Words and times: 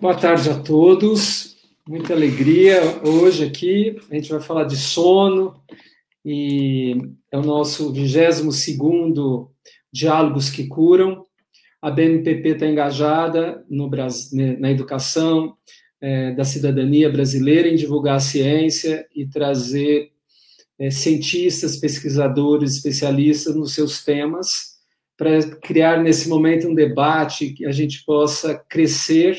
Boa 0.00 0.16
tarde 0.16 0.50
a 0.50 0.58
todos. 0.58 1.56
Muita 1.88 2.12
alegria 2.12 2.80
hoje 3.06 3.44
aqui. 3.44 3.96
A 4.10 4.14
gente 4.14 4.30
vai 4.30 4.40
falar 4.40 4.64
de 4.64 4.76
sono 4.76 5.62
e 6.24 6.96
é 7.30 7.38
o 7.38 7.42
nosso 7.42 7.92
22º 7.92 9.48
Diálogos 9.92 10.50
que 10.50 10.66
Curam. 10.66 11.24
A 11.80 11.90
BNPP 11.90 12.48
está 12.50 12.66
engajada 12.66 13.64
no 13.70 13.88
Brasil, 13.88 14.58
na 14.58 14.70
educação 14.70 15.56
é, 16.00 16.32
da 16.32 16.44
cidadania 16.44 17.10
brasileira 17.10 17.68
em 17.68 17.76
divulgar 17.76 18.16
a 18.16 18.20
ciência 18.20 19.06
e 19.14 19.26
trazer 19.26 20.10
é, 20.78 20.90
cientistas, 20.90 21.76
pesquisadores, 21.76 22.74
especialistas 22.74 23.54
nos 23.54 23.74
seus 23.74 24.04
temas 24.04 24.71
para 25.16 25.56
criar 25.60 26.02
nesse 26.02 26.28
momento 26.28 26.68
um 26.68 26.74
debate 26.74 27.50
que 27.50 27.66
a 27.66 27.72
gente 27.72 28.04
possa 28.04 28.58
crescer 28.68 29.36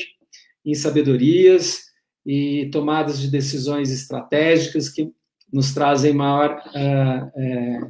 em 0.64 0.74
sabedorias 0.74 1.84
e 2.24 2.68
tomadas 2.72 3.20
de 3.20 3.30
decisões 3.30 3.90
estratégicas 3.90 4.88
que 4.88 5.12
nos 5.52 5.74
trazem 5.74 6.12
maior 6.12 6.62
uh, 6.68 7.40
é, 7.40 7.80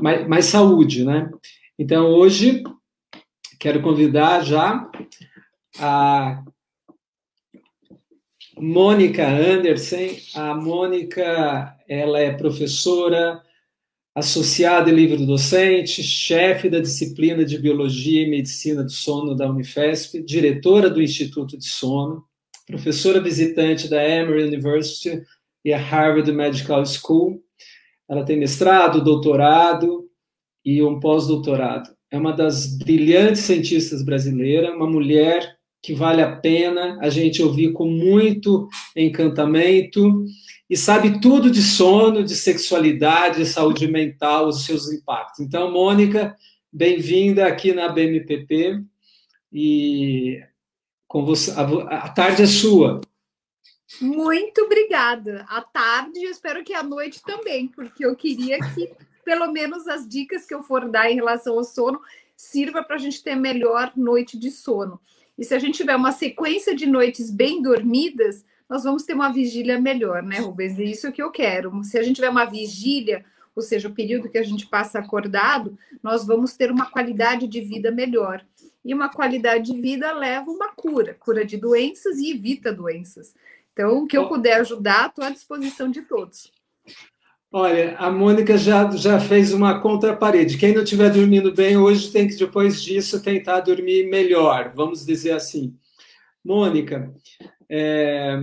mais, 0.00 0.28
mais, 0.28 0.44
saúde, 0.46 1.04
né? 1.04 1.30
Então 1.78 2.06
hoje 2.06 2.62
quero 3.58 3.80
convidar 3.80 4.42
já 4.44 4.90
a 5.78 6.42
Mônica 8.56 9.26
Anderson. 9.26 10.16
A 10.34 10.54
Mônica 10.54 11.76
ela 11.88 12.18
é 12.18 12.32
professora 12.32 13.42
associada 14.18 14.90
e 14.90 14.94
livre-docente, 14.94 16.02
chefe 16.02 16.68
da 16.68 16.80
disciplina 16.80 17.44
de 17.44 17.56
Biologia 17.56 18.22
e 18.22 18.30
Medicina 18.30 18.82
do 18.82 18.90
Sono 18.90 19.34
da 19.34 19.48
Unifesp, 19.48 20.22
diretora 20.22 20.90
do 20.90 21.00
Instituto 21.00 21.56
de 21.56 21.64
Sono, 21.64 22.24
professora 22.66 23.20
visitante 23.20 23.88
da 23.88 24.02
Emory 24.02 24.42
University 24.42 25.22
e 25.64 25.72
a 25.72 25.78
Harvard 25.78 26.30
Medical 26.32 26.84
School. 26.84 27.40
Ela 28.08 28.24
tem 28.24 28.36
mestrado, 28.36 29.04
doutorado 29.04 30.08
e 30.64 30.82
um 30.82 30.98
pós-doutorado. 30.98 31.90
É 32.10 32.18
uma 32.18 32.32
das 32.32 32.76
brilhantes 32.76 33.42
cientistas 33.42 34.02
brasileiras, 34.02 34.74
uma 34.74 34.90
mulher 34.90 35.56
que 35.80 35.94
vale 35.94 36.22
a 36.22 36.36
pena 36.36 36.98
a 37.00 37.08
gente 37.08 37.42
ouvir 37.42 37.72
com 37.72 37.88
muito 37.88 38.68
encantamento 38.96 40.24
e 40.68 40.76
sabe 40.76 41.20
tudo 41.20 41.50
de 41.50 41.62
sono, 41.62 42.22
de 42.22 42.36
sexualidade, 42.36 43.38
de 43.38 43.46
saúde 43.46 43.88
mental, 43.88 44.48
os 44.48 44.66
seus 44.66 44.92
impactos. 44.92 45.40
Então, 45.40 45.70
Mônica, 45.70 46.36
bem-vinda 46.70 47.46
aqui 47.46 47.72
na 47.72 47.88
BMPP 47.88 48.84
e 49.52 50.42
com 51.06 51.24
você, 51.24 51.52
a, 51.52 51.62
a 52.04 52.08
tarde 52.10 52.42
é 52.42 52.46
sua. 52.46 53.00
Muito 54.00 54.60
obrigada. 54.60 55.46
A 55.48 55.62
tarde, 55.62 56.20
espero 56.24 56.62
que 56.62 56.74
a 56.74 56.82
noite 56.82 57.22
também, 57.22 57.66
porque 57.68 58.04
eu 58.04 58.14
queria 58.14 58.58
que 58.74 58.90
pelo 59.24 59.50
menos 59.50 59.86
as 59.86 60.06
dicas 60.06 60.44
que 60.44 60.54
eu 60.54 60.62
for 60.62 60.88
dar 60.88 61.10
em 61.10 61.16
relação 61.16 61.54
ao 61.54 61.64
sono 61.64 62.00
sirva 62.36 62.82
para 62.82 62.96
a 62.96 62.98
gente 62.98 63.22
ter 63.22 63.34
melhor 63.34 63.92
noite 63.96 64.38
de 64.38 64.50
sono. 64.50 65.00
E 65.36 65.44
se 65.44 65.54
a 65.54 65.58
gente 65.58 65.76
tiver 65.76 65.96
uma 65.96 66.12
sequência 66.12 66.74
de 66.74 66.86
noites 66.86 67.30
bem 67.30 67.62
dormidas, 67.62 68.44
nós 68.68 68.84
vamos 68.84 69.04
ter 69.04 69.14
uma 69.14 69.32
vigília 69.32 69.80
melhor, 69.80 70.22
né, 70.22 70.40
Rubens? 70.40 70.78
É 70.78 70.84
isso 70.84 71.10
que 71.10 71.22
eu 71.22 71.30
quero. 71.30 71.82
Se 71.82 71.98
a 71.98 72.02
gente 72.02 72.16
tiver 72.16 72.28
uma 72.28 72.44
vigília, 72.44 73.24
ou 73.56 73.62
seja, 73.62 73.88
o 73.88 73.94
período 73.94 74.28
que 74.28 74.38
a 74.38 74.42
gente 74.42 74.66
passa 74.66 74.98
acordado, 74.98 75.78
nós 76.02 76.26
vamos 76.26 76.56
ter 76.56 76.70
uma 76.70 76.90
qualidade 76.90 77.46
de 77.46 77.60
vida 77.60 77.90
melhor. 77.90 78.44
E 78.84 78.94
uma 78.94 79.08
qualidade 79.08 79.72
de 79.72 79.80
vida 79.80 80.12
leva 80.12 80.50
uma 80.50 80.72
cura, 80.72 81.14
cura 81.18 81.44
de 81.44 81.56
doenças 81.56 82.18
e 82.18 82.30
evita 82.30 82.72
doenças. 82.72 83.34
Então, 83.72 83.98
o 83.98 84.06
que 84.06 84.16
eu 84.16 84.28
puder 84.28 84.60
ajudar, 84.60 85.08
estou 85.08 85.24
à 85.24 85.30
disposição 85.30 85.90
de 85.90 86.02
todos. 86.02 86.52
Olha, 87.50 87.96
a 87.96 88.10
Mônica 88.10 88.58
já, 88.58 88.90
já 88.90 89.18
fez 89.18 89.52
uma 89.54 89.80
contraparede. 89.80 90.58
Quem 90.58 90.74
não 90.74 90.82
estiver 90.82 91.10
dormindo 91.10 91.52
bem 91.52 91.78
hoje 91.78 92.12
tem 92.12 92.28
que, 92.28 92.36
depois 92.36 92.82
disso, 92.82 93.22
tentar 93.22 93.60
dormir 93.60 94.08
melhor, 94.08 94.72
vamos 94.74 95.06
dizer 95.06 95.32
assim. 95.32 95.74
Mônica, 96.44 97.12
é 97.70 98.38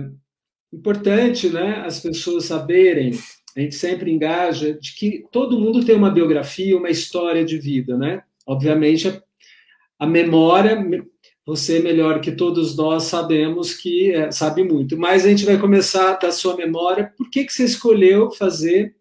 importante 0.72 1.48
né, 1.48 1.82
as 1.86 2.00
pessoas 2.00 2.44
saberem, 2.44 3.12
a 3.56 3.60
gente 3.60 3.74
sempre 3.74 4.12
engaja, 4.12 4.74
de 4.74 4.94
que 4.94 5.24
todo 5.32 5.58
mundo 5.58 5.84
tem 5.84 5.96
uma 5.96 6.10
biografia, 6.10 6.76
uma 6.76 6.90
história 6.90 7.44
de 7.44 7.58
vida, 7.58 7.96
né? 7.96 8.22
Obviamente, 8.46 9.08
a, 9.08 9.22
a 9.98 10.06
memória, 10.06 10.78
você 11.44 11.80
melhor 11.80 12.20
que 12.20 12.32
todos 12.32 12.76
nós 12.76 13.04
sabemos 13.04 13.72
que 13.72 14.12
é, 14.12 14.30
sabe 14.30 14.62
muito, 14.62 14.98
mas 14.98 15.24
a 15.24 15.28
gente 15.28 15.46
vai 15.46 15.58
começar 15.58 16.14
da 16.14 16.30
sua 16.30 16.56
memória. 16.56 17.12
Por 17.16 17.30
que, 17.30 17.44
que 17.44 17.52
você 17.52 17.64
escolheu 17.64 18.30
fazer 18.30 18.94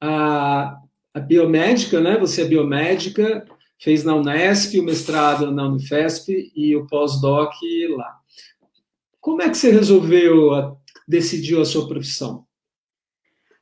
a, 0.00 0.78
a 1.12 1.20
biomédica, 1.20 2.00
né? 2.00 2.16
Você 2.18 2.42
é 2.42 2.46
biomédica, 2.46 3.44
fez 3.78 4.04
na 4.04 4.14
Unesp, 4.14 4.78
o 4.78 4.84
mestrado 4.84 5.50
na 5.50 5.66
Unifesp 5.66 6.52
e 6.54 6.76
o 6.76 6.86
pós-doc 6.86 7.52
lá. 7.96 8.18
Como 9.26 9.42
é 9.42 9.50
que 9.50 9.56
você 9.56 9.72
resolveu, 9.72 10.54
a, 10.54 10.76
decidiu 11.08 11.60
a 11.60 11.64
sua 11.64 11.88
profissão? 11.88 12.46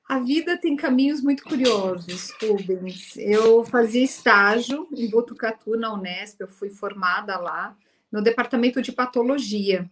A 0.07 0.19
vida 0.19 0.59
tem 0.59 0.77
caminhos 0.77 1.23
muito 1.23 1.43
curiosos, 1.43 2.35
Rubens. 2.39 3.17
Eu 3.17 3.65
fazia 3.65 4.05
estágio 4.05 4.87
em 4.95 5.09
Botucatu, 5.09 5.75
na 5.79 5.95
Unesp, 5.95 6.39
eu 6.39 6.49
fui 6.49 6.69
formada 6.69 7.39
lá, 7.39 7.75
no 8.13 8.21
departamento 8.21 8.83
de 8.83 8.93
patologia. 8.93 9.91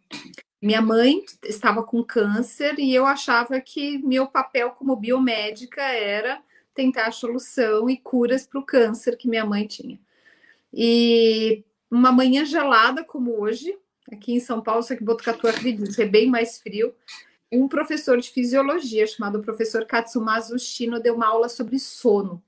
Minha 0.60 0.82
mãe 0.82 1.24
estava 1.42 1.82
com 1.82 2.04
câncer 2.04 2.78
e 2.78 2.94
eu 2.94 3.06
achava 3.06 3.58
que 3.58 3.96
meu 3.96 4.26
papel 4.26 4.72
como 4.72 4.94
biomédica 4.94 5.80
era 5.80 6.42
tentar 6.74 7.06
a 7.06 7.12
solução 7.12 7.88
e 7.88 7.96
curas 7.96 8.46
para 8.46 8.60
o 8.60 8.66
câncer 8.66 9.16
que 9.16 9.26
minha 9.26 9.46
mãe 9.46 9.66
tinha. 9.66 9.98
E 10.70 11.64
uma 11.90 12.12
manhã 12.12 12.44
gelada 12.44 13.02
como 13.02 13.40
hoje, 13.40 13.74
aqui 14.12 14.34
em 14.34 14.40
São 14.40 14.60
Paulo, 14.60 14.82
só 14.82 14.94
que 14.94 15.04
Botucatu, 15.04 15.48
acredito, 15.48 16.00
é 16.00 16.06
bem 16.06 16.28
mais 16.28 16.58
frio, 16.58 16.94
um 17.50 17.68
professor 17.68 18.18
de 18.18 18.30
fisiologia 18.30 19.06
chamado 19.06 19.42
professor 19.42 19.84
Katsumazu 19.84 20.58
Shino 20.58 21.00
deu 21.00 21.14
uma 21.14 21.26
aula 21.26 21.48
sobre 21.48 21.78
sono. 21.78 22.42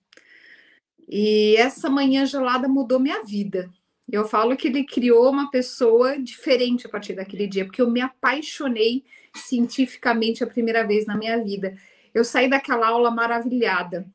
E 1.06 1.56
essa 1.56 1.90
manhã 1.90 2.24
gelada 2.24 2.66
mudou 2.66 2.98
minha 2.98 3.22
vida. 3.22 3.70
Eu 4.10 4.26
falo 4.26 4.56
que 4.56 4.68
ele 4.68 4.84
criou 4.84 5.30
uma 5.30 5.50
pessoa 5.50 6.18
diferente 6.18 6.86
a 6.86 6.90
partir 6.90 7.14
daquele 7.14 7.46
dia, 7.46 7.64
porque 7.64 7.82
eu 7.82 7.90
me 7.90 8.00
apaixonei 8.00 9.04
cientificamente 9.34 10.42
a 10.42 10.46
primeira 10.46 10.86
vez 10.86 11.04
na 11.06 11.16
minha 11.16 11.42
vida. 11.42 11.76
Eu 12.14 12.24
saí 12.24 12.48
daquela 12.48 12.88
aula 12.88 13.10
maravilhada 13.10 14.06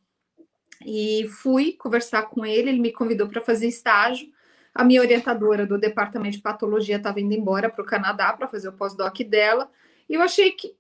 e 0.86 1.28
fui 1.42 1.74
conversar 1.74 2.24
com 2.24 2.46
ele. 2.46 2.70
Ele 2.70 2.80
me 2.80 2.92
convidou 2.92 3.28
para 3.28 3.42
fazer 3.42 3.68
estágio. 3.68 4.32
A 4.74 4.84
minha 4.84 5.02
orientadora 5.02 5.66
do 5.66 5.78
departamento 5.78 6.38
de 6.38 6.42
patologia 6.42 6.98
estava 6.98 7.20
indo 7.20 7.34
embora 7.34 7.70
para 7.70 7.82
o 7.82 7.86
Canadá 7.86 8.32
para 8.34 8.48
fazer 8.48 8.70
o 8.70 8.74
pós-doc 8.74 9.20
dela. 9.22 9.70
E 10.08 10.14
eu 10.14 10.22
achei 10.22 10.52
que 10.52 10.76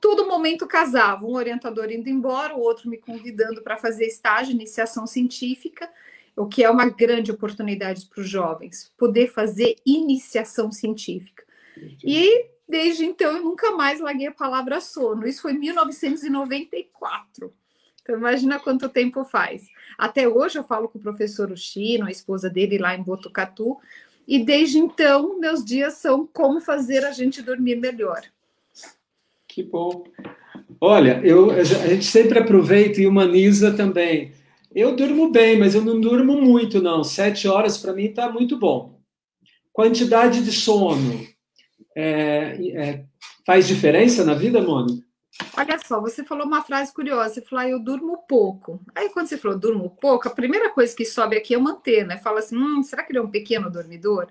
todo 0.00 0.26
momento 0.26 0.66
casava, 0.66 1.24
um 1.24 1.34
orientador 1.34 1.90
indo 1.90 2.08
embora, 2.08 2.54
o 2.54 2.60
outro 2.60 2.88
me 2.88 2.98
convidando 2.98 3.62
para 3.62 3.76
fazer 3.76 4.06
estágio, 4.06 4.52
iniciação 4.52 5.06
científica, 5.06 5.90
o 6.36 6.46
que 6.46 6.62
é 6.62 6.70
uma 6.70 6.88
grande 6.88 7.32
oportunidade 7.32 8.06
para 8.06 8.20
os 8.20 8.28
jovens, 8.28 8.92
poder 8.96 9.28
fazer 9.28 9.76
iniciação 9.84 10.70
científica. 10.70 11.44
E 12.04 12.46
desde 12.68 13.04
então 13.04 13.36
eu 13.36 13.42
nunca 13.42 13.72
mais 13.72 14.00
larguei 14.00 14.28
a 14.28 14.32
palavra 14.32 14.80
sono. 14.80 15.26
Isso 15.26 15.42
foi 15.42 15.52
em 15.52 15.58
1994. 15.58 17.52
Então, 18.02 18.16
imagina 18.16 18.58
quanto 18.58 18.88
tempo 18.88 19.24
faz. 19.24 19.68
Até 19.96 20.28
hoje 20.28 20.58
eu 20.58 20.64
falo 20.64 20.88
com 20.88 20.98
o 20.98 21.02
professor 21.02 21.50
Uchino, 21.50 22.06
a 22.06 22.10
esposa 22.10 22.48
dele 22.48 22.78
lá 22.78 22.94
em 22.94 23.02
Botucatu, 23.02 23.76
e 24.26 24.38
desde 24.38 24.78
então 24.78 25.38
meus 25.38 25.64
dias 25.64 25.94
são 25.94 26.26
como 26.26 26.60
fazer 26.60 27.04
a 27.04 27.12
gente 27.12 27.42
dormir 27.42 27.76
melhor. 27.76 28.22
Que 29.46 29.62
bom. 29.62 30.04
Olha, 30.80 31.20
eu, 31.24 31.50
a 31.50 31.64
gente 31.64 32.04
sempre 32.04 32.38
aproveita 32.38 33.00
e 33.00 33.06
humaniza 33.06 33.72
também. 33.72 34.32
Eu 34.74 34.94
durmo 34.94 35.30
bem, 35.30 35.58
mas 35.58 35.74
eu 35.74 35.84
não 35.84 36.00
durmo 36.00 36.40
muito, 36.40 36.80
não. 36.80 37.02
Sete 37.02 37.48
horas 37.48 37.76
para 37.76 37.92
mim 37.92 38.04
está 38.04 38.30
muito 38.30 38.56
bom. 38.56 39.00
Quantidade 39.72 40.44
de 40.44 40.52
sono 40.52 41.26
é, 41.96 42.56
é, 42.72 43.04
faz 43.44 43.66
diferença 43.66 44.24
na 44.24 44.34
vida, 44.34 44.62
Mônica? 44.62 45.09
Olha 45.56 45.78
só, 45.78 46.00
você 46.00 46.24
falou 46.24 46.46
uma 46.46 46.62
frase 46.62 46.92
curiosa, 46.92 47.34
você 47.34 47.42
falou, 47.42 47.64
ah, 47.64 47.68
eu 47.68 47.78
durmo 47.78 48.18
pouco. 48.28 48.80
Aí 48.94 49.08
quando 49.10 49.26
você 49.26 49.38
falou 49.38 49.58
durmo 49.58 49.90
pouco, 49.90 50.28
a 50.28 50.34
primeira 50.34 50.70
coisa 50.70 50.94
que 50.94 51.04
sobe 51.04 51.36
aqui 51.36 51.54
é 51.54 51.58
manter, 51.58 52.06
né? 52.06 52.18
Fala 52.18 52.40
assim, 52.40 52.56
hum, 52.56 52.82
será 52.82 53.02
que 53.02 53.12
ele 53.12 53.18
é 53.18 53.22
um 53.22 53.30
pequeno 53.30 53.70
dormidor? 53.70 54.28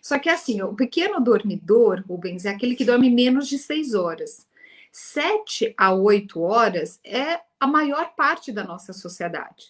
Só 0.00 0.18
que 0.18 0.28
assim, 0.28 0.60
o 0.62 0.74
pequeno 0.74 1.20
dormidor, 1.20 2.02
Rubens, 2.08 2.44
é 2.44 2.50
aquele 2.50 2.74
que 2.74 2.84
dorme 2.84 3.08
menos 3.08 3.48
de 3.48 3.58
seis 3.58 3.94
horas. 3.94 4.46
Sete 4.90 5.74
a 5.78 5.94
oito 5.94 6.40
horas 6.42 7.00
é 7.04 7.40
a 7.58 7.66
maior 7.66 8.14
parte 8.14 8.52
da 8.52 8.64
nossa 8.64 8.92
sociedade. 8.92 9.66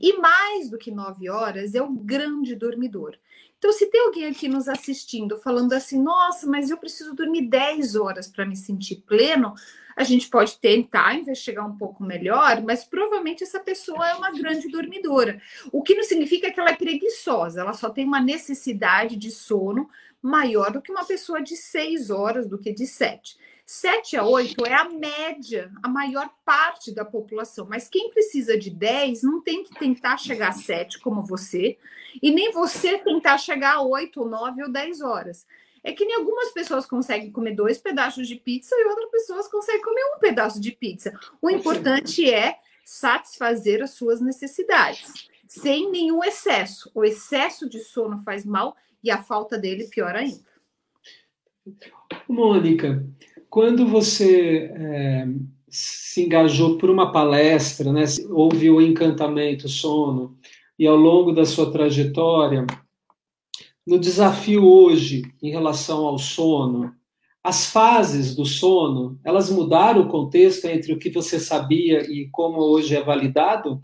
E 0.00 0.16
mais 0.18 0.70
do 0.70 0.78
que 0.78 0.90
nove 0.90 1.28
horas 1.28 1.74
é 1.74 1.82
o 1.82 1.90
grande 1.90 2.54
dormidor. 2.54 3.18
Então, 3.58 3.72
se 3.72 3.86
tem 3.86 4.00
alguém 4.00 4.26
aqui 4.26 4.48
nos 4.48 4.68
assistindo 4.68 5.38
falando 5.38 5.72
assim, 5.72 6.00
nossa, 6.00 6.46
mas 6.46 6.70
eu 6.70 6.76
preciso 6.76 7.14
dormir 7.14 7.42
10 7.42 7.94
horas 7.94 8.26
para 8.26 8.46
me 8.46 8.56
sentir 8.56 9.04
pleno, 9.06 9.54
a 9.96 10.04
gente 10.04 10.28
pode 10.28 10.58
tentar 10.58 11.14
investigar 11.14 11.66
um 11.68 11.76
pouco 11.76 12.02
melhor, 12.02 12.62
mas 12.62 12.84
provavelmente 12.84 13.42
essa 13.42 13.60
pessoa 13.60 14.08
é 14.08 14.14
uma 14.14 14.32
grande 14.32 14.68
dormidora. 14.68 15.40
O 15.70 15.82
que 15.82 15.94
não 15.94 16.04
significa 16.04 16.50
que 16.50 16.58
ela 16.58 16.70
é 16.70 16.76
preguiçosa, 16.76 17.60
ela 17.60 17.72
só 17.72 17.90
tem 17.90 18.04
uma 18.04 18.20
necessidade 18.20 19.16
de 19.16 19.30
sono 19.30 19.88
maior 20.20 20.70
do 20.70 20.80
que 20.80 20.92
uma 20.92 21.04
pessoa 21.04 21.42
de 21.42 21.56
6 21.56 22.10
horas, 22.10 22.48
do 22.48 22.58
que 22.58 22.72
de 22.72 22.86
7. 22.86 23.36
7 23.66 24.16
a 24.16 24.24
8 24.24 24.66
é 24.66 24.74
a 24.74 24.88
média, 24.88 25.70
a 25.82 25.88
maior 25.88 26.28
parte 26.44 26.92
da 26.92 27.04
população. 27.04 27.66
Mas 27.68 27.88
quem 27.88 28.10
precisa 28.10 28.58
de 28.58 28.70
10 28.70 29.22
não 29.22 29.40
tem 29.40 29.64
que 29.64 29.74
tentar 29.74 30.18
chegar 30.18 30.48
a 30.48 30.52
7 30.52 31.00
como 31.00 31.24
você, 31.24 31.78
e 32.22 32.30
nem 32.30 32.52
você 32.52 32.98
tentar 32.98 33.38
chegar 33.38 33.76
a 33.76 33.82
8, 33.82 34.20
ou 34.20 34.28
9 34.28 34.62
ou 34.64 34.70
10 34.70 35.00
horas. 35.00 35.46
É 35.84 35.92
que 35.92 36.04
nem 36.04 36.16
algumas 36.16 36.50
pessoas 36.52 36.86
conseguem 36.86 37.32
comer 37.32 37.54
dois 37.54 37.78
pedaços 37.78 38.28
de 38.28 38.36
pizza 38.36 38.74
e 38.76 38.84
outras 38.84 39.10
pessoas 39.10 39.48
conseguem 39.48 39.82
comer 39.82 40.04
um 40.16 40.20
pedaço 40.20 40.60
de 40.60 40.72
pizza. 40.72 41.12
O 41.40 41.50
importante 41.50 42.30
é 42.32 42.56
satisfazer 42.84 43.82
as 43.82 43.90
suas 43.90 44.20
necessidades, 44.20 45.28
sem 45.46 45.90
nenhum 45.90 46.22
excesso. 46.22 46.90
O 46.94 47.04
excesso 47.04 47.68
de 47.68 47.80
sono 47.80 48.22
faz 48.22 48.44
mal 48.44 48.76
e 49.02 49.10
a 49.10 49.22
falta 49.22 49.58
dele 49.58 49.88
pior 49.88 50.14
ainda. 50.14 50.52
Mônica, 52.28 53.04
quando 53.48 53.86
você 53.86 54.70
é, 54.74 55.26
se 55.68 56.22
engajou 56.22 56.78
por 56.78 56.90
uma 56.90 57.12
palestra, 57.12 57.92
né, 57.92 58.04
houve 58.30 58.70
o 58.70 58.80
encantamento 58.80 59.68
sono, 59.68 60.36
e 60.78 60.86
ao 60.86 60.96
longo 60.96 61.32
da 61.32 61.44
sua 61.44 61.70
trajetória, 61.70 62.66
no 63.86 63.98
desafio 63.98 64.64
hoje 64.64 65.22
em 65.42 65.50
relação 65.50 66.06
ao 66.06 66.18
sono, 66.18 66.94
as 67.42 67.66
fases 67.66 68.36
do 68.36 68.44
sono, 68.44 69.18
elas 69.24 69.50
mudaram 69.50 70.02
o 70.02 70.08
contexto 70.08 70.66
entre 70.66 70.92
o 70.92 70.98
que 70.98 71.10
você 71.10 71.40
sabia 71.40 72.02
e 72.02 72.28
como 72.30 72.60
hoje 72.60 72.94
é 72.94 73.02
validado? 73.02 73.80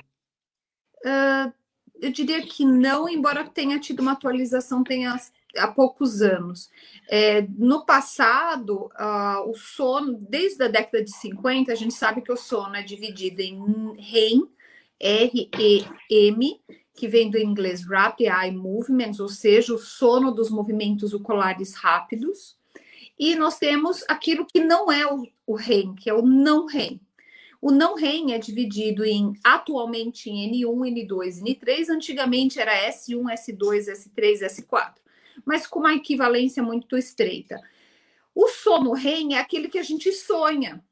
Uh, 1.05 1.53
eu 2.01 2.13
diria 2.13 2.41
que 2.43 2.65
não, 2.65 3.09
embora 3.09 3.49
tenha 3.49 3.81
tido 3.81 4.01
uma 4.01 4.13
atualização, 4.13 4.85
tenha 4.85 5.17
há 5.57 5.69
poucos 5.69 6.23
anos. 6.23 6.71
É, 7.09 7.43
no 7.57 7.85
passado, 7.85 8.91
uh, 8.99 9.51
o 9.51 9.55
sono, 9.57 10.15
desde 10.29 10.63
a 10.63 10.69
década 10.69 11.03
de 11.03 11.11
50, 11.11 11.73
a 11.73 11.75
gente 11.75 11.95
sabe 11.95 12.23
que 12.23 12.33
o 12.33 12.37
sono 12.37 12.77
é 12.77 12.83
dividido 12.83 13.41
em 13.41 13.59
REM, 13.99 14.49
R-E-M, 15.01 16.61
que 16.99 17.09
vem 17.09 17.31
do 17.31 17.39
inglês 17.39 17.85
Rapid 17.85 18.27
Eye 18.29 18.51
Movements, 18.51 19.21
ou 19.21 19.29
seja, 19.29 19.73
o 19.73 19.79
sono 19.79 20.33
dos 20.33 20.51
movimentos 20.51 21.15
oculares 21.15 21.75
rápidos. 21.75 22.57
E 23.19 23.35
nós 23.35 23.59
temos 23.59 24.05
aquilo 24.09 24.45
que 24.45 24.61
não 24.61 24.91
é 24.91 25.07
o, 25.07 25.27
o 25.47 25.55
REM, 25.55 25.95
que 25.95 26.11
é 26.11 26.15
o 26.15 26.23
não 26.23 26.67
REM. 26.67 27.01
O 27.61 27.71
não 27.71 27.95
REM 27.95 28.33
é 28.33 28.39
dividido 28.39 29.05
em 29.05 29.33
atualmente 29.43 30.31
em 30.31 30.51
N1, 30.53 31.07
N2, 31.07 31.43
N3, 31.43 31.89
antigamente 31.89 32.61
era 32.61 32.89
S1, 32.89 33.25
S2, 33.33 33.87
S3, 33.87 34.47
S4 34.47 34.95
mas 35.45 35.67
com 35.67 35.79
uma 35.79 35.95
equivalência 35.95 36.63
muito 36.63 36.97
estreita. 36.97 37.61
O 38.35 38.49
sono 38.49 38.93
REM 38.93 39.35
é 39.35 39.39
aquele 39.39 39.69
que 39.69 39.79
a 39.79 39.83
gente 39.83 40.13
sonha. 40.13 40.85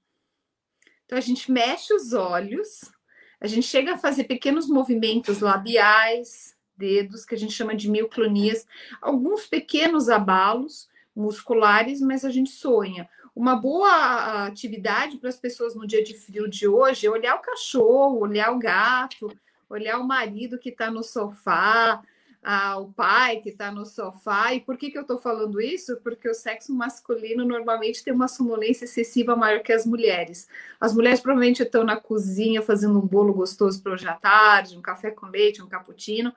Então 1.05 1.17
a 1.19 1.21
gente 1.21 1.51
mexe 1.51 1.95
os 1.95 2.13
olhos, 2.13 2.91
a 3.41 3.47
gente 3.47 3.67
chega 3.67 3.95
a 3.95 3.99
fazer 3.99 4.25
pequenos 4.25 4.69
movimentos 4.69 5.41
labiais, 5.41 6.57
dedos, 6.77 7.25
que 7.25 7.35
a 7.35 7.39
gente 7.39 7.53
chama 7.53 7.75
de 7.75 7.91
mioclonias, 7.91 8.67
alguns 9.01 9.47
pequenos 9.47 10.09
abalos 10.09 10.89
musculares, 11.15 12.01
mas 12.01 12.25
a 12.25 12.31
gente 12.31 12.51
sonha. 12.51 13.09
Uma 13.35 13.57
boa 13.57 14.47
atividade 14.47 15.19
para 15.19 15.29
as 15.29 15.39
pessoas 15.39 15.75
no 15.75 15.87
dia 15.87 16.03
de 16.03 16.15
frio 16.15 16.49
de 16.49 16.67
hoje 16.67 17.07
é 17.07 17.11
olhar 17.11 17.35
o 17.37 17.43
cachorro, 17.43 18.21
olhar 18.21 18.51
o 18.53 18.59
gato, 18.59 19.31
olhar 19.69 19.99
o 19.99 20.07
marido 20.07 20.59
que 20.59 20.71
está 20.71 20.91
no 20.91 21.03
sofá, 21.03 22.03
ao 22.49 22.93
pai 22.93 23.41
que 23.41 23.49
está 23.49 23.73
no 23.73 23.85
sofá. 23.85 24.55
E 24.55 24.61
por 24.61 24.77
que, 24.77 24.89
que 24.89 24.97
eu 24.97 25.03
estou 25.03 25.19
falando 25.19 25.61
isso? 25.61 25.97
Porque 25.97 26.29
o 26.29 26.35
sexo 26.35 26.73
masculino 26.73 27.45
normalmente 27.45 28.05
tem 28.05 28.15
uma 28.15 28.29
sonolência 28.29 28.85
excessiva 28.85 29.35
maior 29.35 29.65
que 29.65 29.73
as 29.73 29.85
mulheres. 29.85 30.47
As 30.81 30.95
mulheres 30.95 31.19
provavelmente 31.19 31.65
estão 31.65 31.83
na 31.83 31.97
cozinha 31.97 32.63
fazendo 32.63 33.01
um 33.01 33.07
bolo 33.07 33.35
gostoso 33.35 33.83
para 33.83 33.95
hoje 33.95 34.07
à 34.07 34.15
tarde, 34.15 34.79
um 34.79 34.81
café 34.81 35.11
com 35.11 35.27
leite, 35.27 35.61
um 35.61 35.69
cappuccino. 35.69 36.33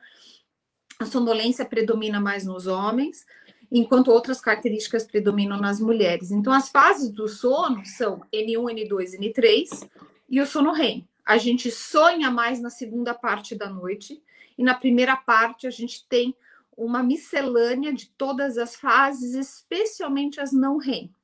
A 0.98 1.06
sonolência 1.06 1.64
predomina 1.64 2.20
mais 2.20 2.44
nos 2.44 2.66
homens, 2.66 3.24
enquanto 3.72 4.10
outras 4.10 4.42
características 4.42 5.06
predominam 5.06 5.62
nas 5.62 5.80
mulheres. 5.80 6.32
Então, 6.32 6.52
as 6.52 6.70
fases 6.70 7.12
do 7.12 7.28
sono 7.28 7.86
são 7.86 8.22
N1, 8.34 8.88
N2, 8.88 9.20
N3 9.20 9.88
e 10.28 10.42
o 10.42 10.46
sono 10.48 10.72
REM. 10.72 11.08
A 11.24 11.38
gente 11.38 11.70
sonha 11.70 12.32
mais 12.32 12.60
na 12.60 12.72
segunda 12.72 13.14
parte 13.14 13.54
da 13.54 13.70
noite 13.70 14.20
e 14.60 14.64
na 14.64 14.76
primeira 14.76 15.16
parte 15.16 15.66
a 15.66 15.70
gente 15.70 16.06
tem 16.10 16.36
uma 16.76 17.02
miscelânea 17.02 17.94
de 17.94 18.10
todas 18.10 18.58
as 18.58 18.76
fases, 18.76 19.34
especialmente 19.34 20.42
as 20.42 20.52
não 20.52 20.78
REM. 20.78 21.16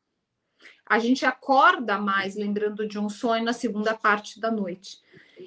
A 0.85 0.99
gente 0.99 1.25
acorda 1.25 1.97
mais 1.97 2.37
lembrando 2.37 2.87
de 2.87 2.97
um 2.97 3.09
sonho 3.09 3.43
na 3.43 3.51
segunda 3.51 3.93
parte 3.93 4.39
da 4.39 4.49
noite. 4.49 4.99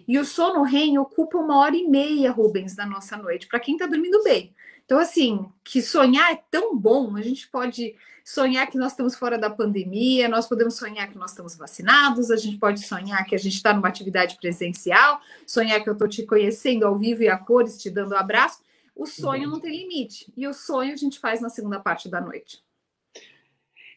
E 0.07 0.19
o 0.19 0.25
sono 0.25 0.65
REM 0.65 0.99
ocupa 0.99 1.39
uma 1.39 1.57
hora 1.57 1.77
e 1.77 1.89
meia, 1.89 2.31
Rubens, 2.31 2.77
da 2.77 2.85
nossa 2.85 3.17
noite, 3.17 3.47
para 3.47 3.59
quem 3.59 3.75
está 3.75 3.87
dormindo 3.87 4.23
bem. 4.23 4.55
Então, 4.89 4.99
assim, 4.99 5.45
que 5.63 5.83
sonhar 5.83 6.33
é 6.33 6.43
tão 6.51 6.75
bom, 6.75 7.15
a 7.15 7.21
gente 7.21 7.47
pode 7.49 7.95
sonhar 8.25 8.67
que 8.67 8.79
nós 8.79 8.93
estamos 8.93 9.15
fora 9.15 9.37
da 9.37 9.51
pandemia, 9.51 10.31
nós 10.31 10.47
podemos 10.47 10.77
sonhar 10.77 11.11
que 11.11 11.19
nós 11.19 11.33
estamos 11.33 11.55
vacinados, 11.59 12.31
a 12.31 12.37
gente 12.37 12.57
pode 12.57 12.81
sonhar 12.81 13.23
que 13.27 13.35
a 13.35 13.39
gente 13.39 13.53
está 13.53 13.75
numa 13.75 13.89
atividade 13.89 14.39
presencial, 14.41 15.21
sonhar 15.47 15.85
que 15.85 15.91
eu 15.91 15.93
estou 15.93 16.09
te 16.09 16.23
conhecendo 16.23 16.87
ao 16.87 16.97
vivo 16.97 17.23
e 17.23 17.29
a 17.29 17.37
cores, 17.37 17.77
te 17.77 17.91
dando 17.91 18.15
um 18.15 18.17
abraço. 18.17 18.63
O 18.97 19.05
sonho 19.05 19.45
uhum. 19.45 19.51
não 19.51 19.61
tem 19.61 19.77
limite. 19.77 20.33
E 20.35 20.49
o 20.49 20.55
sonho 20.55 20.95
a 20.95 20.97
gente 20.97 21.19
faz 21.19 21.43
na 21.43 21.51
segunda 21.51 21.79
parte 21.79 22.09
da 22.09 22.23
noite. 22.23 22.63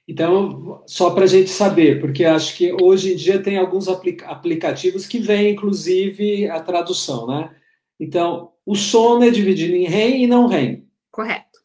Então, 0.06 0.84
só 0.86 1.12
para 1.12 1.24
a 1.24 1.28
gente 1.28 1.52
saber, 1.52 2.02
porque 2.02 2.26
acho 2.26 2.54
que 2.58 2.76
hoje 2.84 3.14
em 3.14 3.16
dia 3.16 3.42
tem 3.42 3.58
alguns 3.58 3.88
aplicativos 3.88 5.08
que 5.08 5.20
vêm, 5.20 5.54
inclusive, 5.54 6.50
a 6.50 6.60
tradução, 6.60 7.28
né? 7.28 7.56
Então, 8.02 8.54
o 8.66 8.76
sono 8.76 9.24
é 9.24 9.30
dividido 9.30 9.76
em 9.76 9.86
REM 9.86 10.24
e 10.24 10.28
não 10.28 10.48
REM. 10.48 10.88
Correto. 11.12 11.60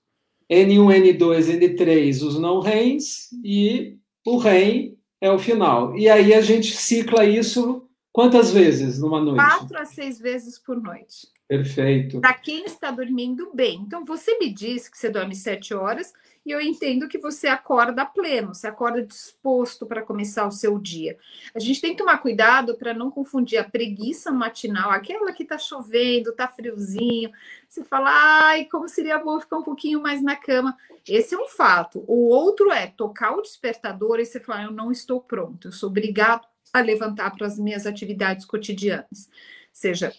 N1, 0.53 1.17
N2, 1.17 1.59
N3, 1.59 2.23
os 2.23 2.39
não 2.39 2.61
REMs, 2.61 3.31
e 3.43 3.97
o 4.25 4.37
REM 4.37 4.99
é 5.19 5.31
o 5.31 5.39
final. 5.39 5.97
E 5.97 6.11
aí 6.11 6.35
a 6.35 6.43
gente 6.43 6.77
cicla 6.77 7.25
isso 7.25 7.89
quantas 8.13 8.53
vezes 8.53 9.01
numa 9.01 9.19
noite? 9.19 9.37
Quatro 9.37 9.79
a 9.79 9.87
seis 9.87 10.19
vezes 10.21 10.59
por 10.59 10.81
noite. 10.81 11.27
Perfeito. 11.49 12.21
Para 12.21 12.35
quem 12.35 12.67
está 12.67 12.91
dormindo 12.91 13.51
bem. 13.55 13.81
Então, 13.87 14.05
você 14.05 14.39
me 14.39 14.53
disse 14.53 14.91
que 14.91 14.99
você 14.99 15.09
dorme 15.09 15.35
sete 15.35 15.73
horas, 15.73 16.13
e 16.47 16.53
eu 16.53 16.61
entendo 16.61 17.09
que 17.09 17.19
você 17.19 17.49
acorda 17.49 18.07
pleno, 18.07 18.55
você 18.55 18.69
acorda 18.69 19.03
disposto 19.03 19.85
para 19.85 20.03
começar 20.03 20.47
o 20.47 20.53
seu 20.53 20.79
dia. 20.79 21.19
A 21.53 21.59
gente 21.59 21.81
tem 21.81 21.91
que 21.91 21.99
tomar 21.99 22.19
cuidado 22.19 22.77
para 22.77 22.95
não 22.95 23.11
confundir 23.11 23.59
a 23.59 23.69
preguiça 23.69 24.31
matinal, 24.31 24.93
aquela 24.93 25.33
que 25.33 25.43
está 25.43 25.59
chovendo, 25.59 26.31
está 26.31 26.47
friozinho, 26.47 27.33
você 27.69 27.83
fala, 27.83 28.11
ai, 28.13 28.65
como 28.67 28.89
seria 28.89 29.19
bom 29.19 29.41
ficar 29.41 29.59
um 29.59 29.65
pouquinho 29.65 30.01
mais 30.01 30.23
na 30.23 30.37
cama. 30.37 30.77
Esse 31.05 31.35
é 31.35 31.39
um 31.39 31.49
fato. 31.49 32.05
O 32.07 32.29
outro 32.29 32.71
é 32.71 32.87
tocar 32.87 33.33
o 33.33 33.43
despertador 33.43 34.21
e 34.21 34.25
você 34.25 34.39
falar, 34.39 34.63
eu 34.63 34.71
não 34.71 34.93
estou 34.93 35.21
pronto, 35.21 35.67
eu 35.67 35.73
sou 35.73 35.91
obrigado 35.91 36.47
a 36.73 36.81
levantar 36.81 37.33
para 37.33 37.49
as 37.49 37.59
minhas 37.59 37.87
atividades 37.87 38.45
cotidianas, 38.45 39.29
seja 39.73 40.13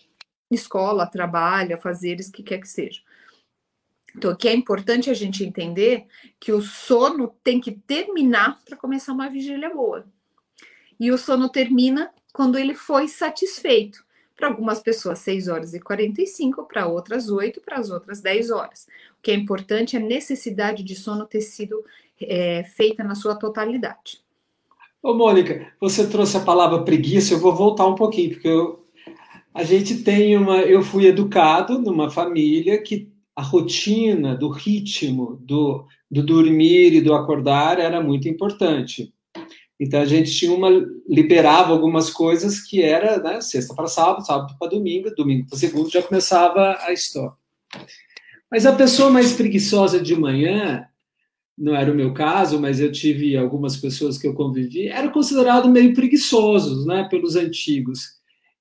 escola, 0.51 1.07
trabalho, 1.07 1.77
fazeres, 1.77 2.29
que 2.29 2.43
quer 2.43 2.59
que 2.59 2.67
seja. 2.67 3.01
Então, 4.17 4.35
que 4.35 4.47
é 4.47 4.53
importante 4.53 5.11
a 5.11 5.13
gente 5.13 5.43
entender 5.43 6.07
que 6.39 6.51
o 6.51 6.59
sono 6.59 7.35
tem 7.43 7.61
que 7.61 7.71
terminar 7.71 8.59
para 8.65 8.75
começar 8.75 9.13
uma 9.13 9.29
vigília 9.29 9.69
boa. 9.69 10.05
E 10.99 11.11
o 11.11 11.17
sono 11.19 11.47
termina 11.49 12.11
quando 12.33 12.57
ele 12.57 12.73
foi 12.73 13.07
satisfeito. 13.07 14.03
Para 14.35 14.47
algumas 14.47 14.79
pessoas, 14.79 15.19
6 15.19 15.47
horas 15.47 15.73
e 15.73 15.79
45, 15.79 16.63
para 16.65 16.87
outras 16.87 17.29
8, 17.29 17.61
para 17.61 17.77
as 17.77 17.91
outras 17.91 18.19
10 18.19 18.49
horas. 18.49 18.87
O 19.19 19.21
que 19.21 19.31
é 19.31 19.35
importante 19.35 19.95
é 19.95 19.99
a 19.99 20.03
necessidade 20.03 20.83
de 20.83 20.95
sono 20.95 21.25
ter 21.25 21.41
sido 21.41 21.83
é, 22.19 22.63
feita 22.63 23.03
na 23.03 23.13
sua 23.13 23.35
totalidade. 23.35 24.21
Ô, 25.01 25.13
Mônica, 25.13 25.71
você 25.79 26.07
trouxe 26.07 26.37
a 26.37 26.41
palavra 26.41 26.83
preguiça, 26.83 27.33
eu 27.33 27.39
vou 27.39 27.55
voltar 27.55 27.85
um 27.85 27.95
pouquinho, 27.95 28.31
porque 28.31 28.47
eu, 28.47 28.83
a 29.53 29.63
gente 29.63 30.03
tem 30.03 30.35
uma. 30.37 30.57
Eu 30.61 30.83
fui 30.83 31.05
educado 31.05 31.79
numa 31.79 32.09
família 32.09 32.81
que 32.81 33.11
a 33.37 33.41
rotina 33.43 34.35
do 34.35 34.49
ritmo 34.49 35.37
do, 35.43 35.85
do 36.09 36.23
dormir 36.23 36.91
e 36.95 37.01
do 37.01 37.13
acordar 37.13 37.79
era 37.79 38.01
muito 38.01 38.27
importante. 38.27 39.13
Então 39.79 40.01
a 40.01 40.05
gente 40.05 40.33
tinha 40.33 40.51
uma 40.51 40.71
liberava 41.07 41.71
algumas 41.71 42.09
coisas 42.09 42.59
que 42.59 42.81
era 42.81 43.21
né, 43.21 43.39
sexta 43.39 43.75
para 43.75 43.85
sábado, 43.85 44.25
sábado 44.25 44.55
para 44.57 44.71
domingo, 44.71 45.13
domingo 45.15 45.47
para 45.47 45.59
segundo 45.59 45.87
já 45.87 46.01
começava 46.01 46.79
a 46.81 46.91
história. 46.91 47.31
Mas 48.49 48.65
a 48.65 48.73
pessoa 48.73 49.11
mais 49.11 49.33
preguiçosa 49.33 50.01
de 50.01 50.15
manhã, 50.15 50.87
não 51.55 51.75
era 51.75 51.91
o 51.91 51.95
meu 51.95 52.15
caso, 52.15 52.59
mas 52.59 52.79
eu 52.79 52.91
tive 52.91 53.37
algumas 53.37 53.77
pessoas 53.77 54.17
que 54.17 54.25
eu 54.25 54.33
convivi, 54.33 54.87
era 54.87 55.11
considerado 55.11 55.69
meio 55.69 55.93
preguiçosos, 55.93 56.87
né, 56.87 57.07
pelos 57.07 57.35
antigos. 57.35 58.16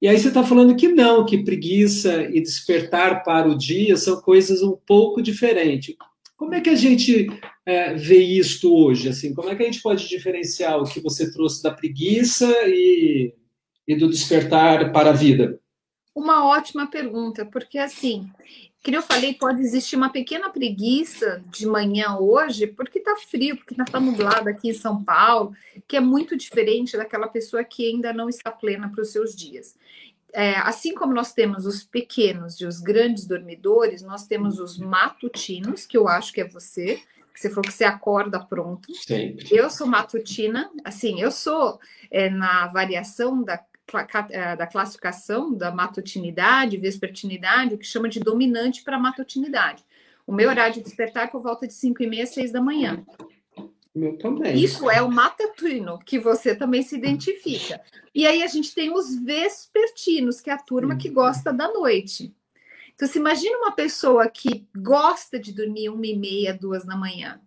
E 0.07 0.09
aí 0.09 0.17
você 0.21 0.29
está 0.29 0.45
falando 0.45 0.77
que 0.77 0.87
não, 0.87 1.27
que 1.27 1.43
preguiça 1.43 2.31
e 2.33 2.41
despertar 2.41 3.25
para 3.25 3.49
o 3.49 3.59
dia 3.59 3.97
são 3.97 4.21
coisas 4.21 4.63
um 4.63 4.77
pouco 4.87 5.21
diferentes. 5.21 5.97
Como 6.37 6.55
é 6.55 6.61
que 6.61 6.71
a 6.71 6.77
gente 6.77 7.27
é, 7.67 7.93
vê 7.93 8.23
isto 8.23 8.73
hoje? 8.73 9.09
Assim, 9.09 9.35
como 9.35 9.49
é 9.49 9.57
que 9.57 9.65
a 9.65 9.67
gente 9.67 9.83
pode 9.83 10.09
diferenciar 10.09 10.79
o 10.79 10.85
que 10.85 11.01
você 11.01 11.33
trouxe 11.33 11.61
da 11.61 11.73
preguiça 11.73 12.47
e, 12.69 13.35
e 13.85 13.97
do 13.97 14.09
despertar 14.09 14.93
para 14.93 15.11
a 15.11 15.13
vida? 15.13 15.59
Uma 16.15 16.51
ótima 16.51 16.89
pergunta, 16.89 17.45
porque 17.45 17.77
assim, 17.77 18.31
que 18.91 18.97
eu 18.97 19.03
falei, 19.03 19.35
pode 19.35 19.61
existir 19.61 19.97
uma 19.97 20.11
pequena 20.11 20.49
preguiça 20.49 21.43
de 21.51 21.67
manhã 21.67 22.17
hoje, 22.19 22.69
porque 22.69 22.99
está 22.99 23.17
frio, 23.17 23.57
porque 23.57 23.75
está 23.81 23.99
nublado 23.99 24.49
aqui 24.49 24.71
em 24.71 24.75
São 24.75 25.03
Paulo, 25.03 25.55
que 25.89 25.97
é 25.97 26.01
muito 26.01 26.37
diferente 26.37 26.97
daquela 26.97 27.27
pessoa 27.27 27.65
que 27.65 27.89
ainda 27.89 28.13
não 28.13 28.29
está 28.29 28.51
plena 28.51 28.89
para 28.89 29.03
os 29.03 29.11
seus 29.11 29.35
dias. 29.35 29.77
É, 30.33 30.57
assim 30.59 30.95
como 30.95 31.13
nós 31.13 31.33
temos 31.33 31.67
os 31.67 31.83
pequenos 31.83 32.61
e 32.61 32.67
os 32.67 32.81
grandes 32.81 33.27
dormidores, 33.27 34.03
nós 34.03 34.27
temos 34.27 34.61
os 34.61 34.79
matutinos, 34.79 35.85
que 35.85 35.97
eu 35.97 36.07
acho 36.07 36.33
que 36.33 36.41
é 36.41 36.49
você, 36.49 37.01
que 37.35 37.41
você 37.41 37.49
falou 37.49 37.65
que 37.65 37.73
você 37.73 37.85
acorda 37.85 38.39
pronto. 38.39 38.95
Sempre. 38.95 39.49
Eu 39.51 39.69
sou 39.69 39.87
matutina, 39.87 40.71
assim, 40.85 41.21
eu 41.21 41.33
sou 41.33 41.81
é, 42.11 42.31
na 42.31 42.69
variação 42.69 43.43
da 43.43 43.59
da 44.57 44.67
classificação 44.67 45.55
da 45.55 45.71
matutinidade, 45.71 46.77
vespertinidade, 46.77 47.75
o 47.75 47.79
que 47.79 47.87
chama 47.87 48.09
de 48.09 48.21
dominante 48.21 48.83
para 48.83 48.99
matutinidade. 48.99 49.85
O 50.27 50.33
meu 50.33 50.49
horário 50.49 50.75
de 50.75 50.83
despertar 50.83 51.25
é 51.25 51.29
por 51.29 51.41
volta 51.41 51.67
de 51.67 51.73
5 51.73 52.03
e 52.03 52.07
meia, 52.07 52.27
6 52.27 52.51
da 52.51 52.61
manhã. 52.61 53.05
Meu 53.95 54.19
também. 54.19 54.55
Isso 54.63 54.91
é 54.91 55.01
o 55.01 55.11
matutino, 55.11 55.99
que 56.01 56.19
você 56.19 56.55
também 56.55 56.83
se 56.83 56.97
identifica. 56.97 57.81
E 58.15 58.27
aí 58.27 58.43
a 58.43 58.47
gente 58.47 58.75
tem 58.75 58.93
os 58.93 59.15
vespertinos, 59.15 60.41
que 60.41 60.51
é 60.51 60.53
a 60.53 60.59
turma 60.59 60.97
que 60.97 61.09
gosta 61.09 61.53
da 61.53 61.73
noite. 61.73 62.35
Então, 62.95 63.07
se 63.07 63.19
imagina 63.19 63.57
uma 63.59 63.73
pessoa 63.73 64.29
que 64.29 64.67
gosta 64.77 65.39
de 65.39 65.53
dormir 65.53 65.89
uma 65.89 66.07
e 66.07 66.17
meia, 66.17 66.53
duas 66.53 66.85
da 66.85 66.97
manhã. 66.97 67.41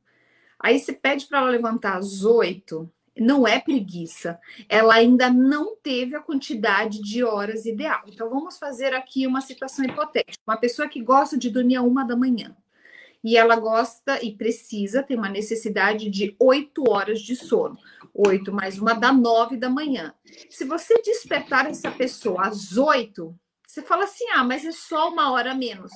Aí 0.59 0.79
você 0.79 0.93
pede 0.93 1.25
para 1.25 1.39
ela 1.39 1.49
levantar 1.49 1.97
às 1.97 2.23
oito, 2.23 2.91
não 3.19 3.47
é 3.47 3.59
preguiça, 3.59 4.39
ela 4.67 4.95
ainda 4.95 5.29
não 5.29 5.75
teve 5.75 6.15
a 6.15 6.21
quantidade 6.21 7.01
de 7.01 7.23
horas 7.23 7.65
ideal. 7.65 8.01
Então, 8.07 8.29
vamos 8.29 8.57
fazer 8.57 8.93
aqui 8.93 9.25
uma 9.27 9.41
situação 9.41 9.85
hipotética: 9.85 10.41
uma 10.47 10.57
pessoa 10.57 10.87
que 10.87 11.01
gosta 11.01 11.37
de 11.37 11.49
dormir 11.49 11.75
a 11.75 11.81
uma 11.81 12.03
da 12.05 12.15
manhã 12.15 12.55
e 13.23 13.37
ela 13.37 13.55
gosta 13.55 14.23
e 14.23 14.35
precisa, 14.35 15.03
tem 15.03 15.17
uma 15.17 15.29
necessidade 15.29 16.09
de 16.09 16.35
oito 16.39 16.89
horas 16.89 17.21
de 17.21 17.35
sono. 17.35 17.77
Oito 18.13 18.51
mais 18.51 18.79
uma 18.79 18.93
dá 18.93 19.11
nove 19.11 19.57
da 19.57 19.69
manhã. 19.69 20.13
Se 20.49 20.65
você 20.65 21.01
despertar 21.01 21.69
essa 21.69 21.91
pessoa 21.91 22.47
às 22.47 22.77
oito, 22.77 23.35
você 23.65 23.81
fala 23.81 24.05
assim: 24.05 24.25
ah, 24.31 24.43
mas 24.43 24.65
é 24.65 24.71
só 24.71 25.09
uma 25.09 25.31
hora 25.31 25.51
a 25.51 25.55
menos. 25.55 25.91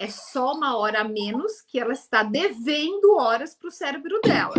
É 0.00 0.08
só 0.08 0.52
uma 0.52 0.76
hora 0.76 1.00
a 1.00 1.04
menos 1.04 1.60
que 1.62 1.78
ela 1.78 1.92
está 1.92 2.22
devendo 2.22 3.16
horas 3.16 3.54
para 3.54 3.68
o 3.68 3.72
cérebro 3.72 4.20
dela. 4.22 4.54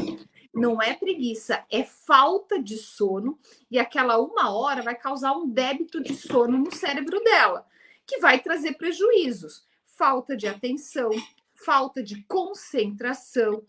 Não 0.60 0.82
é 0.82 0.94
preguiça, 0.94 1.63
é 1.72 1.84
falta 1.84 2.62
de 2.62 2.78
sono, 2.78 3.39
e 3.70 3.80
aquela 3.80 4.20
uma 4.20 4.51
hora 4.51 4.82
vai 4.82 4.96
causar 4.96 5.34
um 5.34 5.48
débito 5.48 6.01
de 6.01 6.13
sono 6.16 6.58
no 6.58 6.74
cérebro 6.74 7.24
dela, 7.24 7.66
que 8.06 8.20
vai 8.20 8.39
trazer 8.39 8.74
prejuízos. 8.74 9.68
Falta 9.86 10.36
de 10.36 10.48
atenção, 10.48 11.10
falta 11.54 12.01
de 12.01 12.24
concentração, 12.24 13.63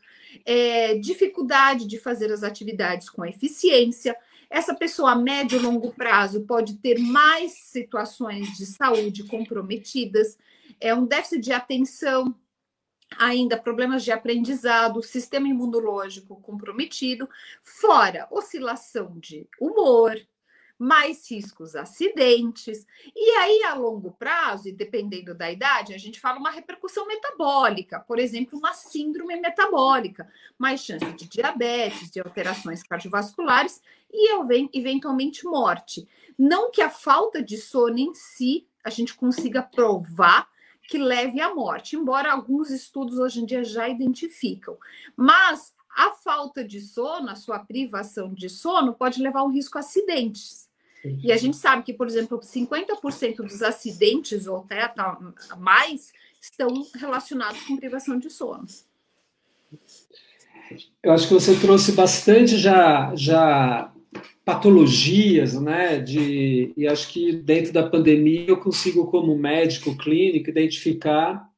é, 0.45 0.95
dificuldade 0.95 1.87
de 1.87 1.99
fazer 1.99 2.33
as 2.33 2.43
atividades 2.43 3.11
com 3.11 3.25
eficiência. 3.25 4.17
Essa 4.49 4.75
pessoa 4.75 5.13
a 5.13 5.17
médio 5.17 5.59
e 5.59 5.63
longo 5.63 5.93
prazo 5.93 6.43
pode 6.43 6.75
ter 6.79 6.99
mais 6.99 7.53
situações 7.53 8.57
de 8.57 8.67
saúde 8.67 9.25
comprometidas, 9.25 10.39
é 10.81 10.95
um 10.95 11.05
déficit 11.05 11.41
de 11.41 11.53
atenção, 11.53 12.35
ainda 13.19 13.59
problemas 13.59 14.05
de 14.05 14.13
aprendizado, 14.13 15.03
sistema 15.03 15.49
imunológico 15.49 16.41
comprometido, 16.41 17.29
fora 17.63 18.29
oscilação 18.31 19.19
de 19.19 19.49
humor, 19.61 20.17
mais 20.81 21.31
riscos 21.31 21.77
acidentes. 21.77 22.87
E 23.15 23.31
aí, 23.33 23.63
a 23.65 23.75
longo 23.75 24.13
prazo, 24.13 24.67
e 24.69 24.73
dependendo 24.73 25.35
da 25.35 25.53
idade, 25.53 25.93
a 25.93 25.99
gente 25.99 26.19
fala 26.19 26.39
uma 26.39 26.51
repercussão 26.51 27.07
metabólica, 27.07 28.01
por 28.01 28.19
exemplo, 28.19 28.59
uma 28.59 28.73
síndrome 28.73 29.37
metabólica, 29.37 30.27
mais 30.57 30.81
chance 30.81 31.05
de 31.13 31.29
diabetes, 31.29 32.11
de 32.11 32.21
alterações 32.21 32.83
cardiovasculares 32.83 33.83
e 34.11 34.35
eventualmente 34.73 35.45
morte. 35.45 36.09
Não 36.39 36.71
que 36.71 36.81
a 36.81 36.89
falta 36.89 37.43
de 37.43 37.59
sono 37.59 37.99
em 37.99 38.15
si 38.15 38.67
a 38.83 38.89
gente 38.89 39.15
consiga 39.15 39.63
provar 39.63 40.49
que 40.91 40.99
leve 40.99 41.41
à 41.41 41.55
morte, 41.55 41.95
embora 41.95 42.33
alguns 42.33 42.69
estudos 42.69 43.17
hoje 43.17 43.41
em 43.41 43.47
dia 43.47 43.63
já 43.63 43.89
identificam. 43.89 44.77
Mas 45.17 45.73
a 45.89 46.11
falta 46.11 46.65
de 46.65 46.81
sono, 46.81 47.31
a 47.31 47.37
sua 47.37 47.61
privação 47.61 48.35
de 48.35 48.49
sono, 48.49 48.93
pode 48.93 49.23
levar 49.23 49.41
a 49.41 49.45
um 49.45 49.53
risco 49.53 49.79
a 49.79 49.83
acidentes. 49.83 50.69
E 51.23 51.31
a 51.31 51.37
gente 51.37 51.57
sabe 51.57 51.85
que, 51.85 51.95
por 51.95 52.09
exemplo, 52.09 52.41
50% 52.41 53.37
dos 53.37 53.63
acidentes, 53.63 54.49
ou 54.49 54.57
até 54.59 54.93
mais, 55.57 56.13
estão 56.43 56.85
relacionados 56.97 57.63
com 57.63 57.77
privação 57.77 58.19
de 58.19 58.29
sono. 58.29 58.67
Eu 61.01 61.13
acho 61.13 61.29
que 61.29 61.35
você 61.35 61.59
trouxe 61.59 61.93
bastante 61.93 62.59
já, 62.59 63.15
já 63.15 63.90
patologias, 64.51 65.61
né? 65.61 66.01
De, 66.01 66.73
e 66.77 66.85
acho 66.89 67.13
que 67.13 67.33
dentro 67.33 67.73
da 67.73 67.89
pandemia 67.89 68.47
eu 68.49 68.57
consigo, 68.57 69.07
como 69.07 69.39
médico 69.39 69.97
clínico, 69.97 70.51
identificar 70.51 71.49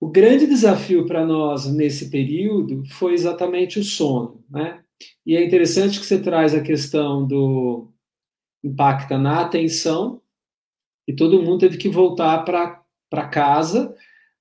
o 0.00 0.08
grande 0.10 0.48
desafio 0.48 1.06
para 1.06 1.24
nós 1.24 1.72
nesse 1.72 2.10
período 2.10 2.84
foi 2.86 3.14
exatamente 3.14 3.78
o 3.78 3.84
sono, 3.84 4.44
né? 4.50 4.82
E 5.24 5.36
é 5.36 5.44
interessante 5.44 6.00
que 6.00 6.04
você 6.04 6.20
traz 6.20 6.54
a 6.54 6.60
questão 6.60 7.24
do 7.24 7.88
impacta 8.62 9.16
na 9.16 9.40
atenção 9.42 10.20
e 11.06 11.14
todo 11.14 11.40
mundo 11.42 11.60
teve 11.60 11.78
que 11.78 11.88
voltar 11.88 12.44
para 12.44 13.28
casa, 13.28 13.94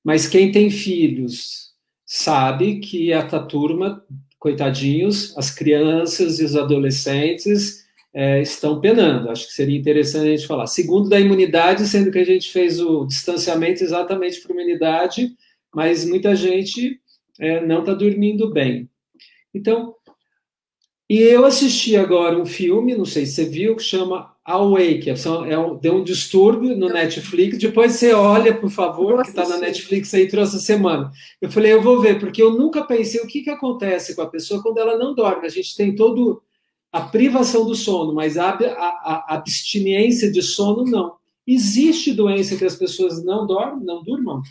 mas 0.04 0.28
quem 0.28 0.52
tem 0.52 0.72
filhos 0.72 1.74
sabe 2.06 2.80
que 2.80 3.12
essa 3.12 3.40
turma 3.40 4.04
coitadinhos, 4.44 5.34
as 5.38 5.50
crianças 5.50 6.38
e 6.38 6.44
os 6.44 6.58
adolescentes 6.58 7.86
é, 8.14 8.42
estão 8.42 8.82
penando. 8.82 9.30
Acho 9.30 9.48
que 9.48 9.54
seria 9.54 9.80
interessante 9.80 10.28
a 10.28 10.36
gente 10.36 10.46
falar. 10.46 10.68
Segundo, 10.68 11.08
da 11.08 11.18
imunidade, 11.18 11.88
sendo 11.88 12.12
que 12.12 12.20
a 12.20 12.26
gente 12.26 12.52
fez 12.52 12.78
o 12.82 13.06
distanciamento 13.06 13.82
exatamente 13.82 14.42
para 14.42 14.54
imunidade, 14.54 15.34
mas 15.74 16.04
muita 16.04 16.36
gente 16.36 17.00
é, 17.40 17.66
não 17.66 17.80
está 17.80 17.94
dormindo 17.94 18.52
bem. 18.52 18.90
Então, 19.54 19.96
e 21.10 21.20
eu 21.20 21.46
assisti 21.46 21.96
agora 21.96 22.38
um 22.38 22.46
filme, 22.46 22.98
não 22.98 23.06
sei 23.06 23.26
se 23.26 23.36
você 23.36 23.46
viu, 23.46 23.78
que 23.78 23.84
chama 23.84 24.33
Awake. 24.46 25.10
É 25.10 25.58
um, 25.58 25.78
deu 25.78 25.96
um 25.96 26.04
distúrbio 26.04 26.76
no 26.76 26.90
Netflix. 26.90 27.58
Depois 27.58 27.94
você 27.94 28.14
olha, 28.14 28.54
por 28.54 28.70
favor, 28.70 29.24
que 29.24 29.30
está 29.30 29.48
na 29.48 29.58
Netflix 29.58 30.14
aí 30.14 30.28
trouxe 30.28 30.56
essa 30.56 30.66
semana. 30.66 31.12
Eu 31.42 31.50
falei, 31.50 31.72
eu 31.72 31.82
vou 31.82 32.02
ver, 32.02 32.20
porque 32.20 32.42
eu 32.42 32.52
nunca 32.52 32.84
pensei 32.84 33.22
o 33.22 33.28
que, 33.28 33.42
que 33.42 33.50
acontece 33.50 34.16
com 34.16 34.22
a 34.22 34.30
pessoa 34.30 34.62
quando 34.62 34.80
ela 34.80 34.98
não 34.98 35.16
dorme. 35.16 35.46
A 35.46 35.50
gente 35.50 35.76
tem 35.76 35.96
todo 35.96 36.42
a 36.92 37.02
privação 37.02 37.66
do 37.66 37.74
sono, 37.74 38.14
mas 38.14 38.38
a, 38.38 38.50
a, 38.50 39.26
a 39.28 39.36
abstinência 39.36 40.32
de 40.32 40.42
sono 40.42 40.84
não. 40.84 41.16
Existe 41.46 42.14
doença 42.14 42.56
que 42.56 42.64
as 42.64 42.76
pessoas 42.76 43.24
não 43.24 43.46
dormem, 43.46 43.84
não 43.84 44.04
durmam? 44.04 44.42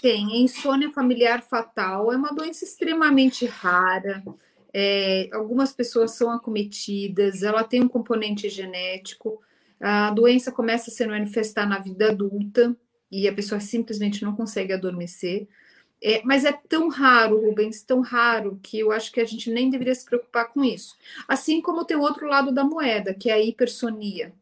Tem. 0.00 0.42
insônia 0.42 0.90
familiar 0.90 1.42
fatal 1.42 2.10
é 2.12 2.16
uma 2.16 2.30
doença 2.30 2.64
extremamente 2.64 3.44
rara 3.44 4.22
é, 4.72 5.28
algumas 5.32 5.72
pessoas 5.72 6.12
são 6.12 6.30
acometidas, 6.30 7.42
ela 7.42 7.64
tem 7.64 7.82
um 7.82 7.88
componente 7.88 8.48
genético, 8.48 9.40
a 9.80 10.10
doença 10.10 10.50
começa 10.50 10.90
a 10.90 10.94
se 10.94 11.06
manifestar 11.06 11.66
na 11.66 11.78
vida 11.78 12.08
adulta 12.10 12.76
e 13.10 13.28
a 13.28 13.32
pessoa 13.32 13.60
simplesmente 13.60 14.22
não 14.22 14.34
consegue 14.34 14.72
adormecer. 14.72 15.48
É, 16.00 16.22
mas 16.24 16.44
é 16.44 16.52
tão 16.52 16.88
raro, 16.88 17.40
Rubens, 17.40 17.82
tão 17.82 18.00
raro, 18.00 18.58
que 18.62 18.78
eu 18.78 18.92
acho 18.92 19.10
que 19.10 19.20
a 19.20 19.24
gente 19.24 19.50
nem 19.50 19.68
deveria 19.68 19.94
se 19.94 20.04
preocupar 20.04 20.52
com 20.52 20.64
isso. 20.64 20.96
Assim 21.26 21.60
como 21.60 21.84
tem 21.84 21.96
o 21.96 22.02
outro 22.02 22.26
lado 22.28 22.52
da 22.52 22.62
moeda, 22.62 23.14
que 23.14 23.30
é 23.30 23.34
a 23.34 23.42
hipersonia, 23.42 24.32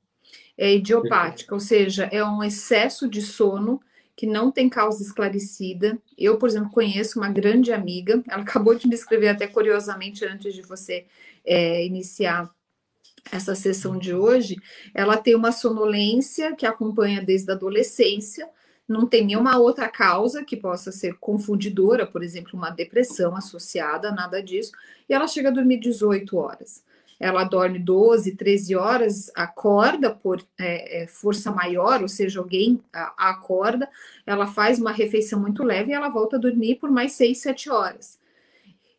é 0.58 0.74
idiopática, 0.74 1.54
ou 1.54 1.60
seja, 1.60 2.08
é 2.12 2.22
um 2.24 2.42
excesso 2.42 3.08
de 3.08 3.22
sono 3.22 3.80
que 4.16 4.26
não 4.26 4.50
tem 4.50 4.68
causa 4.68 5.02
esclarecida. 5.02 5.98
Eu, 6.16 6.38
por 6.38 6.48
exemplo, 6.48 6.70
conheço 6.70 7.18
uma 7.18 7.28
grande 7.28 7.70
amiga, 7.72 8.22
ela 8.26 8.42
acabou 8.42 8.74
de 8.74 8.88
me 8.88 8.94
escrever 8.94 9.28
até 9.28 9.46
curiosamente 9.46 10.24
antes 10.24 10.54
de 10.54 10.62
você 10.62 11.04
é, 11.44 11.84
iniciar 11.84 12.50
essa 13.30 13.54
sessão 13.54 13.98
de 13.98 14.14
hoje. 14.14 14.56
Ela 14.94 15.16
tem 15.16 15.34
uma 15.34 15.52
sonolência 15.52 16.56
que 16.56 16.64
acompanha 16.64 17.22
desde 17.22 17.50
a 17.50 17.54
adolescência, 17.54 18.48
não 18.88 19.06
tem 19.06 19.26
nenhuma 19.26 19.58
outra 19.58 19.88
causa 19.88 20.44
que 20.44 20.56
possa 20.56 20.92
ser 20.92 21.14
confundidora, 21.18 22.06
por 22.06 22.22
exemplo, 22.22 22.52
uma 22.54 22.70
depressão 22.70 23.36
associada, 23.36 24.12
nada 24.12 24.40
disso, 24.40 24.72
e 25.08 25.12
ela 25.12 25.26
chega 25.26 25.48
a 25.48 25.52
dormir 25.52 25.78
18 25.78 26.36
horas. 26.36 26.84
Ela 27.18 27.44
dorme 27.44 27.78
12, 27.78 28.36
13 28.36 28.76
horas, 28.76 29.30
acorda 29.34 30.10
por 30.14 30.42
é, 30.58 31.02
é, 31.02 31.06
força 31.06 31.50
maior, 31.50 32.02
ou 32.02 32.08
seja, 32.08 32.40
alguém 32.40 32.82
a, 32.92 33.14
a 33.16 33.30
acorda, 33.30 33.88
ela 34.26 34.46
faz 34.46 34.78
uma 34.78 34.92
refeição 34.92 35.40
muito 35.40 35.62
leve 35.62 35.90
e 35.90 35.94
ela 35.94 36.10
volta 36.10 36.36
a 36.36 36.40
dormir 36.40 36.76
por 36.76 36.90
mais 36.90 37.12
6, 37.12 37.38
7 37.38 37.70
horas. 37.70 38.18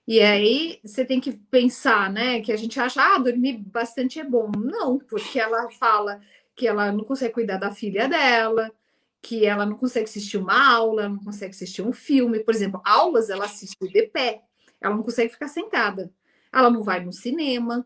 E 0.07 0.21
aí 0.21 0.79
você 0.83 1.03
tem 1.03 1.19
que 1.19 1.33
pensar, 1.33 2.09
né? 2.09 2.39
Que 2.39 2.53
a 2.53 2.55
gente 2.55 2.79
acha, 2.79 3.01
ah, 3.01 3.19
dormir 3.19 3.57
bastante 3.57 4.19
é 4.19 4.23
bom. 4.23 4.49
Não, 4.57 4.97
porque 4.97 5.37
ela 5.37 5.69
fala 5.71 6.21
que 6.55 6.65
ela 6.65 6.91
não 6.93 7.03
consegue 7.03 7.33
cuidar 7.33 7.57
da 7.57 7.71
filha 7.71 8.07
dela, 8.07 8.71
que 9.21 9.45
ela 9.45 9.65
não 9.65 9.75
consegue 9.75 10.05
assistir 10.05 10.37
uma 10.37 10.73
aula, 10.73 11.09
não 11.09 11.19
consegue 11.19 11.51
assistir 11.51 11.81
um 11.81 11.91
filme. 11.91 12.39
Por 12.39 12.53
exemplo, 12.53 12.81
aulas 12.85 13.29
ela 13.29 13.45
assiste 13.45 13.77
de 13.79 14.03
pé, 14.07 14.41
ela 14.79 14.95
não 14.95 15.03
consegue 15.03 15.33
ficar 15.33 15.49
sentada. 15.49 16.09
Ela 16.53 16.69
não 16.69 16.83
vai 16.83 17.03
no 17.03 17.11
cinema, 17.11 17.85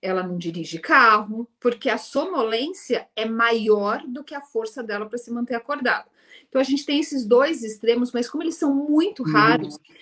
ela 0.00 0.22
não 0.22 0.38
dirige 0.38 0.78
carro, 0.78 1.48
porque 1.58 1.90
a 1.90 1.98
sonolência 1.98 3.08
é 3.16 3.24
maior 3.24 4.02
do 4.06 4.22
que 4.22 4.34
a 4.34 4.40
força 4.40 4.82
dela 4.82 5.06
para 5.06 5.18
se 5.18 5.30
manter 5.30 5.54
acordada. 5.54 6.06
Então 6.48 6.60
a 6.60 6.64
gente 6.64 6.86
tem 6.86 7.00
esses 7.00 7.24
dois 7.24 7.62
extremos, 7.62 8.12
mas 8.12 8.28
como 8.28 8.42
eles 8.42 8.54
são 8.54 8.74
muito 8.74 9.22
uhum. 9.22 9.32
raros, 9.32 9.74
uhum. 9.74 9.94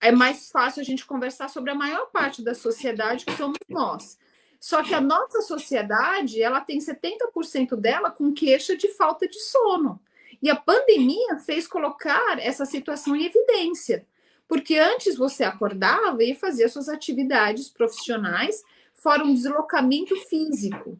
é 0.00 0.12
mais 0.12 0.50
fácil 0.50 0.80
a 0.80 0.84
gente 0.84 1.06
conversar 1.06 1.48
sobre 1.48 1.70
a 1.70 1.74
maior 1.74 2.06
parte 2.06 2.42
da 2.42 2.54
sociedade 2.54 3.24
que 3.24 3.36
somos 3.36 3.58
nós. 3.68 4.18
Só 4.60 4.82
que 4.82 4.94
a 4.94 5.00
nossa 5.00 5.42
sociedade, 5.42 6.42
ela 6.42 6.60
tem 6.60 6.78
70% 6.78 7.76
dela 7.76 8.10
com 8.10 8.32
queixa 8.32 8.74
de 8.74 8.88
falta 8.88 9.28
de 9.28 9.38
sono. 9.38 10.00
E 10.40 10.48
a 10.48 10.56
pandemia 10.56 11.38
fez 11.38 11.66
colocar 11.66 12.38
essa 12.38 12.64
situação 12.64 13.14
em 13.14 13.26
evidência. 13.26 14.06
Porque 14.48 14.78
antes 14.78 15.16
você 15.16 15.44
acordava 15.44 16.22
e 16.22 16.34
fazia 16.34 16.68
suas 16.68 16.88
atividades 16.88 17.68
profissionais, 17.68 18.64
fora 19.04 19.22
um 19.22 19.34
deslocamento 19.34 20.16
físico. 20.16 20.98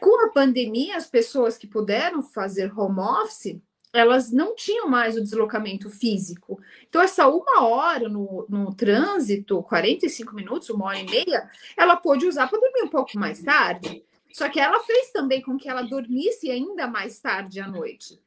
Com 0.00 0.26
a 0.26 0.30
pandemia, 0.30 0.96
as 0.96 1.06
pessoas 1.06 1.56
que 1.56 1.66
puderam 1.66 2.20
fazer 2.22 2.76
home 2.76 3.00
office 3.00 3.60
elas 3.94 4.32
não 4.32 4.56
tinham 4.56 4.88
mais 4.88 5.16
o 5.16 5.22
deslocamento 5.22 5.88
físico. 5.88 6.60
Então, 6.88 7.00
essa 7.00 7.28
uma 7.28 7.62
hora 7.62 8.08
no, 8.08 8.44
no 8.48 8.74
trânsito, 8.74 9.62
45 9.62 10.34
minutos, 10.34 10.68
uma 10.68 10.86
hora 10.86 10.98
e 10.98 11.06
meia, 11.06 11.48
ela 11.76 11.94
pôde 11.94 12.26
usar 12.26 12.48
para 12.48 12.58
dormir 12.58 12.82
um 12.82 12.88
pouco 12.88 13.16
mais 13.16 13.40
tarde. 13.40 14.02
Só 14.32 14.48
que 14.48 14.58
ela 14.58 14.82
fez 14.82 15.12
também 15.12 15.40
com 15.40 15.56
que 15.56 15.68
ela 15.68 15.82
dormisse 15.82 16.50
ainda 16.50 16.88
mais 16.88 17.20
tarde 17.20 17.60
à 17.60 17.68
noite. 17.68 18.20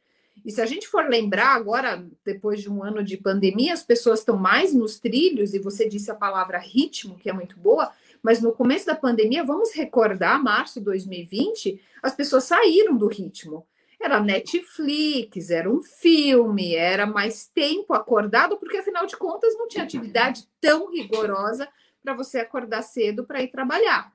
E 0.45 0.51
se 0.51 0.61
a 0.61 0.65
gente 0.65 0.87
for 0.87 1.09
lembrar 1.09 1.49
agora, 1.49 2.07
depois 2.23 2.61
de 2.61 2.71
um 2.71 2.81
ano 2.81 3.03
de 3.03 3.17
pandemia, 3.17 3.73
as 3.73 3.83
pessoas 3.83 4.19
estão 4.19 4.37
mais 4.37 4.73
nos 4.73 4.97
trilhos, 4.97 5.53
e 5.53 5.59
você 5.59 5.89
disse 5.89 6.09
a 6.09 6.15
palavra 6.15 6.57
ritmo, 6.57 7.17
que 7.17 7.29
é 7.29 7.33
muito 7.33 7.59
boa, 7.59 7.91
mas 8.27 8.41
no 8.41 8.51
começo 8.51 8.85
da 8.85 8.93
pandemia, 8.93 9.41
vamos 9.41 9.71
recordar, 9.71 10.43
março 10.43 10.79
de 10.79 10.85
2020, 10.85 11.81
as 12.03 12.13
pessoas 12.13 12.43
saíram 12.43 12.97
do 12.97 13.07
ritmo. 13.07 13.65
Era 13.97 14.19
Netflix, 14.19 15.49
era 15.49 15.71
um 15.71 15.81
filme, 15.81 16.75
era 16.75 17.05
mais 17.05 17.47
tempo 17.47 17.93
acordado, 17.93 18.57
porque 18.57 18.75
afinal 18.75 19.05
de 19.05 19.15
contas 19.15 19.57
não 19.57 19.69
tinha 19.69 19.85
atividade 19.85 20.45
tão 20.59 20.91
rigorosa 20.91 21.69
para 22.03 22.13
você 22.13 22.39
acordar 22.39 22.81
cedo 22.81 23.23
para 23.23 23.41
ir 23.41 23.47
trabalhar. 23.47 24.11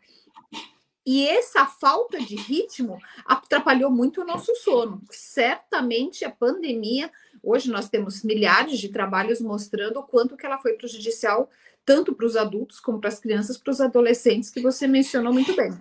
E 1.06 1.26
essa 1.26 1.64
falta 1.64 2.20
de 2.20 2.36
ritmo 2.36 2.98
atrapalhou 3.24 3.90
muito 3.90 4.20
o 4.20 4.26
nosso 4.26 4.54
sono. 4.56 5.00
Certamente 5.10 6.22
a 6.22 6.30
pandemia, 6.30 7.10
hoje 7.42 7.70
nós 7.70 7.88
temos 7.88 8.22
milhares 8.22 8.78
de 8.78 8.90
trabalhos 8.90 9.40
mostrando 9.40 10.00
o 10.00 10.06
quanto 10.06 10.36
que 10.36 10.44
ela 10.44 10.58
foi 10.58 10.74
prejudicial 10.74 11.48
tanto 11.84 12.14
para 12.14 12.26
os 12.26 12.36
adultos 12.36 12.80
como 12.80 13.00
para 13.00 13.08
as 13.08 13.18
crianças, 13.18 13.58
para 13.58 13.70
os 13.70 13.80
adolescentes, 13.80 14.50
que 14.50 14.60
você 14.60 14.86
mencionou 14.86 15.32
muito 15.32 15.54
bem. 15.54 15.72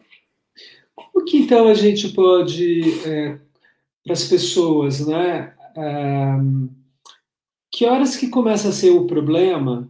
Como 0.95 1.25
que 1.25 1.37
então 1.37 1.67
a 1.67 1.73
gente 1.73 2.09
pode 2.09 2.81
é 3.07 3.39
para 4.03 4.13
as 4.13 4.23
pessoas, 4.23 5.05
né? 5.05 5.53
que 7.71 7.85
horas 7.85 8.15
que 8.15 8.27
começa 8.27 8.69
a 8.69 8.71
ser 8.71 8.89
o 8.89 9.05
problema? 9.05 9.89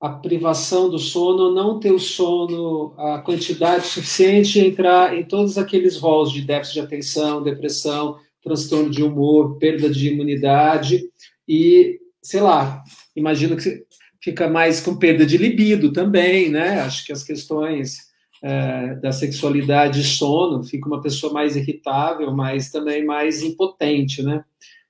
A 0.00 0.08
privação 0.08 0.90
do 0.90 0.98
sono, 0.98 1.54
não 1.54 1.78
ter 1.78 1.92
o 1.92 1.98
sono, 1.98 2.92
a 2.98 3.20
quantidade 3.20 3.86
suficiente 3.86 4.58
entrar 4.58 5.16
em 5.16 5.24
todos 5.24 5.56
aqueles 5.56 5.96
rolos 5.96 6.32
de 6.32 6.42
déficit 6.42 6.74
de 6.74 6.80
atenção, 6.80 7.42
depressão, 7.42 8.18
transtorno 8.42 8.90
de 8.90 9.04
humor, 9.04 9.58
perda 9.58 9.88
de 9.88 10.08
imunidade 10.08 11.08
e, 11.46 12.00
sei 12.20 12.40
lá, 12.40 12.82
imagino 13.14 13.56
que 13.56 13.86
fica 14.22 14.48
mais 14.48 14.80
com 14.80 14.96
perda 14.96 15.26
de 15.26 15.36
libido 15.36 15.92
também, 15.92 16.48
né? 16.48 16.80
Acho 16.80 17.04
que 17.04 17.12
as 17.12 17.24
questões 17.24 18.12
é, 18.40 18.94
da 18.96 19.12
sexualidade 19.12 20.00
e 20.00 20.04
sono, 20.04 20.62
fica 20.62 20.86
uma 20.86 21.02
pessoa 21.02 21.32
mais 21.32 21.56
irritável, 21.56 22.32
mas 22.32 22.70
também 22.70 23.04
mais 23.04 23.42
impotente, 23.42 24.22
né? 24.22 24.44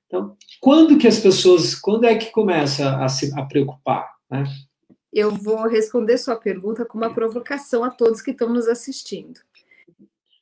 Então, 0.06 0.36
quando 0.60 0.98
que 0.98 1.08
as 1.08 1.18
pessoas, 1.18 1.74
quando 1.74 2.04
é 2.04 2.14
que 2.14 2.30
começa 2.30 2.96
a 3.02 3.08
se 3.08 3.32
a 3.34 3.42
preocupar, 3.44 4.14
né? 4.30 4.44
Eu 5.12 5.30
vou 5.30 5.68
responder 5.68 6.16
sua 6.18 6.36
pergunta 6.36 6.84
com 6.84 6.96
uma 6.96 7.12
provocação 7.12 7.84
a 7.84 7.90
todos 7.90 8.22
que 8.22 8.30
estão 8.30 8.48
nos 8.48 8.66
assistindo. 8.66 9.40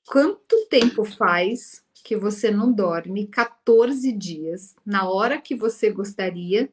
Quanto 0.06 0.66
tempo 0.68 1.04
faz 1.04 1.82
que 2.04 2.16
você 2.16 2.50
não 2.50 2.72
dorme 2.72 3.26
14 3.26 4.12
dias 4.12 4.74
na 4.84 5.08
hora 5.08 5.40
que 5.40 5.54
você 5.54 5.90
gostaria 5.90 6.68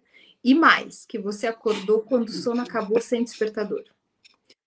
e 0.47 0.55
mais, 0.55 1.05
que 1.05 1.19
você 1.19 1.45
acordou 1.45 1.99
quando 2.03 2.29
o 2.29 2.31
sono 2.31 2.61
acabou 2.61 3.01
sem 3.01 3.21
despertador? 3.21 3.83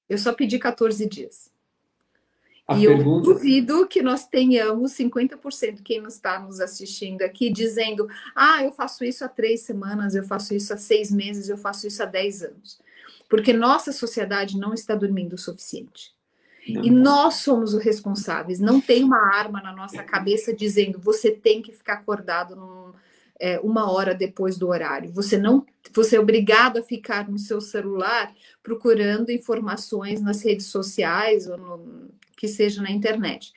Eu 0.06 0.18
só 0.18 0.30
pedi 0.30 0.58
14 0.58 1.06
dias. 1.06 1.50
A 2.68 2.76
e 2.76 2.86
pergunta... 2.86 3.26
eu 3.30 3.34
duvido 3.34 3.86
que 3.86 4.02
nós 4.02 4.28
tenhamos 4.28 4.92
50% 4.92 5.80
quem 5.82 6.04
está 6.04 6.38
nos 6.38 6.60
assistindo 6.60 7.22
aqui 7.22 7.50
dizendo: 7.50 8.06
ah, 8.36 8.62
eu 8.62 8.72
faço 8.72 9.04
isso 9.04 9.24
há 9.24 9.28
três 9.28 9.62
semanas, 9.62 10.14
eu 10.14 10.22
faço 10.22 10.54
isso 10.54 10.70
há 10.74 10.76
seis 10.76 11.10
meses, 11.10 11.48
eu 11.48 11.56
faço 11.56 11.86
isso 11.86 12.02
há 12.02 12.06
dez 12.06 12.42
anos. 12.42 12.78
Porque 13.26 13.54
nossa 13.54 13.90
sociedade 13.90 14.58
não 14.58 14.74
está 14.74 14.94
dormindo 14.94 15.32
o 15.32 15.38
suficiente. 15.38 16.12
Não. 16.68 16.84
E 16.84 16.90
nós 16.90 17.36
somos 17.36 17.72
os 17.72 17.82
responsáveis. 17.82 18.60
Não 18.60 18.82
tem 18.82 19.02
uma 19.02 19.34
arma 19.34 19.62
na 19.62 19.74
nossa 19.74 20.02
cabeça 20.02 20.52
dizendo 20.52 20.98
você 20.98 21.30
tem 21.30 21.62
que 21.62 21.72
ficar 21.72 21.94
acordado 21.94 22.54
num, 22.54 22.92
é, 23.40 23.58
uma 23.60 23.90
hora 23.90 24.14
depois 24.14 24.58
do 24.58 24.68
horário. 24.68 25.10
Você 25.12 25.38
não, 25.38 25.64
você 25.92 26.16
é 26.16 26.20
obrigado 26.20 26.78
a 26.78 26.82
ficar 26.82 27.28
no 27.28 27.38
seu 27.38 27.60
celular 27.60 28.32
procurando 28.62 29.30
informações 29.30 30.20
nas 30.20 30.42
redes 30.44 30.66
sociais 30.66 31.48
ou 31.48 31.56
no, 31.56 32.10
que 32.36 32.46
seja 32.46 32.82
na 32.82 32.90
internet. 32.90 33.52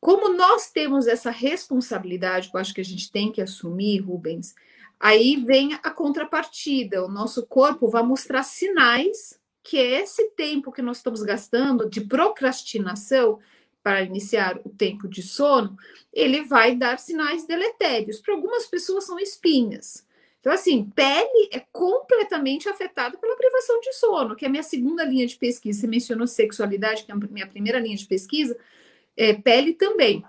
Como 0.00 0.32
nós 0.32 0.70
temos 0.70 1.08
essa 1.08 1.30
responsabilidade, 1.30 2.50
que 2.50 2.56
eu 2.56 2.60
acho 2.60 2.72
que 2.72 2.80
a 2.80 2.84
gente 2.84 3.10
tem 3.10 3.32
que 3.32 3.42
assumir, 3.42 3.98
Rubens, 3.98 4.54
aí 4.98 5.36
vem 5.44 5.74
a 5.74 5.90
contrapartida. 5.90 7.04
O 7.04 7.08
nosso 7.08 7.44
corpo 7.46 7.88
vai 7.88 8.02
mostrar 8.04 8.44
sinais 8.44 9.38
que 9.68 9.76
é 9.76 10.00
esse 10.00 10.30
tempo 10.30 10.72
que 10.72 10.80
nós 10.80 10.98
estamos 10.98 11.20
gastando 11.22 11.90
de 11.90 12.00
procrastinação 12.00 13.38
para 13.88 14.02
iniciar 14.02 14.60
o 14.66 14.68
tempo 14.68 15.08
de 15.08 15.22
sono, 15.22 15.74
ele 16.12 16.44
vai 16.44 16.76
dar 16.76 16.98
sinais 16.98 17.46
deletérios. 17.46 18.20
Para 18.20 18.34
algumas 18.34 18.66
pessoas 18.66 19.04
são 19.04 19.18
espinhas. 19.18 20.06
Então, 20.38 20.52
assim, 20.52 20.84
pele 20.94 21.48
é 21.50 21.60
completamente 21.72 22.68
afetada 22.68 23.16
pela 23.16 23.34
privação 23.34 23.80
de 23.80 23.94
sono, 23.94 24.36
que 24.36 24.44
é 24.44 24.48
a 24.48 24.50
minha 24.50 24.62
segunda 24.62 25.04
linha 25.04 25.26
de 25.26 25.36
pesquisa. 25.36 25.80
Você 25.80 25.86
mencionou 25.86 26.26
sexualidade, 26.26 27.04
que 27.04 27.10
é 27.10 27.14
a 27.14 27.16
minha 27.16 27.46
primeira 27.46 27.78
linha 27.78 27.96
de 27.96 28.06
pesquisa, 28.06 28.58
é, 29.16 29.32
pele 29.32 29.72
também. 29.72 30.22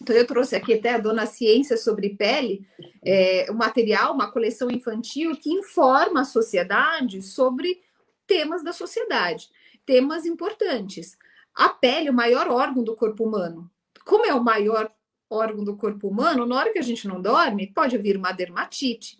Então, 0.00 0.14
eu 0.14 0.24
trouxe 0.24 0.54
aqui 0.54 0.74
até 0.74 0.90
a 0.90 0.98
Dona 0.98 1.26
Ciência 1.26 1.76
sobre 1.76 2.10
pele, 2.10 2.64
é, 3.04 3.48
um 3.50 3.54
material, 3.54 4.14
uma 4.14 4.30
coleção 4.30 4.70
infantil 4.70 5.36
que 5.36 5.50
informa 5.50 6.20
a 6.20 6.24
sociedade 6.24 7.22
sobre 7.22 7.82
temas 8.24 8.62
da 8.62 8.72
sociedade, 8.72 9.48
temas 9.84 10.24
importantes. 10.24 11.18
A 11.54 11.68
pele, 11.68 12.10
o 12.10 12.14
maior 12.14 12.48
órgão 12.48 12.82
do 12.82 12.96
corpo 12.96 13.24
humano. 13.24 13.70
Como 14.04 14.26
é 14.26 14.34
o 14.34 14.42
maior 14.42 14.90
órgão 15.30 15.64
do 15.64 15.76
corpo 15.76 16.08
humano, 16.08 16.46
na 16.46 16.56
hora 16.56 16.72
que 16.72 16.78
a 16.78 16.82
gente 16.82 17.08
não 17.08 17.20
dorme, 17.20 17.72
pode 17.72 17.96
vir 17.98 18.16
uma 18.16 18.32
dermatite, 18.32 19.18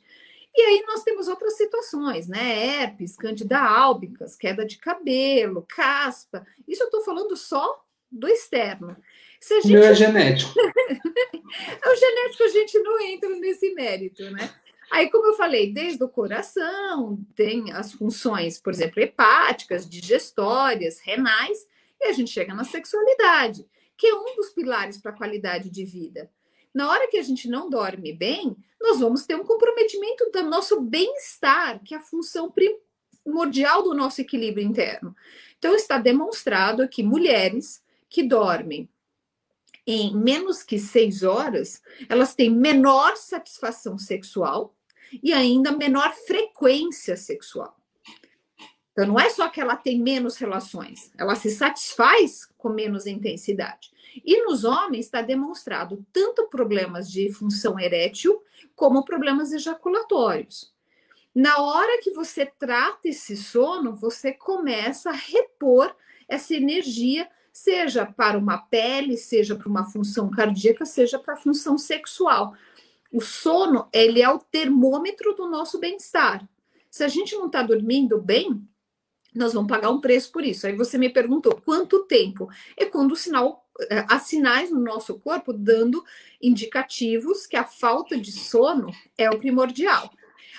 e 0.56 0.62
aí 0.62 0.84
nós 0.86 1.02
temos 1.02 1.26
outras 1.26 1.56
situações, 1.56 2.28
né? 2.28 2.82
Herpes, 2.82 3.16
candida 3.16 3.58
albicans, 3.58 4.36
queda 4.36 4.64
de 4.64 4.78
cabelo, 4.78 5.66
caspa. 5.68 6.46
Isso 6.66 6.84
eu 6.84 6.86
estou 6.86 7.02
falando 7.02 7.36
só 7.36 7.84
do 8.10 8.28
externo. 8.28 8.96
Gente... 9.42 9.66
O 9.66 9.70
meu 9.72 9.82
é 9.82 9.94
genético. 9.94 10.54
é 10.60 11.88
o 11.90 11.96
genético, 11.96 12.44
a 12.44 12.48
gente 12.48 12.78
não 12.78 13.00
entra 13.00 13.28
nesse 13.30 13.74
mérito, 13.74 14.30
né? 14.30 14.48
Aí, 14.92 15.10
como 15.10 15.26
eu 15.26 15.34
falei, 15.34 15.72
desde 15.72 16.04
o 16.04 16.08
coração, 16.08 17.18
tem 17.34 17.72
as 17.72 17.92
funções, 17.92 18.60
por 18.60 18.72
exemplo, 18.72 19.02
hepáticas, 19.02 19.88
digestórias, 19.88 21.00
renais, 21.00 21.66
e 22.00 22.06
a 22.06 22.12
gente 22.12 22.30
chega 22.30 22.54
na 22.54 22.64
sexualidade, 22.64 23.66
que 23.96 24.06
é 24.06 24.14
um 24.14 24.36
dos 24.36 24.50
pilares 24.50 24.98
para 24.98 25.12
a 25.12 25.16
qualidade 25.16 25.70
de 25.70 25.84
vida. 25.84 26.30
Na 26.74 26.90
hora 26.90 27.08
que 27.08 27.16
a 27.16 27.22
gente 27.22 27.48
não 27.48 27.70
dorme 27.70 28.12
bem, 28.12 28.56
nós 28.80 28.98
vamos 28.98 29.24
ter 29.24 29.36
um 29.36 29.44
comprometimento 29.44 30.30
do 30.32 30.42
nosso 30.42 30.80
bem-estar, 30.80 31.82
que 31.84 31.94
é 31.94 31.98
a 31.98 32.02
função 32.02 32.52
primordial 32.52 33.82
do 33.82 33.94
nosso 33.94 34.20
equilíbrio 34.20 34.66
interno. 34.66 35.14
Então, 35.58 35.74
está 35.74 35.98
demonstrado 35.98 36.88
que 36.88 37.02
mulheres 37.02 37.82
que 38.08 38.22
dormem 38.22 38.88
em 39.86 40.16
menos 40.16 40.62
que 40.62 40.78
seis 40.78 41.22
horas, 41.22 41.82
elas 42.08 42.34
têm 42.34 42.50
menor 42.50 43.16
satisfação 43.16 43.98
sexual 43.98 44.74
e 45.22 45.32
ainda 45.32 45.72
menor 45.72 46.12
frequência 46.26 47.16
sexual. 47.16 47.76
Então, 48.94 49.08
não 49.08 49.18
é 49.18 49.28
só 49.28 49.48
que 49.48 49.60
ela 49.60 49.74
tem 49.74 50.00
menos 50.00 50.36
relações, 50.36 51.10
ela 51.18 51.34
se 51.34 51.50
satisfaz 51.50 52.48
com 52.56 52.68
menos 52.68 53.06
intensidade. 53.06 53.92
E 54.24 54.44
nos 54.44 54.62
homens 54.62 55.06
está 55.06 55.20
demonstrado 55.20 56.06
tanto 56.12 56.46
problemas 56.46 57.10
de 57.10 57.32
função 57.32 57.78
erétil 57.78 58.40
como 58.76 59.04
problemas 59.04 59.52
ejaculatórios. 59.52 60.72
Na 61.34 61.60
hora 61.60 62.00
que 62.00 62.12
você 62.12 62.46
trata 62.46 63.08
esse 63.08 63.36
sono, 63.36 63.96
você 63.96 64.32
começa 64.32 65.10
a 65.10 65.14
repor 65.14 65.92
essa 66.28 66.54
energia 66.54 67.28
seja 67.54 68.04
para 68.04 68.36
uma 68.36 68.58
pele, 68.58 69.16
seja 69.16 69.54
para 69.54 69.68
uma 69.68 69.84
função 69.84 70.28
cardíaca, 70.28 70.84
seja 70.84 71.20
para 71.20 71.34
a 71.34 71.36
função 71.36 71.78
sexual. 71.78 72.54
O 73.12 73.20
sono, 73.20 73.88
ele 73.92 74.20
é 74.20 74.28
o 74.28 74.40
termômetro 74.40 75.34
do 75.34 75.48
nosso 75.48 75.78
bem-estar. 75.78 76.46
Se 76.90 77.04
a 77.04 77.08
gente 77.08 77.36
não 77.36 77.46
está 77.46 77.62
dormindo 77.62 78.20
bem, 78.20 78.68
nós 79.34 79.52
vamos 79.52 79.68
pagar 79.68 79.90
um 79.90 80.00
preço 80.00 80.30
por 80.30 80.44
isso. 80.44 80.66
Aí 80.66 80.74
você 80.74 80.96
me 80.96 81.08
perguntou 81.08 81.60
quanto 81.64 82.04
tempo? 82.04 82.48
É 82.76 82.84
quando 82.84 83.12
o 83.12 83.16
sinal, 83.16 83.66
eh, 83.90 84.04
há 84.08 84.18
sinais 84.18 84.70
no 84.70 84.80
nosso 84.80 85.18
corpo 85.18 85.52
dando 85.52 86.04
indicativos 86.40 87.46
que 87.46 87.56
a 87.56 87.64
falta 87.64 88.16
de 88.16 88.32
sono 88.32 88.90
é 89.18 89.28
o 89.28 89.38
primordial. 89.38 90.10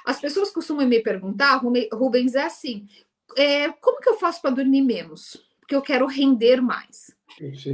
As 0.05 0.19
pessoas 0.19 0.51
costumam 0.51 0.85
me 0.87 0.99
perguntar, 0.99 1.61
Rubens, 1.93 2.35
é 2.35 2.43
assim: 2.43 2.87
é, 3.35 3.69
como 3.69 3.99
que 3.99 4.09
eu 4.09 4.17
faço 4.17 4.41
para 4.41 4.51
dormir 4.51 4.81
menos? 4.81 5.45
porque 5.65 5.75
eu 5.75 5.81
quero 5.81 6.05
render 6.05 6.61
mais. 6.61 7.09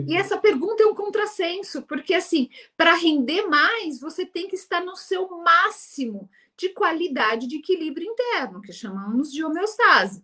E 0.07 0.15
essa 0.15 0.37
pergunta 0.37 0.81
é 0.81 0.85
um 0.85 0.95
contrassenso, 0.95 1.81
porque 1.83 2.13
assim, 2.13 2.49
para 2.75 2.95
render 2.95 3.43
mais, 3.47 3.99
você 3.99 4.25
tem 4.25 4.47
que 4.47 4.55
estar 4.55 4.83
no 4.83 4.95
seu 4.95 5.27
máximo 5.43 6.29
de 6.57 6.69
qualidade 6.69 7.47
de 7.47 7.57
equilíbrio 7.57 8.07
interno, 8.07 8.61
que 8.61 8.71
chamamos 8.71 9.31
de 9.31 9.43
homeostase. 9.43 10.23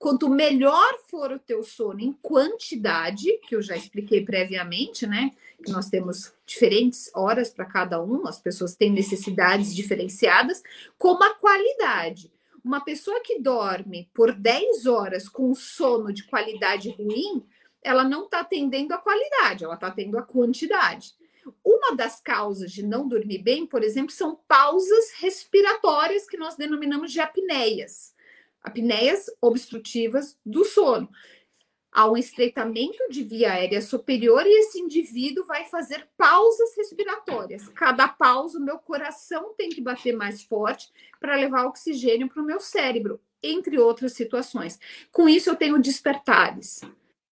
Quanto 0.00 0.28
melhor 0.28 0.98
for 1.08 1.30
o 1.30 1.38
teu 1.38 1.62
sono 1.62 2.00
em 2.00 2.12
quantidade, 2.22 3.38
que 3.46 3.54
eu 3.54 3.62
já 3.62 3.76
expliquei 3.76 4.24
previamente, 4.24 5.06
né? 5.06 5.30
Que 5.62 5.70
nós 5.70 5.88
temos 5.88 6.32
diferentes 6.44 7.08
horas 7.14 7.50
para 7.50 7.66
cada 7.66 8.02
um, 8.02 8.26
as 8.26 8.40
pessoas 8.40 8.74
têm 8.74 8.90
necessidades 8.90 9.72
diferenciadas, 9.72 10.62
como 10.98 11.22
a 11.22 11.34
qualidade 11.34 12.32
uma 12.64 12.80
pessoa 12.80 13.20
que 13.20 13.38
dorme 13.38 14.10
por 14.14 14.32
10 14.32 14.86
horas 14.86 15.28
com 15.28 15.54
sono 15.54 16.12
de 16.12 16.24
qualidade 16.24 16.90
ruim, 16.90 17.42
ela 17.82 18.04
não 18.04 18.24
está 18.24 18.40
atendendo 18.40 18.94
a 18.94 18.98
qualidade, 18.98 19.64
ela 19.64 19.74
está 19.74 19.86
atendendo 19.86 20.18
a 20.18 20.22
quantidade. 20.22 21.14
Uma 21.64 21.96
das 21.96 22.20
causas 22.20 22.70
de 22.70 22.84
não 22.84 23.08
dormir 23.08 23.38
bem, 23.38 23.66
por 23.66 23.82
exemplo, 23.82 24.12
são 24.12 24.38
pausas 24.46 25.12
respiratórias 25.16 26.26
que 26.26 26.36
nós 26.36 26.56
denominamos 26.56 27.10
de 27.10 27.20
apneias. 27.20 28.14
Apneias 28.62 29.26
obstrutivas 29.40 30.38
do 30.44 30.64
sono 30.64 31.08
há 31.92 32.08
um 32.08 32.16
estreitamento 32.16 33.08
de 33.10 33.24
via 33.24 33.52
aérea 33.52 33.82
superior 33.82 34.44
e 34.46 34.60
esse 34.60 34.78
indivíduo 34.78 35.44
vai 35.44 35.64
fazer 35.64 36.08
pausas 36.16 36.76
respiratórias. 36.76 37.68
Cada 37.68 38.08
pausa, 38.08 38.58
o 38.58 38.64
meu 38.64 38.78
coração 38.78 39.54
tem 39.56 39.70
que 39.70 39.80
bater 39.80 40.16
mais 40.16 40.42
forte 40.42 40.88
para 41.18 41.36
levar 41.36 41.66
oxigênio 41.66 42.28
para 42.28 42.42
o 42.42 42.46
meu 42.46 42.60
cérebro, 42.60 43.20
entre 43.42 43.78
outras 43.78 44.12
situações. 44.12 44.78
Com 45.10 45.28
isso, 45.28 45.50
eu 45.50 45.56
tenho 45.56 45.80
despertares 45.80 46.80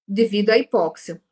devido 0.06 0.50
à 0.50 0.58
hipóxia. 0.58 1.22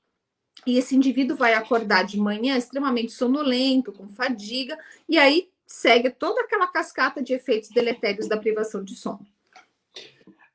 E 0.67 0.79
esse 0.79 0.97
indivíduo 0.97 1.37
vai 1.37 1.55
acordar 1.55 2.05
de 2.05 2.19
manhã 2.19 2.57
extremamente 2.57 3.13
sonolento, 3.13 3.93
com 3.93 4.09
fadiga, 4.09 4.79
e 5.09 5.19
aí 5.19 5.51
segue 5.67 6.11
toda 6.11 6.41
aquela 6.41 6.67
cascata 6.67 7.23
de 7.23 7.35
efeitos 7.35 7.71
deletérios 7.71 8.29
da 8.29 8.37
privação 8.37 8.83
de 8.83 8.95
sono. 8.97 9.27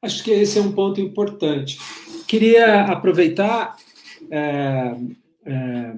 Acho 0.01 0.23
que 0.23 0.31
esse 0.31 0.57
é 0.57 0.61
um 0.61 0.71
ponto 0.71 0.99
importante. 0.99 1.77
Queria 2.27 2.83
aproveitar. 2.85 3.75
É, 4.31 4.95
é, 5.45 5.93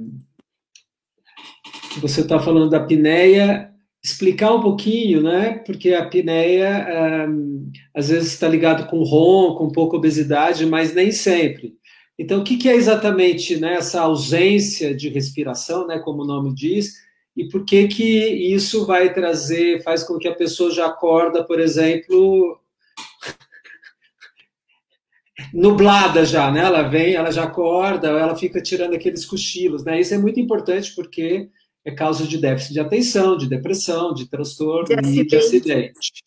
você 1.99 2.21
está 2.21 2.39
falando 2.39 2.69
da 2.69 2.77
apneia, 2.77 3.71
explicar 4.03 4.53
um 4.53 4.61
pouquinho, 4.61 5.21
né? 5.21 5.59
Porque 5.65 5.93
a 5.93 6.03
apneia 6.03 6.67
é, 6.67 7.27
às 7.93 8.09
vezes 8.09 8.33
está 8.33 8.47
ligado 8.47 8.87
com 8.87 9.03
ronco, 9.03 9.63
um 9.63 9.71
pouco 9.71 9.95
obesidade, 9.95 10.65
mas 10.65 10.93
nem 10.93 11.11
sempre. 11.11 11.75
Então, 12.17 12.41
o 12.41 12.43
que, 12.43 12.57
que 12.57 12.69
é 12.69 12.75
exatamente 12.75 13.57
né, 13.57 13.75
essa 13.75 14.01
ausência 14.01 14.95
de 14.95 15.09
respiração, 15.09 15.87
né, 15.87 15.99
como 15.99 16.23
o 16.23 16.27
nome 16.27 16.53
diz, 16.53 16.93
e 17.35 17.47
por 17.47 17.65
que 17.65 17.87
que 17.87 18.27
isso 18.53 18.85
vai 18.85 19.13
trazer, 19.13 19.81
faz 19.81 20.03
com 20.03 20.17
que 20.17 20.27
a 20.27 20.35
pessoa 20.35 20.69
já 20.69 20.85
acorda, 20.85 21.43
por 21.43 21.59
exemplo, 21.59 22.59
nublada 25.53 26.25
já, 26.25 26.51
né? 26.51 26.61
Ela 26.61 26.83
vem, 26.83 27.15
ela 27.15 27.31
já 27.31 27.43
acorda, 27.43 28.07
ela 28.07 28.35
fica 28.35 28.61
tirando 28.61 28.93
aqueles 28.93 29.25
cochilos, 29.25 29.83
né? 29.83 29.99
Isso 29.99 30.13
é 30.13 30.17
muito 30.17 30.39
importante 30.39 30.93
porque 30.95 31.49
é 31.83 31.91
causa 31.91 32.25
de 32.25 32.37
déficit 32.37 32.73
de 32.73 32.79
atenção, 32.79 33.37
de 33.37 33.47
depressão, 33.47 34.13
de 34.13 34.27
transtorno 34.29 35.01
de 35.01 35.21
e 35.21 35.25
de 35.25 35.35
acidente. 35.35 36.23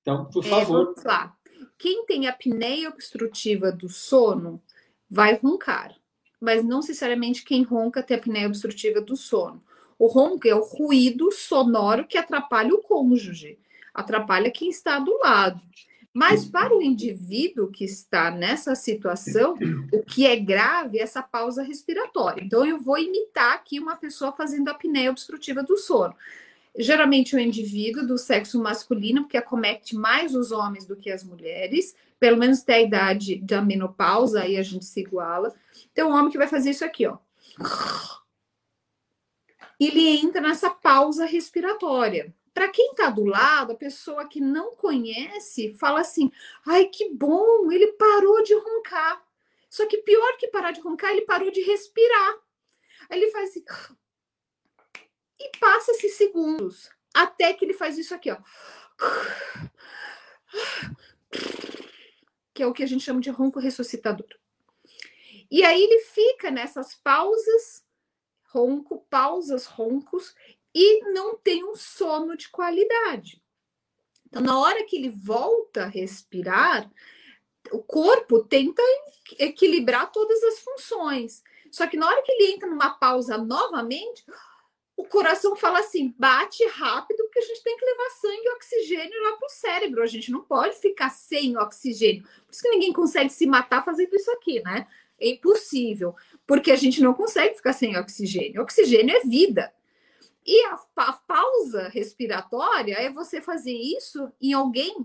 Então, 0.00 0.24
por 0.26 0.44
é, 0.44 0.48
favor. 0.48 0.84
Vamos 0.86 1.04
lá. 1.04 1.34
Quem 1.78 2.06
tem 2.06 2.26
apneia 2.26 2.88
obstrutiva 2.88 3.70
do 3.70 3.88
sono 3.88 4.60
vai 5.08 5.34
roncar, 5.34 5.94
mas 6.40 6.64
não 6.64 6.78
necessariamente 6.78 7.44
quem 7.44 7.62
ronca 7.62 8.02
tem 8.02 8.16
apneia 8.16 8.46
obstrutiva 8.46 9.00
do 9.00 9.16
sono. 9.16 9.62
O 9.98 10.06
ronco 10.06 10.48
é 10.48 10.54
o 10.54 10.64
ruído 10.64 11.30
sonoro 11.32 12.06
que 12.06 12.18
atrapalha 12.18 12.74
o 12.74 12.82
cônjuge, 12.82 13.58
atrapalha 13.94 14.50
quem 14.50 14.68
está 14.68 14.98
do 14.98 15.16
lado. 15.18 15.60
Mas 16.16 16.46
para 16.46 16.74
o 16.74 16.80
indivíduo 16.80 17.70
que 17.70 17.84
está 17.84 18.30
nessa 18.30 18.74
situação, 18.74 19.54
o 19.92 20.02
que 20.02 20.26
é 20.26 20.34
grave 20.34 20.98
é 20.98 21.02
essa 21.02 21.22
pausa 21.22 21.62
respiratória. 21.62 22.42
Então, 22.42 22.64
eu 22.64 22.80
vou 22.80 22.96
imitar 22.96 23.52
aqui 23.52 23.78
uma 23.78 23.96
pessoa 23.96 24.32
fazendo 24.32 24.70
apneia 24.70 25.10
obstrutiva 25.10 25.62
do 25.62 25.76
sono. 25.76 26.14
Geralmente, 26.74 27.36
o 27.36 27.38
indivíduo 27.38 28.06
do 28.06 28.16
sexo 28.16 28.58
masculino, 28.58 29.24
porque 29.24 29.36
acomete 29.36 29.94
mais 29.94 30.34
os 30.34 30.52
homens 30.52 30.86
do 30.86 30.96
que 30.96 31.12
as 31.12 31.22
mulheres, 31.22 31.94
pelo 32.18 32.38
menos 32.38 32.62
até 32.62 32.76
a 32.76 32.82
idade 32.82 33.36
da 33.36 33.60
menopausa, 33.60 34.40
aí 34.40 34.56
a 34.56 34.62
gente 34.62 34.86
se 34.86 35.00
iguala. 35.00 35.54
Então, 35.92 36.08
o 36.08 36.14
homem 36.14 36.30
que 36.32 36.38
vai 36.38 36.48
fazer 36.48 36.70
isso 36.70 36.82
aqui, 36.82 37.06
ó. 37.06 37.18
Ele 39.78 40.08
entra 40.16 40.40
nessa 40.40 40.70
pausa 40.70 41.26
respiratória. 41.26 42.34
Para 42.56 42.68
quem 42.68 42.92
está 42.92 43.10
do 43.10 43.22
lado, 43.22 43.72
a 43.72 43.76
pessoa 43.76 44.26
que 44.26 44.40
não 44.40 44.74
conhece 44.76 45.74
fala 45.74 46.00
assim: 46.00 46.32
ai, 46.66 46.86
que 46.86 47.10
bom, 47.10 47.70
ele 47.70 47.88
parou 47.92 48.42
de 48.42 48.54
roncar. 48.54 49.22
Só 49.68 49.86
que 49.86 49.98
pior 49.98 50.38
que 50.38 50.48
parar 50.48 50.70
de 50.70 50.80
roncar, 50.80 51.10
ele 51.10 51.26
parou 51.26 51.50
de 51.50 51.60
respirar. 51.60 52.38
Aí 53.10 53.20
ele 53.20 53.30
faz 53.30 53.50
assim. 53.50 53.62
E 55.38 55.58
passa-se 55.58 56.08
segundos. 56.08 56.88
Até 57.12 57.52
que 57.52 57.62
ele 57.62 57.74
faz 57.74 57.98
isso 57.98 58.14
aqui, 58.14 58.30
ó. 58.30 58.38
Que 62.54 62.62
é 62.62 62.66
o 62.66 62.72
que 62.72 62.82
a 62.82 62.86
gente 62.86 63.04
chama 63.04 63.20
de 63.20 63.28
ronco 63.28 63.60
ressuscitador. 63.60 64.28
E 65.50 65.62
aí 65.62 65.82
ele 65.82 66.00
fica 66.04 66.50
nessas 66.50 66.94
pausas, 66.94 67.84
ronco, 68.44 69.06
pausas, 69.10 69.66
roncos, 69.66 70.34
e 70.78 71.10
não 71.10 71.34
tem 71.38 71.64
um 71.64 71.74
sono 71.74 72.36
de 72.36 72.50
qualidade. 72.50 73.42
Então, 74.26 74.42
na 74.42 74.60
hora 74.60 74.84
que 74.84 74.94
ele 74.94 75.08
volta 75.08 75.84
a 75.84 75.88
respirar, 75.88 76.90
o 77.72 77.82
corpo 77.82 78.44
tenta 78.44 78.82
equilibrar 79.38 80.12
todas 80.12 80.42
as 80.42 80.58
funções. 80.58 81.42
Só 81.70 81.86
que 81.86 81.96
na 81.96 82.06
hora 82.06 82.22
que 82.22 82.30
ele 82.30 82.52
entra 82.52 82.68
numa 82.68 82.90
pausa 82.90 83.38
novamente, 83.38 84.22
o 84.94 85.04
coração 85.06 85.56
fala 85.56 85.78
assim: 85.78 86.14
bate 86.18 86.62
rápido, 86.66 87.24
porque 87.24 87.38
a 87.38 87.46
gente 87.46 87.62
tem 87.62 87.74
que 87.74 87.86
levar 87.86 88.10
sangue 88.10 88.44
e 88.44 88.50
oxigênio 88.50 89.22
lá 89.22 89.32
para 89.38 89.46
o 89.46 89.50
cérebro. 89.50 90.02
A 90.02 90.06
gente 90.06 90.30
não 90.30 90.42
pode 90.42 90.76
ficar 90.76 91.08
sem 91.08 91.56
oxigênio. 91.56 92.22
Por 92.22 92.52
isso 92.52 92.60
que 92.60 92.68
ninguém 92.68 92.92
consegue 92.92 93.30
se 93.30 93.46
matar 93.46 93.82
fazendo 93.82 94.14
isso 94.14 94.30
aqui, 94.32 94.62
né? 94.62 94.86
É 95.18 95.30
impossível. 95.30 96.14
porque 96.46 96.70
a 96.70 96.76
gente 96.76 97.00
não 97.00 97.14
consegue 97.14 97.54
ficar 97.54 97.72
sem 97.72 97.96
oxigênio. 97.96 98.60
Oxigênio 98.60 99.16
é 99.16 99.20
vida. 99.20 99.72
E 100.46 100.64
a, 100.66 100.78
a 100.96 101.12
pausa 101.12 101.88
respiratória 101.88 102.94
é 102.94 103.10
você 103.10 103.40
fazer 103.40 103.74
isso 103.74 104.32
em 104.40 104.52
alguém 104.52 105.04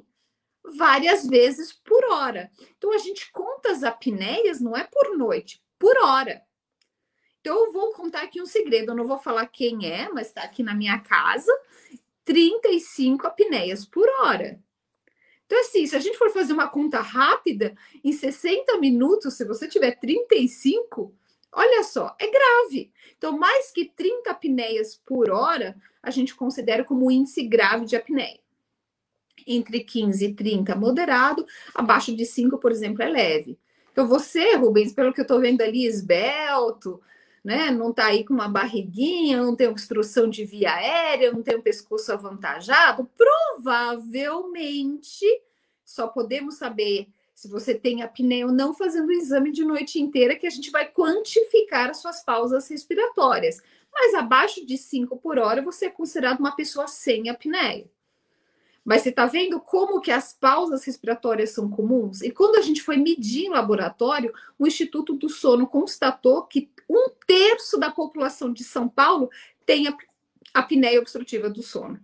várias 0.64 1.26
vezes 1.26 1.74
por 1.74 2.04
hora. 2.12 2.52
Então 2.78 2.94
a 2.94 3.00
gente 3.00 3.32
conta 3.32 3.72
as 3.72 3.84
apneias 3.84 4.62
não 4.62 4.78
é 4.78 4.84
por 4.84 5.18
noite, 5.18 5.64
por 5.80 5.98
hora. 5.98 6.44
Então 7.40 7.66
eu 7.66 7.72
vou 7.72 7.92
contar 7.94 8.22
aqui 8.22 8.40
um 8.40 8.46
segredo, 8.46 8.92
eu 8.92 8.96
não 8.96 9.08
vou 9.08 9.18
falar 9.18 9.48
quem 9.48 9.92
é, 9.92 10.10
mas 10.10 10.28
está 10.28 10.44
aqui 10.44 10.62
na 10.62 10.76
minha 10.76 11.00
casa, 11.00 11.52
35 12.24 13.26
apneias 13.26 13.84
por 13.84 14.08
hora. 14.22 14.62
Então, 15.52 15.60
assim, 15.60 15.86
se 15.86 15.96
a 15.98 16.00
gente 16.00 16.18
for 16.18 16.30
fazer 16.30 16.54
uma 16.54 16.70
conta 16.70 17.02
rápida, 17.02 17.76
em 18.02 18.14
60 18.14 18.78
minutos, 18.78 19.34
se 19.34 19.44
você 19.44 19.68
tiver 19.68 20.00
35, 20.00 21.14
olha 21.52 21.84
só, 21.84 22.16
é 22.20 22.30
grave. 22.30 22.92
Então, 23.18 23.38
mais 23.38 23.72
que 23.72 23.86
30 23.86 24.32
apneias 24.32 25.00
por 25.06 25.30
hora, 25.30 25.76
a 26.02 26.10
gente 26.10 26.36
considera 26.36 26.84
como 26.84 27.12
índice 27.12 27.44
grave 27.44 27.86
de 27.86 27.96
apneia. 27.96 28.40
Entre 29.46 29.82
15 29.82 30.26
e 30.26 30.34
30, 30.34 30.76
moderado, 30.76 31.46
abaixo 31.74 32.16
de 32.16 32.26
5, 32.26 32.58
por 32.58 32.72
exemplo, 32.72 33.04
é 33.04 33.10
leve. 33.10 33.60
Então, 33.92 34.08
você, 34.08 34.56
Rubens, 34.56 34.94
pelo 34.94 35.14
que 35.14 35.20
eu 35.20 35.24
estou 35.24 35.40
vendo 35.40 35.62
ali, 35.62 35.86
esbelto, 35.86 37.02
né? 37.44 37.72
Não 37.72 37.90
está 37.90 38.06
aí 38.06 38.24
com 38.24 38.34
uma 38.34 38.48
barriguinha, 38.48 39.42
não 39.42 39.56
tem 39.56 39.68
obstrução 39.68 40.30
de 40.30 40.46
via 40.46 40.74
aérea, 40.74 41.32
não 41.32 41.42
tem 41.42 41.58
um 41.58 41.62
pescoço 41.62 42.14
avantajado, 42.14 43.10
provavelmente 43.18 45.26
só 45.84 46.08
podemos 46.08 46.56
saber 46.56 47.08
se 47.42 47.48
você 47.48 47.74
tem 47.74 48.04
apneia 48.04 48.46
ou 48.46 48.52
não 48.52 48.72
fazendo 48.72 49.08
o 49.08 49.12
exame 49.12 49.52
de 49.52 49.66
noite 49.66 50.00
inteira, 50.00 50.36
que 50.36 50.46
a 50.46 50.50
gente 50.52 50.70
vai 50.70 50.88
quantificar 50.88 51.90
as 51.90 51.98
suas 51.98 52.24
pausas 52.24 52.70
respiratórias. 52.70 53.60
Mas 53.92 54.14
abaixo 54.14 54.64
de 54.64 54.78
5 54.78 55.18
por 55.18 55.40
hora, 55.40 55.60
você 55.60 55.88
é 55.88 55.90
considerado 55.90 56.40
uma 56.40 56.56
pessoa 56.56 56.88
sem 56.88 57.30
apneia. 57.30 57.90
Mas 58.86 59.02
você 59.02 59.10
está 59.10 59.26
vendo 59.26 59.60
como 59.60 60.00
que 60.02 60.12
as 60.12 60.36
pausas 60.36 60.86
respiratórias 60.86 61.50
são 61.50 61.68
comuns? 61.68 62.22
E 62.22 62.30
quando 62.30 62.58
a 62.58 62.62
gente 62.62 62.84
foi 62.84 62.98
medir 62.98 63.46
em 63.46 63.50
laboratório, 63.50 64.32
o 64.60 64.68
Instituto 64.68 65.16
do 65.16 65.28
Sono 65.28 65.66
constatou 65.66 66.44
que 66.44 66.70
um 66.88 67.10
terço 67.26 67.80
da 67.80 67.90
população 67.90 68.54
de 68.54 68.64
São 68.64 68.88
Paulo 68.88 69.32
tem 69.66 69.88
apneia 70.54 71.00
obstrutiva 71.00 71.50
do 71.50 71.64
sono. 71.64 72.00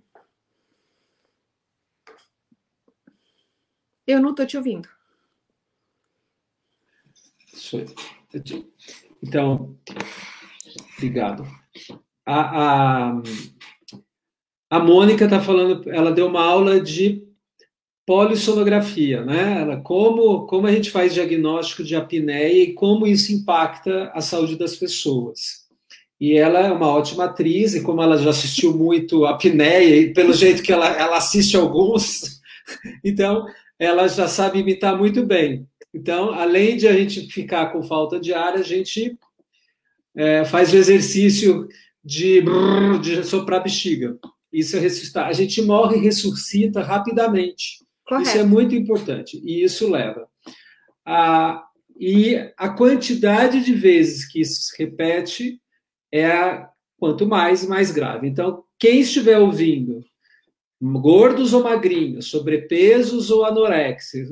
Eu 4.08 4.20
não 4.20 4.32
estou 4.32 4.48
te 4.48 4.58
ouvindo. 4.58 4.97
Então, 9.24 9.76
obrigado. 10.98 11.48
A, 12.26 13.10
a, 13.10 13.22
a 14.70 14.80
Mônica 14.80 15.26
está 15.26 15.40
falando, 15.40 15.90
ela 15.90 16.12
deu 16.12 16.28
uma 16.28 16.44
aula 16.44 16.80
de 16.80 17.28
polissonografia, 18.06 19.24
né? 19.26 19.62
Ela, 19.62 19.82
como, 19.82 20.46
como 20.48 20.66
a 20.66 20.72
gente 20.72 20.90
faz 20.90 21.14
diagnóstico 21.14 21.84
de 21.84 21.96
apneia 21.96 22.64
e 22.64 22.74
como 22.74 23.06
isso 23.06 23.34
impacta 23.34 24.10
a 24.14 24.22
saúde 24.22 24.56
das 24.56 24.78
pessoas. 24.78 25.68
E 26.20 26.34
ela 26.34 26.60
é 26.60 26.72
uma 26.72 26.88
ótima 26.88 27.26
atriz, 27.26 27.76
e 27.76 27.84
como 27.84 28.02
ela 28.02 28.18
já 28.18 28.30
assistiu 28.30 28.74
muito 28.76 29.26
apneia, 29.26 29.98
e 29.98 30.14
pelo 30.14 30.34
jeito 30.34 30.64
que 30.64 30.72
ela, 30.72 30.88
ela 30.88 31.18
assiste 31.18 31.56
alguns, 31.56 32.42
então 33.04 33.46
ela 33.78 34.08
já 34.08 34.28
sabe 34.28 34.60
imitar 34.60 34.98
muito 34.98 35.26
bem. 35.26 35.68
Então, 35.98 36.32
além 36.32 36.78
de 36.78 36.88
a 36.88 36.94
gente 36.94 37.22
ficar 37.22 37.72
com 37.72 37.82
falta 37.82 38.20
de 38.20 38.32
ar, 38.32 38.54
a 38.54 38.62
gente 38.62 39.18
é, 40.16 40.46
faz 40.46 40.72
o 40.72 40.76
exercício 40.78 41.68
de, 42.06 42.40
brrr, 42.40 43.00
de 43.02 43.24
soprar 43.24 43.64
bexiga. 43.64 44.16
Isso 44.54 44.78
é 44.78 44.80
ressuscitar. 44.80 45.28
A 45.28 45.34
gente 45.34 45.60
morre 45.60 45.98
e 45.98 46.02
ressuscita 46.02 46.84
rapidamente. 46.84 47.84
Correto. 48.06 48.30
Isso 48.30 48.38
é 48.38 48.44
muito 48.44 48.76
importante. 48.76 49.42
E 49.44 49.64
isso 49.64 49.90
leva. 49.90 50.28
A, 51.04 51.64
e 52.00 52.36
a 52.56 52.70
quantidade 52.70 53.66
de 53.66 53.74
vezes 53.74 54.24
que 54.28 54.40
isso 54.40 54.62
se 54.62 54.78
repete 54.78 55.60
é 56.12 56.28
a, 56.28 56.70
quanto 57.00 57.26
mais, 57.26 57.66
mais 57.66 57.90
grave. 57.90 58.28
Então, 58.28 58.64
quem 58.78 59.00
estiver 59.00 59.40
ouvindo, 59.40 60.06
gordos 60.80 61.54
ou 61.54 61.64
magrinhos, 61.64 62.30
sobrepesos 62.30 63.32
ou 63.32 63.44
anoréxicos, 63.44 64.30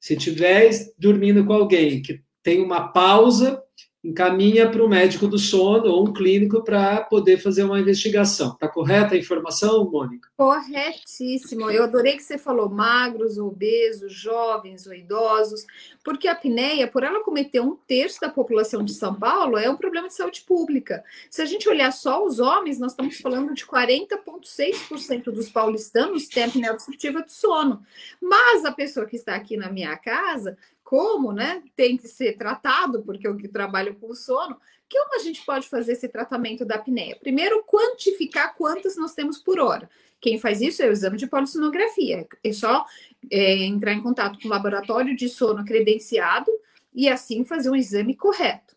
se 0.00 0.14
estiver 0.14 0.70
dormindo 0.98 1.44
com 1.44 1.52
alguém 1.52 2.02
que 2.02 2.20
tem 2.42 2.62
uma 2.62 2.88
pausa 2.88 3.62
encaminha 4.06 4.70
para 4.70 4.84
o 4.84 4.88
médico 4.88 5.26
do 5.26 5.36
sono 5.36 5.90
ou 5.90 6.06
um 6.06 6.12
clínico 6.12 6.62
para 6.62 7.00
poder 7.00 7.38
fazer 7.38 7.64
uma 7.64 7.80
investigação. 7.80 8.52
Está 8.52 8.68
correta 8.68 9.16
a 9.16 9.18
informação, 9.18 9.90
Mônica? 9.90 10.28
Corretíssimo. 10.36 11.68
Eu 11.70 11.84
adorei 11.84 12.16
que 12.16 12.22
você 12.22 12.38
falou 12.38 12.68
magros, 12.68 13.36
obesos, 13.36 14.12
jovens 14.12 14.86
ou 14.86 14.94
idosos, 14.94 15.66
porque 16.04 16.28
a 16.28 16.32
apneia, 16.32 16.86
por 16.86 17.02
ela 17.02 17.24
cometer 17.24 17.60
um 17.60 17.74
terço 17.74 18.20
da 18.20 18.28
população 18.28 18.84
de 18.84 18.94
São 18.94 19.12
Paulo, 19.12 19.58
é 19.58 19.68
um 19.68 19.76
problema 19.76 20.06
de 20.06 20.14
saúde 20.14 20.42
pública. 20.42 21.02
Se 21.28 21.42
a 21.42 21.46
gente 21.46 21.68
olhar 21.68 21.90
só 21.92 22.24
os 22.24 22.38
homens, 22.38 22.78
nós 22.78 22.92
estamos 22.92 23.18
falando 23.18 23.54
de 23.54 23.66
40,6% 23.66 25.24
dos 25.24 25.50
paulistanos 25.50 26.28
têm 26.28 26.44
apneia 26.44 26.72
obstrutiva 26.72 27.22
do 27.22 27.32
sono. 27.32 27.82
Mas 28.22 28.64
a 28.64 28.70
pessoa 28.70 29.04
que 29.04 29.16
está 29.16 29.34
aqui 29.34 29.56
na 29.56 29.68
minha 29.68 29.96
casa 29.96 30.56
como 30.86 31.32
né, 31.32 31.64
tem 31.74 31.96
que 31.96 32.06
ser 32.06 32.36
tratado, 32.38 33.02
porque 33.02 33.26
eu 33.26 33.36
trabalho 33.50 33.96
com 33.96 34.14
sono, 34.14 34.56
como 34.88 35.16
a 35.16 35.18
gente 35.18 35.44
pode 35.44 35.68
fazer 35.68 35.94
esse 35.94 36.08
tratamento 36.08 36.64
da 36.64 36.76
apneia? 36.76 37.16
Primeiro, 37.16 37.64
quantificar 37.64 38.54
quantas 38.54 38.96
nós 38.96 39.12
temos 39.12 39.36
por 39.36 39.58
hora. 39.58 39.90
Quem 40.20 40.38
faz 40.38 40.60
isso 40.60 40.84
é 40.84 40.86
o 40.86 40.92
exame 40.92 41.16
de 41.16 41.26
polissonografia. 41.26 42.24
É 42.42 42.52
só 42.52 42.86
é, 43.28 43.64
entrar 43.64 43.94
em 43.94 44.00
contato 44.00 44.38
com 44.38 44.46
o 44.46 44.50
laboratório 44.50 45.16
de 45.16 45.28
sono 45.28 45.64
credenciado 45.64 46.52
e 46.94 47.08
assim 47.08 47.44
fazer 47.44 47.68
um 47.68 47.74
exame 47.74 48.14
correto. 48.14 48.76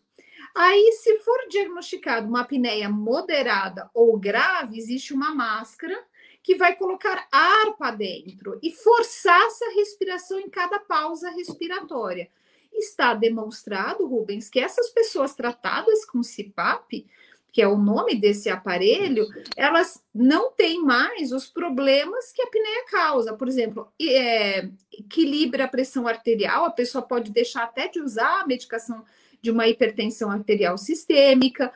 Aí, 0.52 0.90
se 1.00 1.20
for 1.20 1.38
diagnosticado 1.48 2.26
uma 2.26 2.40
apneia 2.40 2.88
moderada 2.88 3.88
ou 3.94 4.18
grave, 4.18 4.76
existe 4.76 5.14
uma 5.14 5.32
máscara 5.32 5.96
que 6.42 6.56
vai 6.56 6.74
colocar 6.76 7.26
ar 7.30 7.72
para 7.78 7.96
dentro 7.96 8.58
e 8.62 8.72
forçar 8.72 9.40
essa 9.42 9.70
respiração 9.74 10.38
em 10.40 10.48
cada 10.48 10.78
pausa 10.78 11.30
respiratória. 11.30 12.28
Está 12.72 13.14
demonstrado, 13.14 14.06
Rubens, 14.06 14.48
que 14.48 14.60
essas 14.60 14.88
pessoas 14.90 15.34
tratadas 15.34 16.04
com 16.04 16.22
CPAP, 16.22 17.06
que 17.52 17.60
é 17.60 17.66
o 17.66 17.76
nome 17.76 18.14
desse 18.14 18.48
aparelho, 18.48 19.26
elas 19.56 20.02
não 20.14 20.52
têm 20.52 20.82
mais 20.82 21.32
os 21.32 21.48
problemas 21.48 22.32
que 22.32 22.40
a 22.40 22.46
apneia 22.46 22.84
causa. 22.86 23.34
Por 23.34 23.48
exemplo, 23.48 23.92
é, 24.00 24.68
equilibra 24.92 25.64
a 25.64 25.68
pressão 25.68 26.06
arterial, 26.06 26.64
a 26.64 26.70
pessoa 26.70 27.02
pode 27.02 27.32
deixar 27.32 27.64
até 27.64 27.88
de 27.88 28.00
usar 28.00 28.42
a 28.42 28.46
medicação 28.46 29.04
de 29.42 29.50
uma 29.50 29.66
hipertensão 29.66 30.30
arterial 30.30 30.78
sistêmica, 30.78 31.72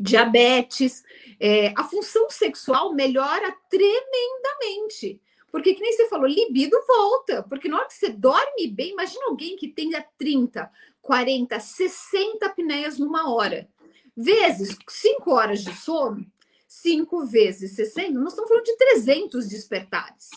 diabetes, 0.00 1.04
é, 1.38 1.72
a 1.76 1.84
função 1.84 2.30
sexual 2.30 2.94
melhora 2.94 3.54
tremendamente. 3.68 5.20
Porque, 5.50 5.74
que 5.74 5.82
nem 5.82 5.92
você 5.92 6.08
falou, 6.08 6.26
libido 6.26 6.80
volta. 6.86 7.42
Porque 7.42 7.68
na 7.68 7.78
hora 7.78 7.86
que 7.86 7.94
você 7.94 8.08
dorme 8.08 8.68
bem, 8.68 8.92
imagina 8.92 9.26
alguém 9.26 9.56
que 9.56 9.68
tenha 9.68 10.04
30, 10.16 10.70
40, 11.02 11.60
60 11.60 12.46
apneias 12.46 12.98
numa 12.98 13.30
hora. 13.30 13.68
Vezes 14.16 14.76
5 14.88 15.30
horas 15.30 15.62
de 15.62 15.74
sono, 15.74 16.26
5 16.66 17.26
vezes 17.26 17.74
60, 17.74 18.12
nós 18.12 18.32
estamos 18.32 18.48
falando 18.48 18.64
de 18.64 18.76
300 18.76 19.48
despertares. 19.48 20.30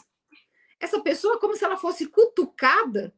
Essa 0.79 0.99
pessoa 0.99 1.39
como 1.39 1.55
se 1.55 1.63
ela 1.63 1.77
fosse 1.77 2.08
cutucada 2.08 3.13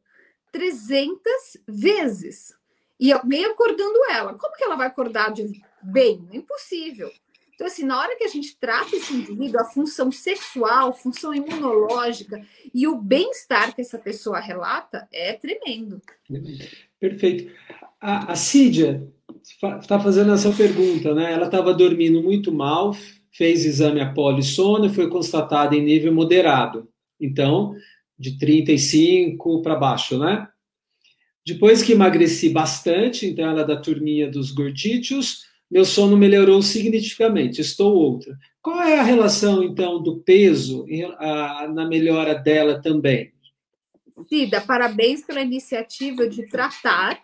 300 0.52 1.22
vezes. 1.66 2.54
E 2.98 3.12
alguém 3.12 3.44
acordando 3.44 3.98
ela. 4.10 4.34
Como 4.34 4.54
que 4.54 4.64
ela 4.64 4.76
vai 4.76 4.86
acordar 4.86 5.32
de 5.32 5.60
bem? 5.92 6.26
Impossível. 6.32 7.10
Então, 7.58 7.66
assim, 7.66 7.84
na 7.84 7.98
hora 7.98 8.16
que 8.16 8.22
a 8.22 8.28
gente 8.28 8.56
trata 8.56 8.94
esse 8.94 9.12
indivíduo, 9.12 9.60
a 9.60 9.64
função 9.64 10.12
sexual, 10.12 10.92
função 10.92 11.34
imunológica 11.34 12.40
e 12.72 12.86
o 12.86 12.96
bem-estar 12.96 13.74
que 13.74 13.80
essa 13.80 13.98
pessoa 13.98 14.38
relata 14.38 15.08
é 15.12 15.32
tremendo. 15.32 16.00
Perfeito. 17.00 17.52
A, 18.00 18.32
a 18.32 18.36
Cídia 18.36 19.08
está 19.42 19.98
fazendo 19.98 20.32
essa 20.32 20.52
pergunta, 20.52 21.12
né? 21.12 21.32
Ela 21.32 21.46
estava 21.46 21.74
dormindo 21.74 22.22
muito 22.22 22.52
mal, 22.52 22.96
fez 23.32 23.64
exame 23.64 24.00
apolo 24.00 24.38
e 24.38 24.94
foi 24.94 25.08
constatada 25.08 25.74
em 25.74 25.82
nível 25.82 26.14
moderado. 26.14 26.88
Então, 27.20 27.74
de 28.16 28.38
35 28.38 29.62
para 29.62 29.74
baixo, 29.74 30.16
né? 30.16 30.46
Depois 31.44 31.82
que 31.82 31.92
emagreci 31.92 32.50
bastante, 32.50 33.26
então 33.26 33.48
ela 33.48 33.62
é 33.62 33.66
da 33.66 33.76
turminha 33.76 34.30
dos 34.30 34.52
gorditos, 34.52 35.47
meu 35.70 35.84
sono 35.84 36.16
melhorou 36.16 36.62
significativamente, 36.62 37.60
estou 37.60 37.94
outra. 37.94 38.36
Qual 38.62 38.80
é 38.80 38.98
a 38.98 39.02
relação, 39.02 39.62
então, 39.62 40.02
do 40.02 40.18
peso 40.18 40.86
na 41.74 41.86
melhora 41.86 42.34
dela 42.34 42.80
também? 42.80 43.32
Cida, 44.28 44.60
parabéns 44.60 45.24
pela 45.24 45.40
iniciativa 45.40 46.28
de 46.28 46.46
tratar 46.48 47.22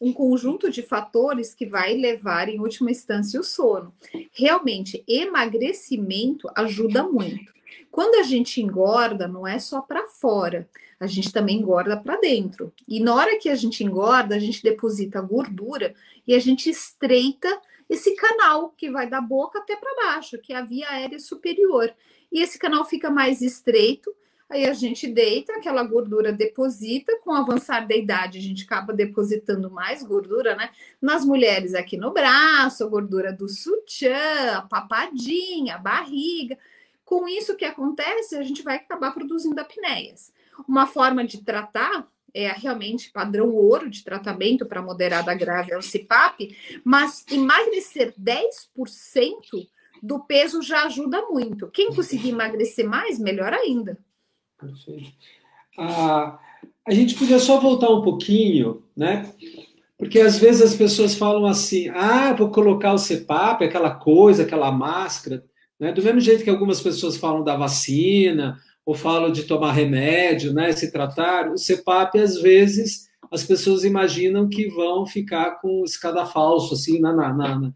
um 0.00 0.12
conjunto 0.12 0.68
de 0.68 0.82
fatores 0.82 1.54
que 1.54 1.64
vai 1.64 1.94
levar, 1.94 2.48
em 2.48 2.58
última 2.58 2.90
instância, 2.90 3.38
o 3.38 3.44
sono. 3.44 3.94
Realmente, 4.32 5.04
emagrecimento 5.06 6.48
ajuda 6.56 7.04
muito. 7.04 7.52
Quando 7.90 8.16
a 8.16 8.24
gente 8.24 8.60
engorda, 8.60 9.28
não 9.28 9.46
é 9.46 9.60
só 9.60 9.80
para 9.80 10.08
fora, 10.08 10.68
a 10.98 11.06
gente 11.06 11.32
também 11.32 11.58
engorda 11.58 11.96
para 11.96 12.16
dentro. 12.16 12.72
E 12.88 12.98
na 12.98 13.14
hora 13.14 13.38
que 13.38 13.48
a 13.48 13.54
gente 13.54 13.84
engorda, 13.84 14.34
a 14.34 14.38
gente 14.38 14.62
deposita 14.62 15.20
gordura 15.20 15.94
e 16.26 16.34
a 16.34 16.38
gente 16.40 16.68
estreita 16.68 17.60
esse 17.92 18.16
canal 18.16 18.70
que 18.70 18.90
vai 18.90 19.06
da 19.06 19.20
boca 19.20 19.58
até 19.58 19.76
para 19.76 19.94
baixo, 19.94 20.38
que 20.38 20.54
é 20.54 20.56
a 20.56 20.64
via 20.64 20.88
aérea 20.88 21.18
superior. 21.18 21.94
E 22.32 22.40
esse 22.40 22.58
canal 22.58 22.86
fica 22.86 23.10
mais 23.10 23.42
estreito, 23.42 24.10
aí 24.48 24.64
a 24.64 24.72
gente 24.72 25.06
deita, 25.06 25.52
aquela 25.52 25.82
gordura 25.84 26.32
deposita, 26.32 27.18
com 27.22 27.30
o 27.30 27.34
avançar 27.34 27.86
da 27.86 27.94
idade 27.94 28.38
a 28.38 28.40
gente 28.40 28.64
acaba 28.64 28.94
depositando 28.94 29.70
mais 29.70 30.02
gordura, 30.02 30.56
né? 30.56 30.70
Nas 31.02 31.22
mulheres 31.22 31.74
aqui 31.74 31.98
no 31.98 32.12
braço, 32.12 32.88
gordura 32.88 33.30
do 33.30 33.46
sutiã, 33.46 34.56
a 34.56 34.62
papadinha, 34.62 35.74
a 35.74 35.78
barriga. 35.78 36.56
Com 37.04 37.28
isso 37.28 37.56
que 37.56 37.64
acontece, 37.66 38.36
a 38.36 38.42
gente 38.42 38.62
vai 38.62 38.76
acabar 38.76 39.12
produzindo 39.12 39.60
apneias. 39.60 40.32
Uma 40.66 40.86
forma 40.86 41.26
de 41.26 41.42
tratar 41.42 42.08
é 42.34 42.48
realmente 42.52 43.10
padrão 43.10 43.54
ouro 43.54 43.90
de 43.90 44.02
tratamento 44.02 44.66
para 44.66 44.82
moderada 44.82 45.34
grave 45.34 45.72
é 45.72 45.78
o 45.78 45.82
CPAP, 45.82 46.56
mas 46.84 47.24
emagrecer 47.30 48.14
10% 48.18 49.68
do 50.02 50.20
peso 50.20 50.62
já 50.62 50.84
ajuda 50.84 51.22
muito. 51.28 51.68
Quem 51.68 51.94
conseguir 51.94 52.30
emagrecer 52.30 52.88
mais, 52.88 53.18
melhor 53.18 53.52
ainda. 53.52 53.98
Perfeito. 54.58 55.12
Ah, 55.78 56.38
a 56.86 56.92
gente 56.92 57.14
podia 57.14 57.38
só 57.38 57.60
voltar 57.60 57.90
um 57.90 58.02
pouquinho, 58.02 58.82
né? 58.96 59.32
Porque 59.96 60.18
às 60.20 60.38
vezes 60.38 60.62
as 60.62 60.74
pessoas 60.74 61.14
falam 61.14 61.46
assim: 61.46 61.88
ah, 61.90 62.32
vou 62.32 62.50
colocar 62.50 62.92
o 62.92 62.98
CPAP, 62.98 63.62
aquela 63.62 63.94
coisa, 63.94 64.42
aquela 64.42 64.72
máscara. 64.72 65.44
Né? 65.78 65.92
Do 65.92 66.02
mesmo 66.02 66.20
jeito 66.20 66.42
que 66.42 66.50
algumas 66.50 66.80
pessoas 66.80 67.16
falam 67.16 67.44
da 67.44 67.56
vacina, 67.56 68.60
ou 68.84 68.94
falam 68.94 69.30
de 69.30 69.44
tomar 69.44 69.72
remédio, 69.72 70.52
né, 70.52 70.72
se 70.72 70.90
tratar, 70.90 71.50
o 71.50 71.54
CPAP, 71.56 72.18
às 72.18 72.40
vezes, 72.40 73.08
as 73.30 73.44
pessoas 73.44 73.84
imaginam 73.84 74.48
que 74.48 74.68
vão 74.68 75.06
ficar 75.06 75.60
com 75.60 75.84
escada 75.84 76.26
falso, 76.26 76.74
assim, 76.74 77.00
na, 77.00 77.12
na, 77.12 77.32
na. 77.32 77.72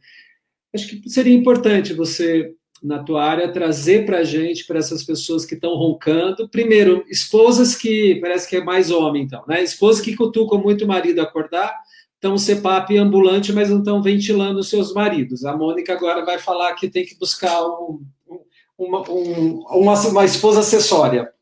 Acho 0.75 0.89
que 0.89 1.09
seria 1.09 1.35
importante 1.35 1.95
você, 1.95 2.53
na 2.83 3.03
tua 3.03 3.25
área, 3.25 3.53
trazer 3.53 4.05
para 4.05 4.19
a 4.19 4.25
gente, 4.25 4.67
para 4.67 4.79
essas 4.79 5.05
pessoas 5.05 5.47
que 5.47 5.55
estão 5.55 5.75
roncando, 5.75 6.49
primeiro, 6.49 7.05
esposas 7.09 7.75
que, 7.75 8.17
parece 8.17 8.49
que 8.49 8.57
é 8.57 8.65
mais 8.65 8.91
homem, 8.91 9.23
então, 9.23 9.45
né, 9.49 9.63
esposas 9.63 10.05
que 10.05 10.17
cutucam 10.17 10.59
muito 10.59 10.85
o 10.85 10.89
marido 10.89 11.21
acordar, 11.21 11.75
estão 12.17 12.37
CPAP 12.37 12.97
ambulante, 12.97 13.53
mas 13.53 13.71
não 13.71 13.79
estão 13.79 14.03
ventilando 14.03 14.59
os 14.59 14.69
seus 14.69 14.93
maridos. 14.93 15.45
A 15.45 15.57
Mônica 15.57 15.93
agora 15.93 16.25
vai 16.25 16.39
falar 16.39 16.75
que 16.75 16.89
tem 16.89 17.05
que 17.05 17.17
buscar 17.19 17.65
um, 17.65 18.01
uma, 18.79 19.09
um, 19.11 19.61
uma, 19.61 20.09
uma 20.09 20.25
esposa 20.25 20.61
acessória. 20.61 21.33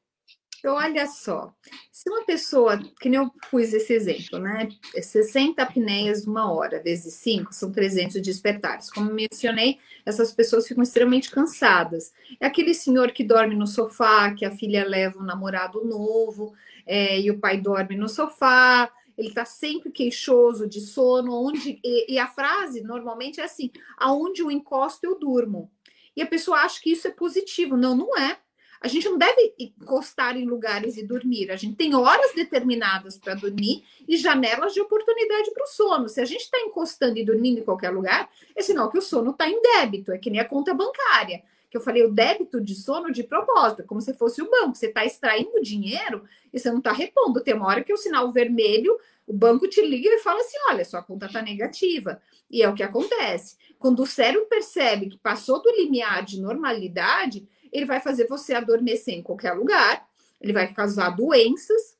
Então, 0.58 0.76
olha 0.76 1.06
só, 1.06 1.52
se 1.92 2.08
uma 2.08 2.24
pessoa, 2.24 2.78
que 3.00 3.08
nem 3.08 3.20
eu 3.20 3.30
pus 3.50 3.74
esse 3.74 3.92
exemplo, 3.92 4.38
né? 4.38 4.68
60 4.94 5.62
apneias 5.62 6.26
uma 6.26 6.50
hora, 6.50 6.82
vezes 6.82 7.14
5, 7.14 7.52
são 7.52 7.70
300 7.70 8.20
despertares. 8.22 8.90
Como 8.90 9.12
mencionei, 9.12 9.78
essas 10.06 10.32
pessoas 10.32 10.66
ficam 10.66 10.82
extremamente 10.82 11.30
cansadas. 11.30 12.12
É 12.40 12.46
aquele 12.46 12.72
senhor 12.72 13.12
que 13.12 13.22
dorme 13.22 13.54
no 13.54 13.66
sofá, 13.66 14.32
que 14.32 14.44
a 14.44 14.50
filha 14.50 14.88
leva 14.88 15.18
um 15.18 15.24
namorado 15.24 15.84
novo, 15.84 16.54
é, 16.86 17.20
e 17.20 17.30
o 17.30 17.38
pai 17.38 17.58
dorme 17.58 17.96
no 17.96 18.08
sofá, 18.08 18.90
ele 19.16 19.28
está 19.28 19.44
sempre 19.44 19.90
queixoso 19.90 20.68
de 20.68 20.80
sono, 20.80 21.32
onde 21.32 21.78
e, 21.82 22.14
e, 22.14 22.18
a 22.18 22.26
frase 22.26 22.82
normalmente 22.82 23.40
é 23.40 23.44
assim: 23.44 23.70
aonde 23.96 24.42
o 24.42 24.50
encosto 24.50 25.04
eu 25.04 25.18
durmo. 25.18 25.70
E 26.16 26.22
a 26.22 26.26
pessoa 26.26 26.58
acha 26.58 26.80
que 26.80 26.92
isso 26.92 27.08
é 27.08 27.10
positivo. 27.10 27.76
Não, 27.76 27.96
não 27.96 28.16
é. 28.16 28.38
A 28.84 28.88
gente 28.88 29.08
não 29.08 29.16
deve 29.16 29.54
encostar 29.58 30.36
em 30.36 30.44
lugares 30.44 30.98
e 30.98 31.06
dormir. 31.06 31.50
A 31.50 31.56
gente 31.56 31.74
tem 31.74 31.94
horas 31.94 32.34
determinadas 32.34 33.16
para 33.16 33.32
dormir 33.32 33.82
e 34.06 34.14
janelas 34.18 34.74
de 34.74 34.80
oportunidade 34.82 35.50
para 35.52 35.64
o 35.64 35.66
sono. 35.66 36.06
Se 36.06 36.20
a 36.20 36.24
gente 36.26 36.42
está 36.42 36.60
encostando 36.60 37.18
e 37.18 37.24
dormindo 37.24 37.60
em 37.60 37.64
qualquer 37.64 37.88
lugar, 37.88 38.28
é 38.54 38.60
sinal 38.60 38.90
que 38.90 38.98
o 38.98 39.00
sono 39.00 39.30
está 39.30 39.48
em 39.48 39.58
débito. 39.62 40.12
É 40.12 40.18
que 40.18 40.28
nem 40.28 40.38
a 40.38 40.44
conta 40.44 40.74
bancária. 40.74 41.42
Que 41.70 41.78
eu 41.78 41.80
falei, 41.80 42.04
o 42.04 42.12
débito 42.12 42.60
de 42.60 42.74
sono 42.74 43.10
de 43.10 43.22
propósito, 43.24 43.84
como 43.84 44.02
se 44.02 44.12
fosse 44.12 44.42
o 44.42 44.50
banco. 44.50 44.74
Você 44.74 44.88
está 44.88 45.02
extraindo 45.02 45.62
dinheiro 45.62 46.22
e 46.52 46.58
você 46.60 46.70
não 46.70 46.78
está 46.78 46.92
repondo. 46.92 47.40
Tem 47.40 47.54
uma 47.54 47.66
hora 47.66 47.82
que 47.82 47.92
o 47.92 47.96
sinal 47.96 48.30
vermelho, 48.30 48.98
o 49.26 49.32
banco 49.32 49.66
te 49.66 49.80
liga 49.80 50.10
e 50.10 50.18
fala 50.18 50.40
assim: 50.40 50.58
olha, 50.68 50.84
sua 50.84 51.02
conta 51.02 51.24
está 51.24 51.40
negativa. 51.40 52.20
E 52.50 52.62
é 52.62 52.68
o 52.68 52.74
que 52.74 52.82
acontece. 52.82 53.56
Quando 53.84 54.00
o 54.00 54.06
cérebro 54.06 54.46
percebe 54.46 55.10
que 55.10 55.18
passou 55.18 55.60
do 55.60 55.70
limiar 55.70 56.24
de 56.24 56.40
normalidade, 56.40 57.46
ele 57.70 57.84
vai 57.84 58.00
fazer 58.00 58.26
você 58.26 58.54
adormecer 58.54 59.12
em 59.12 59.22
qualquer 59.22 59.52
lugar, 59.52 60.08
ele 60.40 60.54
vai 60.54 60.72
causar 60.72 61.10
doenças 61.10 61.94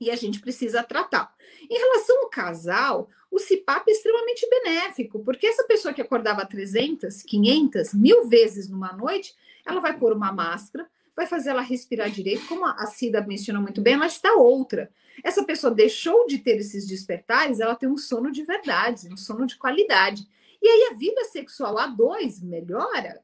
e 0.00 0.10
a 0.10 0.16
gente 0.16 0.40
precisa 0.40 0.82
tratar. 0.82 1.32
Em 1.70 1.78
relação 1.78 2.18
ao 2.22 2.28
casal, 2.28 3.08
o 3.30 3.38
CPAP 3.38 3.86
é 3.86 3.92
extremamente 3.92 4.44
benéfico, 4.50 5.22
porque 5.22 5.46
essa 5.46 5.62
pessoa 5.62 5.94
que 5.94 6.02
acordava 6.02 6.44
300, 6.44 7.22
500, 7.22 7.94
mil 7.94 8.26
vezes 8.26 8.68
numa 8.68 8.92
noite, 8.92 9.36
ela 9.64 9.78
vai 9.78 9.96
pôr 9.96 10.12
uma 10.12 10.32
máscara, 10.32 10.84
vai 11.14 11.28
fazer 11.28 11.50
ela 11.50 11.62
respirar 11.62 12.10
direito, 12.10 12.48
como 12.48 12.66
a 12.66 12.86
Cida 12.86 13.24
mencionou 13.24 13.62
muito 13.62 13.80
bem, 13.80 13.94
ela 13.94 14.08
está 14.08 14.34
outra. 14.34 14.90
Essa 15.22 15.44
pessoa 15.44 15.72
deixou 15.72 16.26
de 16.26 16.38
ter 16.38 16.56
esses 16.56 16.88
despertares, 16.88 17.60
ela 17.60 17.76
tem 17.76 17.88
um 17.88 17.96
sono 17.96 18.32
de 18.32 18.42
verdade, 18.42 19.08
um 19.12 19.16
sono 19.16 19.46
de 19.46 19.56
qualidade. 19.56 20.26
E 20.64 20.66
aí 20.66 20.88
a 20.90 20.96
vida 20.96 21.22
sexual 21.24 21.76
a 21.76 21.86
dois 21.86 22.42
melhora. 22.42 23.22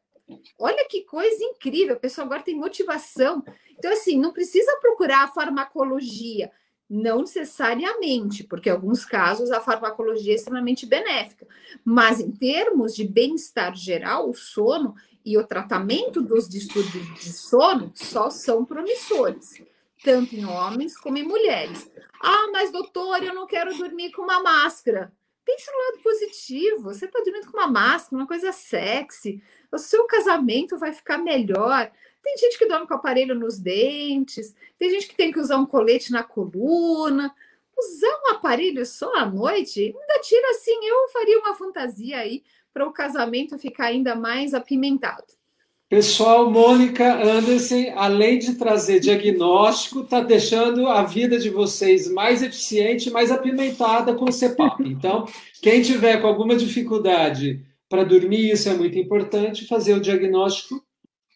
Olha 0.59 0.87
que 0.87 1.05
coisa 1.05 1.43
incrível, 1.43 1.97
a 1.97 1.99
pessoa 1.99 2.27
agora 2.27 2.43
tem 2.43 2.55
motivação. 2.55 3.43
Então, 3.79 3.91
assim, 3.91 4.21
não 4.21 4.31
precisa 4.31 4.77
procurar 4.79 5.25
a 5.25 5.29
farmacologia, 5.29 6.53
não 6.89 7.21
necessariamente, 7.21 8.45
porque 8.45 8.69
em 8.69 8.73
alguns 8.73 9.07
casos 9.07 9.51
a 9.51 9.59
farmacologia 9.59 10.35
é 10.35 10.37
extremamente 10.37 10.85
benéfica. 10.85 11.49
Mas 11.83 12.21
em 12.21 12.31
termos 12.31 12.95
de 12.95 13.09
bem-estar 13.09 13.75
geral, 13.75 14.29
o 14.29 14.35
sono 14.35 14.95
e 15.25 15.39
o 15.39 15.47
tratamento 15.47 16.21
dos 16.21 16.47
distúrbios 16.47 17.07
de 17.21 17.33
sono 17.33 17.91
só 17.95 18.29
são 18.29 18.67
promissores, 18.67 19.63
tanto 20.05 20.37
em 20.37 20.45
homens 20.45 20.95
como 20.95 21.17
em 21.17 21.27
mulheres. 21.27 21.91
Ah, 22.23 22.51
mas 22.53 22.71
doutor, 22.71 23.23
eu 23.23 23.35
não 23.35 23.47
quero 23.47 23.75
dormir 23.79 24.13
com 24.13 24.21
uma 24.21 24.43
máscara 24.43 25.11
pense 25.51 25.71
no 25.71 25.79
lado 25.79 26.03
positivo. 26.03 26.83
Você 26.85 27.07
está 27.07 27.19
dormindo 27.21 27.51
com 27.51 27.57
uma 27.57 27.67
máscara, 27.67 28.17
uma 28.17 28.27
coisa 28.27 28.53
sexy. 28.53 29.43
O 29.71 29.79
seu 29.79 30.05
casamento 30.05 30.79
vai 30.79 30.93
ficar 30.93 31.19
melhor. 31.19 31.91
Tem 32.23 32.37
gente 32.37 32.59
que 32.59 32.67
dorme 32.67 32.87
com 32.87 32.95
aparelho 32.95 33.35
nos 33.35 33.59
dentes, 33.59 34.55
tem 34.79 34.91
gente 34.91 35.09
que 35.09 35.17
tem 35.17 35.33
que 35.33 35.41
usar 35.41 35.57
um 35.57 35.67
colete 35.67 36.13
na 36.13 36.23
coluna. 36.23 37.35
Usar 37.79 38.21
um 38.25 38.33
aparelho 38.33 38.85
só 38.85 39.15
à 39.17 39.25
noite, 39.25 39.97
ainda 39.99 40.21
tira 40.21 40.51
assim. 40.51 40.79
Eu 40.87 41.09
faria 41.09 41.39
uma 41.39 41.55
fantasia 41.55 42.19
aí 42.19 42.45
para 42.75 42.87
o 42.87 42.93
casamento 42.93 43.59
ficar 43.59 43.87
ainda 43.87 44.15
mais 44.15 44.53
apimentado. 44.53 45.40
Pessoal, 45.91 46.49
Mônica 46.49 47.21
Anderson, 47.21 47.93
além 47.97 48.39
de 48.39 48.55
trazer 48.55 49.01
diagnóstico, 49.01 50.03
está 50.03 50.21
deixando 50.21 50.87
a 50.87 51.03
vida 51.03 51.37
de 51.37 51.51
vocês 51.51 52.09
mais 52.09 52.45
eficiente, 52.45 53.11
mais 53.11 53.33
apimentada 53.33 54.15
com 54.15 54.27
o 54.27 54.33
CEPAP. 54.33 54.83
Então, 54.87 55.27
quem 55.61 55.83
tiver 55.83 56.21
com 56.21 56.29
alguma 56.29 56.55
dificuldade 56.55 57.67
para 57.89 58.05
dormir, 58.05 58.53
isso 58.53 58.69
é 58.69 58.75
muito 58.75 58.97
importante, 59.01 59.67
fazer 59.67 59.95
o 59.95 60.01
diagnóstico 60.01 60.81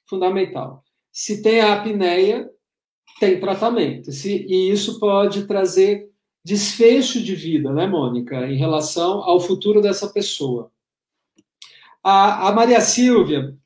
fundamental. 0.08 0.84
Se 1.10 1.42
tem 1.42 1.60
a 1.60 1.72
apneia, 1.72 2.48
tem 3.18 3.40
tratamento. 3.40 4.12
Se, 4.12 4.46
e 4.48 4.70
isso 4.70 5.00
pode 5.00 5.48
trazer 5.48 6.08
desfecho 6.44 7.20
de 7.20 7.34
vida, 7.34 7.72
né, 7.72 7.88
Mônica, 7.88 8.46
em 8.46 8.56
relação 8.56 9.20
ao 9.24 9.40
futuro 9.40 9.82
dessa 9.82 10.06
pessoa. 10.10 10.70
A, 12.04 12.50
a 12.50 12.52
Maria 12.52 12.80
Silvia 12.80 13.56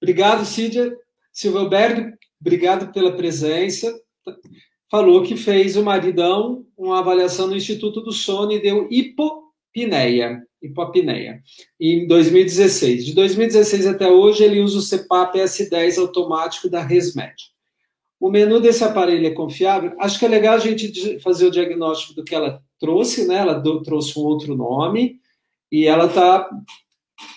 Obrigado, 0.00 0.44
Cídia. 0.44 0.96
Silverberg, 1.32 2.14
obrigado 2.40 2.92
pela 2.92 3.16
presença. 3.16 3.92
Falou 4.90 5.22
que 5.22 5.36
fez 5.36 5.76
o 5.76 5.82
maridão 5.82 6.66
uma 6.76 7.00
avaliação 7.00 7.48
no 7.48 7.56
Instituto 7.56 8.00
do 8.00 8.12
Sono 8.12 8.52
e 8.52 8.62
deu 8.62 8.88
hipopneia, 8.90 10.42
hipopneia, 10.62 11.42
em 11.78 12.06
2016. 12.06 13.04
De 13.04 13.14
2016 13.14 13.86
até 13.86 14.08
hoje, 14.08 14.44
ele 14.44 14.60
usa 14.60 14.78
o 14.78 14.98
CPAP 14.98 15.36
S10 15.36 15.98
automático 15.98 16.70
da 16.70 16.82
ResMed. 16.82 17.34
O 18.20 18.30
menu 18.30 18.60
desse 18.60 18.82
aparelho 18.82 19.26
é 19.26 19.30
confiável? 19.30 19.92
Acho 20.00 20.18
que 20.18 20.24
é 20.24 20.28
legal 20.28 20.54
a 20.54 20.58
gente 20.58 21.20
fazer 21.20 21.46
o 21.46 21.50
diagnóstico 21.50 22.14
do 22.14 22.24
que 22.24 22.34
ela 22.34 22.62
trouxe, 22.78 23.26
né? 23.26 23.36
Ela 23.36 23.62
trouxe 23.82 24.18
um 24.18 24.22
outro 24.22 24.56
nome 24.56 25.20
e 25.70 25.86
ela 25.86 26.06
está 26.06 26.48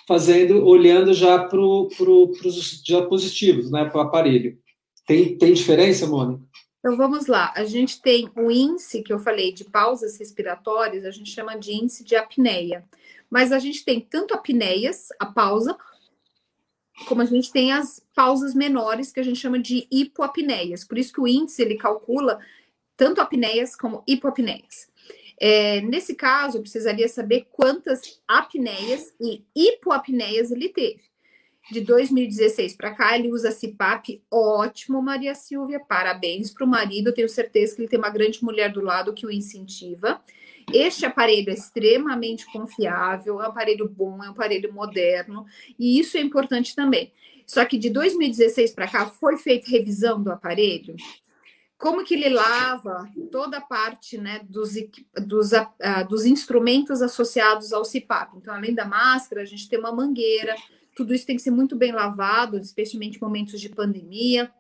fazendo, 0.08 0.66
olhando 0.66 1.14
já 1.14 1.40
para 1.40 1.50
pro, 1.50 2.32
os 2.46 2.84
diapositivos, 2.84 3.72
né, 3.72 3.86
para 3.86 3.98
o 3.98 4.02
aparelho. 4.02 4.58
Tem, 5.06 5.38
tem 5.38 5.54
diferença, 5.54 6.08
Mônica? 6.08 6.44
Então 6.80 6.98
vamos 6.98 7.28
lá. 7.28 7.54
A 7.56 7.64
gente 7.64 8.02
tem 8.02 8.30
o 8.36 8.50
índice 8.50 9.04
que 9.04 9.14
eu 9.14 9.20
falei 9.20 9.54
de 9.54 9.66
pausas 9.66 10.18
respiratórias, 10.18 11.06
a 11.06 11.12
gente 11.12 11.30
chama 11.30 11.56
de 11.56 11.74
índice 11.74 12.04
de 12.04 12.16
apneia. 12.16 12.84
Mas 13.30 13.52
a 13.52 13.60
gente 13.60 13.86
tem 13.86 14.00
tanto 14.00 14.34
apneias, 14.34 15.08
a 15.20 15.26
pausa, 15.26 15.78
como 17.08 17.22
a 17.22 17.26
gente 17.26 17.52
tem 17.52 17.72
as 17.72 18.02
pausas 18.16 18.54
menores 18.54 19.12
que 19.12 19.20
a 19.20 19.24
gente 19.24 19.40
chama 19.40 19.60
de 19.60 19.88
hipoapneias. 19.92 20.84
Por 20.84 20.98
isso 20.98 21.14
que 21.14 21.22
o 21.22 21.28
índice 21.28 21.62
ele 21.62 21.76
calcula 21.76 22.40
tanto 22.98 23.22
apneias 23.22 23.76
como 23.76 24.04
hipoapneias. 24.08 24.91
É, 25.44 25.82
nesse 25.82 26.14
caso, 26.14 26.58
eu 26.58 26.62
precisaria 26.62 27.10
saber 27.10 27.48
quantas 27.52 28.22
apneias 28.28 29.12
e 29.20 29.44
hipoapneias 29.56 30.52
ele 30.52 30.70
teve 30.70 31.02
de 31.70 31.82
2016 31.82 32.76
para 32.76 32.94
cá, 32.94 33.18
ele 33.18 33.32
usa 33.32 33.52
CPAP. 33.52 34.22
Ótimo, 34.30 35.02
Maria 35.02 35.36
Silvia. 35.36 35.80
Parabéns 35.80 36.52
para 36.52 36.66
o 36.66 36.68
marido. 36.68 37.08
Eu 37.08 37.14
tenho 37.14 37.30
certeza 37.30 37.76
que 37.76 37.82
ele 37.82 37.90
tem 37.90 38.00
uma 38.00 38.10
grande 38.10 38.44
mulher 38.44 38.72
do 38.72 38.82
lado 38.82 39.14
que 39.14 39.26
o 39.26 39.32
incentiva. 39.32 40.22
Este 40.74 41.06
aparelho 41.06 41.50
é 41.50 41.54
extremamente 41.54 42.46
confiável, 42.52 43.42
é 43.42 43.46
um 43.46 43.48
aparelho 43.48 43.90
bom, 43.90 44.24
é 44.24 44.28
um 44.28 44.32
aparelho 44.32 44.72
moderno, 44.72 45.46
e 45.78 46.00
isso 46.00 46.18
é 46.18 46.22
importante 46.22 46.76
também. 46.76 47.12
Só 47.46 47.66
que 47.66 47.78
de 47.78 47.90
2016 47.90 48.72
para 48.72 48.88
cá 48.88 49.08
foi 49.08 49.38
feita 49.38 49.70
revisão 49.70 50.22
do 50.22 50.32
aparelho. 50.32 50.96
Como 51.82 52.04
que 52.06 52.14
ele 52.14 52.30
lava 52.30 53.10
toda 53.32 53.58
a 53.58 53.62
parte 53.62 54.16
né, 54.16 54.42
dos, 54.48 54.74
dos, 55.26 55.52
uh, 55.52 56.08
dos 56.08 56.26
instrumentos 56.26 57.02
associados 57.02 57.74
ao 57.74 57.84
CPAP. 57.84 58.38
Então, 58.38 58.54
além 58.54 58.76
da 58.76 58.86
máscara, 58.86 59.42
a 59.42 59.46
gente 59.46 59.68
tem 59.68 59.80
uma 59.80 59.92
mangueira, 59.92 60.56
tudo 60.96 61.12
isso 61.12 61.26
tem 61.26 61.36
que 61.36 61.42
ser 61.42 61.50
muito 61.50 61.76
bem 61.76 61.92
lavado, 61.92 62.58
especialmente 62.58 63.18
em 63.18 63.22
momentos 63.22 63.60
de 63.60 63.68
pandemia. 63.68 64.52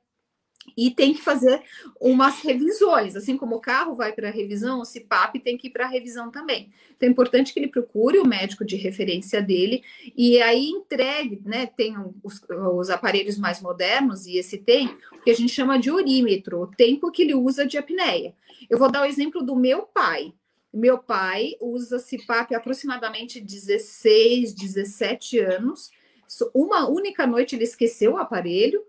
E 0.77 0.91
tem 0.91 1.13
que 1.13 1.21
fazer 1.21 1.61
umas 1.99 2.41
revisões, 2.41 3.15
assim 3.15 3.37
como 3.37 3.55
o 3.55 3.61
carro 3.61 3.95
vai 3.95 4.13
para 4.13 4.29
revisão, 4.29 4.81
o 4.81 4.85
CIPAP 4.85 5.39
tem 5.39 5.57
que 5.57 5.67
ir 5.67 5.71
para 5.71 5.87
revisão 5.87 6.31
também. 6.31 6.71
Então 6.95 7.07
é 7.07 7.11
importante 7.11 7.53
que 7.53 7.59
ele 7.59 7.67
procure 7.67 8.19
o 8.19 8.27
médico 8.27 8.65
de 8.65 8.75
referência 8.75 9.41
dele 9.41 9.83
e 10.15 10.41
aí 10.41 10.69
entregue, 10.69 11.41
né? 11.45 11.65
Tem 11.65 11.95
os, 12.23 12.41
os 12.49 12.89
aparelhos 12.89 13.37
mais 13.37 13.61
modernos, 13.61 14.25
e 14.25 14.37
esse 14.37 14.57
tem, 14.57 14.87
o 15.11 15.21
que 15.21 15.31
a 15.31 15.35
gente 15.35 15.53
chama 15.53 15.79
de 15.79 15.91
orímetro, 15.91 16.61
o 16.61 16.67
tempo 16.67 17.11
que 17.11 17.23
ele 17.23 17.35
usa 17.35 17.65
de 17.65 17.77
apneia. 17.77 18.33
Eu 18.69 18.77
vou 18.77 18.91
dar 18.91 19.01
o 19.01 19.05
exemplo 19.05 19.43
do 19.43 19.55
meu 19.55 19.83
pai. 19.83 20.33
Meu 20.73 20.97
pai 20.97 21.55
usa 21.59 21.99
CIPAP 21.99 22.53
aproximadamente 22.55 23.41
16, 23.41 24.53
17 24.53 25.39
anos 25.39 25.91
uma 26.53 26.87
única 26.87 27.27
noite 27.27 27.55
ele 27.55 27.65
esqueceu 27.65 28.13
o 28.13 28.17
aparelho, 28.17 28.83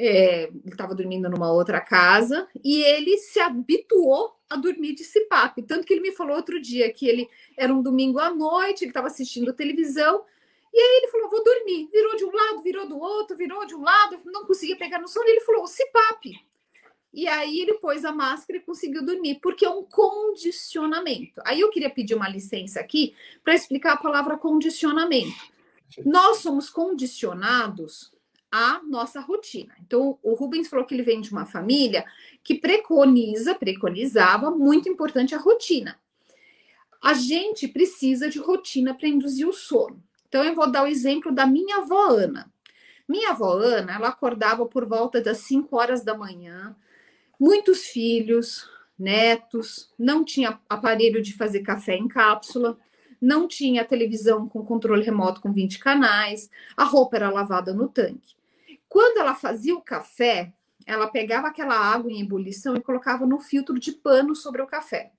é, 0.00 0.44
ele 0.44 0.62
estava 0.66 0.94
dormindo 0.94 1.28
numa 1.28 1.52
outra 1.52 1.78
casa, 1.78 2.48
e 2.64 2.82
ele 2.82 3.18
se 3.18 3.38
habituou 3.38 4.34
a 4.48 4.56
dormir 4.56 4.94
de 4.94 5.04
CPAP. 5.04 5.62
Tanto 5.62 5.86
que 5.86 5.92
ele 5.92 6.00
me 6.00 6.12
falou 6.12 6.36
outro 6.36 6.60
dia 6.60 6.90
que 6.90 7.06
ele 7.06 7.28
era 7.56 7.72
um 7.72 7.82
domingo 7.82 8.18
à 8.18 8.30
noite, 8.30 8.82
ele 8.82 8.90
estava 8.90 9.08
assistindo 9.08 9.52
televisão, 9.52 10.24
e 10.72 10.80
aí 10.80 11.02
ele 11.02 11.08
falou: 11.08 11.28
vou 11.28 11.44
dormir. 11.44 11.88
Virou 11.92 12.16
de 12.16 12.24
um 12.24 12.32
lado, 12.32 12.62
virou 12.62 12.88
do 12.88 12.98
outro, 12.98 13.36
virou 13.36 13.66
de 13.66 13.74
um 13.74 13.82
lado, 13.82 14.20
não 14.24 14.46
conseguia 14.46 14.76
pegar 14.76 14.98
no 14.98 15.08
sono. 15.08 15.28
Ele 15.28 15.40
falou: 15.40 15.66
CPAP. 15.66 16.34
E 17.12 17.26
aí 17.26 17.60
ele 17.60 17.74
pôs 17.74 18.04
a 18.04 18.12
máscara 18.12 18.58
e 18.58 18.62
conseguiu 18.62 19.04
dormir, 19.04 19.40
porque 19.42 19.66
é 19.66 19.68
um 19.68 19.82
condicionamento. 19.82 21.42
Aí 21.44 21.60
eu 21.60 21.68
queria 21.68 21.90
pedir 21.90 22.14
uma 22.14 22.28
licença 22.28 22.78
aqui 22.78 23.14
para 23.42 23.54
explicar 23.54 23.94
a 23.94 23.96
palavra 23.96 24.38
condicionamento. 24.38 25.50
Nós 26.06 26.38
somos 26.38 26.70
condicionados 26.70 28.12
à 28.50 28.80
nossa 28.82 29.20
rotina. 29.20 29.74
Então, 29.80 30.18
o 30.22 30.34
Rubens 30.34 30.68
falou 30.68 30.84
que 30.84 30.94
ele 30.94 31.02
vem 31.02 31.20
de 31.20 31.30
uma 31.30 31.46
família 31.46 32.04
que 32.42 32.54
preconiza, 32.54 33.54
preconizava, 33.54 34.50
muito 34.50 34.88
importante 34.88 35.34
a 35.34 35.38
rotina. 35.38 35.98
A 37.02 37.14
gente 37.14 37.68
precisa 37.68 38.28
de 38.28 38.38
rotina 38.38 38.94
para 38.94 39.08
induzir 39.08 39.48
o 39.48 39.52
sono. 39.52 40.02
Então, 40.28 40.44
eu 40.44 40.54
vou 40.54 40.70
dar 40.70 40.84
o 40.84 40.86
exemplo 40.86 41.32
da 41.32 41.46
minha 41.46 41.78
avó 41.78 42.08
Ana. 42.10 42.52
Minha 43.08 43.30
avó 43.30 43.52
Ana, 43.52 43.94
ela 43.94 44.08
acordava 44.08 44.66
por 44.66 44.86
volta 44.86 45.20
das 45.20 45.38
5 45.38 45.76
horas 45.76 46.04
da 46.04 46.16
manhã, 46.16 46.76
muitos 47.38 47.86
filhos, 47.86 48.68
netos, 48.98 49.92
não 49.98 50.24
tinha 50.24 50.60
aparelho 50.68 51.22
de 51.22 51.32
fazer 51.32 51.60
café 51.60 51.96
em 51.96 52.06
cápsula 52.06 52.78
não 53.20 53.46
tinha 53.46 53.84
televisão 53.84 54.48
com 54.48 54.64
controle 54.64 55.04
remoto 55.04 55.40
com 55.40 55.52
20 55.52 55.78
canais, 55.78 56.50
a 56.76 56.84
roupa 56.84 57.16
era 57.16 57.30
lavada 57.30 57.74
no 57.74 57.88
tanque. 57.88 58.34
Quando 58.90 59.18
ela 59.18 59.36
fazia 59.36 59.72
o 59.72 59.80
café, 59.80 60.52
ela 60.84 61.06
pegava 61.06 61.46
aquela 61.46 61.78
água 61.78 62.10
em 62.10 62.20
ebulição 62.20 62.74
e 62.74 62.82
colocava 62.82 63.24
no 63.24 63.38
filtro 63.38 63.78
de 63.78 63.92
pano 63.92 64.34
sobre 64.34 64.60
o 64.60 64.66
café. 64.66 65.12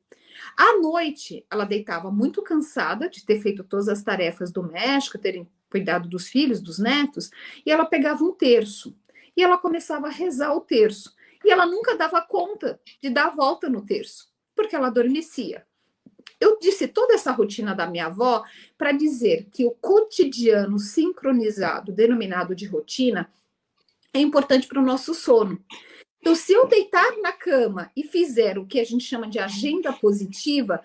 À 0.58 0.78
noite, 0.78 1.46
ela 1.50 1.64
deitava 1.64 2.12
muito 2.12 2.42
cansada 2.42 3.10
de 3.10 3.26
ter 3.26 3.42
feito 3.42 3.64
todas 3.64 3.88
as 3.88 4.04
tarefas 4.04 4.52
domésticas, 4.52 5.22
terem 5.22 5.48
cuidado 5.70 6.10
dos 6.10 6.28
filhos, 6.28 6.60
dos 6.60 6.80
netos, 6.80 7.32
e 7.66 7.72
ela 7.72 7.86
pegava 7.86 8.22
um 8.26 8.34
terço 8.34 8.94
e 9.38 9.42
ela 9.42 9.58
começava 9.58 10.08
a 10.08 10.12
rezar 10.12 10.54
o 10.54 10.60
terço. 10.60 11.16
E 11.42 11.50
ela 11.50 11.66
nunca 11.66 11.96
dava 11.96 12.22
conta 12.22 12.78
de 13.02 13.10
dar 13.10 13.28
a 13.28 13.36
volta 13.36 13.70
no 13.70 13.86
terço, 13.86 14.30
porque 14.54 14.76
ela 14.76 14.88
adormecia. 14.88 15.66
Eu 16.42 16.60
disse 16.60 16.90
toda 16.90 17.14
essa 17.14 17.32
rotina 17.32 17.74
da 17.74 17.88
minha 17.88 18.08
avó 18.08 18.44
para 18.78 18.92
dizer 18.92 19.48
que 19.50 19.64
o 19.64 19.72
cotidiano 19.72 20.78
sincronizado, 20.78 21.94
denominado 21.94 22.54
de 22.54 22.66
rotina, 22.66 23.32
é 24.14 24.20
importante 24.20 24.68
para 24.68 24.80
o 24.80 24.86
nosso 24.86 25.14
sono. 25.14 25.60
Então, 26.20 26.36
se 26.36 26.54
eu 26.54 26.68
deitar 26.68 27.18
na 27.18 27.32
cama 27.32 27.92
e 27.96 28.04
fizer 28.04 28.58
o 28.58 28.66
que 28.66 28.80
a 28.80 28.84
gente 28.84 29.04
chama 29.04 29.28
de 29.28 29.40
agenda 29.40 29.92
positiva, 29.92 30.82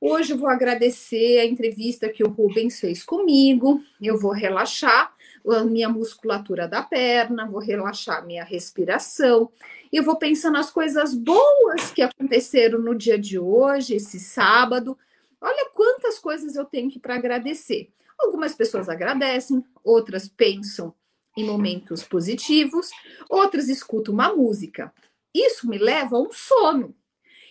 hoje 0.00 0.32
eu 0.32 0.38
vou 0.38 0.48
agradecer 0.48 1.40
a 1.40 1.44
entrevista 1.44 2.08
que 2.08 2.24
o 2.24 2.30
Rubens 2.30 2.80
fez 2.80 3.02
comigo, 3.02 3.82
eu 4.00 4.18
vou 4.18 4.32
relaxar 4.32 5.12
a 5.46 5.64
minha 5.64 5.88
musculatura 5.88 6.66
da 6.66 6.82
perna, 6.82 7.46
vou 7.46 7.60
relaxar 7.60 8.26
minha 8.26 8.44
respiração, 8.44 9.50
eu 9.92 10.02
vou 10.02 10.16
pensando 10.16 10.54
nas 10.54 10.70
coisas 10.70 11.14
boas 11.14 11.90
que 11.90 12.02
aconteceram 12.02 12.78
no 12.78 12.94
dia 12.94 13.18
de 13.18 13.38
hoje, 13.38 13.96
esse 13.96 14.18
sábado. 14.18 14.96
Olha 15.40 15.70
quantas 15.74 16.18
coisas 16.18 16.56
eu 16.56 16.64
tenho 16.64 16.90
que 16.90 16.98
para 16.98 17.14
agradecer. 17.14 17.90
Algumas 18.18 18.54
pessoas 18.54 18.88
agradecem, 18.88 19.64
outras 19.84 20.28
pensam 20.28 20.94
em 21.38 21.44
momentos 21.44 22.02
positivos, 22.02 22.90
outras 23.30 23.68
escutam 23.68 24.12
uma 24.12 24.34
música. 24.34 24.92
Isso 25.32 25.68
me 25.68 25.78
leva 25.78 26.16
a 26.16 26.20
um 26.20 26.32
sono. 26.32 26.96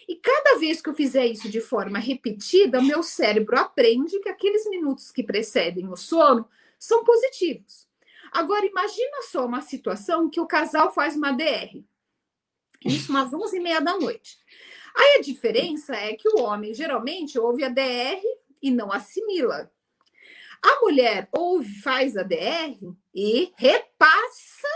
E 0.06 0.16
cada 0.18 0.60
vez 0.60 0.82
que 0.82 0.90
eu 0.90 0.94
fizer 0.94 1.26
isso 1.26 1.50
de 1.50 1.62
forma 1.62 1.98
repetida, 1.98 2.82
meu 2.82 3.02
cérebro 3.02 3.58
aprende 3.58 4.20
que 4.20 4.28
aqueles 4.28 4.70
minutos 4.70 5.10
que 5.10 5.24
precedem 5.24 5.88
o 5.88 5.96
sono 5.96 6.46
são 6.78 7.06
positivos. 7.06 7.88
Agora, 8.30 8.66
imagina 8.66 9.22
só 9.22 9.46
uma 9.46 9.62
situação 9.62 10.30
que 10.30 10.42
o 10.42 10.46
casal 10.46 10.94
faz 10.94 11.16
uma 11.16 11.32
DR. 11.32 11.82
Isso 12.86 13.10
umas 13.10 13.34
11 13.34 13.56
e 13.56 13.60
meia 13.62 13.80
da 13.80 13.98
noite. 13.98 14.38
Aí 14.98 15.20
a 15.20 15.22
diferença 15.22 15.96
é 15.96 16.14
que 16.14 16.28
o 16.28 16.42
homem 16.42 16.74
geralmente 16.74 17.40
ouve 17.40 17.64
a 17.64 17.70
DR 17.70 18.22
e 18.62 18.70
não 18.70 18.92
assimila. 18.92 19.72
A 20.62 20.80
mulher 20.82 21.30
ouve, 21.32 21.82
faz 21.82 22.18
a 22.18 22.24
DR 22.24 22.78
e 23.14 23.52
repassa 23.56 24.68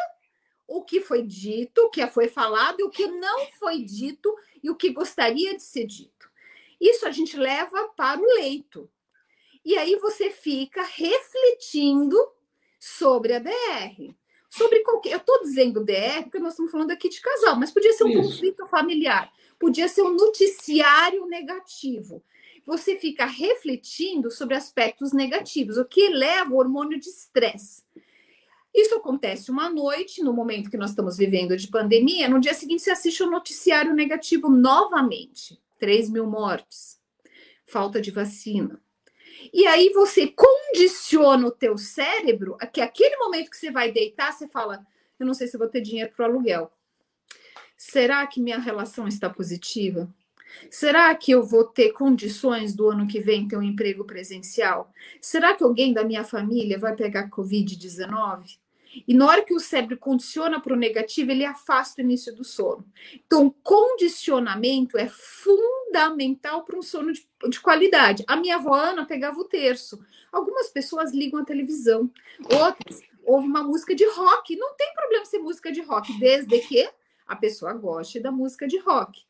o 0.67 0.83
que 0.83 1.01
foi 1.01 1.23
dito, 1.23 1.79
o 1.81 1.89
que 1.89 2.05
foi 2.07 2.27
falado 2.27 2.79
e 2.79 2.83
o 2.83 2.89
que 2.89 3.07
não 3.07 3.47
foi 3.59 3.83
dito 3.83 4.33
e 4.63 4.69
o 4.69 4.75
que 4.75 4.89
gostaria 4.89 5.55
de 5.55 5.63
ser 5.63 5.85
dito. 5.85 6.29
Isso 6.79 7.05
a 7.05 7.11
gente 7.11 7.35
leva 7.37 7.89
para 7.89 8.19
o 8.19 8.25
leito. 8.35 8.89
E 9.63 9.77
aí 9.77 9.95
você 9.97 10.31
fica 10.31 10.81
refletindo 10.81 12.17
sobre 12.79 13.33
a 13.33 13.39
DR 13.39 14.15
sobre 14.51 14.81
qualquer. 14.81 15.13
Eu 15.13 15.17
estou 15.17 15.41
dizendo 15.41 15.83
DR 15.83 16.23
porque 16.23 16.37
nós 16.37 16.53
estamos 16.53 16.71
falando 16.71 16.91
aqui 16.91 17.07
de 17.07 17.21
casal, 17.21 17.55
mas 17.55 17.71
podia 17.71 17.93
ser 17.93 18.03
um 18.03 18.09
Isso. 18.09 18.21
conflito 18.21 18.65
familiar, 18.67 19.31
podia 19.57 19.87
ser 19.87 20.01
um 20.01 20.13
noticiário 20.13 21.25
negativo. 21.25 22.21
Você 22.65 22.97
fica 22.97 23.25
refletindo 23.25 24.29
sobre 24.31 24.55
aspectos 24.55 25.13
negativos, 25.13 25.77
o 25.77 25.85
que 25.85 26.01
eleva 26.01 26.53
o 26.53 26.57
hormônio 26.57 26.99
de 26.99 27.09
estresse. 27.09 27.83
Isso 28.73 28.95
acontece 28.95 29.51
uma 29.51 29.69
noite, 29.69 30.23
no 30.23 30.33
momento 30.33 30.69
que 30.69 30.77
nós 30.77 30.91
estamos 30.91 31.17
vivendo 31.17 31.57
de 31.57 31.67
pandemia, 31.67 32.29
no 32.29 32.39
dia 32.39 32.53
seguinte 32.53 32.83
você 32.83 32.91
assiste 32.91 33.21
o 33.21 33.27
um 33.27 33.31
noticiário 33.31 33.93
negativo 33.93 34.49
novamente. 34.49 35.59
3 35.77 36.09
mil 36.11 36.27
mortes, 36.27 36.99
falta 37.65 37.99
de 37.99 38.11
vacina, 38.11 38.79
e 39.53 39.65
aí 39.65 39.89
você 39.89 40.27
condiciona 40.27 41.47
o 41.47 41.51
teu 41.51 41.77
cérebro 41.77 42.55
a 42.59 42.67
que 42.67 42.81
aquele 42.81 43.15
momento 43.17 43.49
que 43.49 43.57
você 43.57 43.71
vai 43.71 43.91
deitar, 43.91 44.31
você 44.31 44.47
fala, 44.47 44.85
eu 45.19 45.25
não 45.25 45.33
sei 45.33 45.47
se 45.47 45.57
vou 45.57 45.67
ter 45.67 45.81
dinheiro 45.81 46.11
para 46.15 46.27
o 46.27 46.29
aluguel. 46.29 46.71
Será 47.75 48.25
que 48.27 48.41
minha 48.41 48.59
relação 48.59 49.07
está 49.07 49.29
positiva? 49.29 50.13
Será 50.69 51.13
que 51.15 51.31
eu 51.31 51.43
vou 51.43 51.63
ter 51.63 51.91
condições 51.91 52.73
do 52.73 52.89
ano 52.89 53.07
que 53.07 53.19
vem 53.19 53.47
ter 53.47 53.57
um 53.57 53.63
emprego 53.63 54.03
presencial? 54.03 54.91
Será 55.19 55.55
que 55.55 55.63
alguém 55.63 55.93
da 55.93 56.03
minha 56.03 56.23
família 56.23 56.77
vai 56.77 56.95
pegar 56.95 57.29
Covid-19? 57.29 58.59
E 59.07 59.13
na 59.13 59.25
hora 59.25 59.41
que 59.41 59.53
o 59.53 59.59
cérebro 59.59 59.97
condiciona 59.97 60.59
para 60.59 60.73
o 60.73 60.77
negativo, 60.77 61.31
ele 61.31 61.45
afasta 61.45 62.01
o 62.01 62.03
início 62.03 62.35
do 62.35 62.43
sono. 62.43 62.85
Então, 63.25 63.53
condicionamento 63.63 64.97
é 64.97 65.07
fundamental 65.07 66.65
para 66.65 66.77
um 66.77 66.81
sono 66.81 67.13
de, 67.13 67.25
de, 67.49 67.59
qualidade. 67.61 68.23
A 68.27 68.35
minha 68.35 68.55
avó 68.55 68.75
Ana 68.75 69.05
pegava 69.05 69.39
o 69.39 69.45
terço. 69.45 70.03
Algumas 70.31 70.67
pessoas 70.67 71.13
ligam 71.13 71.39
a 71.39 71.45
televisão, 71.45 72.11
outras 72.53 73.01
ouvem 73.23 73.49
uma 73.49 73.63
música 73.63 73.95
de 73.95 74.05
rock. 74.05 74.55
Não 74.55 74.75
tem 74.75 74.93
problema 74.93 75.25
ser 75.25 75.39
música 75.39 75.71
de 75.71 75.81
rock, 75.81 76.17
desde 76.19 76.59
que 76.59 76.89
a 77.27 77.35
pessoa 77.35 77.73
goste 77.73 78.19
da 78.19 78.31
música 78.31 78.67
de 78.67 78.77
rock. 78.79 79.23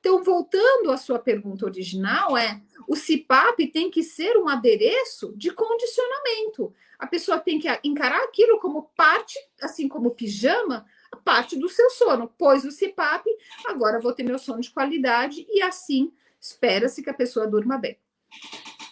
Então, 0.00 0.22
voltando 0.22 0.92
à 0.92 0.96
sua 0.96 1.18
pergunta 1.18 1.64
original, 1.64 2.36
é 2.36 2.60
o 2.86 2.94
CPAP 2.94 3.66
tem 3.72 3.90
que 3.90 4.02
ser 4.02 4.36
um 4.36 4.48
adereço 4.48 5.34
de 5.36 5.50
condicionamento. 5.50 6.72
A 6.98 7.06
pessoa 7.06 7.38
tem 7.38 7.58
que 7.58 7.68
encarar 7.84 8.22
aquilo 8.22 8.58
como 8.60 8.90
parte, 8.96 9.38
assim 9.60 9.88
como 9.88 10.12
pijama, 10.12 10.86
parte 11.24 11.58
do 11.58 11.68
seu 11.68 11.90
sono. 11.90 12.32
Pois 12.38 12.64
o 12.64 12.70
CPAP, 12.70 13.26
agora 13.66 14.00
vou 14.00 14.12
ter 14.12 14.22
meu 14.22 14.38
sono 14.38 14.60
de 14.60 14.70
qualidade 14.70 15.46
e 15.48 15.60
assim 15.62 16.12
espera-se 16.40 17.02
que 17.02 17.10
a 17.10 17.14
pessoa 17.14 17.46
durma 17.46 17.76
bem. 17.76 17.98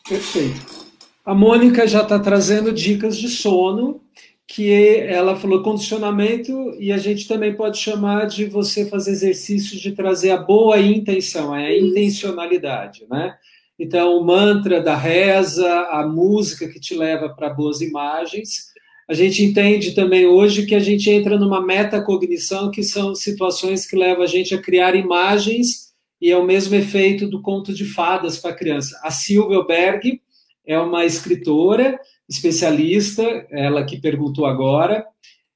Perfeito. 0.09 0.87
A 1.25 1.35
Mônica 1.35 1.87
já 1.87 2.03
está 2.03 2.19
trazendo 2.19 2.73
dicas 2.73 3.17
de 3.17 3.29
sono 3.29 4.01
que 4.47 4.71
ela 4.71 5.35
falou 5.35 5.63
condicionamento 5.63 6.77
e 6.79 6.93
a 6.93 6.99
gente 6.99 7.27
também 7.27 7.55
pode 7.55 7.79
chamar 7.79 8.27
de 8.27 8.45
você 8.45 8.87
fazer 8.87 9.11
exercícios 9.11 9.81
de 9.81 9.93
trazer 9.93 10.31
a 10.31 10.37
boa 10.37 10.79
intenção, 10.79 11.55
é 11.55 11.67
a 11.67 11.79
intencionalidade, 11.79 13.05
né? 13.11 13.35
Então, 13.79 14.17
o 14.17 14.25
mantra 14.25 14.81
da 14.81 14.97
reza, 14.97 15.69
a 15.91 16.07
música 16.07 16.69
que 16.69 16.81
te 16.81 16.95
leva 16.95 17.29
para 17.29 17.53
boas 17.53 17.81
imagens. 17.81 18.69
A 19.09 19.13
gente 19.13 19.45
entende 19.45 19.95
também 19.95 20.27
hoje 20.27 20.65
que 20.65 20.75
a 20.75 20.81
gente 20.81 21.11
entra 21.11 21.39
numa 21.39 21.61
metacognição, 21.61 22.71
que 22.71 22.83
são 22.83 23.15
situações 23.15 23.87
que 23.87 23.95
levam 23.95 24.23
a 24.23 24.27
gente 24.27 24.55
a 24.55 24.63
criar 24.63 24.95
imagens 24.95 25.93
e 26.21 26.31
é 26.31 26.37
o 26.37 26.47
mesmo 26.47 26.75
efeito 26.75 27.29
do 27.29 27.43
conto 27.43 27.75
de 27.75 27.85
fadas 27.85 28.39
para 28.39 28.53
a 28.53 28.57
criança. 28.57 28.99
A 29.03 29.11
Silvia 29.11 29.63
Berg 29.63 30.21
é 30.67 30.79
uma 30.79 31.05
escritora 31.05 32.01
especialista, 32.29 33.23
ela 33.51 33.85
que 33.85 34.01
perguntou 34.01 34.47
agora. 34.47 35.07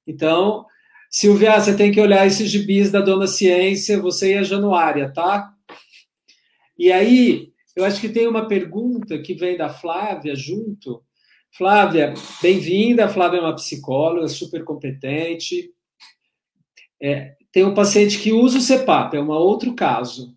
Então, 0.06 0.64
Silvia, 1.10 1.60
você 1.60 1.76
tem 1.76 1.90
que 1.90 2.00
olhar 2.00 2.26
esses 2.26 2.50
gibis 2.50 2.90
da 2.90 3.00
Dona 3.00 3.26
Ciência, 3.26 4.00
você 4.00 4.34
e 4.34 4.38
a 4.38 4.42
Januária, 4.42 5.12
tá? 5.12 5.52
E 6.78 6.90
aí, 6.92 7.52
eu 7.74 7.84
acho 7.84 8.00
que 8.00 8.08
tem 8.08 8.26
uma 8.26 8.46
pergunta 8.46 9.18
que 9.18 9.34
vem 9.34 9.56
da 9.56 9.68
Flávia 9.68 10.34
junto. 10.34 11.02
Flávia, 11.56 12.14
bem-vinda. 12.40 13.08
Flávia 13.08 13.38
é 13.38 13.40
uma 13.40 13.54
psicóloga 13.54 14.28
super 14.28 14.64
competente. 14.64 15.72
É, 17.02 17.34
tem 17.52 17.64
um 17.64 17.74
paciente 17.74 18.18
que 18.18 18.32
usa 18.32 18.58
o 18.58 18.62
CPAP, 18.62 19.14
é 19.16 19.20
um 19.20 19.30
outro 19.30 19.74
caso. 19.74 20.36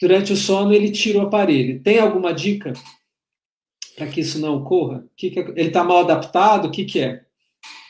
Durante 0.00 0.32
o 0.32 0.36
sono, 0.36 0.72
ele 0.72 0.90
tira 0.90 1.18
o 1.18 1.22
aparelho. 1.22 1.82
Tem 1.82 1.98
alguma 1.98 2.32
dica? 2.32 2.72
Para 3.98 4.06
que 4.06 4.20
isso 4.20 4.38
não 4.38 4.58
ocorra? 4.58 5.04
Que 5.16 5.28
que 5.28 5.40
é? 5.40 5.42
ele 5.56 5.68
está 5.68 5.82
mal 5.82 5.98
adaptado? 5.98 6.68
O 6.68 6.70
que, 6.70 6.84
que 6.84 7.00
é? 7.00 7.24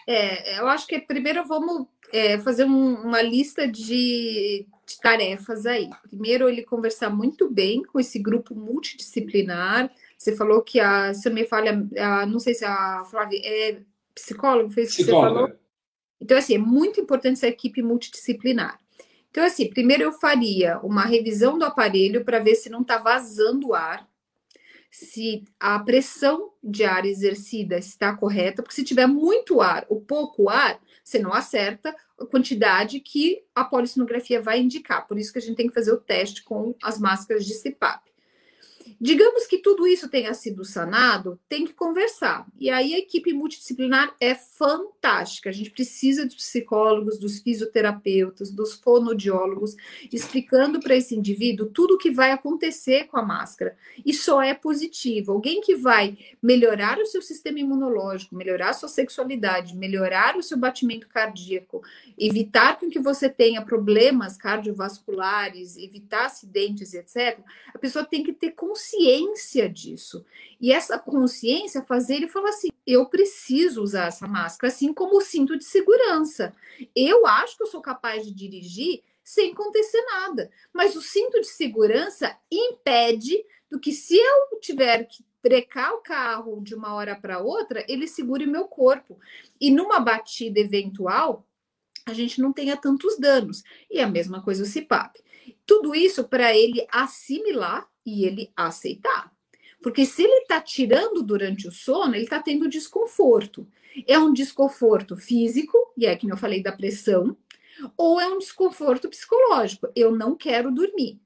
É, 0.06 0.58
eu 0.58 0.66
acho 0.66 0.86
que 0.86 0.98
primeiro 0.98 1.44
vamos 1.46 1.86
é, 2.10 2.38
fazer 2.38 2.64
um, 2.64 2.94
uma 2.94 3.20
lista 3.20 3.68
de, 3.68 4.66
de, 4.86 5.00
tarefas 5.02 5.66
aí. 5.66 5.90
Primeiro, 6.08 6.48
ele 6.48 6.62
conversar 6.62 7.10
muito 7.10 7.50
bem 7.50 7.82
com 7.82 8.00
esse 8.00 8.18
grupo 8.18 8.54
multidisciplinar. 8.54 9.90
Você 10.16 10.34
falou 10.34 10.62
que 10.62 10.80
a, 10.80 11.12
se 11.12 11.28
eu 11.28 11.34
me 11.34 11.44
falha, 11.44 11.86
a, 11.98 12.24
não 12.24 12.40
sei 12.40 12.54
se 12.54 12.64
a 12.64 13.04
Flávia 13.04 13.38
é 13.44 13.82
psicólogo, 14.14 14.70
fez 14.70 14.88
isso 14.88 14.96
que 14.96 15.04
você 15.04 15.10
falou. 15.10 15.52
Então, 16.18 16.38
assim, 16.38 16.54
é 16.54 16.58
muito 16.58 16.98
importante 17.00 17.34
essa 17.34 17.46
equipe 17.46 17.82
multidisciplinar. 17.82 18.80
Então, 19.30 19.44
assim, 19.44 19.68
primeiro 19.68 20.04
eu 20.04 20.12
faria 20.12 20.78
uma 20.78 21.04
revisão 21.04 21.58
do 21.58 21.66
aparelho 21.66 22.24
para 22.24 22.38
ver 22.38 22.54
se 22.54 22.70
não 22.70 22.80
está 22.80 22.96
vazando 22.96 23.74
ar 23.74 24.07
se 24.90 25.44
a 25.60 25.78
pressão 25.78 26.52
de 26.62 26.84
ar 26.84 27.04
exercida 27.04 27.78
está 27.78 28.16
correta, 28.16 28.62
porque 28.62 28.74
se 28.74 28.84
tiver 28.84 29.06
muito 29.06 29.60
ar 29.60 29.86
ou 29.88 30.00
pouco 30.00 30.48
ar, 30.48 30.80
você 31.04 31.18
não 31.18 31.32
acerta 31.32 31.94
a 32.18 32.26
quantidade 32.26 33.00
que 33.00 33.42
a 33.54 33.64
polissonografia 33.64 34.42
vai 34.42 34.60
indicar. 34.60 35.06
Por 35.06 35.18
isso 35.18 35.32
que 35.32 35.38
a 35.38 35.42
gente 35.42 35.56
tem 35.56 35.68
que 35.68 35.74
fazer 35.74 35.92
o 35.92 36.00
teste 36.00 36.42
com 36.42 36.74
as 36.82 36.98
máscaras 36.98 37.46
de 37.46 37.54
CPAP. 37.54 38.07
Digamos 39.00 39.46
que 39.46 39.58
tudo 39.58 39.86
isso 39.86 40.08
tenha 40.08 40.34
sido 40.34 40.64
sanado, 40.64 41.38
tem 41.48 41.64
que 41.64 41.72
conversar. 41.72 42.44
E 42.58 42.68
aí 42.68 42.94
a 42.94 42.98
equipe 42.98 43.32
multidisciplinar 43.32 44.12
é 44.20 44.34
fantástica. 44.34 45.50
A 45.50 45.52
gente 45.52 45.70
precisa 45.70 46.26
dos 46.26 46.34
psicólogos, 46.34 47.16
dos 47.16 47.38
fisioterapeutas, 47.38 48.50
dos 48.50 48.74
fonodiólogos, 48.74 49.76
explicando 50.12 50.80
para 50.80 50.96
esse 50.96 51.14
indivíduo 51.14 51.66
tudo 51.66 51.94
o 51.94 51.98
que 51.98 52.10
vai 52.10 52.32
acontecer 52.32 53.04
com 53.04 53.16
a 53.16 53.22
máscara. 53.22 53.76
E 54.04 54.12
só 54.12 54.42
é 54.42 54.52
positivo. 54.52 55.30
Alguém 55.30 55.60
que 55.60 55.76
vai 55.76 56.18
melhorar 56.42 56.98
o 56.98 57.06
seu 57.06 57.22
sistema 57.22 57.60
imunológico, 57.60 58.34
melhorar 58.34 58.70
a 58.70 58.74
sua 58.74 58.88
sexualidade, 58.88 59.76
melhorar 59.76 60.36
o 60.36 60.42
seu 60.42 60.58
batimento 60.58 61.06
cardíaco, 61.08 61.82
evitar 62.18 62.78
que 62.78 62.98
você 62.98 63.28
tenha 63.28 63.62
problemas 63.62 64.36
cardiovasculares, 64.36 65.76
evitar 65.76 66.26
acidentes, 66.26 66.94
etc. 66.94 67.38
A 67.72 67.78
pessoa 67.78 68.04
tem 68.04 68.24
que 68.24 68.32
ter 68.32 68.52
consciência 68.52 68.87
consciência 68.88 69.68
disso. 69.68 70.24
E 70.60 70.72
essa 70.72 70.98
consciência 70.98 71.82
fazer 71.82 72.16
ele 72.16 72.28
falar 72.28 72.50
assim: 72.50 72.68
eu 72.86 73.06
preciso 73.06 73.82
usar 73.82 74.06
essa 74.06 74.26
máscara, 74.26 74.72
assim 74.72 74.92
como 74.92 75.18
o 75.18 75.20
cinto 75.20 75.56
de 75.56 75.64
segurança. 75.64 76.54
Eu 76.94 77.26
acho 77.26 77.56
que 77.56 77.62
eu 77.62 77.66
sou 77.66 77.80
capaz 77.80 78.24
de 78.24 78.32
dirigir 78.32 79.02
sem 79.22 79.52
acontecer 79.52 80.00
nada, 80.06 80.50
mas 80.72 80.96
o 80.96 81.02
cinto 81.02 81.38
de 81.40 81.48
segurança 81.48 82.34
impede 82.50 83.44
do 83.70 83.78
que 83.78 83.92
se 83.92 84.16
eu 84.16 84.58
tiver 84.58 85.04
que 85.04 85.22
brecar 85.42 85.92
o 85.92 86.02
carro 86.02 86.62
de 86.62 86.74
uma 86.74 86.94
hora 86.94 87.14
para 87.14 87.38
outra, 87.38 87.84
ele 87.86 88.08
segure 88.08 88.46
meu 88.46 88.64
corpo. 88.64 89.18
E 89.60 89.70
numa 89.70 90.00
batida 90.00 90.58
eventual, 90.58 91.46
a 92.06 92.14
gente 92.14 92.40
não 92.40 92.54
tenha 92.54 92.74
tantos 92.74 93.18
danos. 93.18 93.62
E 93.90 94.00
a 94.00 94.08
mesma 94.08 94.42
coisa 94.42 94.62
o 94.62 94.66
CIPAP. 94.66 95.20
Tudo 95.68 95.94
isso 95.94 96.24
para 96.24 96.56
ele 96.56 96.86
assimilar 96.90 97.86
e 98.04 98.24
ele 98.24 98.50
aceitar. 98.56 99.30
Porque 99.82 100.06
se 100.06 100.22
ele 100.22 100.40
está 100.40 100.62
tirando 100.62 101.22
durante 101.22 101.68
o 101.68 101.70
sono, 101.70 102.14
ele 102.14 102.24
está 102.24 102.42
tendo 102.42 102.70
desconforto. 102.70 103.68
É 104.06 104.18
um 104.18 104.32
desconforto 104.32 105.14
físico, 105.14 105.76
e 105.94 106.06
é 106.06 106.16
que 106.16 106.26
eu 106.26 106.38
falei 106.38 106.62
da 106.62 106.72
pressão, 106.72 107.36
ou 107.98 108.18
é 108.18 108.26
um 108.26 108.38
desconforto 108.38 109.10
psicológico. 109.10 109.88
Eu 109.94 110.10
não 110.10 110.34
quero 110.34 110.72
dormir. 110.72 111.20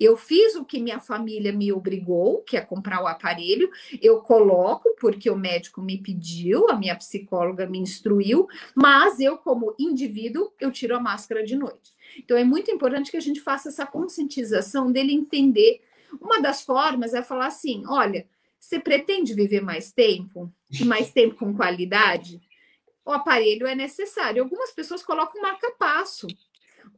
Eu 0.00 0.16
fiz 0.16 0.54
o 0.54 0.64
que 0.64 0.80
minha 0.80 0.98
família 0.98 1.52
me 1.52 1.70
obrigou, 1.72 2.42
que 2.42 2.56
é 2.56 2.60
comprar 2.62 3.02
o 3.02 3.06
aparelho. 3.06 3.70
Eu 4.00 4.20
coloco 4.22 4.96
porque 4.98 5.28
o 5.28 5.36
médico 5.36 5.82
me 5.82 5.98
pediu, 5.98 6.70
a 6.70 6.76
minha 6.76 6.96
psicóloga 6.96 7.66
me 7.66 7.78
instruiu, 7.78 8.48
mas 8.74 9.20
eu, 9.20 9.36
como 9.36 9.74
indivíduo, 9.78 10.52
eu 10.58 10.72
tiro 10.72 10.96
a 10.96 11.00
máscara 11.00 11.44
de 11.44 11.54
noite. 11.54 11.92
Então 12.18 12.36
é 12.36 12.42
muito 12.42 12.70
importante 12.70 13.10
que 13.10 13.16
a 13.16 13.22
gente 13.22 13.40
faça 13.40 13.68
essa 13.68 13.86
conscientização 13.86 14.90
dele 14.90 15.12
entender 15.12 15.82
uma 16.18 16.40
das 16.40 16.62
formas 16.62 17.14
é 17.14 17.22
falar 17.22 17.46
assim: 17.46 17.84
olha, 17.86 18.26
você 18.58 18.78
pretende 18.78 19.34
viver 19.34 19.60
mais 19.60 19.92
tempo 19.92 20.52
e 20.70 20.84
mais 20.84 21.10
tempo 21.12 21.36
com 21.36 21.54
qualidade? 21.54 22.40
O 23.04 23.12
aparelho 23.12 23.66
é 23.66 23.74
necessário. 23.74 24.42
Algumas 24.42 24.72
pessoas 24.72 25.02
colocam 25.02 25.40
marca-passo, 25.42 26.26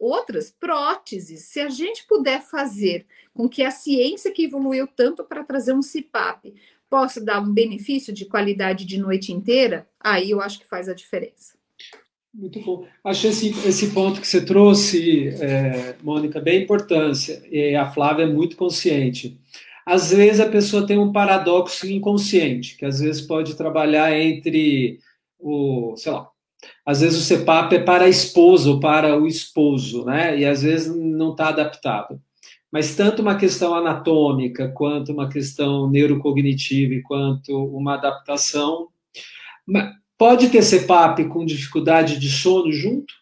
outras 0.02 0.50
próteses. 0.50 1.44
Se 1.44 1.60
a 1.60 1.68
gente 1.68 2.06
puder 2.06 2.42
fazer 2.42 3.06
com 3.32 3.48
que 3.48 3.62
a 3.62 3.70
ciência 3.70 4.32
que 4.32 4.44
evoluiu 4.44 4.86
tanto 4.86 5.24
para 5.24 5.44
trazer 5.44 5.72
um 5.72 5.80
CPAP 5.80 6.54
possa 6.90 7.24
dar 7.24 7.40
um 7.40 7.52
benefício 7.52 8.12
de 8.12 8.26
qualidade 8.26 8.84
de 8.84 8.98
noite 8.98 9.32
inteira, 9.32 9.88
aí 9.98 10.30
eu 10.30 10.40
acho 10.40 10.58
que 10.58 10.66
faz 10.66 10.88
a 10.88 10.94
diferença. 10.94 11.54
Muito 12.34 12.60
bom. 12.60 12.86
Acho 13.04 13.28
esse, 13.28 13.50
esse 13.66 13.90
ponto 13.90 14.20
que 14.20 14.26
você 14.26 14.44
trouxe, 14.44 15.28
é, 15.28 15.94
Mônica, 16.02 16.40
bem 16.40 16.62
importância. 16.62 17.42
E 17.50 17.76
a 17.76 17.90
Flávia 17.90 18.24
é 18.24 18.26
muito 18.26 18.56
consciente. 18.56 19.38
Às 19.86 20.12
vezes 20.12 20.40
a 20.40 20.48
pessoa 20.48 20.86
tem 20.86 20.98
um 20.98 21.12
paradoxo 21.12 21.86
inconsciente, 21.86 22.76
que 22.76 22.84
às 22.84 23.00
vezes 23.00 23.20
pode 23.20 23.54
trabalhar 23.54 24.18
entre 24.18 24.98
o, 25.38 25.94
sei 25.96 26.12
lá, 26.12 26.31
às 26.84 27.00
vezes 27.00 27.18
o 27.18 27.24
CEPAP 27.24 27.74
é 27.74 27.78
para 27.78 28.04
a 28.04 28.08
esposa 28.08 28.70
ou 28.70 28.80
para 28.80 29.18
o 29.18 29.26
esposo, 29.26 30.04
né? 30.04 30.38
E 30.38 30.44
às 30.44 30.62
vezes 30.62 30.94
não 30.94 31.32
está 31.32 31.48
adaptado. 31.48 32.20
Mas 32.70 32.96
tanto 32.96 33.20
uma 33.20 33.36
questão 33.36 33.74
anatômica, 33.74 34.68
quanto 34.68 35.12
uma 35.12 35.28
questão 35.28 35.90
neurocognitiva, 35.90 37.02
quanto 37.06 37.52
uma 37.66 37.94
adaptação. 37.94 38.88
Pode 40.16 40.48
ter 40.48 40.62
CPAP 40.62 41.28
com 41.28 41.44
dificuldade 41.44 42.18
de 42.18 42.30
sono 42.30 42.72
junto? 42.72 43.12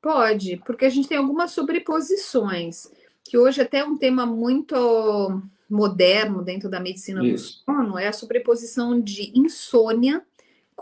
Pode, 0.00 0.60
porque 0.66 0.84
a 0.84 0.90
gente 0.90 1.08
tem 1.08 1.18
algumas 1.18 1.52
sobreposições, 1.52 2.88
que 3.24 3.38
hoje 3.38 3.60
até 3.60 3.78
é 3.78 3.84
um 3.84 3.96
tema 3.96 4.26
muito 4.26 5.42
moderno 5.70 6.42
dentro 6.42 6.68
da 6.68 6.78
medicina 6.78 7.24
Isso. 7.24 7.62
do 7.66 7.72
sono, 7.72 7.98
é 7.98 8.08
a 8.08 8.12
sobreposição 8.12 9.00
de 9.00 9.32
insônia 9.34 10.22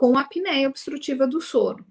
com 0.00 0.16
a 0.16 0.22
apneia 0.22 0.66
obstrutiva 0.66 1.26
do 1.26 1.42
sono. 1.42 1.84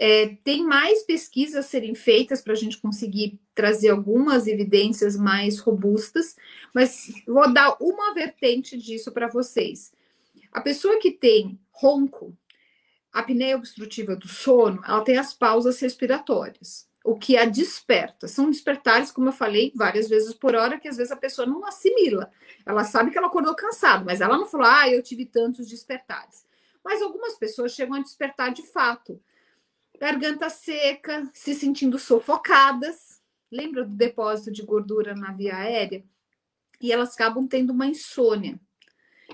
É, 0.00 0.34
tem 0.42 0.64
mais 0.64 1.02
pesquisas 1.02 1.56
a 1.56 1.68
serem 1.68 1.94
feitas 1.94 2.40
para 2.40 2.54
a 2.54 2.56
gente 2.56 2.78
conseguir 2.78 3.38
trazer 3.54 3.90
algumas 3.90 4.46
evidências 4.46 5.14
mais 5.14 5.58
robustas, 5.58 6.36
mas 6.74 7.12
vou 7.26 7.52
dar 7.52 7.76
uma 7.78 8.14
vertente 8.14 8.78
disso 8.78 9.12
para 9.12 9.28
vocês. 9.28 9.92
A 10.50 10.62
pessoa 10.62 10.98
que 10.98 11.10
tem 11.10 11.60
ronco, 11.70 12.34
apneia 13.12 13.56
obstrutiva 13.56 14.16
do 14.16 14.26
sono, 14.26 14.82
ela 14.82 15.02
tem 15.02 15.18
as 15.18 15.34
pausas 15.34 15.78
respiratórias, 15.78 16.88
o 17.04 17.14
que 17.14 17.36
a 17.36 17.44
desperta. 17.44 18.26
São 18.26 18.50
despertares, 18.50 19.12
como 19.12 19.28
eu 19.28 19.32
falei, 19.32 19.70
várias 19.76 20.08
vezes 20.08 20.32
por 20.32 20.54
hora, 20.54 20.80
que 20.80 20.88
às 20.88 20.96
vezes 20.96 21.12
a 21.12 21.16
pessoa 21.16 21.46
não 21.46 21.62
assimila. 21.66 22.32
Ela 22.64 22.84
sabe 22.84 23.10
que 23.10 23.18
ela 23.18 23.26
acordou 23.26 23.54
cansada, 23.54 24.02
mas 24.02 24.22
ela 24.22 24.38
não 24.38 24.46
falou, 24.46 24.66
ah, 24.66 24.88
eu 24.88 25.02
tive 25.02 25.26
tantos 25.26 25.68
despertares. 25.68 26.42
Mas 26.84 27.00
algumas 27.00 27.34
pessoas 27.38 27.72
chegam 27.72 27.96
a 27.96 28.02
despertar 28.02 28.52
de 28.52 28.62
fato. 28.62 29.20
Garganta 29.98 30.50
seca, 30.50 31.28
se 31.32 31.54
sentindo 31.54 31.98
sufocadas. 31.98 33.22
Lembra 33.50 33.84
do 33.84 33.94
depósito 33.94 34.50
de 34.50 34.62
gordura 34.62 35.14
na 35.14 35.32
via 35.32 35.56
aérea? 35.56 36.04
E 36.80 36.92
elas 36.92 37.14
acabam 37.14 37.46
tendo 37.46 37.72
uma 37.72 37.86
insônia. 37.86 38.60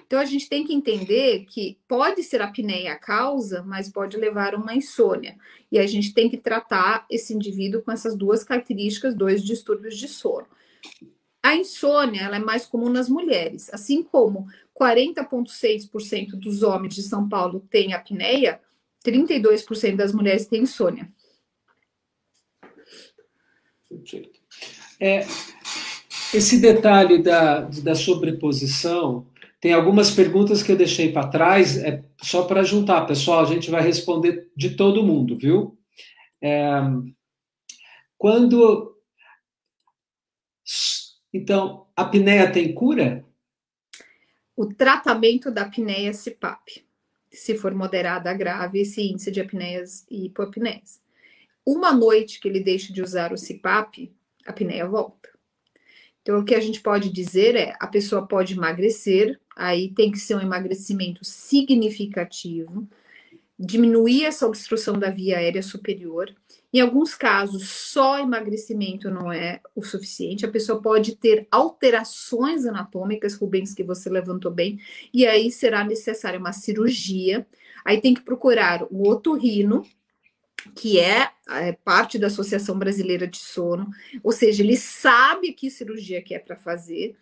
Então 0.06 0.18
a 0.18 0.24
gente 0.24 0.48
tem 0.48 0.64
que 0.64 0.72
entender 0.72 1.44
que 1.46 1.78
pode 1.88 2.22
ser 2.22 2.40
a 2.42 2.44
apneia 2.44 2.92
a 2.92 2.98
causa, 2.98 3.62
mas 3.62 3.88
pode 3.88 4.16
levar 4.16 4.54
a 4.54 4.58
uma 4.58 4.74
insônia. 4.74 5.36
E 5.70 5.78
a 5.78 5.86
gente 5.86 6.14
tem 6.14 6.28
que 6.28 6.36
tratar 6.36 7.06
esse 7.10 7.34
indivíduo 7.34 7.82
com 7.82 7.90
essas 7.90 8.16
duas 8.16 8.44
características, 8.44 9.14
dois 9.14 9.42
distúrbios 9.42 9.96
de 9.96 10.06
sono. 10.06 10.46
A 11.42 11.56
insônia 11.56 12.22
ela 12.22 12.36
é 12.36 12.40
mais 12.40 12.66
comum 12.66 12.88
nas 12.88 13.08
mulheres, 13.08 13.72
assim 13.72 14.02
como 14.02 14.46
40,6% 14.80 16.30
dos 16.36 16.62
homens 16.62 16.94
de 16.94 17.02
São 17.02 17.28
Paulo 17.28 17.60
têm 17.70 17.92
apneia, 17.92 18.60
32% 19.04 19.96
das 19.96 20.12
mulheres 20.12 20.46
têm 20.46 20.62
insônia. 20.62 21.12
É, 24.98 25.26
esse 26.32 26.60
detalhe 26.60 27.22
da, 27.22 27.60
da 27.60 27.94
sobreposição 27.94 29.26
tem 29.60 29.74
algumas 29.74 30.10
perguntas 30.10 30.62
que 30.62 30.72
eu 30.72 30.76
deixei 30.76 31.12
para 31.12 31.28
trás, 31.28 31.76
é 31.76 32.02
só 32.22 32.44
para 32.44 32.62
juntar, 32.62 33.06
pessoal. 33.06 33.40
A 33.40 33.46
gente 33.46 33.70
vai 33.70 33.82
responder 33.82 34.50
de 34.56 34.70
todo 34.70 35.02
mundo, 35.02 35.36
viu? 35.36 35.76
É, 36.42 36.80
quando. 38.16 38.96
Então, 41.32 41.86
a 41.94 42.02
apneia 42.02 42.50
tem 42.50 42.72
cura? 42.72 43.24
O 44.56 44.66
tratamento 44.66 45.50
da 45.50 45.62
apneia 45.62 46.12
CPAP, 46.12 46.84
se 47.30 47.56
for 47.56 47.74
moderada 47.74 48.30
a 48.30 48.34
grave, 48.34 48.80
esse 48.80 49.02
índice 49.02 49.30
de 49.30 49.40
apneias 49.40 50.04
e 50.10 50.26
hipopneias. 50.26 51.00
Uma 51.64 51.92
noite 51.92 52.40
que 52.40 52.48
ele 52.48 52.60
deixa 52.60 52.92
de 52.92 53.02
usar 53.02 53.32
o 53.32 53.38
CPAP, 53.38 54.12
a 54.46 54.50
apneia 54.50 54.86
volta. 54.86 55.30
Então, 56.22 56.38
o 56.38 56.44
que 56.44 56.54
a 56.54 56.60
gente 56.60 56.80
pode 56.80 57.10
dizer 57.10 57.56
é: 57.56 57.74
a 57.80 57.86
pessoa 57.86 58.26
pode 58.26 58.54
emagrecer, 58.54 59.40
aí 59.56 59.92
tem 59.92 60.10
que 60.10 60.18
ser 60.18 60.34
um 60.34 60.40
emagrecimento 60.40 61.24
significativo, 61.24 62.88
diminuir 63.58 64.24
essa 64.24 64.46
obstrução 64.46 64.98
da 64.98 65.10
via 65.10 65.38
aérea 65.38 65.62
superior. 65.62 66.34
Em 66.72 66.80
alguns 66.80 67.14
casos, 67.14 67.68
só 67.68 68.20
emagrecimento 68.20 69.10
não 69.10 69.32
é 69.32 69.60
o 69.74 69.82
suficiente. 69.82 70.46
A 70.46 70.50
pessoa 70.50 70.80
pode 70.80 71.16
ter 71.16 71.48
alterações 71.50 72.64
anatômicas, 72.64 73.34
Rubens, 73.34 73.74
que 73.74 73.82
você 73.82 74.08
levantou 74.08 74.52
bem, 74.52 74.80
e 75.12 75.26
aí 75.26 75.50
será 75.50 75.82
necessária 75.82 76.38
uma 76.38 76.52
cirurgia. 76.52 77.46
Aí 77.84 78.00
tem 78.00 78.14
que 78.14 78.20
procurar 78.20 78.84
o 78.90 79.08
otorrino, 79.08 79.84
que 80.76 81.00
é, 81.00 81.30
é, 81.48 81.72
parte 81.72 82.18
da 82.18 82.28
Associação 82.28 82.78
Brasileira 82.78 83.26
de 83.26 83.38
Sono, 83.38 83.88
ou 84.22 84.30
seja, 84.30 84.62
ele 84.62 84.76
sabe 84.76 85.52
que 85.52 85.70
cirurgia 85.70 86.22
que 86.22 86.34
é 86.34 86.38
para 86.38 86.56
fazer. 86.56 87.16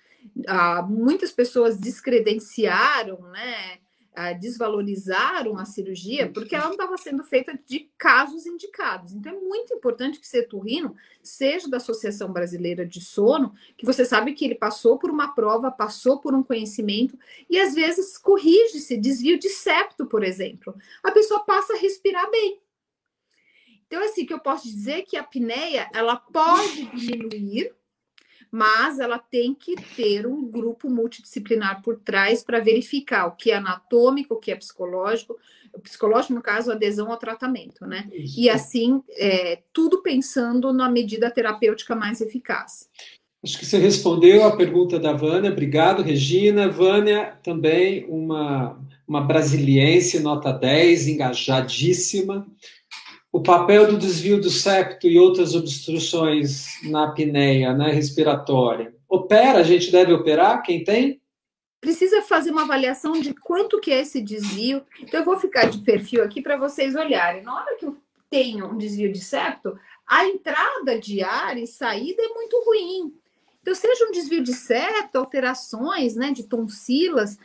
Ah, 0.46 0.82
muitas 0.82 1.32
pessoas 1.32 1.78
descredenciaram, 1.78 3.22
né, 3.30 3.78
ah, 4.18 4.32
desvalorizaram 4.32 5.56
a 5.56 5.64
cirurgia 5.64 6.28
porque 6.28 6.56
ela 6.56 6.64
não 6.64 6.72
estava 6.72 6.96
sendo 6.96 7.22
feita 7.22 7.56
de 7.64 7.88
casos 7.96 8.46
indicados. 8.46 9.12
Então 9.12 9.32
é 9.32 9.38
muito 9.38 9.72
importante 9.72 10.18
que 10.18 10.26
Ceturrino 10.26 10.96
seja 11.22 11.68
da 11.68 11.76
Associação 11.76 12.32
Brasileira 12.32 12.84
de 12.84 13.00
Sono, 13.00 13.54
que 13.76 13.86
você 13.86 14.04
sabe 14.04 14.32
que 14.32 14.44
ele 14.44 14.56
passou 14.56 14.98
por 14.98 15.08
uma 15.08 15.28
prova, 15.28 15.70
passou 15.70 16.18
por 16.18 16.34
um 16.34 16.42
conhecimento 16.42 17.16
e 17.48 17.60
às 17.60 17.74
vezes 17.74 18.18
corrige-se 18.18 18.96
desvio 18.96 19.38
de 19.38 19.50
septo, 19.50 20.04
por 20.04 20.24
exemplo. 20.24 20.74
A 21.04 21.12
pessoa 21.12 21.44
passa 21.44 21.74
a 21.74 21.78
respirar 21.78 22.28
bem 22.28 22.58
então, 23.88 24.04
assim, 24.04 24.26
que 24.26 24.34
eu 24.34 24.38
posso 24.38 24.68
dizer 24.68 25.02
que 25.02 25.16
a 25.16 25.20
apneia, 25.20 25.88
ela 25.94 26.14
pode 26.14 26.84
diminuir, 26.94 27.74
mas 28.50 28.98
ela 28.98 29.18
tem 29.18 29.54
que 29.54 29.76
ter 29.96 30.26
um 30.26 30.48
grupo 30.48 30.88
multidisciplinar 30.88 31.82
por 31.82 31.96
trás 31.96 32.42
para 32.42 32.60
verificar 32.60 33.26
o 33.26 33.32
que 33.32 33.50
é 33.50 33.56
anatômico, 33.56 34.34
o 34.34 34.38
que 34.38 34.50
é 34.50 34.56
psicológico, 34.56 35.36
psicológico, 35.82 36.34
no 36.34 36.42
caso, 36.42 36.72
adesão 36.72 37.10
ao 37.10 37.18
tratamento, 37.18 37.86
né? 37.86 38.08
Isso. 38.12 38.40
E 38.40 38.48
assim, 38.48 39.02
é, 39.10 39.60
tudo 39.72 40.02
pensando 40.02 40.72
na 40.72 40.90
medida 40.90 41.30
terapêutica 41.30 41.94
mais 41.94 42.20
eficaz. 42.20 42.88
Acho 43.42 43.58
que 43.58 43.66
você 43.66 43.78
respondeu 43.78 44.44
a 44.44 44.56
pergunta 44.56 44.98
da 44.98 45.12
Vânia, 45.12 45.52
obrigado, 45.52 46.02
Regina. 46.02 46.68
Vânia, 46.68 47.38
também 47.42 48.04
uma, 48.08 48.76
uma 49.06 49.20
brasiliense, 49.20 50.18
nota 50.18 50.52
10, 50.52 51.06
engajadíssima 51.06 52.46
o 53.30 53.42
papel 53.42 53.86
do 53.86 53.98
desvio 53.98 54.40
do 54.40 54.50
septo 54.50 55.06
e 55.06 55.18
outras 55.18 55.54
obstruções 55.54 56.66
na 56.84 57.04
apneia 57.04 57.74
né, 57.74 57.90
respiratória. 57.90 58.94
Opera, 59.08 59.58
a 59.58 59.62
gente 59.62 59.90
deve 59.90 60.12
operar? 60.12 60.62
Quem 60.62 60.82
tem? 60.82 61.20
Precisa 61.80 62.22
fazer 62.22 62.50
uma 62.50 62.62
avaliação 62.62 63.12
de 63.20 63.32
quanto 63.34 63.80
que 63.80 63.90
é 63.90 64.00
esse 64.00 64.20
desvio. 64.20 64.82
Então, 65.00 65.20
eu 65.20 65.24
vou 65.24 65.38
ficar 65.38 65.66
de 65.66 65.78
perfil 65.78 66.24
aqui 66.24 66.42
para 66.42 66.56
vocês 66.56 66.94
olharem. 66.96 67.42
Na 67.42 67.54
hora 67.54 67.76
que 67.76 67.86
eu 67.86 67.96
tenho 68.28 68.66
um 68.66 68.76
desvio 68.76 69.12
de 69.12 69.20
septo, 69.20 69.78
a 70.06 70.26
entrada 70.26 70.98
de 70.98 71.22
ar 71.22 71.56
e 71.56 71.66
saída 71.66 72.22
é 72.22 72.28
muito 72.28 72.62
ruim. 72.66 73.14
Então, 73.62 73.74
seja 73.74 74.06
um 74.06 74.12
desvio 74.12 74.42
de 74.42 74.54
septo, 74.54 75.18
alterações 75.18 76.16
né, 76.16 76.32
de 76.32 76.44
tonsilas, 76.44 77.38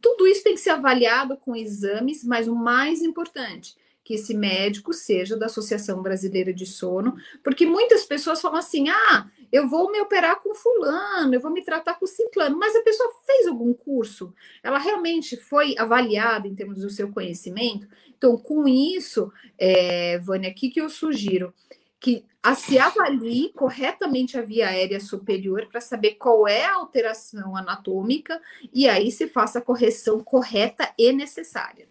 tudo 0.00 0.26
isso 0.26 0.42
tem 0.42 0.54
que 0.54 0.60
ser 0.60 0.70
avaliado 0.70 1.36
com 1.36 1.54
exames, 1.54 2.24
mas 2.24 2.48
o 2.48 2.54
mais 2.54 3.02
importante, 3.02 3.76
que 4.06 4.14
esse 4.14 4.32
médico 4.34 4.92
seja 4.92 5.36
da 5.36 5.46
Associação 5.46 6.00
Brasileira 6.00 6.54
de 6.54 6.64
Sono, 6.64 7.16
porque 7.42 7.66
muitas 7.66 8.04
pessoas 8.04 8.40
falam 8.40 8.58
assim: 8.58 8.88
ah, 8.88 9.28
eu 9.50 9.68
vou 9.68 9.90
me 9.90 10.00
operar 10.00 10.40
com 10.40 10.54
fulano, 10.54 11.34
eu 11.34 11.40
vou 11.40 11.50
me 11.50 11.64
tratar 11.64 11.94
com 11.94 12.06
ciclano, 12.06 12.56
mas 12.56 12.76
a 12.76 12.82
pessoa 12.82 13.12
fez 13.26 13.48
algum 13.48 13.74
curso, 13.74 14.32
ela 14.62 14.78
realmente 14.78 15.36
foi 15.36 15.74
avaliada 15.76 16.46
em 16.46 16.54
termos 16.54 16.82
do 16.82 16.88
seu 16.88 17.10
conhecimento. 17.10 17.88
Então, 18.16 18.38
com 18.38 18.68
isso, 18.68 19.32
é, 19.58 20.18
Vânia, 20.20 20.50
aqui 20.50 20.70
que 20.70 20.80
eu 20.80 20.88
sugiro 20.88 21.52
que 21.98 22.24
a, 22.40 22.54
se 22.54 22.78
avalie 22.78 23.52
corretamente 23.54 24.38
a 24.38 24.42
via 24.42 24.68
aérea 24.68 25.00
superior 25.00 25.66
para 25.66 25.80
saber 25.80 26.12
qual 26.12 26.46
é 26.46 26.64
a 26.64 26.76
alteração 26.76 27.56
anatômica 27.56 28.40
e 28.72 28.88
aí 28.88 29.10
se 29.10 29.26
faça 29.26 29.58
a 29.58 29.62
correção 29.62 30.20
correta 30.20 30.94
e 30.96 31.12
necessária. 31.12 31.88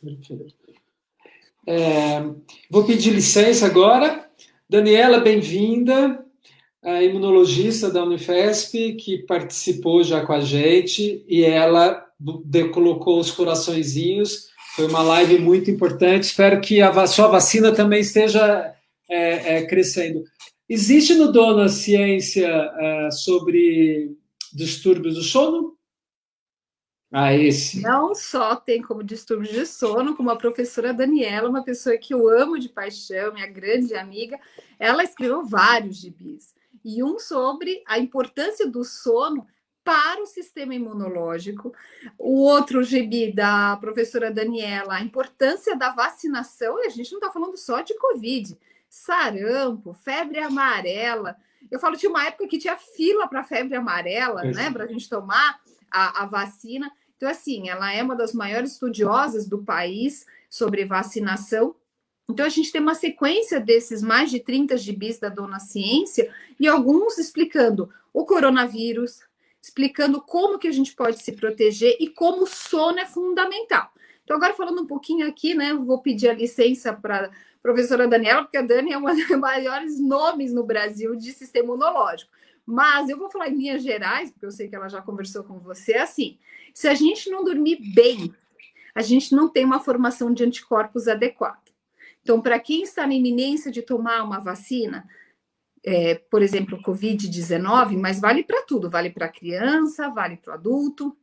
Perfeito. 0.00 0.61
É, 1.66 2.20
vou 2.70 2.84
pedir 2.84 3.12
licença 3.12 3.66
agora. 3.66 4.28
Daniela, 4.68 5.20
bem-vinda, 5.20 6.24
a 6.82 7.02
imunologista 7.02 7.90
da 7.90 8.02
Unifesp, 8.02 8.94
que 8.94 9.18
participou 9.18 10.02
já 10.02 10.24
com 10.24 10.32
a 10.32 10.40
gente, 10.40 11.24
e 11.28 11.44
ela 11.44 12.04
colocou 12.72 13.20
os 13.20 13.30
coraçõezinhos. 13.30 14.48
Foi 14.74 14.86
uma 14.86 15.02
live 15.02 15.38
muito 15.38 15.70
importante. 15.70 16.24
Espero 16.24 16.60
que 16.60 16.80
a 16.80 17.06
sua 17.06 17.28
vacina 17.28 17.72
também 17.72 18.00
esteja 18.00 18.74
é, 19.08 19.56
é, 19.56 19.66
crescendo. 19.66 20.24
Existe 20.68 21.14
no 21.14 21.30
Dona 21.30 21.68
ciência 21.68 22.48
é, 22.48 23.10
sobre 23.10 24.16
distúrbios 24.52 25.14
do 25.14 25.22
sono? 25.22 25.71
Ah, 27.12 27.34
esse. 27.34 27.80
Não 27.82 28.14
só 28.14 28.56
tem 28.56 28.80
como 28.80 29.04
distúrbio 29.04 29.52
de 29.52 29.66
sono, 29.66 30.16
como 30.16 30.30
a 30.30 30.36
professora 30.36 30.94
Daniela, 30.94 31.48
uma 31.48 31.62
pessoa 31.62 31.98
que 31.98 32.14
eu 32.14 32.26
amo 32.26 32.58
de 32.58 32.70
paixão, 32.70 33.34
minha 33.34 33.46
grande 33.46 33.94
amiga, 33.94 34.40
ela 34.78 35.04
escreveu 35.04 35.44
vários 35.44 35.96
gibis. 35.96 36.54
E 36.82 37.04
um 37.04 37.18
sobre 37.18 37.82
a 37.86 37.98
importância 37.98 38.66
do 38.66 38.82
sono 38.82 39.46
para 39.84 40.22
o 40.22 40.26
sistema 40.26 40.74
imunológico. 40.74 41.74
O 42.18 42.44
outro 42.44 42.82
gibi 42.82 43.30
da 43.30 43.76
professora 43.76 44.30
Daniela, 44.30 44.94
a 44.94 45.02
importância 45.02 45.76
da 45.76 45.90
vacinação, 45.90 46.82
e 46.82 46.86
a 46.86 46.90
gente 46.90 47.12
não 47.12 47.18
está 47.18 47.30
falando 47.30 47.56
só 47.58 47.82
de 47.82 47.94
Covid, 47.98 48.56
sarampo, 48.88 49.92
febre 49.92 50.38
amarela. 50.38 51.36
Eu 51.70 51.78
falo, 51.78 51.96
tinha 51.96 52.10
uma 52.10 52.26
época 52.26 52.48
que 52.48 52.58
tinha 52.58 52.76
fila 52.76 53.28
para 53.28 53.44
febre 53.44 53.76
amarela, 53.76 54.42
né, 54.44 54.70
para 54.70 54.84
a 54.84 54.86
gente 54.88 55.08
tomar 55.08 55.60
a, 55.90 56.22
a 56.22 56.26
vacina. 56.26 56.90
Então, 57.22 57.30
assim, 57.30 57.68
ela 57.68 57.94
é 57.94 58.02
uma 58.02 58.16
das 58.16 58.32
maiores 58.32 58.72
estudiosas 58.72 59.46
do 59.46 59.62
país 59.62 60.26
sobre 60.50 60.84
vacinação. 60.84 61.72
Então, 62.28 62.44
a 62.44 62.48
gente 62.48 62.72
tem 62.72 62.80
uma 62.80 62.96
sequência 62.96 63.60
desses 63.60 64.02
mais 64.02 64.28
de 64.28 64.40
30 64.40 64.76
gibis 64.76 65.20
da 65.20 65.28
Dona 65.28 65.60
Ciência 65.60 66.34
e 66.58 66.66
alguns 66.66 67.18
explicando 67.18 67.88
o 68.12 68.24
coronavírus, 68.24 69.20
explicando 69.62 70.20
como 70.20 70.58
que 70.58 70.66
a 70.66 70.72
gente 70.72 70.96
pode 70.96 71.22
se 71.22 71.30
proteger 71.30 71.96
e 72.00 72.08
como 72.08 72.42
o 72.42 72.48
sono 72.48 72.98
é 72.98 73.06
fundamental. 73.06 73.91
Então, 74.24 74.36
agora 74.36 74.54
falando 74.54 74.82
um 74.82 74.86
pouquinho 74.86 75.26
aqui, 75.26 75.54
né, 75.54 75.74
vou 75.74 76.00
pedir 76.00 76.28
a 76.28 76.34
licença 76.34 76.92
para 76.92 77.30
professora 77.62 78.08
Daniela, 78.08 78.42
porque 78.42 78.56
a 78.56 78.62
Dani 78.62 78.92
é 78.92 78.98
uma 78.98 79.14
dos 79.14 79.28
maiores 79.38 80.00
nomes 80.00 80.52
no 80.52 80.64
Brasil 80.64 81.14
de 81.16 81.32
sistema 81.32 81.66
imunológico. 81.66 82.30
Mas 82.64 83.08
eu 83.08 83.18
vou 83.18 83.28
falar 83.28 83.48
em 83.48 83.56
linhas 83.56 83.82
gerais, 83.82 84.30
porque 84.30 84.46
eu 84.46 84.50
sei 84.50 84.68
que 84.68 84.76
ela 84.76 84.88
já 84.88 85.02
conversou 85.02 85.42
com 85.42 85.58
você, 85.58 85.94
assim, 85.94 86.38
se 86.72 86.88
a 86.88 86.94
gente 86.94 87.28
não 87.28 87.44
dormir 87.44 87.78
bem, 87.94 88.32
a 88.94 89.02
gente 89.02 89.34
não 89.34 89.48
tem 89.48 89.64
uma 89.64 89.80
formação 89.80 90.32
de 90.32 90.44
anticorpos 90.44 91.08
adequada. 91.08 91.60
Então, 92.22 92.40
para 92.40 92.58
quem 92.60 92.82
está 92.82 93.06
na 93.06 93.14
iminência 93.14 93.70
de 93.70 93.82
tomar 93.82 94.22
uma 94.22 94.38
vacina, 94.38 95.08
é, 95.84 96.14
por 96.14 96.40
exemplo, 96.40 96.80
Covid-19, 96.82 97.98
mas 97.98 98.20
vale 98.20 98.44
para 98.44 98.62
tudo, 98.62 98.88
vale 98.88 99.10
para 99.10 99.28
criança, 99.28 100.08
vale 100.08 100.36
para 100.36 100.52
o 100.52 100.54
adulto. 100.54 101.16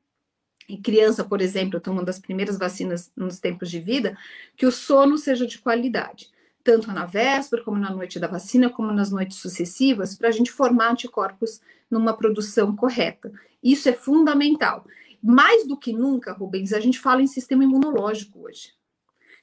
E 0.70 0.78
criança, 0.78 1.24
por 1.24 1.42
exemplo, 1.42 1.80
tem 1.80 1.92
uma 1.92 2.06
das 2.06 2.20
primeiras 2.20 2.58
vacinas 2.58 3.12
nos 3.18 3.40
tempos 3.40 3.70
de 3.70 3.80
vida, 3.80 4.16
que 4.56 4.66
o 4.66 4.72
sono 4.72 5.18
seja 5.18 5.46
de 5.46 5.58
qualidade 5.58 6.30
tanto 6.64 6.92
na 6.92 7.06
véspera, 7.06 7.64
como 7.64 7.78
na 7.78 7.90
noite 7.90 8.20
da 8.20 8.28
vacina, 8.28 8.70
como 8.70 8.92
nas 8.92 9.12
noites 9.12 9.38
sucessivas, 9.38 10.16
para 10.16 10.28
a 10.28 10.32
gente 10.32 10.52
formar 10.52 10.92
anticorpos 10.92 11.62
numa 11.90 12.16
produção 12.16 12.76
correta. 12.76 13.32
Isso 13.64 13.90
é 13.90 13.94
fundamental. 13.94 14.86
Mais 15.22 15.68
do 15.68 15.76
que 15.76 15.92
nunca, 15.92 16.32
Rubens, 16.32 16.72
a 16.72 16.80
gente 16.80 17.00
fala 17.00 17.22
em 17.22 17.28
sistema 17.28 17.64
imunológico 17.64 18.46
hoje. 18.46 18.74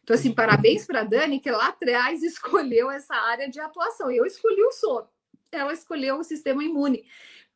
Então, 0.03 0.14
assim, 0.14 0.33
parabéns 0.33 0.87
para 0.87 1.01
a 1.01 1.05
Dani, 1.05 1.41
que 1.41 1.51
lá 1.51 1.68
atrás 1.68 2.22
escolheu 2.22 2.91
essa 2.91 3.14
área 3.14 3.51
de 3.51 3.59
atuação. 3.59 4.11
Eu 4.11 4.24
escolhi 4.24 4.62
o 4.62 4.70
sono, 4.70 5.09
ela 5.51 5.72
escolheu 5.72 6.18
o 6.18 6.24
sistema 6.24 6.62
imune. 6.62 7.05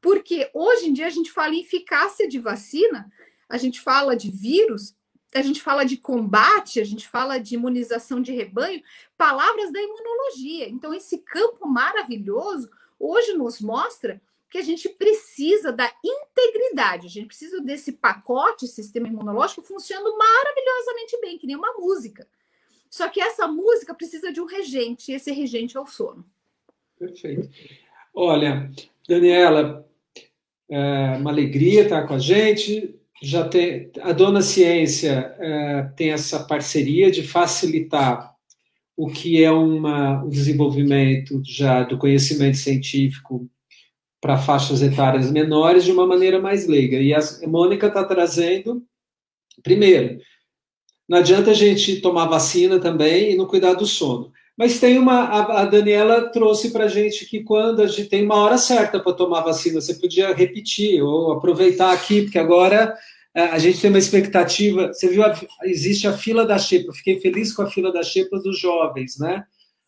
Porque 0.01 0.51
hoje 0.53 0.89
em 0.89 0.93
dia 0.93 1.07
a 1.07 1.11
gente 1.11 1.31
fala 1.31 1.55
em 1.55 1.61
eficácia 1.61 2.27
de 2.27 2.39
vacina, 2.39 3.09
a 3.51 3.59
gente 3.59 3.81
fala 3.81 4.17
de 4.17 4.31
vírus, 4.31 4.95
a 5.35 5.43
gente 5.43 5.61
fala 5.61 5.85
de 5.85 5.97
combate, 5.97 6.81
a 6.81 6.85
gente 6.85 7.07
fala 7.07 7.39
de 7.39 7.57
imunização 7.57 8.23
de 8.23 8.33
rebanho, 8.33 8.83
palavras 9.19 9.73
da 9.73 9.81
imunologia. 9.81 10.69
Então, 10.69 10.95
esse 10.95 11.19
campo 11.19 11.69
maravilhoso 11.69 12.71
hoje 12.99 13.33
nos 13.35 13.61
mostra 13.61 14.21
que 14.49 14.59
a 14.59 14.63
gente 14.63 14.89
precisa 14.89 15.71
da 15.71 15.93
integridade, 16.05 17.07
a 17.07 17.11
gente 17.11 17.27
precisa 17.27 17.61
desse 17.61 17.93
pacote 17.93 18.67
sistema 18.67 19.07
imunológico 19.07 19.63
funcionando 19.63 20.17
maravilhosamente 20.17 21.21
bem, 21.21 21.39
que 21.39 21.47
nem 21.47 21.57
uma 21.57 21.75
música. 21.75 22.27
Só 22.89 23.09
que 23.09 23.21
essa 23.21 23.47
música 23.47 23.95
precisa 23.95 24.33
de 24.33 24.41
um 24.41 24.47
regente, 24.47 25.13
e 25.13 25.15
esse 25.15 25.31
regente 25.31 25.77
é 25.77 25.81
o 25.81 25.87
sono. 25.87 26.25
Perfeito. 26.99 27.49
Olha, 28.13 28.71
Daniela, 29.09 29.89
é 30.69 31.17
uma 31.17 31.31
alegria 31.31 31.83
estar 31.83 32.07
com 32.07 32.15
a 32.15 32.19
gente 32.19 33.00
já 33.23 33.47
tem 33.47 33.91
a 34.01 34.13
Dona 34.13 34.41
Ciência 34.41 35.35
é, 35.39 35.83
tem 35.97 36.11
essa 36.11 36.41
parceria 36.45 37.11
de 37.11 37.23
facilitar 37.23 38.35
o 38.97 39.09
que 39.09 39.43
é 39.43 39.51
uma, 39.51 40.23
um 40.25 40.29
desenvolvimento 40.29 41.41
já 41.45 41.83
do 41.83 41.99
conhecimento 41.99 42.57
científico 42.57 43.49
para 44.21 44.37
faixas 44.37 44.83
etárias 44.83 45.31
menores 45.31 45.85
de 45.85 45.93
uma 45.93 46.07
maneira 46.07 46.39
mais 46.39 46.67
leiga. 46.67 46.99
E 46.99 47.15
a 47.15 47.21
Mônica 47.47 47.87
está 47.87 48.05
trazendo, 48.05 48.83
primeiro, 49.63 50.21
não 51.09 51.19
adianta 51.19 51.51
a 51.51 51.55
gente 51.55 52.01
tomar 52.01 52.27
vacina 52.27 52.79
também 52.79 53.33
e 53.33 53.37
não 53.37 53.47
cuidar 53.47 53.75
do 53.75 53.87
sono. 53.87 54.31
Mas 54.61 54.79
tem 54.79 54.99
uma. 54.99 55.23
A, 55.23 55.63
a 55.63 55.65
Daniela 55.65 56.29
trouxe 56.29 56.71
para 56.71 56.85
a 56.85 56.89
gente 56.89 57.25
que 57.25 57.43
quando 57.43 57.81
a 57.81 57.87
gente 57.87 58.11
tem 58.11 58.27
uma 58.27 58.35
hora 58.35 58.59
certa 58.59 59.01
para 59.01 59.15
tomar 59.15 59.41
vacina, 59.41 59.81
você 59.81 59.95
podia 59.95 60.35
repetir 60.35 61.03
ou 61.03 61.33
aproveitar 61.33 61.91
aqui, 61.95 62.21
porque 62.25 62.39
agora 62.39 62.95
é, 63.35 63.45
a 63.45 63.59
gente 63.59 63.81
tem 63.81 63.89
uma 63.89 63.99
expectativa. 63.99 64.89
Você 64.89 65.09
viu, 65.09 65.23
existe 65.65 66.07
a 66.07 66.13
fila 66.13 66.45
da 66.45 66.59
xepa. 66.59 66.93
Fiquei 66.93 67.19
feliz 67.21 67.55
com 67.55 67.63
a 67.63 67.71
fila 67.71 67.91
da 67.91 68.03
xepa 68.03 68.39
dos 68.39 68.61
jovens, 68.61 69.17
né? 69.19 69.45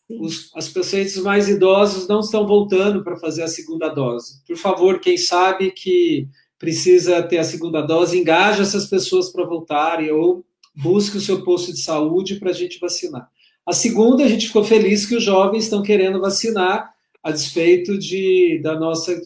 Os, 0.09 0.49
as 0.55 0.69
pacientes 0.69 1.17
mais 1.17 1.47
idosos 1.47 2.07
não 2.07 2.21
estão 2.21 2.47
voltando 2.47 3.03
para 3.03 3.15
fazer 3.15 3.43
a 3.43 3.47
segunda 3.47 3.89
dose. 3.89 4.41
Por 4.47 4.57
favor, 4.57 4.99
quem 4.99 5.17
sabe 5.17 5.69
que 5.69 6.27
precisa 6.57 7.21
ter 7.21 7.37
a 7.37 7.43
segunda 7.43 7.79
dose, 7.79 8.17
engaje 8.17 8.63
essas 8.63 8.87
pessoas 8.87 9.31
para 9.31 9.45
voltarem 9.45 10.11
ou 10.11 10.43
busque 10.75 11.17
o 11.17 11.21
seu 11.21 11.43
posto 11.43 11.71
de 11.71 11.79
saúde 11.79 12.37
para 12.37 12.49
a 12.49 12.53
gente 12.53 12.79
vacinar. 12.79 13.29
A 13.65 13.73
segunda, 13.73 14.23
a 14.23 14.27
gente 14.27 14.47
ficou 14.47 14.63
feliz 14.63 15.05
que 15.05 15.15
os 15.15 15.23
jovens 15.23 15.63
estão 15.63 15.81
querendo 15.81 16.19
vacinar, 16.19 16.93
a 17.23 17.31
despeito 17.31 17.97
de, 17.97 18.59
da 18.61 18.77
nossa. 18.77 19.19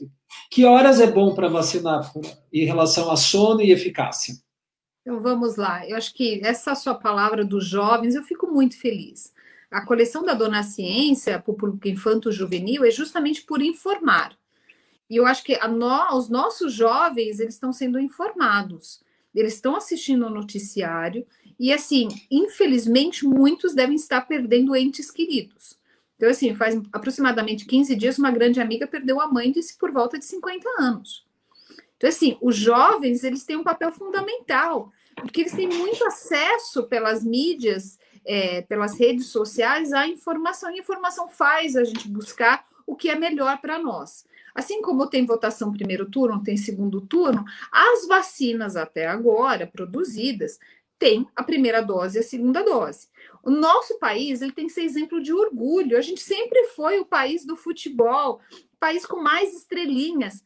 Que 0.51 0.63
horas 0.65 0.99
é 0.99 1.09
bom 1.09 1.33
para 1.33 1.47
vacinar 1.47 2.11
em 2.53 2.63
relação 2.63 3.09
a 3.09 3.15
sono 3.17 3.61
e 3.61 3.71
eficácia? 3.71 4.35
Então 5.01 5.19
vamos 5.19 5.55
lá. 5.55 5.88
Eu 5.88 5.97
acho 5.97 6.13
que 6.13 6.39
essa 6.43 6.75
sua 6.75 6.93
palavra 6.93 7.43
dos 7.43 7.65
jovens, 7.65 8.13
eu 8.13 8.23
fico 8.23 8.45
muito 8.47 8.79
feliz. 8.79 9.33
A 9.71 9.85
coleção 9.85 10.23
da 10.23 10.33
Dona 10.33 10.63
Ciência, 10.63 11.39
para 11.39 11.51
o 11.51 11.55
público 11.55 11.88
infanto-juvenil, 11.88 12.85
é 12.85 12.91
justamente 12.91 13.41
por 13.41 13.61
informar. 13.61 14.38
E 15.09 15.15
eu 15.15 15.25
acho 15.25 15.43
que 15.43 15.57
no, 15.67 16.17
os 16.17 16.29
nossos 16.29 16.73
jovens, 16.73 17.39
eles 17.39 17.55
estão 17.55 17.73
sendo 17.73 17.99
informados. 17.99 19.01
Eles 19.33 19.55
estão 19.55 19.75
assistindo 19.75 20.25
o 20.25 20.29
noticiário, 20.29 21.25
e 21.60 21.74
assim, 21.74 22.08
infelizmente, 22.30 23.26
muitos 23.26 23.74
devem 23.74 23.95
estar 23.95 24.22
perdendo 24.22 24.76
entes 24.76 25.10
queridos. 25.10 25.78
Então, 26.16 26.30
assim, 26.30 26.55
faz 26.55 26.80
aproximadamente 26.91 27.66
15 27.66 27.95
dias, 27.95 28.18
uma 28.18 28.32
grande 28.32 28.60
amiga 28.60 28.88
perdeu 28.88 29.22
a 29.22 29.28
mãe 29.28 29.51
disse 29.51 29.78
por 29.78 29.91
volta 29.91 30.18
de 30.18 30.26
50 30.26 30.68
anos. 30.80 31.26
Então, 31.95 32.10
assim, 32.10 32.38
os 32.41 32.55
jovens, 32.55 33.24
eles 33.24 33.43
têm 33.43 33.55
um 33.55 33.64
papel 33.64 33.91
fundamental, 33.91 34.91
porque 35.16 35.41
eles 35.41 35.53
têm 35.53 35.68
muito 35.68 36.03
acesso 36.05 36.84
pelas 36.84 37.24
mídias, 37.24 37.99
é, 38.26 38.62
pelas 38.64 38.99
redes 38.99 39.28
sociais 39.28 39.93
à 39.93 40.08
informação, 40.08 40.70
e 40.70 40.76
a 40.76 40.82
informação 40.82 41.28
faz 41.28 41.76
a 41.76 41.84
gente 41.84 42.08
buscar 42.08 42.66
o 42.86 42.95
que 42.95 43.10
é 43.10 43.16
melhor 43.16 43.60
para 43.60 43.78
nós. 43.78 44.26
Assim 44.55 44.82
como 44.82 45.08
tem 45.08 45.26
votação 45.26 45.72
primeiro 45.72 46.10
turno, 46.10 46.41
tem 46.41 46.58
segundo 46.58 47.01
turno, 47.01 47.45
as 47.72 48.08
vacinas 48.08 48.76
até 48.76 49.05
agora 49.05 49.68
produzidas 49.68 50.58
têm 50.99 51.27
a 51.35 51.43
primeira 51.43 51.81
dose 51.81 52.17
e 52.17 52.21
a 52.21 52.23
segunda 52.23 52.63
dose. 52.63 53.07
O 53.43 53.49
nosso 53.49 53.97
país 53.99 54.41
ele 54.41 54.51
tem 54.51 54.67
que 54.67 54.73
ser 54.73 54.81
exemplo 54.81 55.21
de 55.21 55.33
orgulho. 55.33 55.97
A 55.97 56.01
gente 56.01 56.21
sempre 56.21 56.65
foi 56.75 56.99
o 56.99 57.05
país 57.05 57.45
do 57.45 57.55
futebol, 57.55 58.41
país 58.79 59.05
com 59.05 59.21
mais 59.21 59.53
estrelinhas 59.55 60.43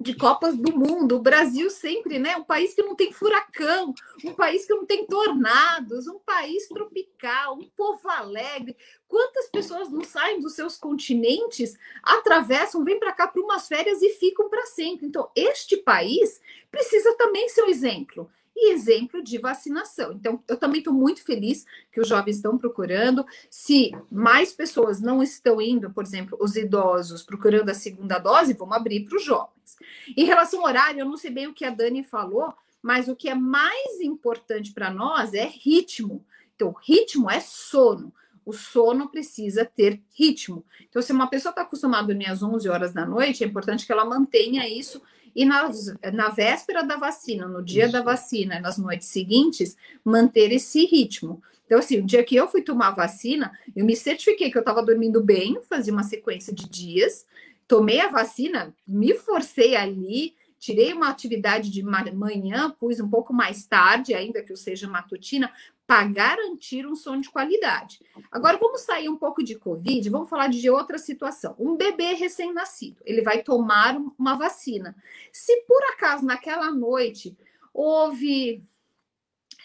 de 0.00 0.14
Copas 0.14 0.56
do 0.56 0.72
Mundo. 0.76 1.16
O 1.16 1.22
Brasil 1.22 1.68
sempre, 1.68 2.18
né? 2.18 2.34
Um 2.36 2.44
país 2.44 2.74
que 2.74 2.82
não 2.82 2.96
tem 2.96 3.12
furacão, 3.12 3.94
um 4.24 4.32
país 4.32 4.66
que 4.66 4.74
não 4.74 4.86
tem 4.86 5.06
tornados, 5.06 6.06
um 6.08 6.18
país 6.18 6.66
tropical, 6.68 7.58
um 7.58 7.68
povo 7.76 8.08
alegre. 8.08 8.76
Quantas 9.06 9.48
pessoas 9.50 9.90
não 9.90 10.02
saem 10.02 10.40
dos 10.40 10.54
seus 10.54 10.78
continentes, 10.78 11.76
atravessam, 12.02 12.82
vêm 12.82 12.98
para 12.98 13.12
cá 13.12 13.28
para 13.28 13.42
umas 13.42 13.68
férias 13.68 14.00
e 14.00 14.08
ficam 14.10 14.48
para 14.48 14.64
sempre? 14.66 15.06
Então, 15.06 15.30
este 15.36 15.76
país 15.76 16.40
precisa 16.70 17.14
também 17.16 17.48
ser 17.50 17.64
um 17.64 17.68
exemplo 17.68 18.30
e 18.54 18.72
exemplo 18.72 19.22
de 19.22 19.38
vacinação. 19.38 20.12
Então, 20.12 20.42
eu 20.46 20.56
também 20.56 20.80
estou 20.80 20.92
muito 20.92 21.24
feliz 21.24 21.64
que 21.90 22.00
os 22.00 22.08
jovens 22.08 22.36
estão 22.36 22.58
procurando. 22.58 23.24
Se 23.48 23.92
mais 24.10 24.52
pessoas 24.52 25.00
não 25.00 25.22
estão 25.22 25.60
indo, 25.60 25.90
por 25.90 26.04
exemplo, 26.04 26.36
os 26.40 26.56
idosos 26.56 27.22
procurando 27.22 27.70
a 27.70 27.74
segunda 27.74 28.18
dose, 28.18 28.54
vamos 28.54 28.76
abrir 28.76 29.04
para 29.04 29.16
os 29.16 29.24
jovens. 29.24 29.76
Em 30.16 30.24
relação 30.24 30.60
ao 30.60 30.66
horário, 30.66 31.00
eu 31.00 31.06
não 31.06 31.16
sei 31.16 31.30
bem 31.30 31.46
o 31.46 31.54
que 31.54 31.64
a 31.64 31.70
Dani 31.70 32.04
falou, 32.04 32.52
mas 32.82 33.08
o 33.08 33.16
que 33.16 33.28
é 33.28 33.34
mais 33.34 34.00
importante 34.00 34.72
para 34.72 34.90
nós 34.90 35.32
é 35.32 35.44
ritmo. 35.44 36.24
Então, 36.54 36.74
ritmo 36.82 37.30
é 37.30 37.40
sono. 37.40 38.12
O 38.44 38.52
sono 38.52 39.08
precisa 39.08 39.64
ter 39.64 40.00
ritmo. 40.12 40.64
Então, 40.88 41.00
se 41.00 41.12
uma 41.12 41.28
pessoa 41.28 41.50
está 41.50 41.62
acostumada 41.62 42.04
a 42.04 42.06
dormir 42.06 42.26
às 42.26 42.42
11 42.42 42.68
horas 42.68 42.92
da 42.92 43.06
noite, 43.06 43.44
é 43.44 43.46
importante 43.46 43.86
que 43.86 43.92
ela 43.92 44.04
mantenha 44.04 44.68
isso 44.68 45.00
e 45.34 45.44
na, 45.44 45.70
na 46.12 46.28
véspera 46.28 46.82
da 46.82 46.96
vacina, 46.96 47.46
no 47.46 47.62
dia 47.62 47.84
Isso. 47.84 47.92
da 47.92 48.02
vacina, 48.02 48.60
nas 48.60 48.78
noites 48.78 49.08
seguintes, 49.08 49.76
manter 50.04 50.52
esse 50.52 50.84
ritmo. 50.86 51.42
Então, 51.66 51.78
assim, 51.78 51.98
o 51.98 52.04
dia 52.04 52.24
que 52.24 52.34
eu 52.34 52.48
fui 52.48 52.62
tomar 52.62 52.88
a 52.88 52.94
vacina, 52.94 53.52
eu 53.76 53.84
me 53.84 53.94
certifiquei 53.94 54.50
que 54.50 54.58
eu 54.58 54.60
estava 54.60 54.82
dormindo 54.82 55.22
bem, 55.22 55.60
fazia 55.68 55.92
uma 55.92 56.02
sequência 56.02 56.52
de 56.52 56.68
dias, 56.68 57.24
tomei 57.68 58.00
a 58.00 58.08
vacina, 58.08 58.74
me 58.86 59.14
forcei 59.14 59.76
ali, 59.76 60.34
tirei 60.58 60.92
uma 60.92 61.08
atividade 61.08 61.70
de 61.70 61.82
manhã, 61.82 62.70
pus 62.78 63.00
um 63.00 63.08
pouco 63.08 63.32
mais 63.32 63.66
tarde, 63.66 64.12
ainda 64.12 64.42
que 64.42 64.52
eu 64.52 64.56
seja 64.56 64.88
matutina, 64.88 65.50
para 65.90 66.06
garantir 66.06 66.86
um 66.86 66.94
sono 66.94 67.20
de 67.20 67.28
qualidade. 67.28 67.98
Agora 68.30 68.56
vamos 68.56 68.82
sair 68.82 69.08
um 69.08 69.16
pouco 69.16 69.42
de 69.42 69.56
Covid, 69.56 70.08
vamos 70.08 70.28
falar 70.28 70.46
de 70.46 70.70
outra 70.70 70.98
situação. 70.98 71.56
Um 71.58 71.76
bebê 71.76 72.14
recém-nascido, 72.14 73.02
ele 73.04 73.22
vai 73.22 73.42
tomar 73.42 74.00
uma 74.16 74.36
vacina. 74.36 74.94
Se 75.32 75.62
por 75.62 75.82
acaso 75.92 76.24
naquela 76.24 76.70
noite 76.70 77.36
houve 77.74 78.62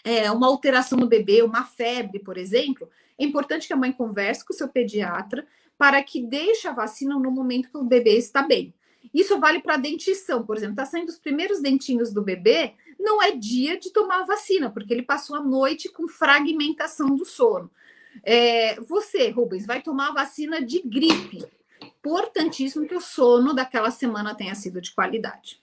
é, 0.02 0.28
uma 0.32 0.48
alteração 0.48 0.98
no 0.98 1.06
bebê, 1.06 1.42
uma 1.42 1.62
febre, 1.62 2.18
por 2.18 2.36
exemplo, 2.36 2.90
é 3.16 3.24
importante 3.24 3.68
que 3.68 3.72
a 3.72 3.76
mãe 3.76 3.92
converse 3.92 4.44
com 4.44 4.52
o 4.52 4.56
seu 4.56 4.66
pediatra 4.66 5.46
para 5.78 6.02
que 6.02 6.20
deixe 6.20 6.66
a 6.66 6.72
vacina 6.72 7.16
no 7.16 7.30
momento 7.30 7.70
que 7.70 7.78
o 7.78 7.84
bebê 7.84 8.18
está 8.18 8.42
bem. 8.42 8.74
Isso 9.14 9.38
vale 9.38 9.60
para 9.60 9.74
a 9.74 9.78
dentição, 9.78 10.44
por 10.44 10.56
exemplo. 10.56 10.72
Está 10.72 10.86
saindo 10.86 11.08
os 11.08 11.20
primeiros 11.20 11.62
dentinhos 11.62 12.12
do 12.12 12.20
bebê, 12.20 12.74
não 12.98 13.22
é 13.22 13.32
dia 13.32 13.78
de 13.78 13.90
tomar 13.90 14.24
vacina, 14.24 14.70
porque 14.70 14.92
ele 14.92 15.02
passou 15.02 15.36
a 15.36 15.42
noite 15.42 15.88
com 15.88 16.08
fragmentação 16.08 17.14
do 17.14 17.24
sono. 17.24 17.70
É, 18.22 18.80
você, 18.80 19.30
Rubens, 19.30 19.66
vai 19.66 19.82
tomar 19.82 20.08
a 20.08 20.14
vacina 20.14 20.62
de 20.64 20.82
gripe. 20.82 21.44
Importantíssimo 21.80 22.86
que 22.86 22.94
o 22.94 23.00
sono 23.00 23.54
daquela 23.54 23.90
semana 23.90 24.34
tenha 24.34 24.54
sido 24.54 24.80
de 24.80 24.94
qualidade. 24.94 25.60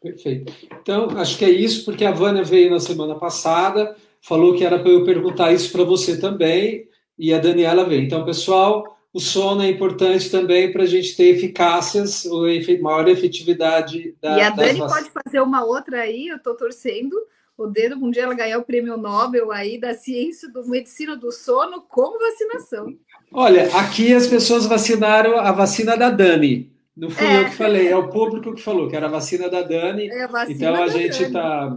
Perfeito. 0.00 0.52
Então, 0.80 1.08
acho 1.18 1.38
que 1.38 1.44
é 1.44 1.50
isso, 1.50 1.84
porque 1.84 2.04
a 2.04 2.10
Vânia 2.10 2.44
veio 2.44 2.70
na 2.70 2.78
semana 2.78 3.14
passada, 3.14 3.96
falou 4.20 4.54
que 4.54 4.64
era 4.64 4.78
para 4.78 4.90
eu 4.90 5.04
perguntar 5.04 5.52
isso 5.52 5.72
para 5.72 5.82
você 5.82 6.20
também, 6.20 6.86
e 7.18 7.32
a 7.32 7.38
Daniela 7.38 7.84
veio. 7.84 8.02
Então, 8.02 8.24
pessoal, 8.24 8.93
o 9.14 9.20
sono 9.20 9.62
é 9.62 9.70
importante 9.70 10.28
também 10.28 10.72
para 10.72 10.82
a 10.82 10.86
gente 10.86 11.16
ter 11.16 11.36
eficácias 11.36 12.24
ou 12.24 12.46
maior 12.82 13.08
efetividade 13.08 14.16
da 14.20 14.36
E 14.36 14.40
a 14.42 14.50
Dani 14.50 14.80
pode 14.80 15.08
fazer 15.10 15.40
uma 15.40 15.64
outra 15.64 16.00
aí, 16.00 16.26
eu 16.26 16.36
estou 16.36 16.56
torcendo 16.56 17.14
o 17.56 17.68
dedo 17.68 17.94
um 17.94 18.10
dia 18.10 18.24
ela 18.24 18.34
ganhar 18.34 18.58
o 18.58 18.64
prêmio 18.64 18.96
Nobel 18.96 19.52
aí 19.52 19.78
da 19.78 19.94
ciência 19.94 20.50
do 20.50 20.66
medicina 20.68 21.16
do 21.16 21.30
sono 21.30 21.82
com 21.82 22.18
vacinação. 22.18 22.92
Olha, 23.32 23.68
aqui 23.76 24.12
as 24.12 24.26
pessoas 24.26 24.66
vacinaram 24.66 25.38
a 25.38 25.52
vacina 25.52 25.96
da 25.96 26.10
Dani. 26.10 26.72
Não 26.96 27.08
fui 27.08 27.24
é. 27.24 27.42
eu 27.42 27.44
que 27.44 27.54
falei, 27.54 27.88
é 27.88 27.96
o 27.96 28.08
público 28.08 28.52
que 28.52 28.62
falou 28.62 28.88
que 28.88 28.96
era 28.96 29.06
a 29.06 29.10
vacina 29.10 29.48
da 29.48 29.62
Dani. 29.62 30.08
É 30.08 30.24
a 30.24 30.26
vacina 30.26 30.56
então 30.56 30.82
a 30.82 30.88
gente 30.88 31.22
está. 31.22 31.76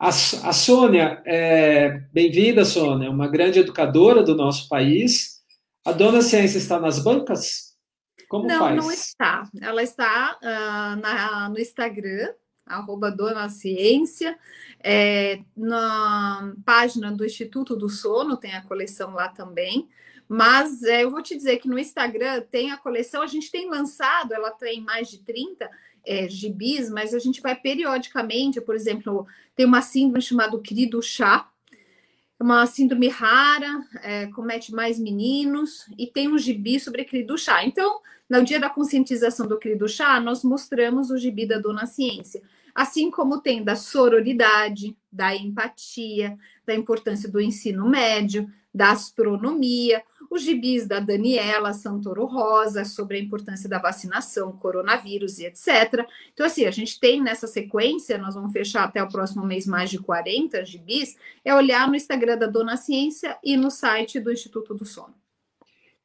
A, 0.00 0.08
a 0.08 0.52
Sônia, 0.52 1.22
é, 1.24 2.00
bem-vinda, 2.12 2.64
Sônia, 2.64 3.10
uma 3.10 3.28
grande 3.28 3.60
educadora 3.60 4.24
do 4.24 4.34
nosso 4.34 4.68
país 4.68 5.37
a 5.88 5.92
dona 5.92 6.20
Ciência 6.20 6.58
está 6.58 6.78
nas 6.78 6.98
bancas? 6.98 7.74
Como 8.28 8.46
não, 8.46 8.58
faz? 8.58 8.76
Não, 8.76 8.92
está. 8.92 9.48
Ela 9.58 9.82
está 9.82 10.38
uh, 10.42 11.00
na, 11.00 11.48
no 11.48 11.58
Instagram, 11.58 12.34
arroba 12.66 13.10
Dona 13.10 13.48
Ciência. 13.48 14.38
É, 14.84 15.40
na 15.56 16.54
página 16.64 17.10
do 17.10 17.24
Instituto 17.24 17.74
do 17.74 17.88
Sono 17.88 18.36
tem 18.36 18.54
a 18.54 18.62
coleção 18.62 19.14
lá 19.14 19.28
também. 19.28 19.88
Mas 20.28 20.82
é, 20.82 21.04
eu 21.04 21.10
vou 21.10 21.22
te 21.22 21.34
dizer 21.34 21.56
que 21.56 21.68
no 21.68 21.78
Instagram 21.78 22.42
tem 22.50 22.70
a 22.70 22.76
coleção, 22.76 23.22
a 23.22 23.26
gente 23.26 23.50
tem 23.50 23.70
lançado, 23.70 24.34
ela 24.34 24.50
tem 24.50 24.82
mais 24.82 25.08
de 25.08 25.20
30 25.20 25.70
é, 26.04 26.28
gibis, 26.28 26.90
mas 26.90 27.14
a 27.14 27.18
gente 27.18 27.40
vai 27.40 27.54
periodicamente, 27.54 28.60
por 28.60 28.74
exemplo, 28.74 29.26
tem 29.56 29.64
uma 29.64 29.80
síndrome 29.80 30.20
chamada 30.20 30.60
Querido 30.60 31.00
Chá, 31.00 31.48
uma 32.40 32.64
síndrome 32.66 33.08
rara, 33.08 33.84
é, 34.02 34.26
comete 34.28 34.72
mais 34.72 34.98
meninos, 34.98 35.86
e 35.98 36.06
tem 36.06 36.28
um 36.28 36.38
gibi 36.38 36.78
sobre 36.78 37.02
aquele 37.02 37.24
do 37.24 37.36
chá. 37.36 37.64
Então, 37.64 38.00
no 38.28 38.44
dia 38.44 38.60
da 38.60 38.70
conscientização 38.70 39.46
do 39.46 39.58
querido 39.58 39.88
chá, 39.88 40.20
nós 40.20 40.44
mostramos 40.44 41.10
o 41.10 41.18
gibi 41.18 41.46
da 41.46 41.58
Dona 41.58 41.86
Ciência, 41.86 42.42
assim 42.74 43.10
como 43.10 43.40
tem 43.40 43.64
da 43.64 43.74
sororidade, 43.74 44.96
da 45.10 45.34
empatia, 45.34 46.38
da 46.64 46.74
importância 46.74 47.28
do 47.28 47.40
ensino 47.40 47.88
médio, 47.88 48.48
da 48.72 48.92
astronomia, 48.92 50.02
os 50.30 50.42
gibis 50.42 50.86
da 50.86 51.00
Daniela 51.00 51.72
Santoro 51.72 52.26
Rosa 52.26 52.84
sobre 52.84 53.16
a 53.16 53.20
importância 53.20 53.68
da 53.68 53.78
vacinação, 53.78 54.52
coronavírus 54.52 55.38
e 55.38 55.46
etc. 55.46 56.06
Então, 56.32 56.46
assim, 56.46 56.64
a 56.64 56.70
gente 56.70 57.00
tem 57.00 57.22
nessa 57.22 57.46
sequência, 57.46 58.18
nós 58.18 58.34
vamos 58.34 58.52
fechar 58.52 58.84
até 58.84 59.02
o 59.02 59.08
próximo 59.08 59.44
mês 59.44 59.66
mais 59.66 59.90
de 59.90 59.98
40 59.98 60.64
gibis, 60.64 61.16
é 61.44 61.54
olhar 61.54 61.88
no 61.88 61.96
Instagram 61.96 62.36
da 62.36 62.46
Dona 62.46 62.76
Ciência 62.76 63.36
e 63.42 63.56
no 63.56 63.70
site 63.70 64.20
do 64.20 64.30
Instituto 64.30 64.74
do 64.74 64.84
Sono. 64.84 65.14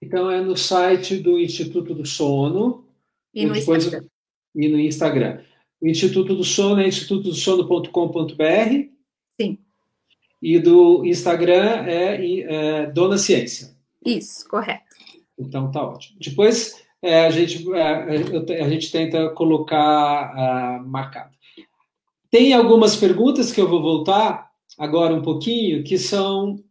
Então, 0.01 0.29
é 0.29 0.41
no 0.41 0.57
site 0.57 1.17
do 1.17 1.39
Instituto 1.39 1.93
do 1.93 2.05
Sono. 2.05 2.85
E 3.33 3.45
no 3.45 3.53
depois, 3.53 3.85
Instagram. 3.85 4.07
E 4.55 4.67
no 4.67 4.79
Instagram. 4.79 5.41
O 5.81 5.87
Instituto 5.87 6.35
do 6.35 6.43
Sono 6.43 6.81
é 6.81 6.87
institutodosono.com.br. 6.87 8.89
Sim. 9.39 9.57
E 10.41 10.59
do 10.59 11.05
Instagram 11.05 11.85
é, 11.85 12.41
é 12.41 12.85
Dona 12.87 13.17
Ciência. 13.17 13.72
Isso, 14.05 14.47
correto. 14.47 14.95
Então 15.37 15.71
tá 15.71 15.81
ótimo. 15.81 16.17
Depois 16.19 16.83
é, 17.01 17.25
a, 17.25 17.29
gente, 17.29 17.65
é, 17.73 18.61
a 18.61 18.69
gente 18.69 18.91
tenta 18.91 19.29
colocar 19.31 20.33
uh, 20.81 20.87
marcado. 20.87 21.35
Tem 22.29 22.53
algumas 22.53 22.95
perguntas 22.95 23.51
que 23.51 23.61
eu 23.61 23.67
vou 23.67 23.81
voltar 23.81 24.49
agora 24.77 25.13
um 25.13 25.21
pouquinho, 25.21 25.83
que 25.83 25.97
são 25.97 26.63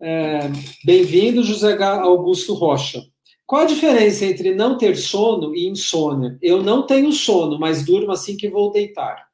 é, 0.00 0.40
bem-vindo, 0.84 1.42
José 1.42 1.76
Augusto 1.82 2.54
Rocha. 2.54 3.02
Qual 3.46 3.62
a 3.62 3.66
diferença 3.66 4.24
entre 4.24 4.54
não 4.54 4.76
ter 4.76 4.96
sono 4.96 5.54
e 5.54 5.68
insônia? 5.68 6.38
Eu 6.42 6.62
não 6.62 6.84
tenho 6.84 7.12
sono, 7.12 7.58
mas 7.58 7.84
durmo 7.84 8.10
assim 8.12 8.36
que 8.36 8.48
vou 8.48 8.72
deitar. 8.72 9.26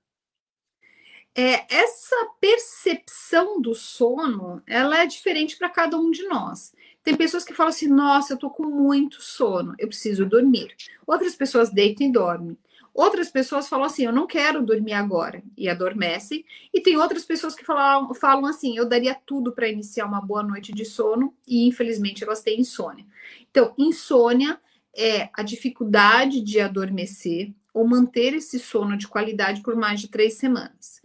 É, 1.34 1.64
essa 1.74 2.16
percepção 2.38 3.60
do 3.60 3.74
sono, 3.74 4.62
ela 4.66 5.00
é 5.02 5.06
diferente 5.06 5.56
para 5.56 5.70
cada 5.70 5.96
um 5.96 6.10
de 6.10 6.24
nós. 6.24 6.72
Tem 7.02 7.16
pessoas 7.16 7.44
que 7.44 7.54
falam 7.54 7.70
assim: 7.70 7.88
nossa, 7.88 8.34
eu 8.34 8.38
tô 8.38 8.50
com 8.50 8.64
muito 8.64 9.20
sono, 9.20 9.74
eu 9.78 9.88
preciso 9.88 10.24
dormir. 10.24 10.74
Outras 11.06 11.34
pessoas 11.34 11.70
deitam 11.70 12.06
e 12.06 12.12
dormem. 12.12 12.56
Outras 12.94 13.30
pessoas 13.30 13.68
falam 13.68 13.86
assim: 13.86 14.04
eu 14.04 14.12
não 14.12 14.26
quero 14.26 14.62
dormir 14.62 14.92
agora 14.92 15.42
e 15.56 15.68
adormecem. 15.68 16.44
E 16.72 16.80
tem 16.80 16.96
outras 16.96 17.24
pessoas 17.24 17.54
que 17.54 17.64
falam, 17.64 18.12
falam 18.14 18.46
assim: 18.46 18.76
eu 18.76 18.88
daria 18.88 19.14
tudo 19.14 19.52
para 19.52 19.68
iniciar 19.68 20.06
uma 20.06 20.20
boa 20.20 20.42
noite 20.42 20.72
de 20.72 20.84
sono 20.84 21.34
e 21.46 21.66
infelizmente 21.66 22.22
elas 22.22 22.42
têm 22.42 22.60
insônia. 22.60 23.06
Então, 23.50 23.74
insônia 23.78 24.60
é 24.94 25.30
a 25.32 25.42
dificuldade 25.42 26.40
de 26.40 26.60
adormecer 26.60 27.52
ou 27.72 27.86
manter 27.86 28.34
esse 28.34 28.58
sono 28.58 28.96
de 28.96 29.08
qualidade 29.08 29.62
por 29.62 29.74
mais 29.74 30.00
de 30.00 30.08
três 30.08 30.34
semanas. 30.34 31.01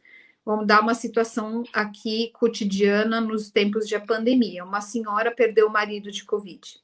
Vamos 0.48 0.66
dar 0.66 0.80
uma 0.80 0.93
situação 0.93 1.66
aqui 1.74 2.32
cotidiana 2.32 3.20
nos 3.20 3.50
tempos 3.50 3.86
de 3.86 4.00
pandemia. 4.00 4.64
Uma 4.64 4.80
senhora 4.80 5.30
perdeu 5.30 5.68
o 5.68 5.70
marido 5.70 6.10
de 6.10 6.24
Covid. 6.24 6.80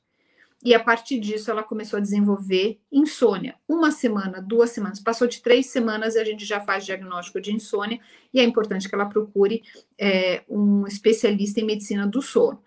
E 0.62 0.76
a 0.76 0.84
partir 0.84 1.18
disso 1.18 1.50
ela 1.50 1.64
começou 1.64 1.96
a 1.96 2.02
desenvolver 2.02 2.82
insônia. 2.92 3.56
Uma 3.66 3.90
semana, 3.90 4.42
duas 4.42 4.72
semanas, 4.72 5.00
passou 5.00 5.30
de 5.30 5.42
três 5.42 5.68
semanas 5.68 6.16
e 6.16 6.20
a 6.20 6.26
gente 6.26 6.44
já 6.44 6.60
faz 6.60 6.86
diagnóstico 6.86 7.40
de 7.40 7.54
insônia 7.54 8.02
e 8.34 8.42
é 8.42 8.44
importante 8.44 8.90
que 8.90 8.96
ela 8.96 9.06
procure 9.06 9.64
é, 9.98 10.44
um 10.50 10.86
especialista 10.86 11.62
em 11.62 11.66
medicina 11.66 12.06
do 12.06 12.22
sono. 12.22 12.62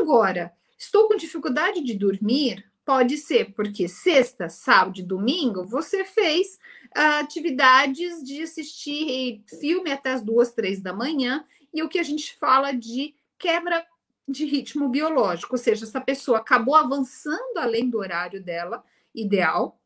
Agora, 0.00 0.50
estou 0.78 1.08
com 1.08 1.16
dificuldade 1.18 1.82
de 1.82 1.92
dormir? 1.92 2.64
Pode 2.88 3.18
ser 3.18 3.52
porque 3.52 3.86
sexta, 3.86 4.48
sábado 4.48 4.98
e 4.98 5.02
domingo 5.02 5.62
você 5.62 6.06
fez 6.06 6.58
uh, 6.96 7.20
atividades 7.20 8.24
de 8.24 8.42
assistir 8.42 9.44
filme 9.60 9.92
até 9.92 10.12
as 10.12 10.22
duas, 10.22 10.52
três 10.52 10.80
da 10.80 10.90
manhã, 10.90 11.44
e 11.70 11.82
o 11.82 11.88
que 11.90 11.98
a 11.98 12.02
gente 12.02 12.34
fala 12.38 12.72
de 12.72 13.14
quebra 13.38 13.86
de 14.26 14.46
ritmo 14.46 14.88
biológico, 14.88 15.54
ou 15.54 15.58
seja, 15.58 15.84
essa 15.84 16.00
pessoa 16.00 16.38
acabou 16.38 16.74
avançando 16.74 17.58
além 17.58 17.90
do 17.90 17.98
horário 17.98 18.42
dela 18.42 18.82
ideal, 19.14 19.78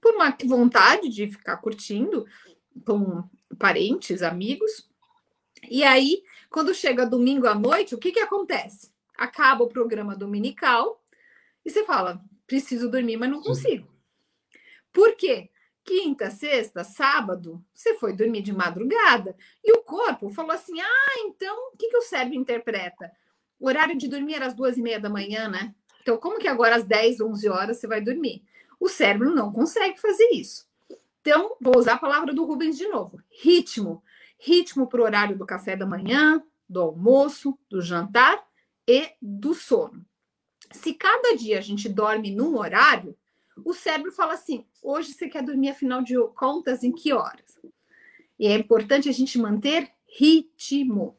por 0.00 0.14
uma 0.14 0.32
vontade 0.44 1.08
de 1.08 1.28
ficar 1.28 1.56
curtindo 1.56 2.24
com 2.86 3.28
parentes, 3.58 4.22
amigos. 4.22 4.88
E 5.68 5.82
aí, 5.82 6.22
quando 6.48 6.72
chega 6.72 7.04
domingo 7.04 7.48
à 7.48 7.54
noite, 7.56 7.96
o 7.96 7.98
que, 7.98 8.12
que 8.12 8.20
acontece? 8.20 8.92
Acaba 9.16 9.64
o 9.64 9.68
programa 9.68 10.14
dominical 10.14 10.97
e 11.68 11.70
você 11.70 11.84
fala: 11.84 12.24
preciso 12.46 12.90
dormir, 12.90 13.18
mas 13.18 13.30
não 13.30 13.42
consigo. 13.42 13.86
Por 14.90 15.14
quê? 15.16 15.50
Quinta, 15.84 16.30
sexta, 16.30 16.82
sábado, 16.82 17.62
você 17.74 17.94
foi 17.98 18.14
dormir 18.14 18.40
de 18.40 18.52
madrugada 18.52 19.36
e 19.62 19.70
o 19.72 19.82
corpo 19.82 20.30
falou 20.30 20.52
assim: 20.52 20.80
ah, 20.80 21.14
então 21.26 21.54
o 21.72 21.76
que, 21.76 21.88
que 21.88 21.96
o 21.98 22.02
cérebro 22.02 22.38
interpreta? 22.38 23.12
O 23.60 23.68
horário 23.68 23.98
de 23.98 24.08
dormir 24.08 24.34
era 24.34 24.46
às 24.46 24.54
duas 24.54 24.78
e 24.78 24.82
meia 24.82 24.98
da 24.98 25.10
manhã, 25.10 25.46
né? 25.46 25.74
Então, 26.00 26.16
como 26.16 26.38
que 26.38 26.48
agora 26.48 26.76
às 26.76 26.84
10, 26.84 27.20
11 27.20 27.48
horas 27.50 27.76
você 27.76 27.86
vai 27.86 28.00
dormir? 28.00 28.42
O 28.80 28.88
cérebro 28.88 29.34
não 29.34 29.52
consegue 29.52 30.00
fazer 30.00 30.28
isso. 30.32 30.66
Então, 31.20 31.54
vou 31.60 31.76
usar 31.76 31.94
a 31.94 31.98
palavra 31.98 32.32
do 32.32 32.46
Rubens 32.46 32.78
de 32.78 32.88
novo: 32.88 33.20
ritmo. 33.30 34.02
Ritmo 34.38 34.86
para 34.86 35.00
o 35.02 35.04
horário 35.04 35.36
do 35.36 35.44
café 35.44 35.76
da 35.76 35.84
manhã, 35.84 36.42
do 36.66 36.80
almoço, 36.80 37.58
do 37.68 37.82
jantar 37.82 38.42
e 38.86 39.10
do 39.20 39.52
sono. 39.52 40.07
Se 40.72 40.94
cada 40.94 41.36
dia 41.36 41.58
a 41.58 41.62
gente 41.62 41.88
dorme 41.88 42.30
num 42.30 42.56
horário, 42.56 43.16
o 43.64 43.72
cérebro 43.72 44.12
fala 44.12 44.34
assim: 44.34 44.64
hoje 44.82 45.12
você 45.12 45.28
quer 45.28 45.42
dormir, 45.42 45.70
afinal 45.70 46.02
de 46.02 46.14
contas, 46.34 46.82
em 46.82 46.92
que 46.92 47.12
horas? 47.12 47.58
E 48.38 48.46
é 48.46 48.54
importante 48.54 49.08
a 49.08 49.12
gente 49.12 49.38
manter 49.38 49.90
ritmo. 50.18 51.16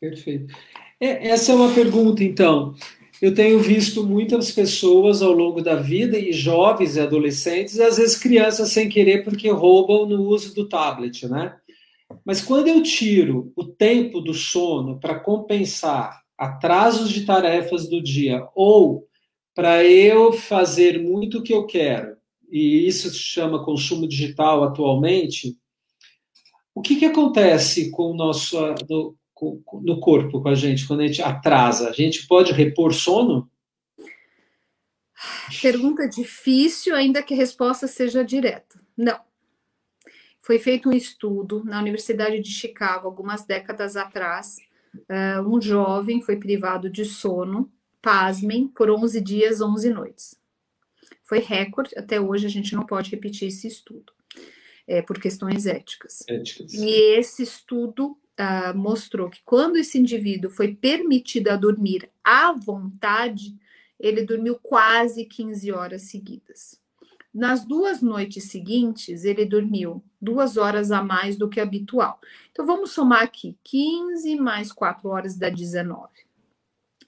Perfeito. 0.00 0.54
É, 0.98 1.28
essa 1.28 1.52
é 1.52 1.54
uma 1.54 1.72
pergunta, 1.72 2.24
então. 2.24 2.74
Eu 3.20 3.32
tenho 3.32 3.60
visto 3.60 4.02
muitas 4.02 4.50
pessoas 4.50 5.22
ao 5.22 5.30
longo 5.32 5.62
da 5.62 5.76
vida, 5.76 6.18
e 6.18 6.32
jovens 6.32 6.96
e 6.96 7.00
adolescentes, 7.00 7.76
e 7.76 7.82
às 7.82 7.96
vezes 7.96 8.18
crianças 8.18 8.70
sem 8.70 8.88
querer, 8.88 9.22
porque 9.22 9.48
roubam 9.48 10.06
no 10.06 10.22
uso 10.22 10.52
do 10.52 10.68
tablet, 10.68 11.28
né? 11.28 11.56
Mas 12.24 12.42
quando 12.42 12.66
eu 12.66 12.82
tiro 12.82 13.52
o 13.54 13.64
tempo 13.64 14.20
do 14.20 14.34
sono 14.34 14.98
para 14.98 15.20
compensar 15.20 16.21
atrasos 16.36 17.10
de 17.10 17.24
tarefas 17.24 17.88
do 17.88 18.02
dia 18.02 18.46
ou 18.54 19.06
para 19.54 19.84
eu 19.84 20.32
fazer 20.32 21.02
muito 21.02 21.38
o 21.38 21.42
que 21.42 21.52
eu 21.52 21.66
quero, 21.66 22.16
e 22.50 22.86
isso 22.86 23.10
se 23.10 23.18
chama 23.18 23.64
consumo 23.64 24.08
digital 24.08 24.64
atualmente, 24.64 25.56
o 26.74 26.80
que, 26.80 26.96
que 26.96 27.04
acontece 27.04 27.90
com 27.90 28.10
o 28.10 28.16
nosso 28.16 28.58
no, 28.88 29.16
no 29.82 30.00
corpo 30.00 30.40
com 30.40 30.48
a 30.48 30.54
gente 30.54 30.86
quando 30.86 31.00
a 31.00 31.06
gente 31.06 31.22
atrasa? 31.22 31.90
A 31.90 31.92
gente 31.92 32.26
pode 32.26 32.52
repor 32.52 32.94
sono? 32.94 33.50
Pergunta 35.60 36.08
difícil, 36.08 36.94
ainda 36.94 37.22
que 37.22 37.34
a 37.34 37.36
resposta 37.36 37.86
seja 37.86 38.24
direta. 38.24 38.80
Não. 38.96 39.20
Foi 40.40 40.58
feito 40.58 40.88
um 40.88 40.92
estudo 40.92 41.62
na 41.64 41.78
Universidade 41.80 42.40
de 42.40 42.50
Chicago, 42.50 43.06
algumas 43.06 43.44
décadas 43.44 43.96
atrás. 43.96 44.56
Uh, 44.94 45.48
um 45.48 45.60
jovem 45.60 46.20
foi 46.20 46.36
privado 46.36 46.90
de 46.90 47.04
sono, 47.04 47.70
pasmem, 48.00 48.68
por 48.68 48.90
11 48.90 49.20
dias, 49.20 49.60
11 49.60 49.90
noites. 49.90 50.40
Foi 51.22 51.38
recorde, 51.38 51.96
até 51.96 52.20
hoje 52.20 52.46
a 52.46 52.50
gente 52.50 52.74
não 52.74 52.84
pode 52.84 53.10
repetir 53.10 53.48
esse 53.48 53.66
estudo, 53.66 54.12
é, 54.86 55.00
por 55.00 55.20
questões 55.20 55.66
éticas. 55.66 56.24
éticas. 56.28 56.74
E 56.74 56.90
esse 57.16 57.42
estudo 57.42 58.18
uh, 58.38 58.76
mostrou 58.76 59.30
que 59.30 59.40
quando 59.44 59.76
esse 59.76 59.98
indivíduo 59.98 60.50
foi 60.50 60.74
permitido 60.74 61.48
a 61.48 61.56
dormir 61.56 62.10
à 62.22 62.52
vontade, 62.52 63.56
ele 63.98 64.24
dormiu 64.24 64.58
quase 64.60 65.24
15 65.24 65.70
horas 65.72 66.02
seguidas. 66.02 66.81
Nas 67.34 67.64
duas 67.64 68.02
noites 68.02 68.44
seguintes, 68.44 69.24
ele 69.24 69.46
dormiu 69.46 70.04
duas 70.20 70.58
horas 70.58 70.90
a 70.90 71.02
mais 71.02 71.36
do 71.36 71.48
que 71.48 71.60
habitual. 71.60 72.20
Então, 72.50 72.66
vamos 72.66 72.92
somar 72.92 73.22
aqui: 73.22 73.56
15 73.64 74.36
mais 74.36 74.70
4 74.70 75.08
horas 75.08 75.36
dá 75.38 75.48
19. 75.48 76.08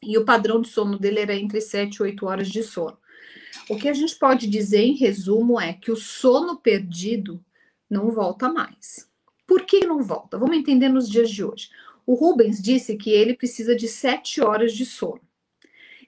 E 0.03 0.17
o 0.17 0.25
padrão 0.25 0.61
de 0.61 0.69
sono 0.69 0.99
dele 0.99 1.21
era 1.21 1.35
entre 1.35 1.61
7 1.61 1.97
e 1.97 2.03
8 2.03 2.27
horas 2.27 2.49
de 2.49 2.63
sono. 2.63 2.97
O 3.69 3.77
que 3.77 3.89
a 3.89 3.93
gente 3.95 4.17
pode 4.17 4.47
dizer, 4.47 4.81
em 4.81 4.97
resumo, 4.97 5.61
é 5.61 5.73
que 5.73 5.91
o 5.91 5.97
sono 5.97 6.57
perdido 6.57 7.43
não 7.89 8.11
volta 8.11 8.51
mais. 8.51 9.09
Por 9.47 9.65
que 9.65 9.87
não 9.87 10.03
volta? 10.03 10.39
Vamos 10.39 10.57
entender 10.57 10.89
nos 10.89 11.09
dias 11.09 11.31
de 11.31 11.45
hoje. 11.45 11.69
O 12.07 12.15
Rubens 12.15 12.63
disse 12.63 12.97
que 12.97 13.11
ele 13.11 13.35
precisa 13.35 13.75
de 13.75 13.89
7 13.89 14.43
horas 14.43 14.73
de 14.73 14.85
sono. 14.85 15.21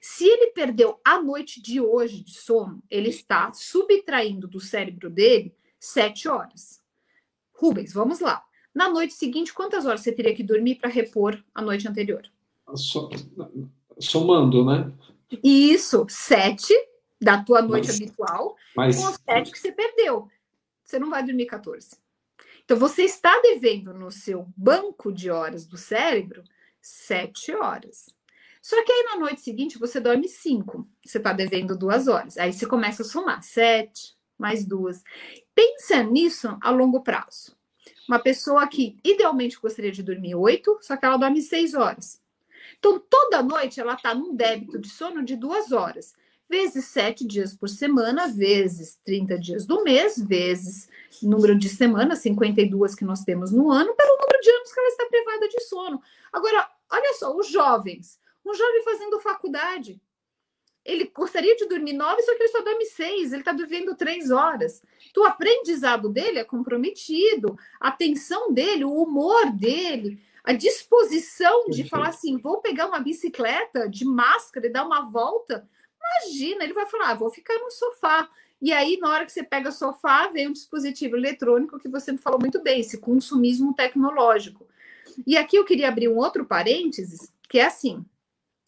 Se 0.01 0.25
ele 0.25 0.47
perdeu 0.47 0.99
a 1.03 1.21
noite 1.21 1.61
de 1.61 1.79
hoje 1.79 2.23
de 2.23 2.33
sono, 2.33 2.81
ele 2.89 3.09
está 3.09 3.51
subtraindo 3.53 4.47
do 4.47 4.59
cérebro 4.59 5.09
dele 5.09 5.55
sete 5.79 6.27
horas. 6.27 6.81
Rubens, 7.53 7.93
vamos 7.93 8.19
lá. 8.19 8.43
Na 8.73 8.89
noite 8.89 9.13
seguinte, 9.13 9.53
quantas 9.53 9.85
horas 9.85 10.01
você 10.01 10.11
teria 10.11 10.35
que 10.35 10.43
dormir 10.43 10.75
para 10.75 10.89
repor 10.89 11.43
a 11.53 11.61
noite 11.61 11.87
anterior? 11.87 12.21
Somando, 13.99 14.63
né? 14.63 14.91
Isso, 15.43 16.05
sete 16.09 16.73
da 17.19 17.43
tua 17.43 17.61
noite 17.61 17.87
mas, 17.87 17.95
habitual 17.95 18.55
mas... 18.75 18.95
com 18.95 19.07
os 19.09 19.19
sete 19.25 19.51
que 19.51 19.59
você 19.59 19.71
perdeu. 19.71 20.29
Você 20.83 20.99
não 20.99 21.09
vai 21.09 21.23
dormir 21.23 21.47
14. 21.47 21.97
Então, 22.63 22.77
você 22.77 23.03
está 23.03 23.41
devendo 23.41 23.93
no 23.93 24.11
seu 24.11 24.47
banco 24.55 25.11
de 25.11 25.29
horas 25.29 25.65
do 25.65 25.77
cérebro 25.77 26.43
sete 26.81 27.53
horas. 27.53 28.15
Só 28.67 28.83
que 28.83 28.91
aí 28.91 29.03
na 29.03 29.15
noite 29.15 29.39
seguinte 29.39 29.79
você 29.79 29.97
dorme 29.97 30.27
cinco, 30.27 30.85
você 31.01 31.19
está 31.19 31.31
devendo 31.31 31.73
duas 31.73 32.09
horas. 32.09 32.37
Aí 32.37 32.51
você 32.51 32.65
começa 32.65 33.01
a 33.01 33.05
somar 33.05 33.41
sete 33.41 34.13
mais 34.37 34.65
duas. 34.65 35.05
Pensa 35.55 36.03
nisso 36.03 36.57
a 36.61 36.69
longo 36.69 36.99
prazo. 36.99 37.55
Uma 38.09 38.19
pessoa 38.19 38.67
que 38.67 38.97
idealmente 39.05 39.57
gostaria 39.57 39.89
de 39.89 40.03
dormir 40.03 40.35
oito, 40.35 40.77
só 40.81 40.97
que 40.97 41.05
ela 41.05 41.15
dorme 41.15 41.41
seis 41.41 41.75
horas. 41.75 42.21
Então, 42.77 42.99
toda 42.99 43.41
noite 43.41 43.79
ela 43.79 43.93
está 43.93 44.13
num 44.13 44.35
débito 44.35 44.77
de 44.77 44.89
sono 44.89 45.23
de 45.23 45.37
duas 45.37 45.71
horas, 45.71 46.13
vezes 46.49 46.87
sete 46.87 47.25
dias 47.25 47.55
por 47.55 47.69
semana, 47.69 48.27
vezes 48.27 48.99
30 49.05 49.39
dias 49.39 49.65
do 49.65 49.81
mês, 49.81 50.21
vezes 50.21 50.89
número 51.23 51.57
de 51.57 51.69
semanas, 51.69 52.19
52 52.19 52.95
que 52.95 53.05
nós 53.05 53.23
temos 53.23 53.49
no 53.49 53.71
ano, 53.71 53.95
pelo 53.95 54.17
número 54.17 54.41
de 54.41 54.49
anos 54.49 54.73
que 54.73 54.79
ela 54.81 54.89
está 54.89 55.05
privada 55.05 55.47
de 55.47 55.61
sono. 55.61 56.01
Agora, 56.33 56.69
olha 56.91 57.13
só, 57.13 57.33
os 57.33 57.47
jovens 57.47 58.19
um 58.49 58.55
jovem 58.55 58.83
fazendo 58.83 59.19
faculdade. 59.19 60.01
Ele 60.83 61.11
gostaria 61.13 61.55
de 61.55 61.67
dormir 61.67 61.93
nove, 61.93 62.21
só 62.21 62.33
que 62.33 62.43
ele 62.43 62.51
só 62.51 62.61
dorme 62.61 62.85
seis, 62.85 63.33
ele 63.33 63.41
está 63.41 63.51
dormindo 63.51 63.93
três 63.95 64.31
horas. 64.31 64.81
Então, 65.09 65.23
o 65.23 65.27
aprendizado 65.27 66.07
dele 66.07 66.39
é 66.39 66.45
comprometido, 66.45 67.57
a 67.79 67.89
atenção 67.89 68.53
dele, 68.53 68.85
o 68.85 68.93
humor 68.93 69.51
dele, 69.51 70.21
a 70.45 70.53
disposição 70.53 71.65
de 71.67 71.83
falar 71.83 72.07
assim: 72.07 72.37
vou 72.37 72.61
pegar 72.61 72.87
uma 72.87 73.01
bicicleta 73.01 73.89
de 73.89 74.05
máscara 74.05 74.67
e 74.67 74.71
dar 74.71 74.85
uma 74.85 75.09
volta. 75.09 75.67
Imagina, 75.99 76.63
ele 76.63 76.73
vai 76.73 76.85
falar: 76.85 77.09
ah, 77.09 77.15
vou 77.15 77.29
ficar 77.29 77.57
no 77.59 77.69
sofá. 77.69 78.29
E 78.61 78.71
aí, 78.71 78.97
na 78.97 79.09
hora 79.09 79.25
que 79.25 79.31
você 79.33 79.43
pega 79.43 79.67
o 79.67 79.73
sofá, 79.73 80.29
vem 80.29 80.47
um 80.47 80.53
dispositivo 80.53 81.17
eletrônico 81.17 81.77
que 81.77 81.89
você 81.89 82.13
me 82.13 82.17
falou 82.17 82.39
muito 82.39 82.63
bem, 82.63 82.79
esse 82.79 82.97
consumismo 82.97 83.73
tecnológico. 83.73 84.65
E 85.27 85.37
aqui 85.37 85.57
eu 85.57 85.65
queria 85.65 85.89
abrir 85.89 86.07
um 86.07 86.15
outro 86.15 86.45
parênteses, 86.45 87.31
que 87.49 87.59
é 87.59 87.65
assim: 87.65 88.05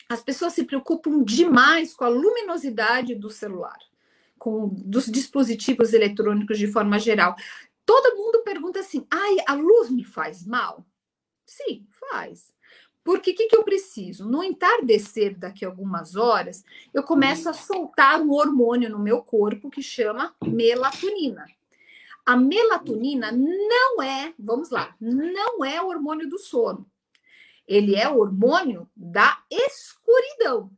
as 0.10 0.24
pessoas 0.24 0.54
se 0.54 0.64
preocupam 0.64 1.24
demais 1.24 1.94
com 1.94 2.04
a 2.04 2.10
luminosidade 2.10 3.14
do 3.14 3.30
celular, 3.30 3.78
com 4.40 4.68
dos 4.68 5.06
dispositivos 5.06 5.94
eletrônicos 5.94 6.58
de 6.58 6.66
forma 6.66 6.98
geral. 6.98 7.36
Todo 7.86 8.18
mundo 8.18 8.44
pergunta 8.44 8.80
assim: 8.80 9.06
ai, 9.12 9.38
a 9.48 9.54
luz 9.54 9.92
me 9.92 10.04
faz 10.04 10.46
mal? 10.46 10.84
Sim, 11.46 11.86
faz. 11.92 12.52
Porque 13.04 13.32
o 13.32 13.36
que, 13.36 13.48
que 13.48 13.56
eu 13.56 13.64
preciso? 13.64 14.28
No 14.28 14.44
entardecer 14.44 15.38
daqui 15.38 15.64
a 15.64 15.68
algumas 15.68 16.16
horas, 16.16 16.64
eu 16.94 17.04
começo 17.04 17.48
a 17.48 17.54
soltar 17.54 18.20
um 18.22 18.32
hormônio 18.32 18.90
no 18.90 19.00
meu 19.00 19.22
corpo 19.22 19.70
que 19.70 19.82
chama 19.82 20.36
melatonina. 20.44 21.46
A 22.26 22.36
melatonina 22.36 23.32
não 23.32 24.02
é, 24.02 24.34
vamos 24.38 24.70
lá, 24.70 24.96
não 25.00 25.64
é 25.64 25.82
o 25.82 25.88
hormônio 25.88 26.30
do 26.30 26.38
sono 26.38 26.86
ele 27.70 27.96
é 27.96 28.10
hormônio 28.10 28.90
da 28.96 29.38
escuridão. 29.50 30.72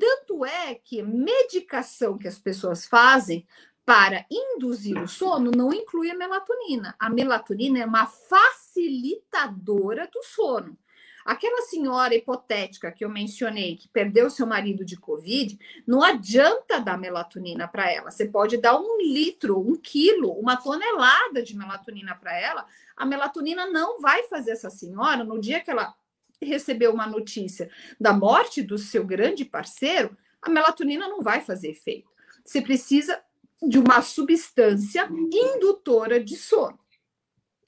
Tanto 0.00 0.44
é 0.44 0.74
que 0.74 1.02
medicação 1.02 2.16
que 2.16 2.26
as 2.26 2.38
pessoas 2.38 2.86
fazem 2.86 3.46
para 3.84 4.24
induzir 4.30 4.98
o 5.00 5.06
sono 5.06 5.50
não 5.50 5.70
inclui 5.70 6.10
a 6.10 6.16
melatonina. 6.16 6.96
A 6.98 7.10
melatonina 7.10 7.80
é 7.80 7.84
uma 7.84 8.06
facilitadora 8.06 10.08
do 10.10 10.22
sono. 10.22 10.78
Aquela 11.24 11.62
senhora 11.62 12.14
hipotética 12.14 12.92
que 12.92 13.04
eu 13.04 13.08
mencionei, 13.08 13.76
que 13.76 13.88
perdeu 13.88 14.28
seu 14.28 14.46
marido 14.46 14.84
de 14.84 14.96
Covid, 14.96 15.58
não 15.86 16.02
adianta 16.02 16.80
dar 16.80 16.98
melatonina 16.98 17.66
para 17.66 17.90
ela. 17.90 18.10
Você 18.10 18.26
pode 18.26 18.58
dar 18.58 18.78
um 18.78 18.98
litro, 19.00 19.58
um 19.58 19.76
quilo, 19.76 20.32
uma 20.32 20.56
tonelada 20.56 21.42
de 21.42 21.56
melatonina 21.56 22.14
para 22.14 22.38
ela. 22.38 22.66
A 22.94 23.06
melatonina 23.06 23.66
não 23.66 24.00
vai 24.00 24.24
fazer 24.24 24.50
essa 24.50 24.68
senhora, 24.68 25.24
no 25.24 25.40
dia 25.40 25.60
que 25.60 25.70
ela 25.70 25.94
recebeu 26.42 26.92
uma 26.92 27.06
notícia 27.06 27.70
da 27.98 28.12
morte 28.12 28.62
do 28.62 28.76
seu 28.76 29.04
grande 29.04 29.44
parceiro, 29.44 30.16
a 30.42 30.50
melatonina 30.50 31.08
não 31.08 31.22
vai 31.22 31.40
fazer 31.40 31.70
efeito. 31.70 32.10
Você 32.44 32.60
precisa 32.60 33.18
de 33.62 33.78
uma 33.78 34.02
substância 34.02 35.08
indutora 35.10 36.22
de 36.22 36.36
sono. 36.36 36.78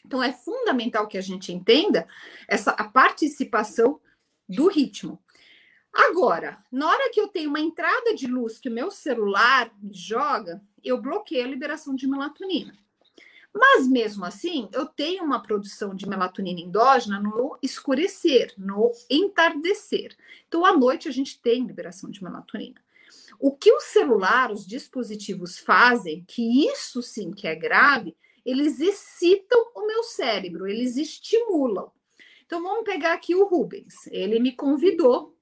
Então, 0.06 0.22
é 0.22 0.32
fundamental 0.32 1.08
que 1.08 1.18
a 1.18 1.20
gente 1.20 1.52
entenda 1.52 2.06
essa 2.48 2.70
a 2.70 2.84
participação 2.84 4.00
do 4.48 4.68
ritmo. 4.68 5.20
Agora, 5.92 6.62
na 6.70 6.88
hora 6.88 7.10
que 7.10 7.20
eu 7.20 7.26
tenho 7.26 7.48
uma 7.48 7.58
entrada 7.58 8.14
de 8.14 8.26
luz 8.26 8.58
que 8.58 8.68
o 8.68 8.72
meu 8.72 8.90
celular 8.90 9.72
me 9.82 9.94
joga, 9.94 10.62
eu 10.84 11.00
bloqueio 11.00 11.44
a 11.44 11.48
liberação 11.48 11.94
de 11.94 12.06
melatonina. 12.06 12.76
Mas 13.52 13.88
mesmo 13.88 14.24
assim, 14.24 14.68
eu 14.72 14.84
tenho 14.86 15.24
uma 15.24 15.42
produção 15.42 15.94
de 15.94 16.06
melatonina 16.06 16.60
endógena 16.60 17.18
no 17.18 17.58
escurecer, 17.62 18.52
no 18.58 18.92
entardecer. 19.10 20.14
Então, 20.46 20.64
à 20.64 20.76
noite 20.76 21.08
a 21.08 21.10
gente 21.10 21.40
tem 21.40 21.66
liberação 21.66 22.10
de 22.10 22.22
melatonina. 22.22 22.80
O 23.40 23.56
que 23.56 23.72
o 23.72 23.80
celular, 23.80 24.52
os 24.52 24.66
dispositivos 24.66 25.58
fazem, 25.58 26.24
que 26.28 26.68
isso 26.68 27.02
sim 27.02 27.30
que 27.32 27.48
é 27.48 27.54
grave, 27.54 28.14
eles 28.46 28.80
excitam 28.80 29.72
o 29.74 29.86
meu 29.86 30.04
cérebro, 30.04 30.68
eles 30.68 30.96
estimulam. 30.96 31.90
Então 32.46 32.62
vamos 32.62 32.84
pegar 32.84 33.12
aqui 33.12 33.34
o 33.34 33.44
Rubens. 33.44 34.06
Ele 34.06 34.38
me 34.38 34.52
convidou 34.52 35.36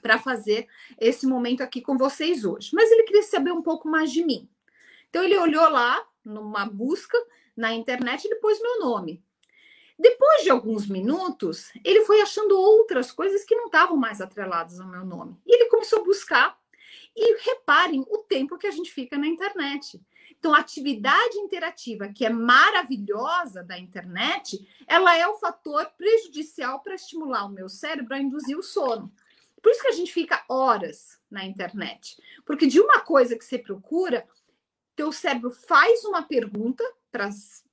para 0.00 0.18
fazer 0.18 0.68
esse 1.00 1.26
momento 1.26 1.62
aqui 1.62 1.80
com 1.80 1.98
vocês 1.98 2.44
hoje, 2.44 2.70
mas 2.72 2.90
ele 2.92 3.02
queria 3.02 3.24
saber 3.24 3.50
um 3.50 3.62
pouco 3.62 3.88
mais 3.88 4.12
de 4.12 4.24
mim. 4.24 4.48
Então 5.10 5.24
ele 5.24 5.36
olhou 5.36 5.68
lá 5.68 6.06
numa 6.24 6.64
busca 6.64 7.18
na 7.56 7.74
internet 7.74 8.24
e 8.24 8.30
depois 8.30 8.62
meu 8.62 8.78
nome. 8.78 9.20
Depois 9.98 10.44
de 10.44 10.50
alguns 10.50 10.86
minutos, 10.86 11.72
ele 11.84 12.04
foi 12.04 12.20
achando 12.20 12.56
outras 12.56 13.10
coisas 13.10 13.42
que 13.42 13.56
não 13.56 13.66
estavam 13.66 13.96
mais 13.96 14.20
atreladas 14.20 14.78
ao 14.78 14.88
meu 14.88 15.04
nome. 15.04 15.36
E 15.44 15.52
ele 15.52 15.68
começou 15.68 16.00
a 16.00 16.04
buscar 16.04 16.56
E 17.16 17.36
reparem 17.42 18.06
o 18.08 18.18
tempo 18.18 18.56
que 18.56 18.66
a 18.68 18.70
gente 18.70 18.92
fica 18.92 19.18
na 19.18 19.26
internet. 19.26 20.00
Então, 20.38 20.54
a 20.54 20.58
atividade 20.60 21.36
interativa, 21.38 22.08
que 22.08 22.24
é 22.24 22.30
maravilhosa 22.30 23.64
da 23.64 23.78
internet, 23.78 24.58
ela 24.86 25.16
é 25.16 25.26
o 25.26 25.36
fator 25.38 25.84
prejudicial 25.96 26.80
para 26.80 26.94
estimular 26.94 27.44
o 27.44 27.50
meu 27.50 27.68
cérebro 27.68 28.14
a 28.14 28.20
induzir 28.20 28.56
o 28.56 28.62
sono. 28.62 29.12
Por 29.60 29.72
isso 29.72 29.82
que 29.82 29.88
a 29.88 29.92
gente 29.92 30.12
fica 30.12 30.44
horas 30.48 31.18
na 31.28 31.44
internet. 31.44 32.16
Porque 32.46 32.66
de 32.66 32.80
uma 32.80 33.00
coisa 33.00 33.36
que 33.36 33.44
você 33.44 33.58
procura, 33.58 34.26
teu 34.94 35.10
cérebro 35.10 35.50
faz 35.50 36.04
uma 36.04 36.22
pergunta 36.22 36.84
para 37.10 37.26
as 37.26 37.64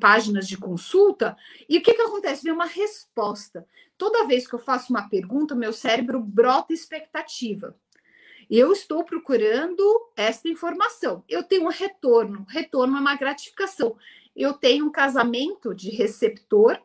páginas 0.00 0.46
de 0.46 0.56
consulta 0.56 1.36
e 1.68 1.78
o 1.78 1.82
que, 1.82 1.94
que 1.94 2.02
acontece? 2.02 2.44
Vem 2.44 2.52
uma 2.52 2.66
resposta. 2.66 3.66
Toda 3.96 4.26
vez 4.26 4.46
que 4.46 4.54
eu 4.54 4.58
faço 4.58 4.92
uma 4.92 5.08
pergunta, 5.08 5.54
meu 5.54 5.72
cérebro 5.72 6.20
brota 6.20 6.72
expectativa. 6.72 7.76
Eu 8.50 8.72
estou 8.72 9.04
procurando 9.04 9.82
esta 10.16 10.48
informação. 10.48 11.24
Eu 11.28 11.42
tenho 11.42 11.64
um 11.64 11.70
retorno. 11.70 12.44
Retorno 12.48 12.96
é 12.96 13.00
uma 13.00 13.16
gratificação. 13.16 13.96
Eu 14.34 14.52
tenho 14.52 14.86
um 14.86 14.90
casamento 14.90 15.74
de 15.74 15.90
receptor 15.90 16.78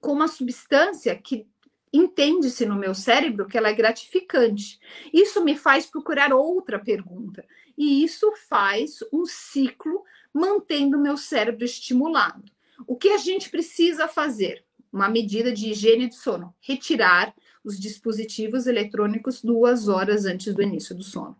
com 0.00 0.12
uma 0.12 0.28
substância 0.28 1.14
que 1.16 1.46
entende-se 1.92 2.66
no 2.66 2.76
meu 2.76 2.94
cérebro 2.94 3.46
que 3.46 3.56
ela 3.56 3.68
é 3.68 3.72
gratificante. 3.72 4.78
Isso 5.12 5.42
me 5.42 5.56
faz 5.56 5.86
procurar 5.86 6.32
outra 6.32 6.78
pergunta. 6.78 7.44
E 7.76 8.04
isso 8.04 8.32
faz 8.48 8.98
um 9.12 9.24
ciclo 9.24 10.04
mantendo 10.32 10.98
o 10.98 11.02
meu 11.02 11.16
cérebro 11.16 11.64
estimulado. 11.64 12.44
O 12.86 12.96
que 12.96 13.10
a 13.10 13.18
gente 13.18 13.48
precisa 13.48 14.06
fazer? 14.08 14.64
Uma 14.92 15.08
medida 15.08 15.52
de 15.52 15.70
higiene 15.70 16.08
de 16.08 16.14
sono: 16.14 16.54
retirar 16.60 17.34
os 17.66 17.78
dispositivos 17.80 18.68
eletrônicos 18.68 19.42
duas 19.42 19.88
horas 19.88 20.24
antes 20.24 20.54
do 20.54 20.62
início 20.62 20.94
do 20.94 21.02
sono. 21.02 21.36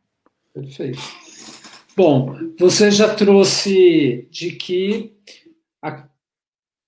Perfeito. 0.53 0.99
Bom, 1.97 2.37
você 2.59 2.91
já 2.91 3.15
trouxe 3.15 4.27
de 4.31 4.51
que 4.51 5.15
a, 5.81 6.09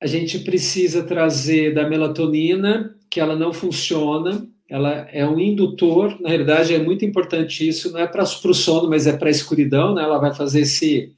a 0.02 0.06
gente 0.06 0.40
precisa 0.40 1.04
trazer 1.04 1.72
da 1.72 1.88
melatonina, 1.88 2.98
que 3.08 3.20
ela 3.20 3.36
não 3.36 3.52
funciona, 3.52 4.46
ela 4.68 5.08
é 5.12 5.26
um 5.26 5.38
indutor, 5.38 6.20
na 6.20 6.28
realidade 6.28 6.74
é 6.74 6.78
muito 6.78 7.04
importante 7.04 7.66
isso, 7.66 7.92
não 7.92 8.00
é 8.00 8.06
para 8.06 8.24
o 8.24 8.54
sono, 8.54 8.90
mas 8.90 9.06
é 9.06 9.16
para 9.16 9.28
a 9.28 9.30
escuridão, 9.30 9.94
né? 9.94 10.02
Ela 10.02 10.18
vai 10.18 10.34
fazer 10.34 10.62
esse 10.62 11.14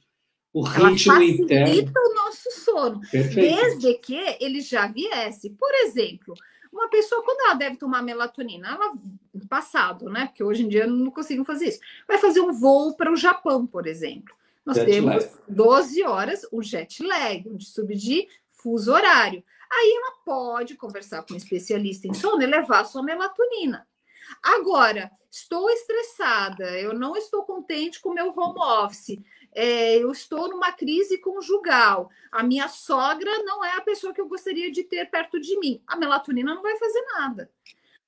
o 0.53 0.61
ritmo 0.61 1.13
ela 1.13 1.23
interno. 1.23 1.91
o 1.95 2.13
nosso 2.13 2.51
sono, 2.63 3.01
Perfeito. 3.09 3.35
desde 3.35 3.93
que 3.95 4.37
ele 4.39 4.61
já 4.61 4.87
viesse. 4.87 5.49
Por 5.49 5.73
exemplo, 5.85 6.33
uma 6.71 6.89
pessoa, 6.89 7.23
quando 7.23 7.41
ela 7.41 7.53
deve 7.53 7.75
tomar 7.75 8.01
melatonina, 8.01 8.69
ela, 8.69 8.93
passado, 9.49 10.09
né? 10.09 10.27
Porque 10.27 10.43
hoje 10.43 10.63
em 10.63 10.69
dia 10.69 10.87
não 10.87 11.11
consigo 11.11 11.43
fazer 11.43 11.69
isso. 11.69 11.79
Vai 12.07 12.17
fazer 12.17 12.39
um 12.39 12.53
voo 12.53 12.95
para 12.95 13.11
o 13.11 13.17
Japão, 13.17 13.67
por 13.67 13.85
exemplo. 13.85 14.33
Nós 14.65 14.77
jet 14.77 14.89
temos 14.89 15.25
lag. 15.25 15.39
12 15.49 16.03
horas, 16.03 16.47
o 16.51 16.61
jet 16.61 17.03
lag, 17.03 17.49
onde 17.49 17.65
sub 17.65 17.93
de 17.95 18.27
fuso 18.51 18.93
horário. 18.93 19.43
Aí 19.69 19.93
ela 19.97 20.17
pode 20.23 20.75
conversar 20.75 21.23
com 21.23 21.33
um 21.33 21.37
especialista 21.37 22.07
em 22.07 22.13
sono 22.13 22.41
e 22.41 22.45
levar 22.45 22.85
sua 22.85 23.03
melatonina. 23.03 23.87
Agora, 24.41 25.11
estou 25.29 25.69
estressada, 25.69 26.79
eu 26.79 26.93
não 26.93 27.15
estou 27.15 27.43
contente 27.43 27.99
com 27.99 28.09
o 28.09 28.13
meu 28.13 28.33
home 28.35 28.59
office, 28.59 29.19
é, 29.53 29.97
eu 29.97 30.11
estou 30.11 30.47
numa 30.49 30.71
crise 30.71 31.17
conjugal, 31.17 32.09
a 32.31 32.43
minha 32.43 32.67
sogra 32.67 33.31
não 33.43 33.63
é 33.63 33.75
a 33.77 33.81
pessoa 33.81 34.13
que 34.13 34.21
eu 34.21 34.27
gostaria 34.27 34.71
de 34.71 34.83
ter 34.83 35.09
perto 35.09 35.39
de 35.39 35.57
mim. 35.59 35.81
A 35.85 35.95
melatonina 35.95 36.55
não 36.55 36.61
vai 36.61 36.77
fazer 36.77 37.01
nada. 37.17 37.51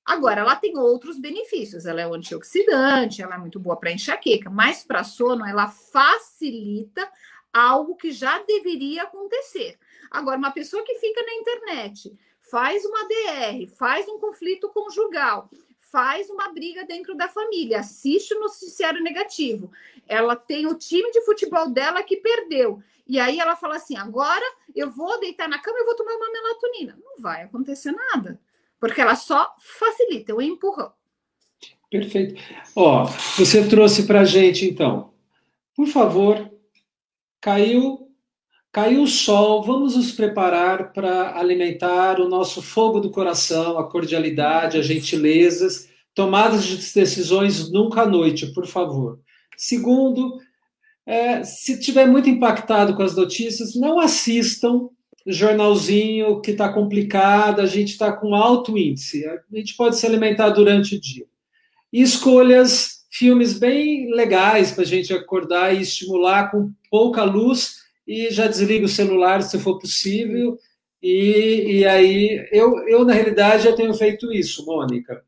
Agora, 0.04 0.42
ela 0.42 0.56
tem 0.56 0.76
outros 0.76 1.18
benefícios. 1.18 1.86
Ela 1.86 2.02
é 2.02 2.06
um 2.06 2.14
antioxidante, 2.14 3.22
ela 3.22 3.36
é 3.36 3.38
muito 3.38 3.58
boa 3.58 3.76
para 3.76 3.92
enxaqueca, 3.92 4.50
mas 4.50 4.84
para 4.84 5.02
sono, 5.02 5.46
ela 5.46 5.68
facilita 5.68 7.10
algo 7.52 7.96
que 7.96 8.10
já 8.10 8.38
deveria 8.42 9.04
acontecer. 9.04 9.78
Agora, 10.10 10.36
uma 10.36 10.50
pessoa 10.50 10.82
que 10.82 10.94
fica 10.96 11.22
na 11.22 11.34
internet, 11.34 12.12
faz 12.40 12.84
uma 12.84 13.08
DR, 13.08 13.66
faz 13.76 14.06
um 14.08 14.18
conflito 14.18 14.68
conjugal, 14.68 15.48
faz 15.94 16.28
uma 16.28 16.48
briga 16.48 16.84
dentro 16.84 17.14
da 17.14 17.28
família, 17.28 17.78
assiste 17.78 18.34
o 18.34 18.40
noticiário 18.40 19.00
negativo. 19.00 19.70
Ela 20.08 20.34
tem 20.34 20.66
o 20.66 20.74
time 20.74 21.08
de 21.12 21.24
futebol 21.24 21.70
dela 21.70 22.02
que 22.02 22.16
perdeu. 22.16 22.82
E 23.06 23.20
aí 23.20 23.38
ela 23.38 23.54
fala 23.54 23.76
assim: 23.76 23.96
agora 23.96 24.44
eu 24.74 24.90
vou 24.90 25.20
deitar 25.20 25.48
na 25.48 25.60
cama 25.60 25.78
e 25.78 25.84
vou 25.84 25.94
tomar 25.94 26.16
uma 26.16 26.32
melatonina. 26.32 26.98
Não 27.00 27.22
vai 27.22 27.44
acontecer 27.44 27.92
nada, 27.92 28.40
porque 28.80 29.00
ela 29.00 29.14
só 29.14 29.54
facilita 29.60 30.34
o 30.34 30.42
empurrão. 30.42 30.92
Perfeito. 31.88 32.42
Ó, 32.74 33.04
você 33.38 33.68
trouxe 33.68 34.04
para 34.04 34.24
gente 34.24 34.68
então, 34.68 35.14
por 35.76 35.86
favor, 35.86 36.50
caiu 37.40 38.03
Caiu 38.74 39.04
o 39.04 39.06
sol, 39.06 39.62
vamos 39.62 39.94
nos 39.94 40.10
preparar 40.10 40.92
para 40.92 41.38
alimentar 41.38 42.18
o 42.18 42.28
nosso 42.28 42.60
fogo 42.60 42.98
do 42.98 43.08
coração, 43.08 43.78
a 43.78 43.88
cordialidade, 43.88 44.76
as 44.76 44.84
gentilezas, 44.84 45.88
tomadas 46.12 46.64
de 46.64 46.76
decisões 46.92 47.70
nunca 47.70 48.02
à 48.02 48.06
noite, 48.06 48.48
por 48.48 48.66
favor. 48.66 49.20
Segundo, 49.56 50.40
é, 51.06 51.44
se 51.44 51.78
tiver 51.78 52.08
muito 52.08 52.28
impactado 52.28 52.96
com 52.96 53.04
as 53.04 53.14
notícias, 53.14 53.76
não 53.76 54.00
assistam 54.00 54.88
jornalzinho 55.24 56.40
que 56.40 56.50
está 56.50 56.68
complicado, 56.68 57.60
a 57.60 57.66
gente 57.66 57.92
está 57.92 58.10
com 58.10 58.34
alto 58.34 58.76
índice, 58.76 59.24
a 59.24 59.56
gente 59.56 59.76
pode 59.76 59.96
se 59.96 60.04
alimentar 60.04 60.48
durante 60.48 60.96
o 60.96 61.00
dia. 61.00 61.26
E 61.92 62.02
escolhas, 62.02 63.04
filmes 63.08 63.56
bem 63.56 64.12
legais 64.12 64.72
para 64.72 64.82
a 64.82 64.86
gente 64.86 65.12
acordar 65.12 65.72
e 65.72 65.80
estimular 65.80 66.50
com 66.50 66.72
pouca 66.90 67.22
luz 67.22 67.83
e 68.06 68.30
já 68.30 68.46
desliga 68.46 68.86
o 68.86 68.88
celular 68.88 69.42
se 69.42 69.58
for 69.58 69.78
possível. 69.78 70.58
E, 71.02 71.78
e 71.78 71.84
aí, 71.84 72.48
eu, 72.50 72.78
eu, 72.88 73.04
na 73.04 73.12
realidade, 73.12 73.64
já 73.64 73.72
tenho 73.74 73.92
feito 73.94 74.32
isso, 74.32 74.64
Mônica. 74.64 75.22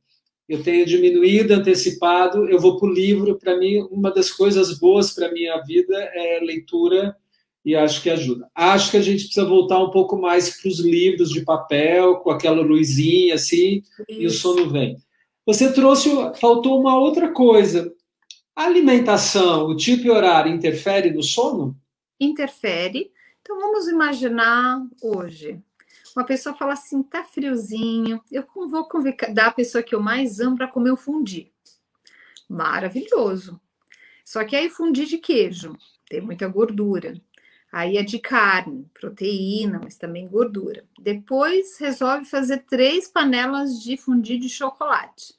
Eu 0.49 0.63
tenho 0.63 0.87
diminuído, 0.87 1.55
antecipado, 1.55 2.49
eu 2.49 2.59
vou 2.61 2.79
para 2.79 2.89
o 2.89 2.93
livro. 2.93 3.39
Para 3.39 3.59
mim, 3.59 3.87
uma 3.91 4.11
das 4.11 4.31
coisas 4.31 4.79
boas 4.79 5.13
para 5.13 5.27
a 5.27 5.33
minha 5.33 5.61
vida 5.63 5.95
é 6.15 6.41
leitura 6.41 7.17
e 7.65 7.75
acho 7.75 8.01
que 8.01 8.09
ajuda. 8.09 8.49
Acho 8.55 8.93
que 8.93 8.97
a 8.97 9.03
gente 9.03 9.25
precisa 9.25 9.45
voltar 9.45 9.83
um 9.83 9.91
pouco 9.91 10.17
mais 10.17 10.57
para 10.57 10.69
os 10.69 10.79
livros 10.79 11.31
de 11.31 11.45
papel, 11.45 12.17
com 12.17 12.31
aquela 12.31 12.63
luzinha 12.63 13.35
assim, 13.35 13.83
isso. 14.09 14.21
e 14.21 14.25
o 14.27 14.31
sono 14.31 14.71
vem. 14.71 14.97
Você 15.45 15.73
trouxe, 15.73 16.11
faltou 16.41 16.81
uma 16.81 16.97
outra 16.97 17.33
coisa. 17.33 17.93
A 18.55 18.65
alimentação, 18.65 19.67
o 19.67 19.77
tipo 19.77 20.07
e 20.07 20.11
horário 20.11 20.55
interfere 20.55 21.11
no 21.11 21.25
sono? 21.25 21.77
Interfere. 22.19 23.13
Então 23.43 23.59
vamos 23.61 23.89
imaginar 23.89 24.85
hoje. 25.03 25.63
Uma 26.17 26.25
pessoa 26.25 26.55
fala 26.57 26.73
assim, 26.73 27.03
tá 27.03 27.23
friozinho, 27.23 28.23
eu 28.33 28.45
vou 28.55 28.89
convidar 28.89 29.47
a 29.47 29.53
pessoa 29.53 29.83
que 29.83 29.95
eu 29.95 30.01
mais 30.01 30.41
amo 30.41 30.57
para 30.57 30.69
comer 30.69 30.91
o 30.91 30.97
fundi. 30.97 31.53
Maravilhoso. 32.49 33.61
Só 34.25 34.45
que 34.45 34.57
aí 34.57 34.71
fundi 34.71 35.05
de 35.05 35.19
queijo, 35.19 35.77
tem 36.09 36.21
muita 36.21 36.49
gordura. 36.49 37.21
Aí 37.71 37.99
é 37.99 38.03
de 38.03 38.19
carne, 38.19 38.89
proteína, 38.95 39.81
mas 39.83 39.97
também 39.97 40.27
gordura. 40.27 40.85
Depois 40.99 41.77
resolve 41.79 42.25
fazer 42.25 42.65
três 42.69 43.09
panelas 43.09 43.83
de 43.83 43.97
fundi 43.97 44.39
de 44.39 44.49
chocolate. 44.49 45.35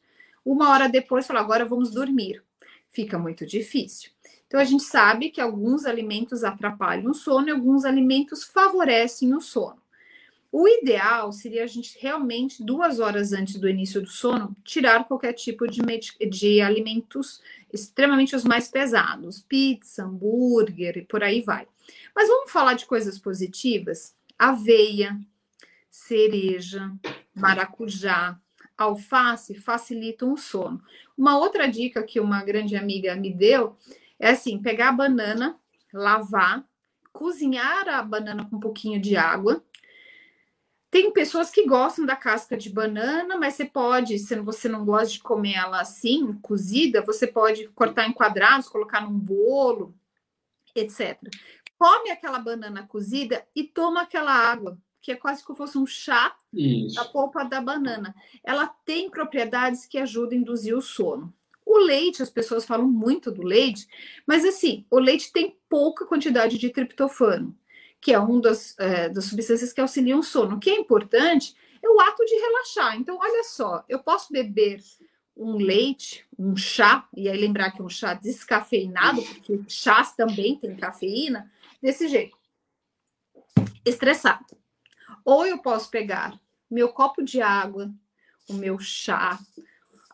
Uma 0.45 0.69
hora 0.69 0.87
depois 0.87 1.25
fala, 1.25 1.39
agora 1.39 1.65
vamos 1.65 1.91
dormir. 1.91 2.43
Fica 2.89 3.17
muito 3.17 3.45
difícil. 3.45 4.11
Então, 4.47 4.59
a 4.59 4.63
gente 4.63 4.83
sabe 4.83 5.29
que 5.29 5.41
alguns 5.41 5.85
alimentos 5.85 6.43
atrapalham 6.43 7.11
o 7.11 7.13
sono 7.13 7.49
e 7.49 7.51
alguns 7.51 7.83
alimentos 7.83 8.43
favorecem 8.43 9.35
o 9.35 9.41
sono. 9.41 9.81
O 10.49 10.67
ideal 10.67 11.33
seria 11.33 11.65
a 11.65 11.67
gente 11.67 11.97
realmente, 11.99 12.63
duas 12.63 12.99
horas 12.99 13.33
antes 13.33 13.59
do 13.59 13.67
início 13.67 14.01
do 14.01 14.07
sono, 14.07 14.55
tirar 14.63 15.03
qualquer 15.03 15.33
tipo 15.33 15.67
de, 15.67 15.81
de 16.29 16.61
alimentos 16.61 17.41
extremamente 17.71 18.35
os 18.35 18.45
mais 18.45 18.69
pesados, 18.69 19.41
pizza, 19.41 20.05
hambúrguer 20.05 20.97
e 20.97 21.05
por 21.05 21.21
aí 21.21 21.41
vai. 21.41 21.67
Mas 22.15 22.29
vamos 22.29 22.49
falar 22.49 22.75
de 22.75 22.85
coisas 22.85 23.19
positivas? 23.19 24.15
Aveia, 24.39 25.19
cereja, 25.91 26.91
maracujá, 27.35 28.39
alface 28.77 29.55
facilitam 29.55 30.31
o 30.31 30.37
sono. 30.37 30.81
Uma 31.17 31.37
outra 31.37 31.67
dica 31.67 32.03
que 32.03 32.19
uma 32.19 32.43
grande 32.43 32.75
amiga 32.75 33.15
me 33.15 33.33
deu 33.33 33.75
é 34.19 34.31
assim: 34.31 34.61
pegar 34.61 34.89
a 34.89 34.93
banana, 34.93 35.59
lavar, 35.93 36.65
cozinhar 37.11 37.87
a 37.89 38.01
banana 38.01 38.47
com 38.49 38.57
um 38.57 38.59
pouquinho 38.59 39.01
de 39.01 39.15
água. 39.15 39.63
Tem 40.89 41.11
pessoas 41.11 41.49
que 41.49 41.65
gostam 41.65 42.05
da 42.05 42.15
casca 42.15 42.55
de 42.55 42.69
banana, 42.69 43.37
mas 43.37 43.55
você 43.55 43.65
pode, 43.65 44.17
se 44.19 44.35
você 44.39 44.69
não 44.69 44.85
gosta 44.85 45.13
de 45.13 45.19
comer 45.19 45.55
ela 45.55 45.81
assim, 45.81 46.33
cozida, 46.41 47.01
você 47.01 47.27
pode 47.27 47.67
cortar 47.69 48.07
em 48.07 48.13
quadrados, 48.13 48.69
colocar 48.69 49.01
num 49.01 49.19
bolo, 49.19 49.93
etc. 50.73 51.19
Come 51.77 52.09
aquela 52.09 52.39
banana 52.39 52.87
cozida 52.87 53.45
e 53.55 53.63
toma 53.63 54.03
aquela 54.03 54.31
água, 54.31 54.79
que 55.01 55.11
é 55.11 55.15
quase 55.15 55.43
como 55.43 55.57
fosse 55.57 55.77
um 55.77 55.85
chá 55.85 56.35
Isso. 56.53 56.95
da 56.95 57.05
polpa 57.05 57.43
da 57.43 57.61
banana. 57.61 58.15
Ela 58.43 58.67
tem 58.67 59.09
propriedades 59.09 59.85
que 59.85 59.97
ajudam 59.97 60.37
a 60.37 60.41
induzir 60.41 60.75
o 60.75 60.81
sono. 60.81 61.33
O 61.69 61.79
leite, 61.79 62.23
as 62.23 62.29
pessoas 62.29 62.63
falam 62.63 62.87
muito 62.87 63.29
do 63.29 63.43
leite, 63.43 63.85
mas 64.25 64.45
assim, 64.45 64.85
o 64.89 64.99
leite 64.99 65.33
tem 65.33 65.57
pouca 65.67 66.05
quantidade 66.05 66.57
de 66.57 66.69
triptofano, 66.69 67.53
que 67.99 68.13
é 68.13 68.19
uma 68.19 68.39
das, 68.39 68.73
é, 68.79 69.09
das 69.09 69.25
substâncias 69.25 69.73
que 69.73 69.81
auxiliam 69.81 70.19
o 70.19 70.23
sono. 70.23 70.55
O 70.55 70.59
que 70.59 70.69
é 70.69 70.79
importante 70.79 71.53
é 71.83 71.89
o 71.89 71.99
ato 71.99 72.23
de 72.23 72.35
relaxar. 72.35 72.95
Então, 72.95 73.17
olha 73.19 73.43
só, 73.43 73.83
eu 73.89 73.99
posso 73.99 74.31
beber 74.31 74.79
um 75.35 75.57
leite, 75.57 76.25
um 76.39 76.55
chá, 76.55 77.05
e 77.13 77.27
aí 77.27 77.37
lembrar 77.37 77.71
que 77.71 77.81
um 77.81 77.89
chá 77.89 78.13
descafeinado, 78.13 79.21
porque 79.21 79.59
chás 79.67 80.15
também 80.15 80.55
tem 80.55 80.73
cafeína, 80.73 81.51
desse 81.83 82.07
jeito, 82.07 82.37
estressado. 83.83 84.45
Ou 85.25 85.45
eu 85.45 85.57
posso 85.57 85.91
pegar 85.91 86.39
meu 86.71 86.87
copo 86.93 87.21
de 87.21 87.41
água, 87.41 87.91
o 88.49 88.53
meu 88.53 88.79
chá, 88.79 89.37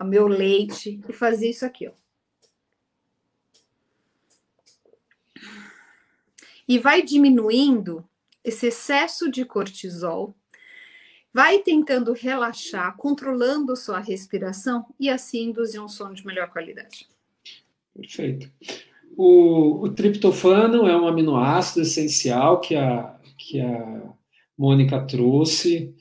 o 0.03 0.07
meu 0.07 0.27
leite 0.27 1.01
e 1.07 1.13
fazer 1.13 1.49
isso 1.49 1.65
aqui, 1.65 1.87
ó. 1.87 1.91
E 6.67 6.79
vai 6.79 7.01
diminuindo 7.01 8.07
esse 8.43 8.67
excesso 8.67 9.29
de 9.29 9.43
cortisol, 9.43 10.35
vai 11.33 11.59
tentando 11.59 12.13
relaxar, 12.13 12.95
controlando 12.95 13.75
sua 13.75 13.99
respiração 13.99 14.85
e 14.99 15.09
assim 15.09 15.49
induzir 15.49 15.83
um 15.83 15.89
sono 15.89 16.13
de 16.13 16.25
melhor 16.25 16.49
qualidade. 16.49 17.07
Perfeito. 17.93 18.51
O, 19.15 19.83
o 19.83 19.89
triptofano 19.93 20.87
é 20.87 20.95
um 20.95 21.07
aminoácido 21.07 21.81
essencial 21.81 22.59
que 22.59 22.75
a, 22.75 23.15
que 23.37 23.59
a 23.59 24.13
Mônica 24.57 25.05
trouxe 25.05 25.93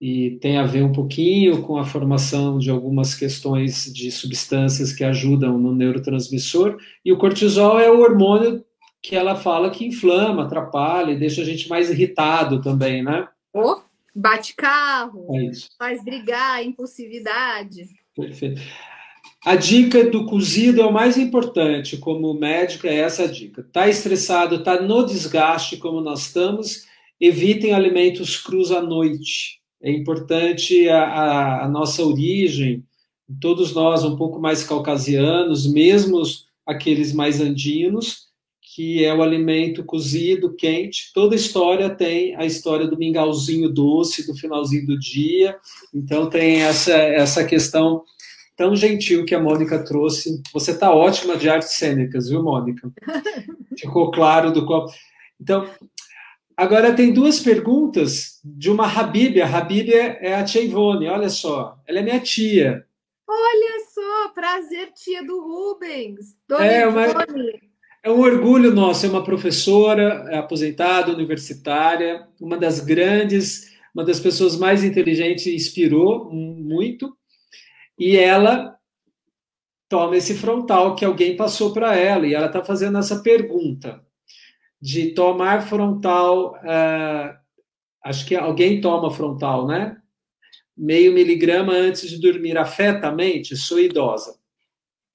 e 0.00 0.38
tem 0.40 0.56
a 0.56 0.64
ver 0.64 0.82
um 0.82 0.92
pouquinho 0.92 1.60
com 1.60 1.76
a 1.76 1.84
formação 1.84 2.58
de 2.58 2.70
algumas 2.70 3.14
questões 3.14 3.92
de 3.92 4.10
substâncias 4.10 4.94
que 4.94 5.04
ajudam 5.04 5.58
no 5.58 5.74
neurotransmissor. 5.74 6.78
E 7.04 7.12
o 7.12 7.18
cortisol 7.18 7.78
é 7.78 7.90
o 7.90 8.00
hormônio 8.00 8.64
que 9.02 9.14
ela 9.14 9.36
fala 9.36 9.70
que 9.70 9.84
inflama, 9.84 10.44
atrapalha 10.44 11.12
e 11.12 11.18
deixa 11.18 11.42
a 11.42 11.44
gente 11.44 11.68
mais 11.68 11.90
irritado 11.90 12.62
também, 12.62 13.02
né? 13.02 13.28
Oh, 13.52 13.80
bate 14.14 14.54
carro, 14.54 15.26
é 15.36 15.50
faz 15.78 16.02
brigar, 16.02 16.64
impulsividade. 16.64 17.86
Perfeito. 18.16 18.62
A 19.44 19.56
dica 19.56 20.04
do 20.04 20.24
cozido 20.24 20.80
é 20.80 20.86
o 20.86 20.92
mais 20.92 21.16
importante, 21.16 21.96
como 21.96 22.34
médico, 22.34 22.86
é 22.86 22.96
essa 22.96 23.26
dica. 23.26 23.66
Tá 23.70 23.88
estressado, 23.88 24.62
tá 24.62 24.80
no 24.80 25.04
desgaste 25.04 25.76
como 25.78 26.00
nós 26.00 26.26
estamos, 26.26 26.86
evitem 27.18 27.72
alimentos 27.72 28.36
crus 28.38 28.70
à 28.70 28.82
noite 28.82 29.59
é 29.82 29.90
importante 29.90 30.88
a, 30.88 31.64
a, 31.64 31.68
nossa 31.68 32.02
origem, 32.04 32.84
todos 33.40 33.74
nós 33.74 34.04
um 34.04 34.16
pouco 34.16 34.38
mais 34.38 34.62
caucasianos, 34.62 35.66
mesmo 35.66 36.22
aqueles 36.66 37.12
mais 37.12 37.40
andinos, 37.40 38.28
que 38.74 39.04
é 39.04 39.12
o 39.12 39.22
alimento 39.22 39.82
cozido, 39.82 40.54
quente. 40.54 41.12
Toda 41.12 41.34
história 41.34 41.90
tem 41.90 42.36
a 42.36 42.44
história 42.44 42.86
do 42.86 42.98
mingauzinho 42.98 43.68
doce 43.68 44.26
do 44.26 44.34
finalzinho 44.36 44.86
do 44.86 44.98
dia. 44.98 45.56
Então 45.92 46.30
tem 46.30 46.62
essa 46.62 46.92
essa 46.92 47.44
questão 47.44 48.04
tão 48.56 48.76
gentil 48.76 49.24
que 49.24 49.34
a 49.34 49.40
Mônica 49.40 49.82
trouxe. 49.82 50.42
Você 50.52 50.72
está 50.72 50.94
ótima 50.94 51.36
de 51.36 51.48
artes 51.48 51.76
cênicas, 51.76 52.28
viu, 52.28 52.42
Mônica? 52.42 52.92
Ficou 53.76 54.10
claro 54.10 54.52
do 54.52 54.66
qual. 54.66 54.86
Então, 55.40 55.66
Agora 56.60 56.92
tem 56.94 57.10
duas 57.10 57.40
perguntas 57.40 58.38
de 58.44 58.70
uma 58.70 58.86
Habib. 58.86 59.40
A 59.40 59.46
Habib 59.46 59.94
é 59.94 60.34
a 60.34 60.44
tia 60.44 60.60
Ivone, 60.60 61.08
olha 61.08 61.30
só. 61.30 61.78
Ela 61.86 62.00
é 62.00 62.02
minha 62.02 62.20
tia. 62.20 62.84
Olha 63.26 63.86
só, 63.94 64.28
prazer, 64.34 64.92
tia 64.92 65.24
do 65.24 65.40
Rubens. 65.40 66.36
Dona 66.46 66.66
é, 66.66 66.86
uma, 66.86 67.06
é 68.02 68.10
um 68.10 68.20
orgulho 68.20 68.74
nosso, 68.74 69.06
é 69.06 69.08
uma 69.08 69.24
professora 69.24 70.26
é 70.28 70.36
aposentada, 70.36 71.10
universitária, 71.10 72.28
uma 72.38 72.58
das 72.58 72.80
grandes, 72.80 73.72
uma 73.94 74.04
das 74.04 74.20
pessoas 74.20 74.58
mais 74.58 74.84
inteligentes, 74.84 75.46
inspirou 75.46 76.30
muito. 76.30 77.16
E 77.98 78.18
ela 78.18 78.76
toma 79.88 80.14
esse 80.14 80.34
frontal 80.34 80.94
que 80.94 81.06
alguém 81.06 81.38
passou 81.38 81.72
para 81.72 81.96
ela, 81.96 82.26
e 82.26 82.34
ela 82.34 82.48
está 82.48 82.62
fazendo 82.62 82.98
essa 82.98 83.22
pergunta 83.22 84.04
de 84.80 85.12
tomar 85.12 85.66
frontal, 85.68 86.54
uh, 86.54 87.36
acho 88.02 88.26
que 88.26 88.34
alguém 88.34 88.80
toma 88.80 89.10
frontal, 89.10 89.66
né? 89.66 89.96
Meio 90.76 91.12
miligrama 91.12 91.72
antes 91.72 92.08
de 92.08 92.18
dormir 92.18 92.56
afeta 92.56 93.08
a 93.08 93.12
mente? 93.12 93.56
Sou 93.56 93.78
idosa. 93.78 94.40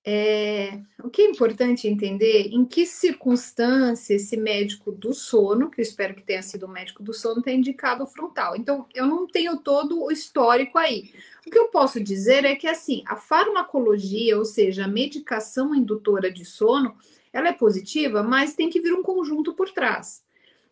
É, 0.07 0.81
o 1.03 1.09
que 1.09 1.23
é 1.23 1.25
importante 1.25 1.87
entender 1.87 2.49
em 2.51 2.63
que 2.63 2.85
circunstância 2.85 4.13
esse 4.13 4.37
médico 4.37 4.91
do 4.91 5.15
sono, 5.15 5.71
que 5.71 5.81
eu 5.81 5.83
espero 5.83 6.13
que 6.13 6.21
tenha 6.21 6.43
sido 6.43 6.67
o 6.67 6.69
médico 6.69 7.01
do 7.01 7.11
sono, 7.11 7.41
tem 7.41 7.57
indicado 7.57 8.03
o 8.03 8.07
frontal. 8.07 8.55
Então, 8.55 8.85
eu 8.93 9.07
não 9.07 9.25
tenho 9.25 9.57
todo 9.57 10.03
o 10.03 10.11
histórico 10.11 10.77
aí. 10.77 11.11
O 11.47 11.49
que 11.49 11.57
eu 11.57 11.69
posso 11.69 11.99
dizer 11.99 12.45
é 12.45 12.55
que, 12.55 12.67
assim, 12.67 13.01
a 13.07 13.17
farmacologia, 13.17 14.37
ou 14.37 14.45
seja, 14.45 14.85
a 14.85 14.87
medicação 14.87 15.73
indutora 15.73 16.31
de 16.31 16.45
sono, 16.45 16.95
ela 17.35 17.49
é 17.49 17.51
positiva, 17.51 18.23
mas 18.23 18.55
tem 18.55 18.69
que 18.69 18.79
vir 18.79 18.93
um 18.93 19.03
conjunto 19.03 19.53
por 19.53 19.69
trás. 19.69 20.23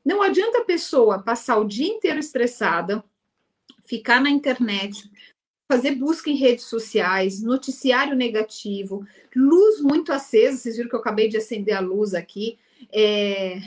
Não 0.03 0.22
adianta 0.22 0.60
a 0.60 0.64
pessoa 0.64 1.22
passar 1.22 1.57
o 1.57 1.68
dia 1.68 1.90
inteiro 1.90 2.19
estressada, 2.19 3.03
ficar 3.85 4.22
na 4.22 4.30
internet, 4.30 5.11
fazer 5.68 5.95
busca 5.95 6.30
em 6.30 6.38
redes 6.38 6.64
sociais, 6.64 7.41
noticiário 7.41 8.15
negativo, 8.15 9.06
luz 9.35 9.81
muito 9.81 10.14
acesa, 10.14 10.57
vocês 10.57 10.77
viram 10.77 10.90
que 10.90 10.95
eu 10.95 11.02
acabei 11.02 11.27
de 11.27 11.35
acender 11.35 11.76
a 11.76 11.81
luz 11.81 12.14
aqui, 12.14 12.57
é, 12.94 13.60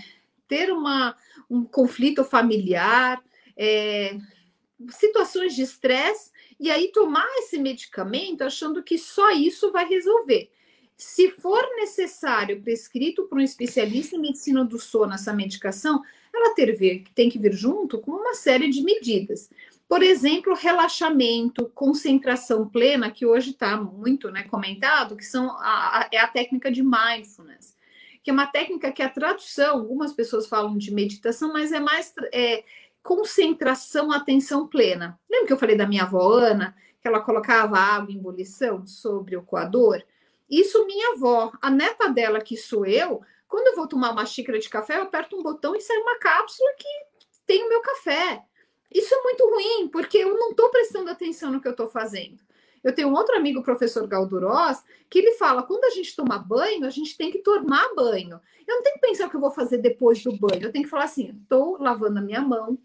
ter 0.49 0.73
uma, 0.73 1.15
um 1.51 1.65
conflito 1.65 2.25
familiar, 2.25 3.23
é, 3.55 4.17
situações 4.89 5.55
de 5.55 5.61
estresse, 5.61 6.31
e 6.59 6.71
aí 6.71 6.91
tomar 6.93 7.29
esse 7.41 7.59
medicamento 7.59 8.41
achando 8.41 8.83
que 8.83 8.97
só 8.97 9.33
isso 9.33 9.71
vai 9.71 9.87
resolver. 9.87 10.51
Se 10.97 11.31
for 11.31 11.63
necessário, 11.77 12.63
prescrito 12.63 13.25
por 13.25 13.37
um 13.37 13.43
especialista 13.43 14.17
em 14.17 14.21
medicina 14.21 14.65
do 14.65 14.79
sono 14.79 15.13
essa 15.13 15.33
medicação, 15.33 16.03
ela 16.35 16.55
ter, 16.55 17.05
tem 17.15 17.29
que 17.29 17.39
vir 17.39 17.53
junto 17.53 17.99
com 17.99 18.13
uma 18.13 18.35
série 18.35 18.71
de 18.71 18.83
medidas. 18.83 19.51
Por 19.89 20.03
exemplo, 20.03 20.55
relaxamento, 20.55 21.71
concentração 21.75 22.69
plena, 22.69 23.11
que 23.11 23.27
hoje 23.27 23.51
está 23.51 23.77
muito 23.77 24.31
né, 24.31 24.43
comentado, 24.45 25.17
que 25.17 25.25
são 25.25 25.51
a, 25.51 26.01
a, 26.01 26.09
é 26.11 26.19
a 26.19 26.27
técnica 26.27 26.73
de 26.73 26.83
mindfulness, 26.83 27.77
que 28.25 28.31
é 28.31 28.33
uma 28.33 28.47
técnica 28.47 28.91
que 28.91 29.03
a 29.03 29.09
tradução, 29.09 29.77
algumas 29.77 30.13
pessoas 30.13 30.49
falam 30.49 30.77
de 30.77 30.93
meditação, 30.93 31.53
mas 31.53 31.73
é 31.73 31.79
mais 31.79 32.13
é, 32.33 32.65
concentração, 33.03 34.11
atenção 34.11 34.67
plena. 34.67 35.21
Lembra 35.31 35.47
que 35.47 35.53
eu 35.53 35.59
falei 35.59 35.77
da 35.77 35.87
minha 35.87 36.03
avó 36.03 36.33
Ana, 36.33 36.75
que 37.01 37.07
ela 37.07 37.21
colocava 37.21 37.79
água 37.79 38.11
em 38.11 38.17
ebulição 38.17 38.85
sobre 38.87 39.37
o 39.37 39.43
coador? 39.43 40.03
Isso 40.49 40.87
minha 40.87 41.15
avó, 41.15 41.53
a 41.61 41.71
neta 41.71 42.09
dela, 42.09 42.41
que 42.41 42.57
sou 42.57 42.87
eu, 42.87 43.21
quando 43.49 43.69
eu 43.69 43.77
vou 43.77 43.87
tomar 43.87 44.13
uma 44.13 44.27
xícara 44.27 44.59
de 44.59 44.69
café, 44.69 44.97
eu 44.97 45.03
aperto 45.03 45.37
um 45.37 45.43
botão 45.43 45.75
e 45.75 45.81
sai 45.81 45.97
uma 45.99 46.19
cápsula 46.19 46.69
que 46.79 46.89
tem 47.47 47.65
o 47.65 47.69
meu 47.69 47.81
café. 47.81 48.43
Isso 48.93 49.15
é 49.15 49.23
muito 49.23 49.49
ruim, 49.49 49.89
porque 49.89 50.19
eu 50.19 50.37
não 50.37 50.51
estou 50.51 50.69
prestando 50.71 51.11
atenção 51.11 51.51
no 51.51 51.61
que 51.61 51.69
eu 51.69 51.73
estou 51.73 51.89
fazendo. 51.89 52.45
Eu 52.83 52.95
tenho 52.95 53.09
um 53.09 53.15
outro 53.15 53.37
amigo, 53.37 53.61
o 53.61 53.65
professor 53.65 54.07
Galdurós, 54.07 54.83
que 55.11 55.19
ele 55.19 55.33
fala: 55.33 55.63
quando 55.63 55.85
a 55.85 55.91
gente 55.91 56.15
toma 56.15 56.39
banho, 56.39 56.87
a 56.87 56.91
gente 56.91 57.17
tem 57.17 57.33
que 57.33 57.39
tomar 57.39 57.93
banho. 57.95 58.41
Eu 58.67 58.77
não 58.77 58.83
tenho 58.83 58.95
que 58.95 59.01
pensar 59.01 59.27
o 59.27 59.31
que 59.31 59.37
eu 59.37 59.41
vou 59.41 59.51
fazer 59.51 59.79
depois 59.79 60.23
do 60.23 60.37
banho. 60.37 60.63
Eu 60.63 60.73
tenho 60.73 60.85
que 60.85 60.91
falar 60.91 61.05
assim: 61.05 61.37
estou 61.43 61.77
lavando 61.83 62.21
a 62.21 62.23
minha 62.23 62.41
mão, 62.41 62.79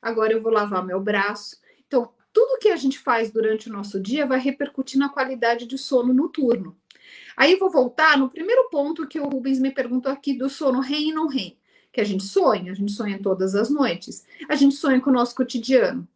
agora 0.00 0.32
eu 0.32 0.40
vou 0.40 0.50
lavar 0.50 0.84
meu 0.84 1.00
braço. 1.00 1.58
Então, 1.86 2.10
tudo 2.32 2.58
que 2.58 2.70
a 2.70 2.76
gente 2.76 2.98
faz 2.98 3.30
durante 3.30 3.68
o 3.68 3.72
nosso 3.72 4.00
dia 4.00 4.26
vai 4.26 4.38
repercutir 4.38 4.98
na 4.98 5.10
qualidade 5.10 5.66
de 5.66 5.76
sono 5.76 6.14
noturno. 6.14 6.74
Aí 7.36 7.56
vou 7.56 7.70
voltar 7.70 8.18
no 8.18 8.28
primeiro 8.28 8.68
ponto 8.70 9.06
que 9.06 9.20
o 9.20 9.28
Rubens 9.28 9.58
me 9.58 9.70
perguntou 9.70 10.10
aqui 10.10 10.34
do 10.34 10.48
sono 10.48 10.80
REM 10.80 11.10
e 11.10 11.12
não 11.12 11.26
REM. 11.26 11.56
Que 11.92 12.00
a 12.00 12.04
gente 12.04 12.24
sonha, 12.24 12.72
a 12.72 12.74
gente 12.74 12.92
sonha 12.92 13.20
todas 13.20 13.54
as 13.54 13.68
noites, 13.68 14.24
a 14.48 14.54
gente 14.54 14.74
sonha 14.74 15.00
com 15.00 15.10
o 15.10 15.12
nosso 15.12 15.34
cotidiano. 15.34 16.08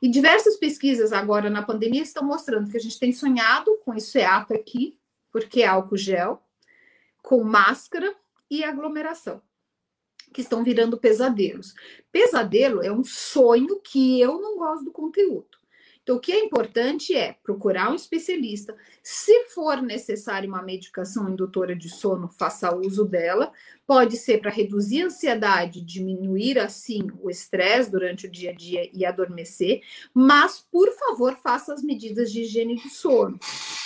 E 0.00 0.08
diversas 0.08 0.56
pesquisas 0.56 1.12
agora 1.12 1.48
na 1.48 1.62
pandemia 1.62 2.02
estão 2.02 2.24
mostrando 2.24 2.70
que 2.70 2.76
a 2.76 2.80
gente 2.80 2.98
tem 2.98 3.12
sonhado 3.12 3.78
com 3.84 3.94
esse 3.94 4.20
ato 4.20 4.52
aqui, 4.52 4.98
porque 5.32 5.62
é 5.62 5.66
álcool 5.66 5.96
gel, 5.96 6.42
com 7.22 7.42
máscara 7.42 8.14
e 8.50 8.62
aglomeração, 8.62 9.40
que 10.32 10.42
estão 10.42 10.62
virando 10.62 10.98
pesadelos. 10.98 11.74
Pesadelo 12.12 12.82
é 12.82 12.92
um 12.92 13.02
sonho 13.02 13.80
que 13.80 14.20
eu 14.20 14.38
não 14.40 14.58
gosto 14.58 14.84
do 14.84 14.92
conteúdo. 14.92 15.63
Então, 16.04 16.16
o 16.16 16.20
que 16.20 16.32
é 16.32 16.44
importante 16.44 17.16
é 17.16 17.34
procurar 17.42 17.90
um 17.90 17.94
especialista. 17.94 18.76
Se 19.02 19.46
for 19.46 19.80
necessário 19.80 20.46
uma 20.46 20.60
medicação 20.60 21.30
indutora 21.30 21.74
de 21.74 21.88
sono, 21.88 22.28
faça 22.28 22.76
uso 22.76 23.06
dela. 23.06 23.50
Pode 23.86 24.18
ser 24.18 24.38
para 24.38 24.50
reduzir 24.50 25.02
a 25.02 25.06
ansiedade, 25.06 25.80
diminuir 25.80 26.58
assim 26.58 27.08
o 27.22 27.30
estresse 27.30 27.90
durante 27.90 28.26
o 28.26 28.30
dia 28.30 28.50
a 28.50 28.52
dia 28.52 28.90
e 28.92 29.06
adormecer, 29.06 29.80
mas 30.12 30.60
por 30.70 30.92
favor, 30.92 31.36
faça 31.36 31.72
as 31.72 31.82
medidas 31.82 32.30
de 32.30 32.42
higiene 32.42 32.76
do 32.76 32.90
sono. 32.90 33.38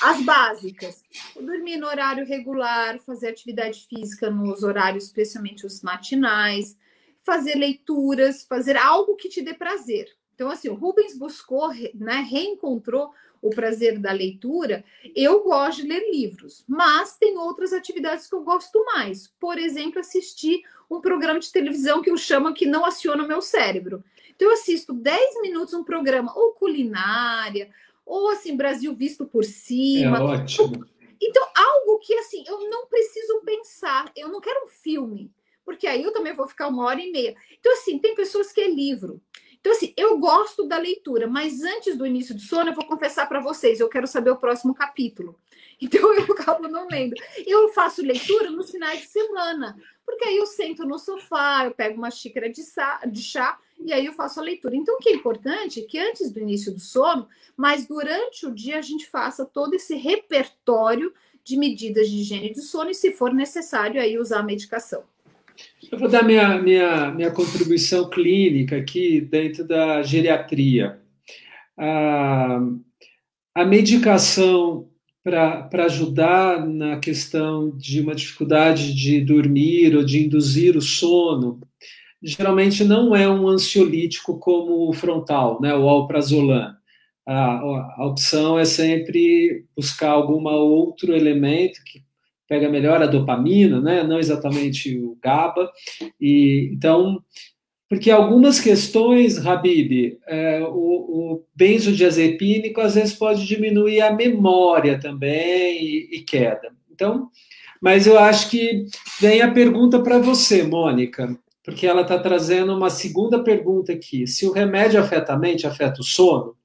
As 0.03 0.21
básicas: 0.21 1.05
dormir 1.41 1.77
no 1.77 1.87
horário 1.87 2.27
regular, 2.27 2.99
fazer 2.99 3.29
atividade 3.29 3.87
física 3.89 4.29
nos 4.29 4.65
horários, 4.65 5.05
especialmente 5.05 5.65
os 5.65 5.83
matinais, 5.83 6.77
fazer 7.23 7.55
leituras, 7.55 8.43
fazer 8.43 8.77
algo 8.77 9.15
que 9.15 9.29
te 9.29 9.41
dê 9.41 9.55
prazer. 9.55 10.09
Então, 10.39 10.53
assim, 10.53 10.69
o 10.69 10.75
Rubens 10.75 11.19
buscou, 11.19 11.69
né, 11.93 12.25
reencontrou 12.31 13.11
o 13.43 13.51
prazer 13.51 13.99
da 13.99 14.13
leitura. 14.13 14.85
Eu 15.13 15.43
gosto 15.43 15.83
de 15.83 15.89
ler 15.89 16.13
livros, 16.13 16.65
mas 16.69 17.17
tem 17.17 17.37
outras 17.37 17.73
atividades 17.73 18.29
que 18.29 18.37
eu 18.37 18.43
gosto 18.43 18.85
mais. 18.85 19.27
Por 19.41 19.59
exemplo, 19.59 19.99
assistir 19.99 20.63
um 20.89 21.01
programa 21.01 21.41
de 21.41 21.51
televisão 21.51 22.01
que 22.01 22.09
eu 22.09 22.17
chamo 22.17 22.55
que 22.55 22.67
não 22.67 22.85
aciona 22.85 23.25
o 23.25 23.27
meu 23.27 23.43
cérebro. 23.43 24.05
Então, 24.31 24.47
eu 24.47 24.55
assisto 24.55 24.93
10 24.93 25.41
minutos 25.43 25.75
um 25.75 25.83
programa, 25.83 26.33
ou 26.39 26.53
culinária, 26.53 27.69
ou 28.07 28.31
assim, 28.31 28.57
Brasil 28.57 28.95
visto 28.95 29.27
por 29.27 29.45
cima. 29.45 30.19
É 30.19 30.21
ótimo. 30.21 30.87
Então, 31.21 31.45
algo 31.53 31.99
que 31.99 32.15
assim, 32.15 32.45
eu 32.47 32.71
não 32.71 32.87
preciso 32.87 33.41
pensar, 33.45 34.09
eu 34.15 34.29
não 34.29 34.41
quero 34.41 34.67
um 34.67 34.69
filme, 34.69 35.33
porque 35.65 35.89
aí 35.89 36.05
eu 36.05 36.13
também 36.13 36.33
vou 36.33 36.47
ficar 36.47 36.69
uma 36.69 36.85
hora 36.85 37.01
e 37.01 37.11
meia. 37.11 37.35
Então, 37.59 37.73
assim, 37.73 37.99
tem 37.99 38.15
pessoas 38.15 38.53
que 38.53 38.61
é 38.61 38.69
livro. 38.69 39.21
Então, 39.61 39.73
assim, 39.73 39.93
eu 39.97 40.19
gosto 40.19 40.67
da 40.67 40.79
leitura, 40.79 41.27
mas 41.27 41.63
antes 41.63 41.97
do 41.97 42.07
início 42.07 42.35
do 42.35 42.41
sono, 42.41 42.71
eu 42.71 42.75
vou 42.75 42.87
confessar 42.87 43.29
para 43.29 43.41
vocês, 43.41 43.81
eu 43.81 43.89
quero 43.89 44.07
saber 44.07 44.31
o 44.31 44.37
próximo 44.37 44.75
capítulo. 44.75 45.39
Então, 45.81 46.13
eu 46.13 46.25
acabo 46.33 46.67
não 46.67 46.89
lendo. 46.89 47.15
Eu 47.47 47.69
faço 47.69 48.03
leitura 48.03 48.51
nos 48.51 48.69
finais 48.69 49.03
de 49.03 49.07
semana, 49.07 49.79
porque 50.05 50.25
aí 50.25 50.37
eu 50.37 50.45
sento 50.45 50.85
no 50.85 50.99
sofá, 50.99 51.67
eu 51.67 51.71
pego 51.71 51.97
uma 51.97 52.11
xícara 52.11 52.51
de, 52.51 52.61
de 53.09 53.23
chá 53.23 53.57
e 53.79 53.93
aí 53.93 54.05
eu 54.07 54.13
faço 54.13 54.41
a 54.41 54.43
leitura. 54.43 54.75
Então, 54.75 54.97
o 54.97 54.99
que 54.99 55.09
é 55.09 55.15
importante 55.15 55.81
é 55.81 55.85
que 55.85 55.97
antes 55.97 56.33
do 56.33 56.41
início 56.41 56.73
do 56.73 56.81
sono, 56.81 57.29
mas 57.57 57.87
durante 57.87 58.45
o 58.45 58.53
dia, 58.53 58.77
a 58.77 58.83
gente 58.83 59.07
faça 59.07 59.45
todo 59.45 59.75
esse 59.75 59.95
repertório 59.95 61.15
de 61.45 61.57
medidas 61.57 62.11
de 62.11 62.17
higiene 62.17 62.53
do 62.53 62.61
sono 62.61 62.91
e, 62.91 62.95
se 62.95 63.13
for 63.13 63.33
necessário, 63.33 64.01
aí 64.01 64.19
usar 64.19 64.41
a 64.41 64.43
medicação. 64.43 65.05
Eu 65.91 65.99
vou 65.99 66.09
dar 66.09 66.23
minha, 66.23 66.61
minha, 66.61 67.11
minha 67.13 67.31
contribuição 67.31 68.11
clínica 68.11 68.77
aqui 68.77 69.23
dentro 69.23 69.67
da 69.67 70.03
geriatria. 70.03 71.01
A, 71.79 72.61
a 73.55 73.65
medicação 73.65 74.91
para 75.25 75.85
ajudar 75.85 76.67
na 76.67 76.99
questão 76.99 77.71
de 77.71 78.01
uma 78.01 78.15
dificuldade 78.15 78.95
de 78.95 79.21
dormir 79.23 79.97
ou 79.97 80.05
de 80.05 80.25
induzir 80.25 80.77
o 80.77 80.83
sono, 80.83 81.59
geralmente 82.23 82.85
não 82.85 83.17
é 83.17 83.29
um 83.29 83.49
ansiolítico 83.49 84.39
como 84.39 84.89
o 84.89 84.93
frontal, 84.93 85.59
né, 85.61 85.75
o 85.75 85.89
alprazolam. 85.89 86.75
A, 87.27 87.59
a 87.99 88.07
opção 88.07 88.59
é 88.59 88.65
sempre 88.65 89.65
buscar 89.77 90.11
algum 90.11 90.47
outro 90.49 91.15
elemento 91.15 91.81
que 91.85 92.03
pega 92.49 92.69
melhor 92.69 93.03
a 93.03 93.07
dopamina, 93.07 93.81
né? 93.81 94.03
não 94.03 94.19
exatamente 94.19 94.99
o 94.99 95.17
GABA. 95.23 95.71
E, 96.21 96.71
então, 96.73 97.23
porque 97.89 98.11
algumas 98.11 98.59
questões, 98.59 99.47
Habib, 99.47 100.19
é, 100.27 100.61
o, 100.63 100.73
o 100.73 101.45
benzodiazepínico 101.55 102.81
às 102.81 102.95
vezes 102.95 103.15
pode 103.15 103.47
diminuir 103.47 104.01
a 104.01 104.13
memória 104.13 104.99
também 104.99 105.83
e, 105.83 106.17
e 106.17 106.21
queda. 106.23 106.73
Então, 106.91 107.29
mas 107.81 108.07
eu 108.07 108.19
acho 108.19 108.51
que 108.51 108.87
vem 109.21 109.41
a 109.41 109.53
pergunta 109.53 110.03
para 110.03 110.19
você, 110.19 110.63
Mônica, 110.63 111.39
porque 111.63 111.87
ela 111.87 112.03
está 112.03 112.19
trazendo 112.19 112.75
uma 112.75 112.91
segunda 112.91 113.43
pergunta 113.43 113.93
aqui. 113.93 114.27
Se 114.27 114.47
o 114.47 114.53
remédio 114.53 115.01
afeta 115.01 115.35
a 115.35 115.39
mente, 115.39 115.67
afeta 115.67 116.01
o 116.01 116.05
sono? 116.05 116.57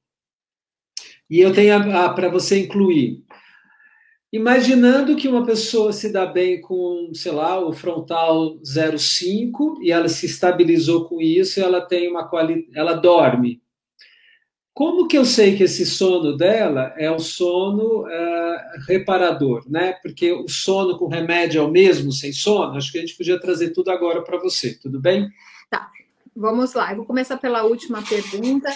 E 1.29 1.39
eu 1.39 1.53
tenho 1.53 1.79
para 2.15 2.29
você 2.29 2.59
incluir 2.59 3.23
Imaginando 4.33 5.15
que 5.15 5.27
uma 5.27 5.45
pessoa 5.45 5.93
se 5.93 6.11
dá 6.11 6.25
bem 6.25 6.59
com, 6.59 7.11
sei 7.13 7.31
lá, 7.31 7.59
o 7.59 7.71
frontal 7.71 8.57
0,5 8.61 9.77
e 9.83 9.91
ela 9.91 10.09
se 10.09 10.25
estabilizou 10.25 11.05
com 11.07 11.21
isso 11.21 11.59
e 11.59 11.63
ela 11.63 11.79
tem 11.79 12.09
uma 12.09 12.27
qualidade, 12.27 12.67
ela 12.73 12.93
dorme. 12.93 13.61
Como 14.73 15.07
que 15.07 15.15
eu 15.15 15.23
sei 15.23 15.55
que 15.55 15.61
esse 15.61 15.85
sono 15.85 16.35
dela 16.35 16.95
é 16.97 17.11
o 17.11 17.19
sono 17.19 18.07
uh, 18.07 18.85
reparador, 18.87 19.69
né? 19.69 19.93
Porque 20.01 20.31
o 20.31 20.47
sono 20.47 20.97
com 20.97 21.07
remédio 21.07 21.61
é 21.61 21.63
o 21.63 21.69
mesmo 21.69 22.11
sem 22.11 22.33
sono? 22.33 22.75
Acho 22.75 22.91
que 22.91 22.97
a 22.97 23.01
gente 23.01 23.15
podia 23.15 23.39
trazer 23.39 23.69
tudo 23.69 23.91
agora 23.91 24.23
para 24.23 24.39
você, 24.39 24.73
tudo 24.79 24.99
bem? 24.99 25.29
Tá, 25.69 25.91
vamos 26.35 26.73
lá. 26.73 26.89
Eu 26.91 26.97
vou 26.97 27.05
começar 27.05 27.37
pela 27.37 27.61
última 27.61 28.01
pergunta 28.01 28.73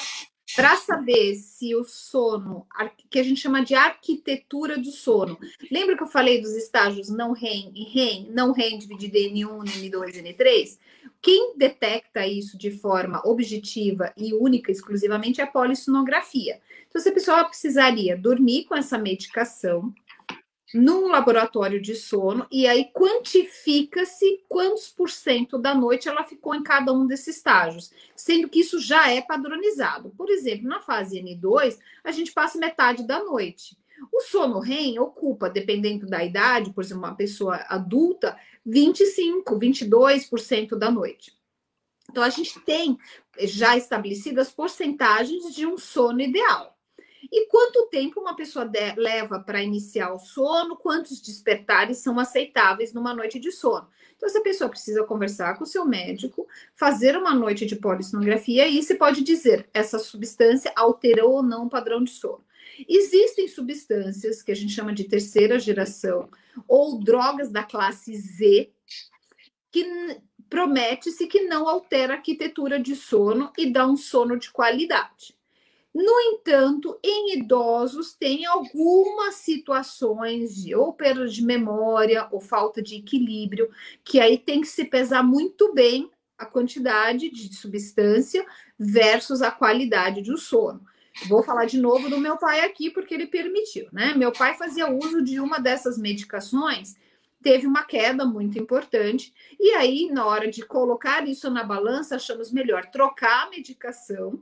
para 0.58 0.76
saber 0.76 1.36
se 1.36 1.76
o 1.76 1.84
sono, 1.84 2.66
que 3.12 3.20
a 3.20 3.24
gente 3.24 3.40
chama 3.40 3.64
de 3.64 3.76
arquitetura 3.76 4.76
do 4.76 4.90
sono. 4.90 5.38
Lembra 5.72 5.96
que 5.96 6.02
eu 6.02 6.08
falei 6.08 6.42
dos 6.42 6.56
estágios 6.56 7.10
não 7.10 7.32
REM 7.32 7.72
e 7.76 7.84
REM, 7.84 8.32
não 8.32 8.52
REM 8.52 8.80
dividido 8.80 9.18
em 9.18 9.36
N1, 9.36 9.66
N2 9.66 10.16
e 10.16 10.34
N3? 10.34 10.80
Quem 11.22 11.56
detecta 11.56 12.26
isso 12.26 12.58
de 12.58 12.72
forma 12.72 13.22
objetiva 13.24 14.12
e 14.18 14.34
única, 14.34 14.72
exclusivamente, 14.72 15.40
é 15.40 15.44
a 15.44 15.48
polissonografia. 15.48 16.60
Então, 16.90 17.00
essa 17.00 17.12
pessoa 17.12 17.46
precisaria 17.46 18.18
dormir 18.18 18.64
com 18.64 18.76
essa 18.76 18.98
medicação, 18.98 19.94
num 20.74 21.08
laboratório 21.08 21.82
de 21.82 21.96
sono 21.96 22.46
e 22.52 22.68
aí 22.68 22.92
quantifica-se 22.94 24.44
quantos 24.50 24.90
por 24.90 25.10
cento 25.10 25.58
da 25.58 25.74
noite 25.74 26.10
ela 26.10 26.24
ficou 26.24 26.54
em 26.54 26.64
cada 26.64 26.92
um 26.92 27.08
desses 27.08 27.38
estágios, 27.38 27.92
sendo 28.16 28.50
que 28.50 28.60
isso 28.60 28.80
já 28.80 29.10
é 29.12 29.22
padronizado. 29.22 30.10
Por 30.18 30.30
exemplo, 30.30 30.68
na 30.68 30.82
fase 30.82 31.22
N2, 31.22 31.78
a 32.04 32.12
gente 32.12 32.32
passa 32.32 32.58
metade 32.58 33.08
da 33.08 33.24
noite. 33.24 33.78
O 34.14 34.22
sono 34.22 34.60
REM 34.60 35.00
ocupa, 35.00 35.50
dependendo 35.50 36.06
da 36.06 36.24
idade, 36.24 36.72
por 36.72 36.84
exemplo, 36.84 37.04
uma 37.04 37.16
pessoa 37.16 37.56
adulta, 37.68 38.38
25, 38.66 39.58
22% 39.58 40.76
da 40.78 40.92
noite. 40.92 41.36
Então, 42.10 42.24
a 42.24 42.30
gente 42.30 42.60
tem 42.60 42.98
já 43.40 43.76
estabelecidas 43.76 44.52
porcentagens 44.52 45.54
de 45.54 45.66
um 45.66 45.78
sono 45.78 46.22
ideal. 46.22 46.77
E 47.32 47.48
quanto 47.48 47.88
tempo 47.88 48.20
uma 48.20 48.36
pessoa 48.36 48.70
leva 48.96 49.40
para 49.40 49.62
iniciar 49.62 50.14
o 50.14 50.20
sono? 50.20 50.76
Quantos 50.76 51.22
despertares 51.22 51.98
são 51.98 52.20
aceitáveis 52.20 52.94
numa 52.94 53.14
noite 53.14 53.40
de 53.40 53.52
sono? 53.52 53.88
Então, 54.16 54.28
essa 54.28 54.42
pessoa 54.42 54.70
precisa 54.70 55.04
conversar 55.04 55.58
com 55.58 55.64
o 55.64 55.68
seu 55.68 55.86
médico, 55.86 56.48
fazer 56.74 57.16
uma 57.16 57.36
noite 57.36 57.66
de 57.66 57.76
polissonografia 57.76 58.68
e 58.68 58.82
se 58.82 58.96
pode 58.96 59.24
dizer 59.24 59.70
essa 59.74 60.00
substância 60.00 60.72
alterou 60.76 61.34
ou 61.34 61.44
não 61.44 61.66
o 61.66 61.70
padrão 61.70 62.04
de 62.04 62.12
sono. 62.12 62.44
Existem 62.88 63.48
substâncias 63.48 64.42
que 64.42 64.52
a 64.52 64.56
gente 64.56 64.74
chama 64.74 64.94
de 64.94 65.04
terceira 65.04 65.60
geração 65.60 66.30
ou 66.68 67.00
drogas 67.00 67.50
da 67.52 67.64
classe 67.64 68.16
Z 68.16 68.72
que 69.72 69.86
promete-se 70.50 71.28
que 71.28 71.44
não 71.44 71.68
altera 71.68 72.14
a 72.14 72.16
arquitetura 72.18 72.80
de 72.80 72.96
sono 72.96 73.52
e 73.58 73.72
dá 73.72 73.86
um 73.86 73.98
sono 73.98 74.38
de 74.38 74.50
qualidade. 74.52 75.37
No 75.98 76.20
entanto, 76.22 77.00
em 77.04 77.40
idosos 77.40 78.14
tem 78.14 78.46
algumas 78.46 79.34
situações 79.34 80.56
de 80.56 80.76
ou 80.76 80.94
perda 80.94 81.28
de 81.28 81.44
memória 81.44 82.28
ou 82.32 82.40
falta 82.40 82.84
de 82.84 82.98
equilíbrio, 82.98 83.68
que 84.04 84.20
aí 84.20 84.38
tem 84.38 84.62
que 84.62 84.68
se 84.68 84.86
pesar 84.86 85.24
muito 85.24 85.74
bem 85.74 86.08
a 86.38 86.46
quantidade 86.46 87.32
de 87.32 87.52
substância 87.56 88.46
versus 88.78 89.42
a 89.42 89.50
qualidade 89.50 90.22
do 90.22 90.38
sono. 90.38 90.86
Vou 91.28 91.42
falar 91.42 91.66
de 91.66 91.80
novo 91.80 92.12
do 92.12 92.20
meu 92.20 92.38
pai 92.38 92.62
aqui, 92.62 92.92
porque 92.92 93.16
ele 93.16 93.26
permitiu, 93.26 93.88
né? 93.92 94.14
Meu 94.14 94.32
pai 94.32 94.54
fazia 94.54 94.88
uso 94.88 95.20
de 95.20 95.40
uma 95.40 95.58
dessas 95.58 95.98
medicações, 95.98 96.96
teve 97.42 97.66
uma 97.66 97.84
queda 97.84 98.24
muito 98.24 98.60
importante, 98.60 99.34
e 99.60 99.72
aí, 99.72 100.12
na 100.12 100.28
hora 100.28 100.48
de 100.48 100.64
colocar 100.64 101.28
isso 101.28 101.50
na 101.50 101.64
balança, 101.64 102.18
achamos 102.18 102.52
melhor 102.52 102.86
trocar 102.86 103.48
a 103.48 103.50
medicação 103.50 104.40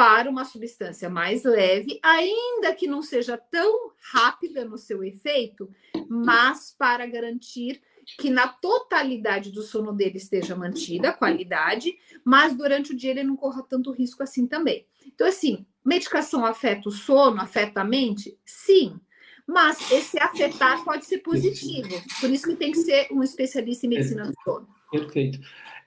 para 0.00 0.30
uma 0.30 0.46
substância 0.46 1.10
mais 1.10 1.44
leve, 1.44 2.00
ainda 2.02 2.74
que 2.74 2.86
não 2.86 3.02
seja 3.02 3.36
tão 3.36 3.92
rápida 4.14 4.64
no 4.64 4.78
seu 4.78 5.04
efeito, 5.04 5.68
mas 6.08 6.74
para 6.78 7.04
garantir 7.04 7.82
que 8.18 8.30
na 8.30 8.48
totalidade 8.48 9.52
do 9.52 9.60
sono 9.60 9.92
dele 9.92 10.16
esteja 10.16 10.56
mantida 10.56 11.10
a 11.10 11.12
qualidade, 11.12 11.98
mas 12.24 12.56
durante 12.56 12.92
o 12.92 12.96
dia 12.96 13.10
ele 13.10 13.24
não 13.24 13.36
corra 13.36 13.62
tanto 13.62 13.92
risco 13.92 14.22
assim 14.22 14.46
também. 14.46 14.86
Então, 15.04 15.26
assim, 15.26 15.66
medicação 15.84 16.46
afeta 16.46 16.88
o 16.88 16.92
sono, 16.92 17.38
afeta 17.38 17.82
a 17.82 17.84
mente? 17.84 18.38
Sim. 18.42 18.98
Mas 19.46 19.92
esse 19.92 20.18
afetar 20.18 20.82
pode 20.82 21.04
ser 21.04 21.18
positivo. 21.18 21.90
Por 22.22 22.30
isso 22.30 22.46
que 22.46 22.56
tem 22.56 22.72
que 22.72 22.78
ser 22.78 23.06
um 23.12 23.22
especialista 23.22 23.84
em 23.84 23.90
medicina 23.90 24.24
do 24.24 24.32
sono. 24.42 24.66
Perfeito. 24.90 25.40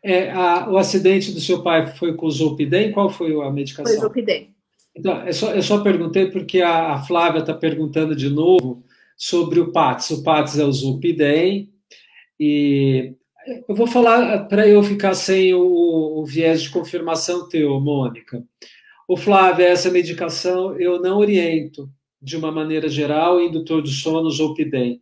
É, 0.03 0.31
a, 0.31 0.69
o 0.69 0.77
acidente 0.77 1.31
do 1.31 1.39
seu 1.39 1.63
pai 1.63 1.87
foi 1.95 2.13
com 2.15 2.25
o 2.25 2.31
Zolpidem? 2.31 2.91
Qual 2.91 3.09
foi 3.09 3.33
a 3.41 3.49
medicação? 3.49 3.91
Foi 3.91 4.01
Zolpidem. 4.01 4.53
Então, 4.95 5.25
eu 5.25 5.33
só, 5.33 5.53
eu 5.53 5.63
só 5.63 5.81
perguntei 5.81 6.29
porque 6.29 6.61
a, 6.61 6.93
a 6.93 7.03
Flávia 7.03 7.39
está 7.39 7.53
perguntando 7.53 8.15
de 8.15 8.29
novo 8.29 8.83
sobre 9.17 9.59
o 9.59 9.71
PATS. 9.71 10.11
O 10.11 10.23
PATS 10.23 10.59
é 10.59 10.65
o 10.65 10.71
Zolpidem, 10.71 11.73
e 12.39 13.15
eu 13.67 13.75
vou 13.75 13.87
falar 13.87 14.45
para 14.47 14.67
eu 14.67 14.81
ficar 14.83 15.13
sem 15.13 15.53
o, 15.53 16.19
o, 16.19 16.25
viés 16.25 16.61
de 16.61 16.69
confirmação 16.69 17.47
teu, 17.47 17.79
Mônica. 17.79 18.43
O 19.07 19.17
Flávio, 19.17 19.65
essa 19.65 19.89
medicação 19.89 20.79
eu 20.79 21.01
não 21.01 21.17
oriento 21.17 21.89
de 22.21 22.37
uma 22.37 22.51
maneira 22.51 22.87
geral, 22.87 23.41
indutor 23.41 23.81
de 23.81 23.91
sono, 23.91 24.29
Zolpidem. 24.29 25.01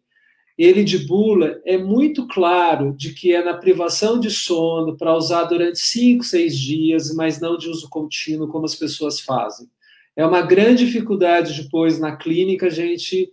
Ele 0.57 0.83
de 0.83 0.99
bula 0.99 1.59
é 1.65 1.77
muito 1.77 2.27
claro 2.27 2.93
de 2.95 3.13
que 3.13 3.33
é 3.33 3.43
na 3.43 3.53
privação 3.53 4.19
de 4.19 4.29
sono 4.29 4.97
para 4.97 5.15
usar 5.15 5.45
durante 5.45 5.79
cinco, 5.79 6.23
seis 6.23 6.57
dias, 6.57 7.13
mas 7.15 7.39
não 7.39 7.57
de 7.57 7.69
uso 7.69 7.89
contínuo 7.89 8.47
como 8.47 8.65
as 8.65 8.75
pessoas 8.75 9.19
fazem. 9.19 9.67
É 10.15 10.25
uma 10.25 10.41
grande 10.41 10.85
dificuldade 10.85 11.61
depois 11.61 11.99
na 11.99 12.15
clínica 12.15 12.67
a 12.67 12.69
gente 12.69 13.31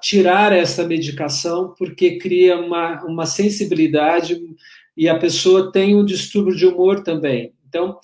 tirar 0.00 0.52
essa 0.52 0.84
medicação 0.84 1.74
porque 1.78 2.18
cria 2.18 2.58
uma, 2.58 3.04
uma 3.04 3.26
sensibilidade 3.26 4.40
e 4.96 5.08
a 5.08 5.18
pessoa 5.18 5.70
tem 5.70 5.94
um 5.94 6.04
distúrbio 6.04 6.56
de 6.56 6.66
humor 6.66 7.02
também. 7.02 7.54
Então, 7.68 7.98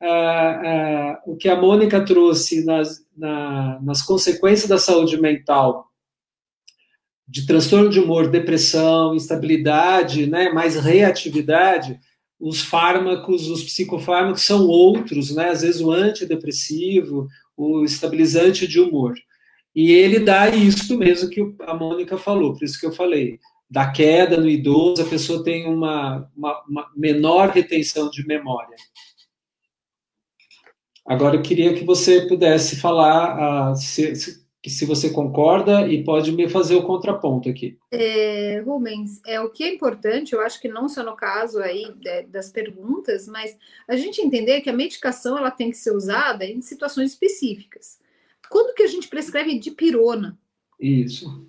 ah, 0.00 0.60
ah, 0.64 1.22
o 1.26 1.36
que 1.36 1.48
a 1.48 1.56
Mônica 1.56 2.04
trouxe 2.04 2.64
nas, 2.64 3.04
na, 3.16 3.80
nas 3.80 4.02
consequências 4.02 4.68
da 4.68 4.76
saúde 4.76 5.20
mental, 5.20 5.88
de 7.26 7.46
transtorno 7.46 7.88
de 7.88 8.00
humor, 8.00 8.30
depressão, 8.30 9.14
instabilidade, 9.14 10.26
né, 10.26 10.50
mais 10.50 10.76
reatividade, 10.76 11.98
os 12.38 12.62
fármacos, 12.62 13.48
os 13.48 13.62
psicofármacos 13.64 14.42
são 14.42 14.66
outros, 14.66 15.34
né, 15.34 15.48
às 15.48 15.62
vezes 15.62 15.80
o 15.80 15.90
antidepressivo, 15.90 17.26
o 17.56 17.84
estabilizante 17.84 18.66
de 18.66 18.80
humor. 18.80 19.14
E 19.74 19.90
ele 19.90 20.20
dá 20.20 20.48
isso 20.48 20.96
mesmo 20.96 21.30
que 21.30 21.40
a 21.60 21.74
Mônica 21.74 22.16
falou, 22.16 22.52
por 22.52 22.64
isso 22.64 22.78
que 22.78 22.86
eu 22.86 22.92
falei. 22.92 23.40
Da 23.68 23.90
queda 23.90 24.36
no 24.36 24.48
idoso, 24.48 25.02
a 25.02 25.06
pessoa 25.06 25.42
tem 25.42 25.66
uma, 25.66 26.30
uma, 26.36 26.62
uma 26.68 26.90
menor 26.94 27.48
retenção 27.48 28.10
de 28.10 28.24
memória. 28.26 28.76
Agora, 31.06 31.36
eu 31.36 31.42
queria 31.42 31.74
que 31.74 31.84
você 31.84 32.26
pudesse 32.26 32.76
falar 32.76 33.72
uh, 33.72 33.76
se, 33.76 34.14
se, 34.14 34.43
se, 34.66 34.84
você 34.84 35.10
concorda 35.10 35.86
e 35.86 36.02
pode 36.02 36.32
me 36.32 36.48
fazer 36.48 36.74
o 36.74 36.82
contraponto 36.82 37.48
aqui. 37.48 37.78
É, 37.90 38.62
Rubens, 38.64 39.20
é, 39.26 39.40
o 39.40 39.50
que 39.50 39.64
é 39.64 39.72
importante, 39.72 40.32
eu 40.32 40.40
acho 40.40 40.60
que 40.60 40.68
não 40.68 40.88
só 40.88 41.02
no 41.02 41.14
caso 41.16 41.60
aí 41.60 41.86
das 42.28 42.50
perguntas, 42.50 43.28
mas 43.28 43.56
a 43.86 43.96
gente 43.96 44.20
entender 44.20 44.60
que 44.60 44.70
a 44.70 44.74
medicação 44.74 45.36
ela 45.36 45.50
tem 45.50 45.70
que 45.70 45.76
ser 45.76 45.92
usada 45.94 46.44
em 46.44 46.60
situações 46.62 47.12
específicas. 47.12 47.98
Quando 48.50 48.74
que 48.74 48.82
a 48.82 48.88
gente 48.88 49.08
prescreve 49.08 49.58
dipirona? 49.58 50.38
Isso. 50.78 51.46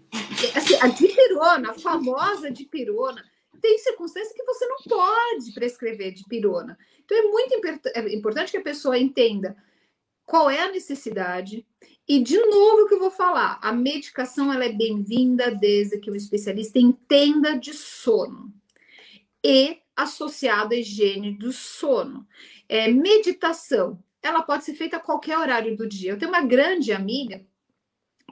Assim, 0.55 0.75
a 0.81 0.87
dipirona, 0.87 1.71
a 1.71 1.73
famosa 1.73 2.51
dipirona, 2.51 3.23
tem 3.61 3.77
circunstâncias 3.79 4.33
que 4.33 4.43
você 4.43 4.65
não 4.67 4.77
pode 4.87 5.51
prescrever 5.53 6.13
dipirona. 6.13 6.77
Então 7.03 7.17
é 7.17 7.23
muito 7.23 7.53
é 7.95 8.13
importante 8.13 8.51
que 8.51 8.57
a 8.57 8.63
pessoa 8.63 8.97
entenda 8.97 9.55
qual 10.25 10.49
é 10.49 10.61
a 10.61 10.71
necessidade. 10.71 11.65
E 12.07 12.21
de 12.21 12.37
novo 12.37 12.83
o 12.83 12.87
que 12.87 12.93
eu 12.93 12.99
vou 12.99 13.09
falar, 13.09 13.59
a 13.61 13.71
medicação 13.71 14.53
ela 14.53 14.65
é 14.65 14.71
bem-vinda 14.71 15.49
desde 15.49 15.97
que 15.99 16.11
o 16.11 16.15
especialista 16.15 16.77
entenda 16.77 17.57
de 17.57 17.73
sono 17.73 18.53
e 19.43 19.79
associado 19.95 20.73
à 20.73 20.77
higiene 20.77 21.35
do 21.37 21.51
sono. 21.51 22.27
É, 22.69 22.87
meditação 22.89 24.03
ela 24.21 24.41
pode 24.41 24.65
ser 24.65 24.73
feita 24.73 24.97
a 24.97 24.99
qualquer 24.99 25.37
horário 25.37 25.75
do 25.75 25.87
dia. 25.87 26.11
Eu 26.11 26.17
tenho 26.17 26.31
uma 26.31 26.41
grande 26.41 26.91
amiga 26.91 27.45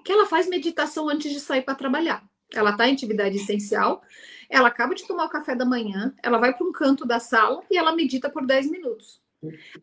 que 0.03 0.11
ela 0.11 0.25
faz 0.25 0.47
meditação 0.47 1.07
antes 1.07 1.31
de 1.31 1.39
sair 1.39 1.61
para 1.61 1.75
trabalhar. 1.75 2.27
Ela 2.51 2.71
está 2.71 2.87
em 2.87 2.93
atividade 2.93 3.37
essencial, 3.37 4.03
ela 4.49 4.67
acaba 4.67 4.93
de 4.93 5.07
tomar 5.07 5.25
o 5.25 5.29
café 5.29 5.55
da 5.55 5.65
manhã, 5.65 6.13
ela 6.21 6.37
vai 6.37 6.53
para 6.53 6.65
um 6.65 6.71
canto 6.71 7.05
da 7.05 7.19
sala 7.19 7.63
e 7.71 7.77
ela 7.77 7.95
medita 7.95 8.29
por 8.29 8.45
10 8.45 8.69
minutos. 8.69 9.22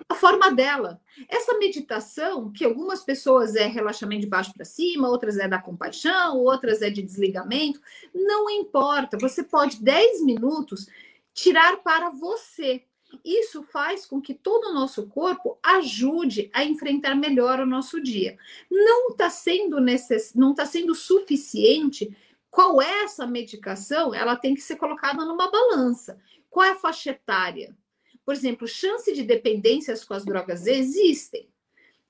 A 0.09 0.15
forma 0.15 0.51
dela. 0.51 1.01
Essa 1.29 1.57
meditação, 1.59 2.51
que 2.51 2.65
algumas 2.65 3.03
pessoas 3.03 3.55
é 3.55 3.67
relaxamento 3.67 4.23
de 4.23 4.27
baixo 4.27 4.53
para 4.55 4.65
cima, 4.65 5.09
outras 5.09 5.39
é 5.39 5.49
da 5.49 5.61
compaixão, 5.61 6.39
outras 6.39 6.83
é 6.83 6.91
de 6.91 7.03
desligamento, 7.03 7.81
não 8.15 8.49
importa. 8.49 9.19
Você 9.19 9.43
pode 9.43 9.83
10 9.83 10.25
minutos 10.25 10.87
tirar 11.35 11.79
para 11.79 12.11
você. 12.11 12.85
Isso 13.25 13.63
faz 13.65 14.07
com 14.07 14.21
que 14.21 14.35
todo 14.35 14.69
o 14.69 14.75
nosso 14.75 15.07
corpo 15.09 15.59
ajude 15.63 16.49
a 16.53 16.65
enfrentar 16.65 17.15
melhor 17.15 17.61
o 17.61 17.67
nosso 17.67 18.01
dia. 18.01 18.39
Não 18.71 19.09
está 19.11 19.29
sendo 19.29 19.81
necess... 19.81 20.35
não 20.35 20.53
está 20.53 20.65
sendo 20.65 20.95
suficiente. 20.95 22.17
Qual 22.51 22.81
é 22.81 23.03
essa 23.03 23.27
medicação? 23.27 24.15
Ela 24.15 24.37
tem 24.37 24.55
que 24.55 24.61
ser 24.61 24.77
colocada 24.77 25.25
numa 25.25 25.51
balança. 25.51 26.21
Qual 26.49 26.65
é 26.65 26.71
a 26.71 26.77
faixa 26.77 27.11
etária? 27.11 27.77
Por 28.25 28.35
exemplo, 28.35 28.67
chance 28.69 29.13
de 29.13 29.23
dependências 29.23 30.05
com 30.05 30.15
as 30.15 30.25
drogas 30.25 30.67
existem. 30.67 31.49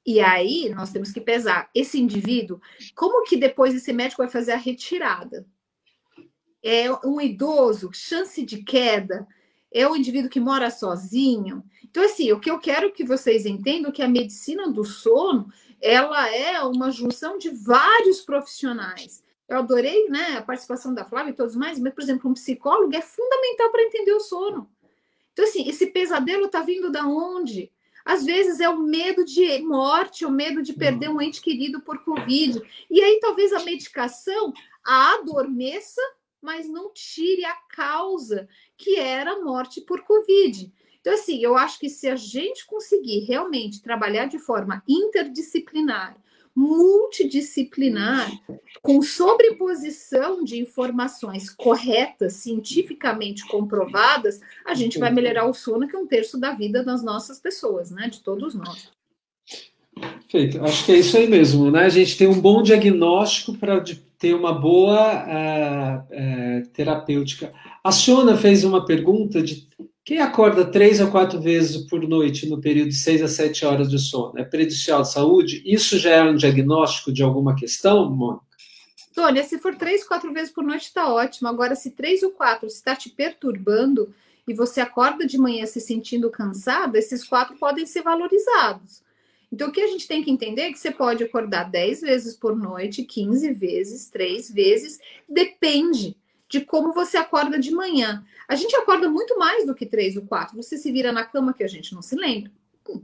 E 0.05 0.20
aí 0.20 0.69
nós 0.70 0.91
temos 0.91 1.12
que 1.12 1.20
pesar 1.20 1.70
esse 1.74 2.01
indivíduo, 2.01 2.61
como 2.95 3.24
que 3.24 3.37
depois 3.37 3.74
esse 3.74 3.93
médico 3.93 4.23
vai 4.23 4.31
fazer 4.31 4.53
a 4.53 4.57
retirada? 4.57 5.47
É 6.62 6.91
um 7.07 7.20
idoso, 7.20 7.91
chance 7.93 8.45
de 8.45 8.62
queda, 8.62 9.27
é 9.73 9.87
o 9.87 9.97
indivíduo 9.97 10.31
que 10.31 10.41
mora 10.41 10.70
sozinho. 10.70 11.62
Então, 11.85 12.05
assim, 12.05 12.32
o 12.32 12.41
que 12.41 12.51
eu 12.51 12.59
quero 12.59 12.93
que 12.93 13.05
vocês 13.05 13.47
entendam 13.47 13.91
é 13.91 13.95
que 13.95 14.03
a 14.03 14.09
medicina 14.09 14.69
do 14.70 14.85
sono 14.85 15.51
ela 15.81 16.28
é 16.35 16.61
uma 16.62 16.91
junção 16.91 17.39
de 17.39 17.51
vários 17.51 18.20
profissionais. 18.20 19.23
Eu 19.49 19.59
adorei 19.59 20.09
né, 20.09 20.37
a 20.37 20.43
participação 20.43 20.95
da 20.95 21.05
Flávia 21.05 21.31
e 21.31 21.35
todos 21.35 21.57
mais, 21.57 21.78
mas, 21.78 21.93
por 21.95 22.03
exemplo, 22.03 22.31
um 22.31 22.35
psicólogo 22.35 22.95
é 22.95 23.01
fundamental 23.01 23.70
para 23.70 23.82
entender 23.82 24.12
o 24.12 24.20
sono. 24.20 24.70
Então, 25.41 25.49
assim, 25.49 25.67
esse 25.67 25.87
pesadelo 25.87 26.45
está 26.45 26.61
vindo 26.61 26.93
da 26.93 27.07
onde? 27.07 27.73
Às 28.05 28.27
vezes 28.27 28.61
é 28.61 28.69
o 28.69 28.83
medo 28.83 29.25
de 29.25 29.59
morte, 29.62 30.27
o 30.27 30.31
medo 30.31 30.62
de 30.62 30.75
perder 30.75 31.09
um 31.09 31.19
ente 31.19 31.41
querido 31.41 31.81
por 31.81 32.05
Covid. 32.05 32.61
E 32.91 33.01
aí, 33.01 33.19
talvez 33.23 33.51
a 33.55 33.65
medicação 33.65 34.53
a 34.85 35.15
adormeça 35.15 36.01
mas 36.43 36.69
não 36.69 36.91
tire 36.93 37.45
a 37.45 37.55
causa, 37.69 38.49
que 38.77 38.97
era 38.97 39.33
a 39.33 39.41
morte 39.41 39.83
por 39.83 40.03
Covid. 40.05 40.73
Então, 41.01 41.12
assim, 41.12 41.43
eu 41.43 41.55
acho 41.55 41.79
que 41.79 41.91
se 41.91 42.09
a 42.09 42.17
gente 42.17 42.67
conseguir 42.67 43.21
realmente 43.21 43.83
trabalhar 43.83 44.25
de 44.25 44.39
forma 44.39 44.83
interdisciplinar, 44.89 46.17
multidisciplinar, 46.55 48.31
com 48.82 49.02
sobreposição 49.02 50.43
de 50.44 50.59
informações 50.59 51.51
corretas, 51.51 52.35
cientificamente 52.35 53.47
comprovadas, 53.47 54.40
a 54.64 54.74
gente 54.74 54.98
vai 54.98 55.12
melhorar 55.12 55.47
o 55.47 55.55
sono, 55.55 55.89
que 55.89 55.97
é 55.97 55.98
um 55.98 56.06
terço 56.06 56.39
da 56.39 56.52
vida 56.52 56.82
das 56.82 57.02
nossas 57.02 57.39
pessoas, 57.39 57.90
né? 57.90 58.09
De 58.09 58.20
todos 58.20 58.55
nós. 58.55 58.90
Perfeito. 60.01 60.64
Acho 60.64 60.86
que 60.86 60.93
é 60.93 60.97
isso 60.98 61.16
aí 61.16 61.28
mesmo, 61.28 61.70
né? 61.70 61.85
A 61.85 61.90
gente 61.90 62.16
tem 62.16 62.27
um 62.27 62.40
bom 62.40 62.62
diagnóstico 62.62 63.56
para 63.56 63.82
ter 64.18 64.35
uma 64.35 64.52
boa 64.52 65.24
uh, 65.24 66.62
uh, 66.62 66.66
terapêutica. 66.68 67.52
A 67.82 67.90
Shona 67.90 68.36
fez 68.36 68.64
uma 68.64 68.85
pergunta 68.85 69.43
de 69.43 69.66
quem 70.11 70.19
acorda 70.19 70.65
três 70.65 71.01
a 71.01 71.09
quatro 71.09 71.41
vezes 71.41 71.87
por 71.87 72.03
noite 72.03 72.49
no 72.49 72.61
período 72.61 72.89
de 72.89 72.97
seis 72.97 73.23
a 73.23 73.28
sete 73.28 73.65
horas 73.65 73.89
de 73.89 73.97
sono 73.97 74.41
é 74.41 74.45
prejudicial 74.45 75.03
à 75.03 75.05
saúde? 75.05 75.62
Isso 75.65 76.01
já 76.01 76.11
é 76.11 76.23
um 76.24 76.35
diagnóstico 76.35 77.12
de 77.12 77.23
alguma 77.23 77.55
questão, 77.55 78.11
Mônica? 78.11 78.45
Tônia, 79.15 79.45
se 79.45 79.57
for 79.61 79.77
três, 79.77 80.03
quatro 80.03 80.32
vezes 80.32 80.51
por 80.51 80.65
noite 80.65 80.87
está 80.87 81.09
ótimo. 81.15 81.47
Agora, 81.47 81.77
se 81.77 81.93
três 81.93 82.24
ou 82.24 82.32
quatro 82.32 82.66
está 82.66 82.97
te 82.97 83.09
perturbando 83.09 84.12
e 84.49 84.53
você 84.53 84.81
acorda 84.81 85.24
de 85.24 85.39
manhã 85.39 85.65
se 85.65 85.81
sentindo 85.81 86.28
cansada, 86.28 86.99
esses 86.99 87.24
quatro 87.24 87.57
podem 87.57 87.87
ser 87.87 88.03
valorizados. 88.03 89.03
Então, 89.53 89.69
o 89.69 89.73
que 89.73 89.81
a 89.81 89.87
gente 89.87 90.09
tem 90.09 90.24
que 90.24 90.31
entender 90.32 90.62
é 90.62 90.73
que 90.73 90.78
você 90.81 90.91
pode 90.91 91.23
acordar 91.23 91.70
10 91.70 92.01
vezes 92.01 92.35
por 92.35 92.57
noite, 92.57 93.05
15 93.05 93.53
vezes, 93.53 94.11
3 94.11 94.51
vezes, 94.51 94.99
depende 95.28 96.16
de 96.51 96.60
como 96.60 96.93
você 96.93 97.16
acorda 97.16 97.59
de 97.59 97.70
manhã. 97.70 98.24
A 98.48 98.56
gente 98.56 98.74
acorda 98.77 99.09
muito 99.09 99.39
mais 99.39 99.64
do 99.64 99.74
que 99.74 99.86
3 99.86 100.16
ou 100.16 100.27
4. 100.27 100.56
Você 100.56 100.77
se 100.77 100.90
vira 100.93 101.12
na 101.12 101.24
cama 101.24 101.55
que 101.55 101.64
a 101.64 101.68
gente 101.68 101.94
não 101.94 102.02
se 102.02 102.16
lembra. 102.16 102.51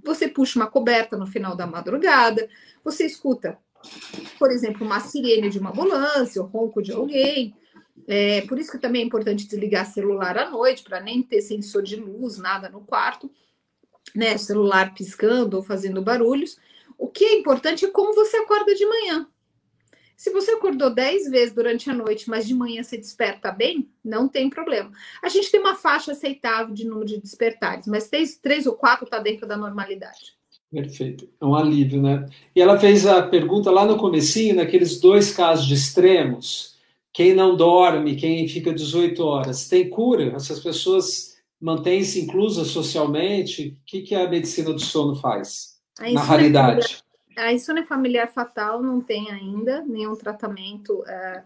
Você 0.05 0.29
puxa 0.29 0.59
uma 0.59 0.67
coberta 0.67 1.17
no 1.17 1.27
final 1.27 1.55
da 1.55 1.67
madrugada, 1.67 2.49
você 2.83 3.07
escuta, 3.07 3.57
por 4.39 4.51
exemplo, 4.51 4.85
uma 4.85 4.99
sirene 4.99 5.49
de 5.49 5.61
uma 5.61 5.71
ambulância, 5.71 6.43
o 6.43 6.47
ronco 6.47 6.83
de 6.83 6.93
alguém. 6.93 7.55
É, 8.09 8.41
por 8.43 8.59
isso 8.59 8.73
que 8.73 8.79
também 8.79 9.03
é 9.03 9.05
importante 9.07 9.47
desligar 9.47 9.87
celular 9.87 10.37
à 10.37 10.51
noite, 10.51 10.83
para 10.83 11.01
nem 11.01 11.23
ter 11.23 11.41
sensor 11.41 11.83
de 11.83 11.97
luz, 11.97 12.39
nada 12.39 12.69
no 12.69 12.81
quarto 12.81 13.31
né, 14.15 14.37
celular 14.39 14.95
piscando 14.95 15.57
ou 15.57 15.63
fazendo 15.63 16.03
barulhos. 16.03 16.59
O 16.99 17.09
que 17.09 17.25
é 17.25 17.39
importante 17.39 17.85
é 17.85 17.91
como 17.91 18.15
você 18.15 18.37
acorda 18.39 18.75
de 18.75 18.87
manhã. 18.87 19.29
Se 20.17 20.31
você 20.31 20.53
acordou 20.53 20.89
10 20.89 21.31
vezes 21.31 21.55
durante 21.55 21.91
a 21.91 21.95
noite, 21.95 22.29
mas 22.29 22.47
de 22.47 22.55
manhã 22.55 22.83
você 22.83 22.97
desperta 22.97 23.53
bem, 23.53 23.89
não 24.05 24.27
tem 24.27 24.49
problema. 24.49 24.91
A 25.23 25.29
gente 25.29 25.51
tem 25.51 25.61
uma 25.61 25.75
faixa 25.75 26.13
aceitável 26.13 26.75
de 26.75 26.87
número 26.87 27.07
de 27.07 27.21
despertares, 27.21 27.87
mas 27.87 28.09
três, 28.09 28.37
três 28.37 28.67
ou 28.67 28.75
quatro 28.75 29.05
está 29.05 29.19
dentro 29.19 29.47
da 29.47 29.57
normalidade. 29.57 30.35
Perfeito. 30.71 31.29
É 31.41 31.45
um 31.45 31.55
alívio, 31.55 32.01
né? 32.03 32.27
E 32.55 32.61
ela 32.61 32.79
fez 32.79 33.07
a 33.07 33.23
pergunta 33.23 33.71
lá 33.71 33.85
no 33.85 33.99
comecinho, 33.99 34.57
naqueles 34.57 35.01
dois 35.01 35.33
casos 35.33 35.67
de 35.67 35.75
extremos, 35.75 36.77
quem 37.13 37.35
não 37.35 37.57
dorme, 37.57 38.17
quem 38.17 38.47
fica 38.49 38.75
18 38.75 39.23
horas, 39.23 39.69
tem 39.69 39.89
cura? 39.89 40.35
Essas 40.35 40.61
pessoas 40.61 41.37
mantêm-se 41.61 42.21
inclusas 42.21 42.69
socialmente? 42.69 43.69
O 43.69 43.77
que, 43.87 44.03
que 44.03 44.15
a 44.15 44.29
medicina 44.29 44.73
do 44.73 44.81
sono 44.81 45.15
faz? 45.15 45.77
na 46.13 46.23
raridade. 46.23 47.03
A 47.37 47.53
insônia 47.53 47.85
familiar 47.85 48.29
fatal 48.33 48.83
não 48.83 49.01
tem 49.01 49.31
ainda 49.31 49.83
nenhum 49.83 50.17
tratamento 50.17 51.05
é, 51.07 51.45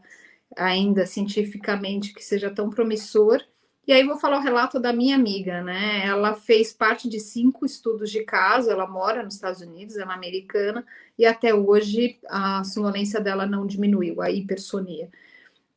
ainda 0.57 1.07
cientificamente 1.07 2.15
que 2.15 2.25
seja 2.25 2.51
tão 2.51 2.71
promissor. 2.71 3.43
E 3.87 3.93
aí 3.93 4.07
vou 4.07 4.19
falar 4.19 4.39
o 4.39 4.43
relato 4.43 4.79
da 4.79 4.93
minha 4.93 5.17
amiga, 5.17 5.63
né? 5.63 6.07
Ela 6.07 6.35
fez 6.35 6.73
parte 6.73 7.09
de 7.09 7.19
cinco 7.19 7.67
estudos 7.67 8.11
de 8.11 8.23
caso, 8.23 8.71
ela 8.71 8.87
mora 8.87 9.23
nos 9.23 9.35
Estados 9.35 9.61
Unidos, 9.61 9.97
ela 9.97 10.13
é 10.13 10.15
americana, 10.15 10.87
e 11.19 11.27
até 11.27 11.53
hoje 11.53 12.19
a 12.29 12.63
sonolência 12.63 13.21
dela 13.21 13.47
não 13.47 13.67
diminuiu, 13.67 14.23
a 14.23 14.31
hipersonia. 14.31 15.11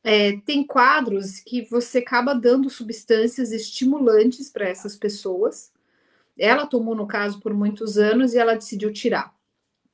É, 0.04 0.36
tem 0.46 0.64
quadros 0.64 1.40
que 1.40 1.62
você 1.62 1.98
acaba 1.98 2.34
dando 2.34 2.70
substâncias 2.70 3.52
estimulantes 3.52 4.50
para 4.50 4.68
essas 4.68 4.94
pessoas. 4.94 5.72
Ela 6.38 6.66
tomou, 6.66 6.94
no 6.94 7.06
caso, 7.06 7.40
por 7.40 7.54
muitos 7.54 7.98
anos 7.98 8.34
e 8.34 8.38
ela 8.38 8.54
decidiu 8.54 8.92
tirar, 8.92 9.34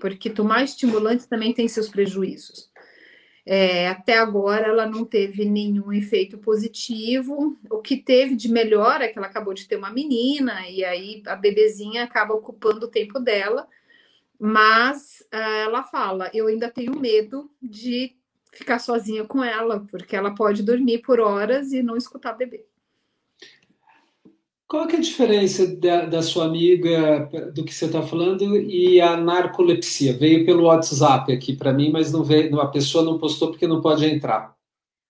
porque 0.01 0.31
tomar 0.31 0.65
estimulantes 0.65 1.27
também 1.27 1.53
tem 1.53 1.69
seus 1.69 1.89
prejuízos. 1.89 2.71
É, 3.47 3.89
até 3.89 4.19
agora 4.19 4.69
ela 4.69 4.87
não 4.87 5.05
teve 5.05 5.45
nenhum 5.45 5.93
efeito 5.93 6.39
positivo. 6.39 7.59
O 7.71 7.81
que 7.81 7.97
teve 7.97 8.35
de 8.37 8.49
melhor 8.49 9.01
é 9.01 9.09
que 9.09 9.19
ela 9.19 9.27
acabou 9.27 9.55
de 9.55 9.67
ter 9.67 9.77
uma 9.77 9.91
menina, 9.91 10.69
e 10.69 10.85
aí 10.85 11.23
a 11.27 11.37
bebezinha 11.37 12.05
acaba 12.05 12.35
ocupando 12.35 12.87
o 12.87 12.91
tempo 12.91 13.19
dela. 13.19 13.67
Mas 14.39 15.21
uh, 15.33 15.65
ela 15.65 15.83
fala: 15.85 16.31
eu 16.33 16.47
ainda 16.49 16.71
tenho 16.71 16.99
medo 16.99 17.51
de 17.61 18.17
ficar 18.53 18.79
sozinha 18.79 19.25
com 19.25 19.43
ela, 19.45 19.87
porque 19.91 20.17
ela 20.17 20.35
pode 20.35 20.63
dormir 20.63 20.99
por 21.03 21.21
horas 21.21 21.73
e 21.73 21.83
não 21.83 21.97
escutar 21.97 22.35
bebê. 22.35 22.65
Qual 24.71 24.89
é 24.89 24.97
a 24.97 25.01
diferença 25.01 25.67
da, 25.67 26.07
da 26.07 26.23
sua 26.23 26.45
amiga, 26.45 27.29
do 27.53 27.65
que 27.65 27.75
você 27.75 27.87
está 27.87 28.03
falando, 28.03 28.57
e 28.57 29.01
a 29.01 29.17
narcolepsia? 29.17 30.17
Veio 30.17 30.47
pelo 30.47 30.67
WhatsApp 30.67 31.33
aqui 31.33 31.57
para 31.57 31.73
mim, 31.73 31.91
mas 31.91 32.13
não 32.13 32.23
veio, 32.23 32.61
a 32.61 32.69
pessoa 32.69 33.05
não 33.05 33.19
postou 33.19 33.51
porque 33.51 33.67
não 33.67 33.81
pode 33.81 34.07
entrar. 34.07 34.57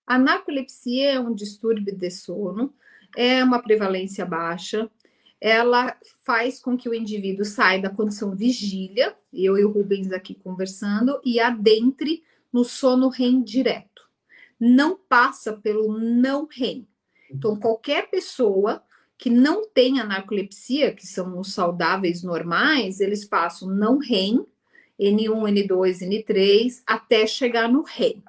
A 0.06 0.18
narcolepsia 0.18 1.12
é 1.12 1.20
um 1.20 1.34
distúrbio 1.34 1.94
de 1.94 2.10
sono, 2.10 2.72
é 3.14 3.44
uma 3.44 3.62
prevalência 3.62 4.24
baixa, 4.24 4.90
ela 5.38 5.94
faz 6.24 6.58
com 6.58 6.74
que 6.74 6.88
o 6.88 6.94
indivíduo 6.94 7.44
saia 7.44 7.82
da 7.82 7.90
condição 7.90 8.34
vigília, 8.34 9.14
eu 9.30 9.58
e 9.58 9.64
o 9.66 9.70
Rubens 9.70 10.10
aqui 10.10 10.34
conversando, 10.34 11.20
e 11.22 11.38
adentre 11.38 12.22
no 12.50 12.64
sono 12.64 13.10
REM 13.10 13.42
direto. 13.42 14.08
Não 14.58 14.98
passa 15.06 15.52
pelo 15.52 15.98
não 15.98 16.48
REM. 16.50 16.88
Então, 17.30 17.56
qualquer 17.56 18.08
pessoa 18.10 18.82
que 19.20 19.28
não 19.28 19.68
têm 19.68 20.00
a 20.00 20.04
narcolepsia, 20.04 20.94
que 20.94 21.06
são 21.06 21.38
os 21.38 21.52
saudáveis 21.52 22.22
normais, 22.22 23.00
eles 23.00 23.22
passam 23.22 23.68
não 23.68 23.98
REM, 23.98 24.46
N1, 24.98 25.68
N2, 25.68 25.98
N3, 26.00 26.82
até 26.86 27.26
chegar 27.26 27.70
no 27.70 27.82
REM. 27.82 28.24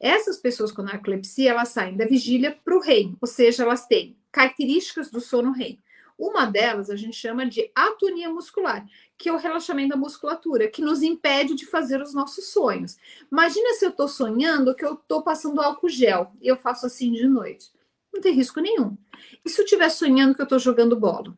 Essas 0.00 0.36
pessoas 0.36 0.72
com 0.72 0.82
narcolepsia, 0.82 1.50
elas 1.50 1.68
saem 1.68 1.96
da 1.96 2.06
vigília 2.06 2.58
para 2.64 2.76
o 2.76 2.80
REM, 2.80 3.16
ou 3.20 3.28
seja, 3.28 3.62
elas 3.62 3.86
têm 3.86 4.16
características 4.32 5.12
do 5.12 5.20
sono 5.20 5.52
REM. 5.52 5.78
Uma 6.18 6.44
delas 6.46 6.90
a 6.90 6.96
gente 6.96 7.16
chama 7.16 7.46
de 7.46 7.70
atonia 7.72 8.28
muscular, 8.28 8.84
que 9.16 9.28
é 9.28 9.32
o 9.32 9.38
relaxamento 9.38 9.90
da 9.90 9.96
musculatura, 9.96 10.66
que 10.66 10.82
nos 10.82 11.04
impede 11.04 11.54
de 11.54 11.66
fazer 11.66 12.02
os 12.02 12.12
nossos 12.12 12.48
sonhos. 12.48 12.96
Imagina 13.30 13.74
se 13.74 13.84
eu 13.84 13.90
estou 13.90 14.08
sonhando 14.08 14.74
que 14.74 14.84
eu 14.84 14.94
estou 14.94 15.22
passando 15.22 15.60
álcool 15.60 15.88
gel 15.88 16.32
e 16.42 16.48
eu 16.48 16.56
faço 16.56 16.84
assim 16.84 17.12
de 17.12 17.28
noite 17.28 17.75
não 18.16 18.22
tem 18.22 18.34
risco 18.34 18.60
nenhum. 18.60 18.96
E 19.44 19.48
se 19.48 19.60
eu 19.60 19.64
estiver 19.64 19.88
sonhando 19.88 20.34
que 20.34 20.40
eu 20.40 20.44
estou 20.44 20.58
jogando 20.58 20.98
bola? 20.98 21.36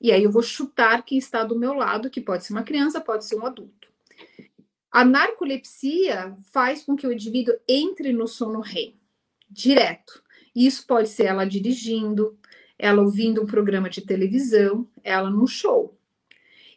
E 0.00 0.12
aí 0.12 0.22
eu 0.22 0.30
vou 0.30 0.42
chutar 0.42 1.02
quem 1.02 1.18
está 1.18 1.44
do 1.44 1.58
meu 1.58 1.72
lado, 1.72 2.10
que 2.10 2.20
pode 2.20 2.44
ser 2.44 2.52
uma 2.52 2.62
criança, 2.62 3.00
pode 3.00 3.24
ser 3.24 3.36
um 3.36 3.46
adulto. 3.46 3.88
A 4.90 5.04
narcolepsia 5.04 6.36
faz 6.52 6.84
com 6.84 6.94
que 6.94 7.06
o 7.06 7.12
indivíduo 7.12 7.54
entre 7.66 8.12
no 8.12 8.28
sono 8.28 8.60
REM, 8.60 8.96
direto. 9.50 10.22
E 10.54 10.66
isso 10.66 10.86
pode 10.86 11.08
ser 11.08 11.24
ela 11.24 11.44
dirigindo, 11.44 12.38
ela 12.78 13.02
ouvindo 13.02 13.42
um 13.42 13.46
programa 13.46 13.90
de 13.90 14.02
televisão, 14.02 14.88
ela 15.02 15.30
no 15.30 15.46
show. 15.46 15.98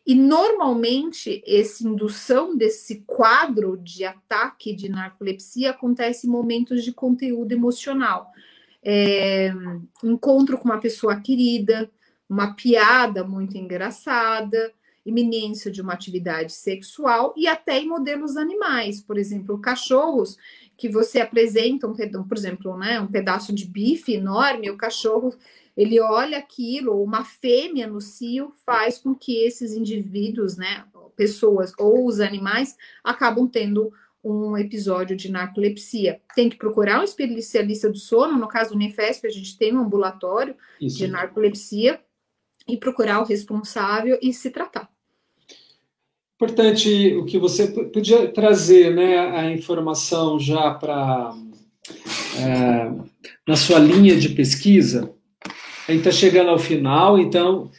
E 0.07 0.15
normalmente 0.15 1.43
essa 1.45 1.85
indução 1.85 2.55
desse 2.55 3.03
quadro 3.05 3.75
de 3.75 4.05
ataque 4.05 4.73
de 4.73 4.87
narcolepsia 4.87 5.71
acontece 5.71 6.25
em 6.25 6.29
momentos 6.29 6.85
de 6.85 6.93
conteúdo 6.93 7.51
emocional. 7.51 8.31
É, 8.81 9.51
encontro 10.01 10.57
com 10.57 10.63
uma 10.63 10.79
pessoa 10.79 11.19
querida, 11.19 11.91
uma 12.29 12.53
piada 12.53 13.25
muito 13.25 13.57
engraçada, 13.57 14.71
iminência 15.05 15.69
de 15.69 15.81
uma 15.81 15.91
atividade 15.91 16.53
sexual 16.53 17.33
e 17.35 17.45
até 17.45 17.77
em 17.77 17.89
modelos 17.89 18.37
animais, 18.37 19.01
por 19.01 19.17
exemplo, 19.17 19.59
cachorros 19.59 20.37
que 20.77 20.87
você 20.87 21.19
apresenta, 21.19 21.85
um, 21.85 21.93
por 22.23 22.37
exemplo, 22.37 22.77
né, 22.77 23.01
um 23.01 23.07
pedaço 23.07 23.53
de 23.53 23.65
bife 23.65 24.13
enorme, 24.13 24.69
o 24.69 24.77
cachorro 24.77 25.35
ele 25.77 25.99
olha 25.99 26.39
aquilo, 26.39 27.01
uma 27.03 27.23
fêmea 27.23 27.85
no 27.85 28.01
cio 28.01 28.51
faz 28.65 28.97
com 28.97 29.13
que 29.13 29.37
esses 29.37 29.73
indivíduos, 29.73 30.57
né, 30.57 30.83
pessoas 31.15 31.71
ou 31.77 32.07
os 32.07 32.19
animais, 32.19 32.75
acabam 33.03 33.47
tendo 33.47 33.91
um 34.23 34.57
episódio 34.57 35.15
de 35.15 35.31
narcolepsia. 35.31 36.19
Tem 36.35 36.49
que 36.49 36.57
procurar 36.57 36.99
um 36.99 37.03
especialista 37.03 37.89
do 37.89 37.97
sono, 37.97 38.37
no 38.37 38.47
caso 38.47 38.71
do 38.71 38.75
Unifesp, 38.75 39.27
a 39.27 39.31
gente 39.31 39.57
tem 39.57 39.73
um 39.73 39.81
ambulatório 39.81 40.55
Isso. 40.81 40.97
de 40.97 41.07
narcolepsia, 41.07 42.01
e 42.67 42.75
procurar 42.75 43.21
o 43.21 43.25
responsável 43.25 44.19
e 44.21 44.33
se 44.33 44.49
tratar. 44.49 44.89
Importante 46.35 47.15
o 47.15 47.25
que 47.25 47.39
você 47.39 47.67
podia 47.67 48.31
trazer, 48.31 48.93
né, 48.93 49.17
a 49.17 49.49
informação 49.51 50.37
já 50.39 50.73
para 50.73 51.33
é, 52.37 52.91
na 53.47 53.55
sua 53.55 53.79
linha 53.79 54.15
de 54.17 54.29
pesquisa, 54.29 55.16
a 55.87 55.91
gente 55.91 55.99
está 56.07 56.11
chegando 56.11 56.49
ao 56.49 56.59
final, 56.59 57.17
então, 57.17 57.71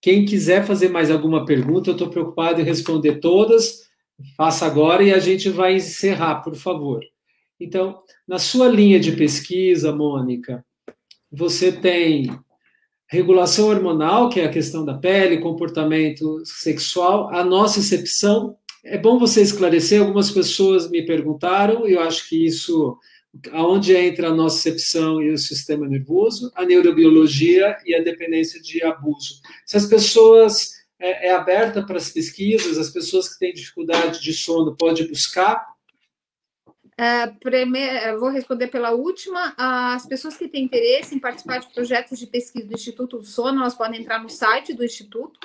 quem 0.00 0.24
quiser 0.24 0.64
fazer 0.64 0.88
mais 0.88 1.10
alguma 1.10 1.44
pergunta, 1.44 1.90
eu 1.90 1.92
estou 1.92 2.08
preocupado 2.08 2.60
em 2.60 2.64
responder 2.64 3.16
todas. 3.16 3.88
Faça 4.36 4.64
agora 4.64 5.02
e 5.02 5.12
a 5.12 5.18
gente 5.18 5.50
vai 5.50 5.74
encerrar, 5.74 6.36
por 6.36 6.54
favor. 6.54 7.00
Então, 7.60 7.98
na 8.26 8.38
sua 8.38 8.68
linha 8.68 9.00
de 9.00 9.12
pesquisa, 9.12 9.92
Mônica, 9.92 10.64
você 11.32 11.72
tem 11.72 12.30
regulação 13.08 13.68
hormonal, 13.68 14.28
que 14.28 14.38
é 14.38 14.44
a 14.44 14.50
questão 14.50 14.84
da 14.84 14.94
pele, 14.94 15.38
comportamento 15.38 16.40
sexual, 16.44 17.28
a 17.34 17.42
nossa 17.42 17.80
excepção. 17.80 18.56
É 18.84 18.96
bom 18.96 19.18
você 19.18 19.42
esclarecer, 19.42 20.00
algumas 20.00 20.30
pessoas 20.30 20.88
me 20.88 21.04
perguntaram, 21.04 21.86
eu 21.86 22.00
acho 22.00 22.28
que 22.28 22.46
isso 22.46 22.96
aonde 23.52 23.94
entra 23.94 24.28
a 24.28 24.34
nocicepção 24.34 25.22
e 25.22 25.30
o 25.30 25.38
sistema 25.38 25.86
nervoso, 25.86 26.50
a 26.54 26.64
neurobiologia 26.64 27.76
e 27.84 27.94
a 27.94 28.02
dependência 28.02 28.60
de 28.60 28.82
abuso. 28.82 29.40
Se 29.66 29.76
as 29.76 29.86
pessoas 29.86 30.72
é, 30.98 31.28
é 31.28 31.34
aberta 31.34 31.82
para 31.82 31.96
as 31.96 32.10
pesquisas, 32.10 32.78
as 32.78 32.90
pessoas 32.90 33.32
que 33.32 33.38
têm 33.38 33.52
dificuldade 33.52 34.20
de 34.20 34.32
sono 34.32 34.76
podem 34.76 35.06
buscar. 35.08 35.66
Uh, 37.00 37.38
primeiro, 37.38 38.18
vou 38.18 38.28
responder 38.28 38.66
pela 38.66 38.90
última. 38.90 39.54
As 39.56 40.04
pessoas 40.04 40.36
que 40.36 40.48
têm 40.48 40.64
interesse 40.64 41.14
em 41.14 41.20
participar 41.20 41.58
de 41.58 41.72
projetos 41.72 42.18
de 42.18 42.26
pesquisa 42.26 42.66
do 42.66 42.74
Instituto 42.74 43.18
do 43.18 43.24
Sono, 43.24 43.60
elas 43.60 43.74
podem 43.74 44.00
entrar 44.00 44.20
no 44.20 44.28
site 44.28 44.74
do 44.74 44.84
Instituto. 44.84 45.38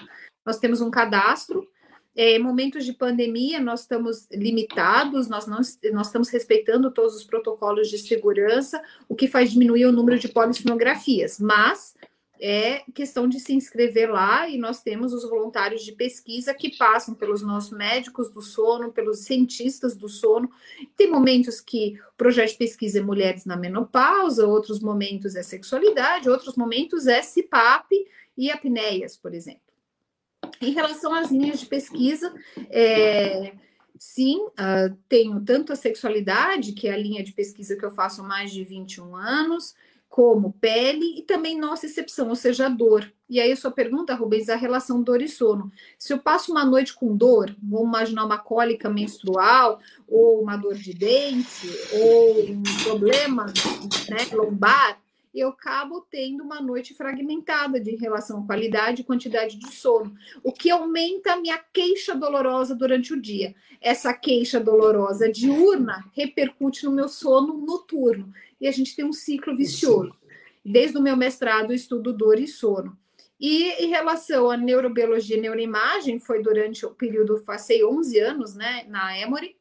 Nós 0.43 0.57
temos 0.57 0.81
um 0.81 0.89
cadastro 0.89 1.67
é, 2.15 2.37
momentos 2.37 2.85
de 2.85 2.93
pandemia, 2.93 3.59
nós 3.59 3.81
estamos 3.81 4.27
limitados, 4.31 5.27
nós 5.27 5.47
não 5.47 5.57
nós 5.91 6.07
estamos 6.07 6.29
respeitando 6.29 6.91
todos 6.91 7.15
os 7.15 7.23
protocolos 7.23 7.89
de 7.89 7.97
segurança, 7.97 8.81
o 9.09 9.15
que 9.15 9.27
faz 9.27 9.51
diminuir 9.51 9.85
o 9.85 9.91
número 9.91 10.19
de 10.19 10.27
polissinografias, 10.27 11.39
mas 11.39 11.95
é 12.39 12.83
questão 12.93 13.27
de 13.27 13.39
se 13.39 13.53
inscrever 13.53 14.11
lá 14.11 14.49
e 14.49 14.57
nós 14.57 14.81
temos 14.83 15.13
os 15.13 15.27
voluntários 15.27 15.83
de 15.83 15.93
pesquisa 15.93 16.53
que 16.53 16.75
passam 16.75 17.15
pelos 17.15 17.41
nossos 17.41 17.71
médicos 17.71 18.29
do 18.29 18.41
sono, 18.41 18.91
pelos 18.91 19.19
cientistas 19.19 19.95
do 19.95 20.09
sono. 20.09 20.51
Tem 20.97 21.09
momentos 21.09 21.61
que 21.61 21.97
o 22.11 22.17
projeto 22.17 22.51
de 22.51 22.57
pesquisa 22.57 22.99
é 22.99 23.01
mulheres 23.01 23.45
na 23.45 23.55
menopausa, 23.55 24.45
outros 24.45 24.81
momentos 24.81 25.35
é 25.35 25.41
sexualidade, 25.41 26.29
outros 26.29 26.55
momentos 26.55 27.07
é 27.07 27.21
CPAP 27.21 27.91
e 28.37 28.51
apneias, 28.51 29.15
por 29.15 29.33
exemplo. 29.33 29.72
Em 30.61 30.71
relação 30.71 31.13
às 31.13 31.31
linhas 31.31 31.59
de 31.59 31.65
pesquisa, 31.65 32.33
é, 32.69 33.53
sim, 33.97 34.37
uh, 34.37 34.95
tenho 35.07 35.39
tanto 35.41 35.73
a 35.73 35.75
sexualidade, 35.75 36.73
que 36.73 36.87
é 36.87 36.93
a 36.93 36.97
linha 36.97 37.23
de 37.23 37.33
pesquisa 37.33 37.75
que 37.75 37.85
eu 37.85 37.91
faço 37.91 38.21
há 38.21 38.23
mais 38.23 38.51
de 38.51 38.63
21 38.63 39.15
anos, 39.15 39.75
como 40.13 40.53
pele 40.61 41.17
e 41.17 41.23
também 41.23 41.59
nocicepção, 41.59 42.29
ou 42.29 42.35
seja, 42.35 42.69
dor. 42.69 43.11
E 43.27 43.39
aí 43.39 43.51
a 43.51 43.55
sua 43.55 43.71
pergunta, 43.71 44.13
Rubens, 44.13 44.47
a 44.47 44.55
relação 44.55 45.01
dor 45.01 45.23
e 45.23 45.27
sono. 45.27 45.71
Se 45.97 46.13
eu 46.13 46.19
passo 46.19 46.51
uma 46.51 46.63
noite 46.63 46.93
com 46.93 47.17
dor, 47.17 47.55
vamos 47.59 47.87
imaginar 47.87 48.23
uma 48.23 48.37
cólica 48.37 48.91
menstrual, 48.91 49.79
ou 50.07 50.39
uma 50.39 50.55
dor 50.55 50.75
de 50.75 50.93
dente, 50.93 51.67
ou 51.93 52.43
um 52.43 52.63
problema 52.83 53.45
né, 54.07 54.35
lombar, 54.35 54.99
eu 55.33 55.49
acabo 55.49 56.05
tendo 56.11 56.43
uma 56.43 56.61
noite 56.61 56.93
fragmentada 56.93 57.79
de 57.79 57.95
relação 57.95 58.41
à 58.43 58.45
qualidade 58.45 59.01
e 59.01 59.05
quantidade 59.05 59.57
de 59.57 59.73
sono, 59.73 60.15
o 60.43 60.51
que 60.51 60.69
aumenta 60.69 61.33
a 61.33 61.37
minha 61.37 61.57
queixa 61.57 62.13
dolorosa 62.13 62.75
durante 62.75 63.13
o 63.13 63.21
dia. 63.21 63.55
Essa 63.81 64.13
queixa 64.13 64.59
dolorosa 64.59 65.31
diurna 65.31 66.05
repercute 66.13 66.85
no 66.85 66.91
meu 66.91 67.09
sono 67.09 67.57
noturno 67.57 68.31
e 68.61 68.67
a 68.67 68.71
gente 68.71 68.95
tem 68.95 69.03
um 69.03 69.13
ciclo 69.13 69.55
vicioso. 69.55 70.15
Desde 70.63 70.97
o 70.97 71.01
meu 71.01 71.17
mestrado, 71.17 71.71
eu 71.71 71.75
estudo 71.75 72.13
dor 72.13 72.39
e 72.39 72.47
sono. 72.47 72.97
E 73.39 73.71
em 73.83 73.89
relação 73.89 74.49
à 74.49 74.55
neurobiologia 74.55 75.35
e 75.35 75.41
neuroimagem, 75.41 76.19
foi 76.19 76.41
durante 76.41 76.85
o 76.85 76.91
período, 76.91 77.43
passei 77.43 77.83
11 77.83 78.19
anos 78.19 78.55
né, 78.55 78.85
na 78.87 79.17
Emory, 79.19 79.57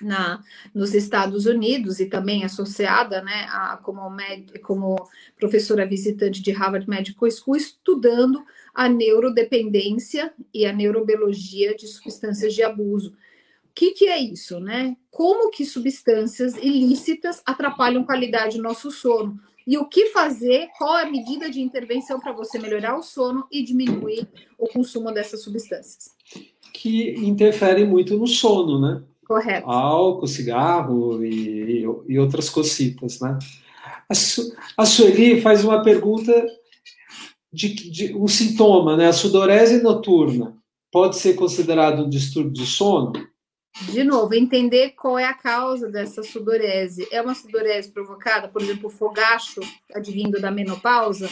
na, 0.00 0.42
nos 0.74 0.94
Estados 0.94 1.46
Unidos 1.46 2.00
e 2.00 2.06
também 2.06 2.44
associada 2.44 3.22
né, 3.22 3.46
a, 3.50 3.78
como, 3.82 4.08
med, 4.10 4.58
como 4.60 4.96
professora 5.38 5.86
visitante 5.86 6.42
de 6.42 6.50
Harvard 6.52 6.88
Medical 6.88 7.30
School, 7.30 7.56
estudando 7.56 8.44
a 8.74 8.88
neurodependência 8.88 10.32
e 10.52 10.66
a 10.66 10.72
neurobiologia 10.72 11.76
de 11.76 11.86
substâncias 11.86 12.54
de 12.54 12.62
abuso. 12.62 13.10
O 13.10 13.74
que, 13.74 13.92
que 13.92 14.06
é 14.06 14.18
isso, 14.18 14.60
né? 14.60 14.96
Como 15.10 15.50
que 15.50 15.64
substâncias 15.64 16.56
ilícitas 16.56 17.42
atrapalham 17.44 18.04
qualidade 18.04 18.56
do 18.56 18.62
nosso 18.62 18.90
sono? 18.90 19.38
E 19.66 19.78
o 19.78 19.86
que 19.86 20.06
fazer? 20.06 20.68
Qual 20.76 20.94
a 20.94 21.06
medida 21.06 21.50
de 21.50 21.60
intervenção 21.60 22.20
para 22.20 22.32
você 22.32 22.58
melhorar 22.58 22.96
o 22.96 23.02
sono 23.02 23.46
e 23.50 23.62
diminuir 23.62 24.28
o 24.58 24.68
consumo 24.68 25.10
dessas 25.10 25.42
substâncias? 25.42 26.10
Que 26.72 27.14
interferem 27.14 27.86
muito 27.86 28.16
no 28.16 28.26
sono, 28.26 28.80
né? 28.80 29.02
Correto. 29.26 29.68
Álcool, 29.68 30.26
cigarro 30.26 31.24
e, 31.24 31.86
e 32.06 32.18
outras 32.18 32.50
cocitas, 32.50 33.20
né? 33.20 33.38
A, 34.08 34.14
Su, 34.14 34.54
a 34.76 34.84
Sueli 34.84 35.40
faz 35.40 35.64
uma 35.64 35.82
pergunta 35.82 36.46
de, 37.52 37.74
de, 37.90 38.14
um 38.16 38.28
sintoma, 38.28 38.96
né? 38.96 39.08
A 39.08 39.12
sudorese 39.12 39.82
noturna 39.82 40.56
pode 40.92 41.16
ser 41.16 41.34
considerado 41.34 42.04
um 42.04 42.08
distúrbio 42.08 42.52
de 42.52 42.66
sono? 42.66 43.12
De 43.90 44.04
novo, 44.04 44.34
entender 44.34 44.90
qual 44.90 45.18
é 45.18 45.24
a 45.24 45.34
causa 45.34 45.88
dessa 45.88 46.22
sudorese. 46.22 47.08
É 47.10 47.20
uma 47.20 47.34
sudorese 47.34 47.90
provocada, 47.90 48.46
por 48.46 48.62
exemplo, 48.62 48.88
fogacho 48.88 49.60
advindo 49.92 50.40
da 50.40 50.50
menopausa? 50.50 51.28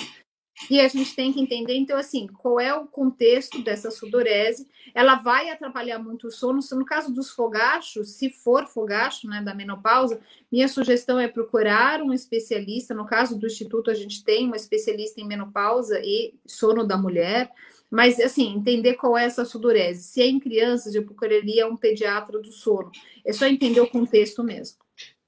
E 0.71 0.81
a 0.81 0.87
gente 0.87 1.15
tem 1.17 1.33
que 1.33 1.41
entender, 1.41 1.75
então, 1.75 1.99
assim, 1.99 2.27
qual 2.27 2.61
é 2.61 2.73
o 2.75 2.87
contexto 2.87 3.63
dessa 3.63 3.91
sudorese. 3.91 4.69
Ela 4.95 5.17
vai 5.17 5.51
atrapalhar 5.51 5.99
muito 5.99 6.29
o 6.29 6.31
sono. 6.31 6.61
No 6.73 6.85
caso 6.85 7.13
dos 7.13 7.31
fogachos, 7.31 8.11
se 8.13 8.31
for 8.31 8.67
fogacho, 8.67 9.27
né, 9.29 9.43
da 9.43 9.55
menopausa, 9.55 10.21
minha 10.51 10.69
sugestão 10.69 11.19
é 11.19 11.27
procurar 11.27 12.01
um 12.03 12.13
especialista. 12.13 12.95
No 12.95 13.07
caso 13.07 13.39
do 13.39 13.47
Instituto, 13.47 13.91
a 13.91 13.95
gente 13.95 14.25
tem 14.25 14.47
uma 14.47 14.57
especialista 14.57 15.21
em 15.21 15.27
menopausa 15.27 16.01
e 16.05 16.35
sono 16.47 16.85
da 16.85 16.97
mulher. 16.97 17.51
Mas, 17.91 18.19
assim, 18.21 18.55
entender 18.55 18.95
qual 18.95 19.19
é 19.19 19.25
essa 19.25 19.45
sudorese. 19.45 20.05
Se 20.05 20.23
é 20.23 20.27
em 20.27 20.41
crianças, 20.41 20.95
eu 20.95 21.05
procuraria 21.05 21.67
um 21.67 21.77
pediatra 21.77 22.39
do 22.39 22.51
sono. 22.51 22.91
É 23.25 23.33
só 23.33 23.47
entender 23.47 23.81
o 23.81 23.91
contexto 23.91 24.43
mesmo. 24.43 24.82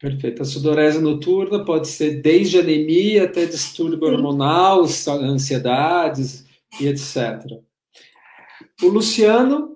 Perfeito. 0.04 0.42
A 0.42 0.44
sudorese 0.44 1.00
noturna 1.00 1.64
pode 1.64 1.88
ser 1.88 2.20
desde 2.20 2.58
anemia 2.58 3.24
até 3.24 3.46
distúrbio 3.46 4.06
hormonal, 4.06 4.82
ansiedades 5.08 6.44
e 6.78 6.86
etc. 6.86 7.58
O 8.82 8.88
Luciano. 8.88 9.74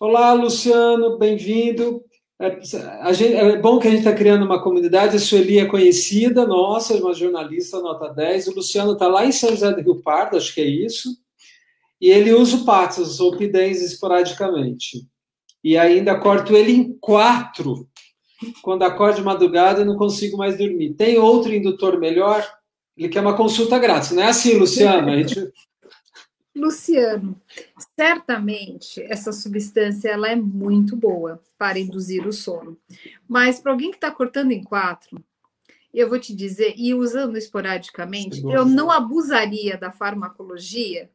Olá, 0.00 0.32
Luciano, 0.32 1.18
bem-vindo. 1.18 2.02
É, 2.40 2.46
é, 2.46 3.58
bom 3.58 3.78
que 3.78 3.88
a 3.88 3.90
gente 3.90 3.98
está 3.98 4.14
criando 4.14 4.46
uma 4.46 4.62
comunidade. 4.62 5.16
A 5.16 5.20
Sueli 5.20 5.58
é 5.58 5.66
conhecida, 5.66 6.46
nossa, 6.46 6.94
é 6.94 7.00
uma 7.00 7.12
jornalista 7.12 7.78
nota 7.78 8.08
10. 8.08 8.48
O 8.48 8.54
Luciano 8.54 8.94
está 8.94 9.06
lá 9.06 9.26
em 9.26 9.32
São 9.32 9.50
José 9.50 9.70
do 9.70 9.82
Rio 9.82 10.02
Pardo, 10.02 10.38
acho 10.38 10.54
que 10.54 10.62
é 10.62 10.66
isso. 10.66 11.10
E 12.00 12.08
ele 12.08 12.32
usa 12.32 12.56
o 12.56 12.64
Paxos 12.64 13.20
ou 13.20 13.36
Pidens 13.36 13.82
esporadicamente. 13.82 15.06
E 15.62 15.76
ainda 15.76 16.18
corto 16.18 16.56
ele 16.56 16.72
em 16.72 16.96
quatro 16.98 17.86
quando 18.62 18.82
acordo 18.82 19.16
de 19.16 19.22
madrugada, 19.22 19.80
eu 19.80 19.86
não 19.86 19.96
consigo 19.96 20.36
mais 20.36 20.56
dormir. 20.56 20.94
Tem 20.94 21.18
outro 21.18 21.52
indutor 21.52 21.98
melhor? 21.98 22.46
Ele 22.96 23.08
quer 23.08 23.20
uma 23.20 23.36
consulta 23.36 23.78
grátis. 23.78 24.12
Não 24.12 24.22
é 24.22 24.28
assim, 24.28 24.54
Luciano? 24.54 25.08
A 25.08 25.16
gente... 25.16 25.52
Luciano, 26.54 27.40
certamente 27.98 29.00
essa 29.02 29.32
substância 29.32 30.08
ela 30.08 30.28
é 30.28 30.34
muito 30.34 30.96
boa 30.96 31.40
para 31.56 31.78
induzir 31.78 32.26
o 32.26 32.32
sono. 32.32 32.76
Mas 33.28 33.60
para 33.60 33.70
alguém 33.70 33.90
que 33.90 33.96
está 33.96 34.10
cortando 34.10 34.50
em 34.50 34.64
quatro, 34.64 35.22
eu 35.94 36.08
vou 36.08 36.18
te 36.18 36.34
dizer, 36.34 36.74
e 36.76 36.94
usando 36.94 37.36
esporadicamente, 37.36 38.42
eu 38.44 38.64
não 38.64 38.90
abusaria 38.90 39.76
da 39.76 39.92
farmacologia 39.92 41.08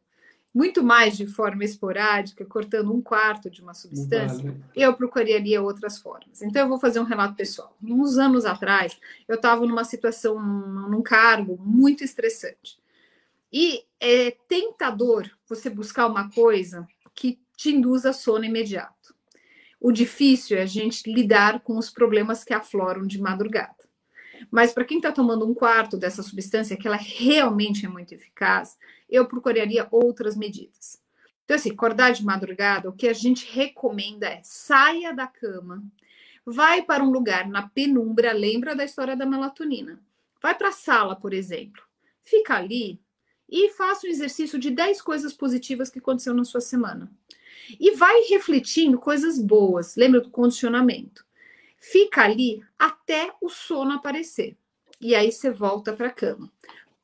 muito 0.54 0.84
mais 0.84 1.16
de 1.16 1.26
forma 1.26 1.64
esporádica, 1.64 2.44
cortando 2.44 2.94
um 2.94 3.02
quarto 3.02 3.50
de 3.50 3.60
uma 3.60 3.74
substância, 3.74 4.44
vale. 4.44 4.64
eu 4.76 4.94
procuraria 4.94 5.60
outras 5.60 5.98
formas. 5.98 6.42
Então, 6.42 6.62
eu 6.62 6.68
vou 6.68 6.78
fazer 6.78 7.00
um 7.00 7.04
relato 7.04 7.34
pessoal. 7.34 7.76
Uns 7.82 8.16
anos 8.18 8.44
atrás, 8.44 8.96
eu 9.26 9.34
estava 9.34 9.66
numa 9.66 9.82
situação, 9.82 10.40
num 10.40 11.02
cargo 11.02 11.58
muito 11.60 12.04
estressante. 12.04 12.78
E 13.52 13.84
é 13.98 14.30
tentador 14.46 15.28
você 15.48 15.68
buscar 15.68 16.06
uma 16.06 16.30
coisa 16.30 16.86
que 17.14 17.40
te 17.56 17.70
induza 17.70 18.12
sono 18.12 18.44
imediato. 18.44 19.14
O 19.80 19.90
difícil 19.90 20.56
é 20.56 20.62
a 20.62 20.66
gente 20.66 21.12
lidar 21.12 21.60
com 21.60 21.76
os 21.76 21.90
problemas 21.90 22.44
que 22.44 22.54
afloram 22.54 23.06
de 23.06 23.20
madrugada. 23.20 23.73
Mas 24.50 24.72
para 24.72 24.84
quem 24.84 24.98
está 24.98 25.12
tomando 25.12 25.46
um 25.46 25.54
quarto 25.54 25.96
dessa 25.96 26.22
substância, 26.22 26.76
que 26.76 26.86
ela 26.86 26.96
realmente 26.96 27.86
é 27.86 27.88
muito 27.88 28.14
eficaz, 28.14 28.76
eu 29.08 29.26
procuraria 29.26 29.88
outras 29.90 30.36
medidas. 30.36 31.02
Então, 31.44 31.56
assim, 31.56 31.70
acordar 31.70 32.12
de 32.12 32.24
madrugada, 32.24 32.88
o 32.88 32.92
que 32.92 33.06
a 33.06 33.12
gente 33.12 33.50
recomenda 33.52 34.26
é 34.26 34.40
saia 34.42 35.12
da 35.12 35.26
cama, 35.26 35.84
vai 36.44 36.82
para 36.82 37.02
um 37.02 37.10
lugar 37.10 37.48
na 37.48 37.68
penumbra, 37.68 38.32
lembra 38.32 38.74
da 38.74 38.84
história 38.84 39.16
da 39.16 39.26
melatonina. 39.26 40.00
Vai 40.40 40.54
para 40.54 40.68
a 40.68 40.72
sala, 40.72 41.16
por 41.16 41.32
exemplo, 41.32 41.82
fica 42.20 42.54
ali 42.54 43.00
e 43.48 43.70
faça 43.70 44.06
um 44.06 44.10
exercício 44.10 44.58
de 44.58 44.70
10 44.70 45.00
coisas 45.02 45.32
positivas 45.32 45.90
que 45.90 45.98
aconteceu 45.98 46.34
na 46.34 46.44
sua 46.44 46.60
semana. 46.60 47.10
E 47.80 47.92
vai 47.92 48.22
refletindo 48.28 48.98
coisas 48.98 49.38
boas, 49.38 49.96
lembra 49.96 50.20
do 50.20 50.30
condicionamento. 50.30 51.23
Fica 51.90 52.22
ali 52.22 52.64
até 52.78 53.30
o 53.42 53.50
sono 53.50 53.92
aparecer. 53.92 54.56
E 54.98 55.14
aí 55.14 55.30
você 55.30 55.50
volta 55.50 55.92
para 55.92 56.06
a 56.06 56.10
cama. 56.10 56.50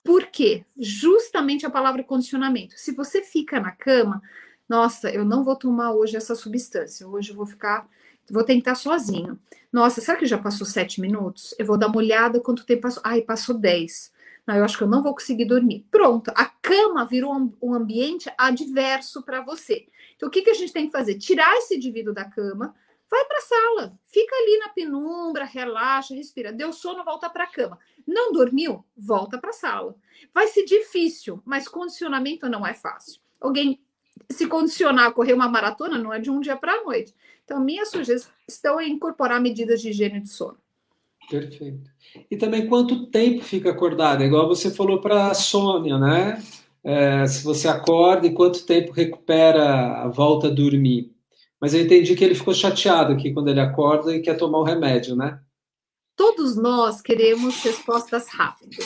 Por 0.02 0.28
quê? 0.28 0.64
Justamente 0.74 1.66
a 1.66 1.70
palavra 1.70 2.02
condicionamento. 2.02 2.72
Se 2.78 2.92
você 2.92 3.22
fica 3.22 3.60
na 3.60 3.72
cama, 3.72 4.22
nossa, 4.66 5.10
eu 5.10 5.22
não 5.22 5.44
vou 5.44 5.54
tomar 5.54 5.92
hoje 5.92 6.16
essa 6.16 6.34
substância, 6.34 7.06
hoje 7.06 7.30
eu 7.30 7.36
vou 7.36 7.44
ficar, 7.44 7.86
vou 8.30 8.42
tentar 8.42 8.74
sozinho. 8.74 9.38
Nossa, 9.70 10.00
será 10.00 10.16
que 10.16 10.24
já 10.24 10.38
passou 10.38 10.66
sete 10.66 10.98
minutos? 10.98 11.54
Eu 11.58 11.66
vou 11.66 11.76
dar 11.76 11.88
uma 11.88 11.98
olhada 11.98 12.40
quanto 12.40 12.64
tempo 12.64 12.82
passou. 12.82 13.02
Ai, 13.04 13.20
passou 13.20 13.58
dez. 13.58 14.10
Não, 14.46 14.56
eu 14.56 14.64
acho 14.64 14.78
que 14.78 14.84
eu 14.84 14.88
não 14.88 15.02
vou 15.02 15.12
conseguir 15.12 15.44
dormir. 15.44 15.86
Pronto, 15.90 16.32
a 16.34 16.46
cama 16.46 17.04
virou 17.04 17.52
um 17.60 17.74
ambiente 17.74 18.32
adverso 18.38 19.22
para 19.22 19.42
você. 19.42 19.86
Então, 20.16 20.28
o 20.28 20.32
que, 20.32 20.40
que 20.40 20.50
a 20.50 20.54
gente 20.54 20.72
tem 20.72 20.86
que 20.86 20.92
fazer? 20.92 21.18
Tirar 21.18 21.54
esse 21.58 21.76
indivíduo 21.76 22.14
da 22.14 22.24
cama, 22.24 22.74
vai 23.10 23.24
para 23.24 23.38
a 23.38 23.42
sala, 23.42 23.98
fica 24.04 24.34
ali 24.36 24.58
na 24.58 24.68
penumbra, 24.68 25.44
relaxa, 25.44 26.14
respira. 26.14 26.52
Deu 26.52 26.72
sono, 26.72 27.04
volta 27.04 27.28
para 27.28 27.44
a 27.44 27.50
cama. 27.50 27.78
Não 28.06 28.32
dormiu? 28.32 28.84
Volta 28.96 29.38
para 29.38 29.50
a 29.50 29.54
sala. 29.54 29.96
Vai 30.32 30.46
ser 30.46 30.64
difícil, 30.64 31.42
mas 31.44 31.66
condicionamento 31.66 32.48
não 32.48 32.66
é 32.66 32.72
fácil. 32.72 33.20
Alguém 33.40 33.80
se 34.30 34.46
condicionar 34.46 35.08
a 35.08 35.12
correr 35.12 35.32
uma 35.32 35.48
maratona 35.48 35.98
não 35.98 36.12
é 36.12 36.20
de 36.20 36.30
um 36.30 36.40
dia 36.40 36.56
para 36.56 36.74
a 36.74 36.84
noite. 36.84 37.14
Então, 37.44 37.60
minha 37.60 37.84
sugestão 37.84 38.78
é 38.78 38.86
incorporar 38.86 39.40
medidas 39.40 39.80
de 39.80 39.90
higiene 39.90 40.20
de 40.20 40.28
sono. 40.28 40.58
Perfeito. 41.28 41.90
E 42.30 42.36
também 42.36 42.66
quanto 42.66 43.06
tempo 43.06 43.42
fica 43.42 43.70
acordado? 43.70 44.22
Igual 44.22 44.48
você 44.48 44.70
falou 44.70 45.00
para 45.00 45.28
a 45.28 45.34
Sônia, 45.34 45.98
né? 45.98 46.42
É, 46.82 47.26
se 47.26 47.44
você 47.44 47.68
acorda 47.68 48.26
e 48.26 48.32
quanto 48.32 48.64
tempo 48.64 48.92
recupera 48.92 50.02
a 50.02 50.08
volta 50.08 50.48
a 50.48 50.50
dormir. 50.50 51.12
Mas 51.60 51.74
eu 51.74 51.80
entendi 51.80 52.16
que 52.16 52.24
ele 52.24 52.34
ficou 52.34 52.54
chateado 52.54 53.12
aqui 53.12 53.32
quando 53.32 53.48
ele 53.48 53.60
acorda 53.60 54.14
e 54.14 54.22
quer 54.22 54.36
tomar 54.36 54.58
o 54.58 54.64
remédio, 54.64 55.14
né? 55.14 55.40
Todos 56.16 56.56
nós 56.56 57.00
queremos 57.00 57.62
respostas 57.62 58.28
rápidas. 58.28 58.84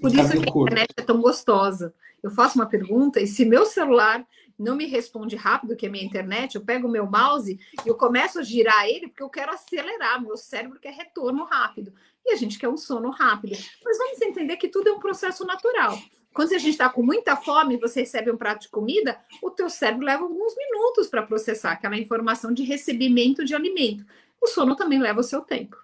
Por 0.00 0.12
isso 0.12 0.30
que 0.30 0.38
a 0.38 0.62
internet 0.62 0.94
é 0.96 1.02
tão 1.02 1.20
gostosa. 1.20 1.94
Eu 2.22 2.30
faço 2.30 2.58
uma 2.58 2.66
pergunta 2.66 3.20
e 3.20 3.26
se 3.26 3.44
meu 3.44 3.66
celular 3.66 4.26
não 4.58 4.74
me 4.74 4.86
responde 4.86 5.36
rápido, 5.36 5.76
que 5.76 5.86
é 5.86 5.88
minha 5.88 6.04
internet, 6.04 6.54
eu 6.54 6.64
pego 6.64 6.88
o 6.88 6.90
meu 6.90 7.06
mouse 7.06 7.58
e 7.84 7.88
eu 7.88 7.94
começo 7.94 8.38
a 8.38 8.42
girar 8.42 8.88
ele 8.88 9.08
porque 9.08 9.22
eu 9.22 9.28
quero 9.28 9.52
acelerar, 9.52 10.20
meu 10.20 10.36
cérebro 10.36 10.80
quer 10.80 10.94
retorno 10.94 11.44
rápido. 11.44 11.92
e 12.24 12.32
a 12.32 12.36
gente 12.36 12.58
quer 12.58 12.68
um 12.68 12.76
sono 12.76 13.10
rápido. 13.10 13.56
Mas 13.84 13.98
vamos 13.98 14.20
entender 14.20 14.56
que 14.56 14.68
tudo 14.68 14.88
é 14.88 14.92
um 14.92 14.98
processo 14.98 15.44
natural. 15.44 15.96
Quando 16.36 16.52
a 16.52 16.58
gente 16.58 16.72
está 16.72 16.90
com 16.90 17.02
muita 17.02 17.34
fome, 17.34 17.78
você 17.78 18.00
recebe 18.00 18.30
um 18.30 18.36
prato 18.36 18.64
de 18.64 18.68
comida, 18.68 19.16
o 19.42 19.50
teu 19.50 19.70
cérebro 19.70 20.04
leva 20.04 20.22
alguns 20.22 20.54
minutos 20.54 21.08
para 21.08 21.22
processar 21.22 21.72
aquela 21.72 21.96
informação 21.96 22.52
de 22.52 22.62
recebimento 22.62 23.42
de 23.42 23.54
alimento. 23.54 24.04
O 24.38 24.46
sono 24.46 24.76
também 24.76 24.98
leva 24.98 25.20
o 25.20 25.24
seu 25.24 25.40
tempo. 25.40 25.78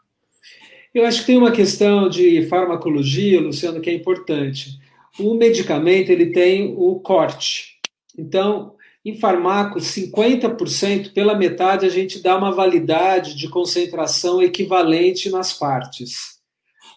Eu 0.94 1.06
acho 1.06 1.20
que 1.20 1.26
tem 1.28 1.38
uma 1.38 1.52
questão 1.52 2.06
de 2.06 2.46
farmacologia, 2.48 3.40
Luciano, 3.40 3.80
que 3.80 3.88
é 3.88 3.94
importante. 3.94 4.78
O 5.18 5.32
medicamento 5.32 6.10
ele 6.10 6.26
tem 6.32 6.74
o 6.76 7.00
corte. 7.00 7.78
Então, 8.18 8.74
em 9.02 9.18
farmaco, 9.18 9.78
50%, 9.78 11.14
pela 11.14 11.34
metade, 11.34 11.86
a 11.86 11.88
gente 11.88 12.22
dá 12.22 12.36
uma 12.36 12.52
validade 12.52 13.38
de 13.38 13.48
concentração 13.48 14.42
equivalente 14.42 15.30
nas 15.30 15.54
partes. 15.54 16.31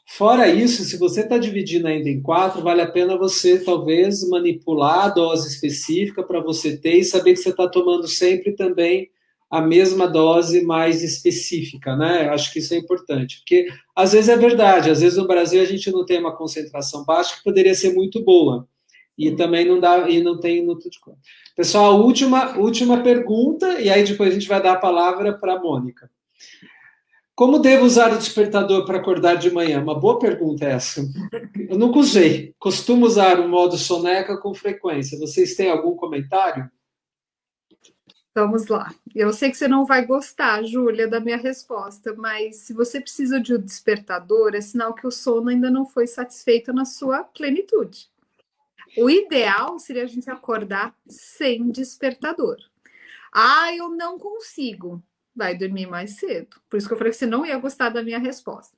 Fora 0.08 0.48
isso, 0.48 0.84
se 0.84 0.98
você 0.98 1.22
está 1.22 1.38
dividindo 1.38 1.88
ainda 1.88 2.08
em 2.08 2.22
quatro, 2.22 2.62
vale 2.62 2.82
a 2.82 2.92
pena 2.92 3.18
você 3.18 3.64
talvez 3.64 4.28
manipular 4.30 5.06
a 5.06 5.10
dose 5.10 5.48
específica 5.48 6.24
para 6.24 6.40
você 6.40 6.78
ter 6.78 7.00
e 7.00 7.04
saber 7.04 7.34
que 7.34 7.40
você 7.40 7.50
está 7.50 7.68
tomando 7.68 8.08
sempre 8.08 8.54
também 8.54 9.10
a 9.50 9.62
mesma 9.62 10.08
dose 10.08 10.62
mais 10.64 11.04
específica, 11.04 11.96
né? 11.96 12.28
Eu 12.28 12.34
acho 12.34 12.52
que 12.54 12.60
isso 12.60 12.74
é 12.74 12.78
importante, 12.78 13.40
porque 13.40 13.68
às 13.96 14.14
vezes 14.14 14.30
é 14.30 14.38
verdade, 14.38 14.90
às 14.90 15.02
vezes 15.02 15.18
no 15.18 15.28
Brasil 15.28 15.62
a 15.62 15.66
gente 15.66 15.92
não 15.92 16.06
tem 16.06 16.20
uma 16.20 16.36
concentração 16.36 17.04
baixa 17.04 17.38
que 17.38 17.44
poderia 17.44 17.74
ser 17.74 17.94
muito 17.94 18.24
boa 18.24 18.68
e 19.18 19.32
também 19.32 19.66
não 19.66 19.80
dá 19.80 20.10
e 20.10 20.22
não 20.22 20.40
tem 20.40 20.64
no 20.64 20.78
de 20.78 21.00
conta. 21.00 21.20
Pessoal, 21.56 22.00
última 22.02 22.58
última 22.58 23.02
pergunta 23.02 23.80
e 23.82 23.90
aí 23.90 24.04
depois 24.04 24.30
a 24.30 24.34
gente 24.34 24.48
vai 24.48 24.62
dar 24.62 24.74
a 24.74 24.80
palavra 24.80 25.34
para 25.34 25.54
a 25.54 25.60
Mônica. 25.60 26.10
Como 27.36 27.60
devo 27.60 27.86
usar 27.86 28.14
o 28.14 28.18
despertador 28.18 28.86
para 28.86 28.98
acordar 28.98 29.36
de 29.36 29.52
manhã? 29.52 29.82
Uma 29.82 30.00
boa 30.00 30.18
pergunta 30.18 30.64
essa. 30.64 31.02
Eu 31.68 31.78
nunca 31.78 32.00
usei. 32.00 32.54
Costumo 32.58 33.06
usar 33.06 33.42
o 33.42 33.50
modo 33.50 33.78
soneca 33.78 34.38
com 34.38 34.54
frequência. 34.54 35.20
Vocês 35.20 35.54
têm 35.54 35.70
algum 35.70 35.98
comentário? 35.98 36.72
Vamos 38.34 38.68
lá. 38.68 38.94
Eu 39.14 39.34
sei 39.34 39.52
que 39.52 39.58
você 39.58 39.68
não 39.68 39.86
vai 39.86 40.06
gostar, 40.06 40.64
Júlia, 40.64 41.10
da 41.10 41.20
minha 41.20 41.36
resposta, 41.36 42.14
mas 42.14 42.58
se 42.58 42.74
você 42.74 43.02
precisa 43.02 43.38
de 43.38 43.54
um 43.54 43.60
despertador, 43.60 44.56
é 44.56 44.62
sinal 44.62 44.94
que 44.94 45.06
o 45.06 45.12
sono 45.12 45.50
ainda 45.50 45.70
não 45.70 45.86
foi 45.86 46.08
satisfeito 46.08 46.72
na 46.72 46.86
sua 46.86 47.26
plenitude. 47.26 48.10
O 48.98 49.10
ideal 49.10 49.78
seria 49.78 50.04
a 50.04 50.08
gente 50.08 50.30
acordar 50.30 50.96
sem 51.06 51.70
despertador. 51.70 52.56
Ah, 53.34 53.76
eu 53.76 53.90
não 53.90 54.18
consigo 54.18 55.04
vai 55.36 55.58
dormir 55.58 55.88
mais 55.88 56.12
cedo. 56.12 56.58
Por 56.70 56.78
isso 56.78 56.88
que 56.88 56.94
eu 56.94 56.98
falei 56.98 57.12
que 57.12 57.18
você 57.18 57.26
não 57.26 57.46
ia 57.46 57.58
gostar 57.58 57.90
da 57.90 58.04
minha 58.04 58.20
resposta. 58.20 58.78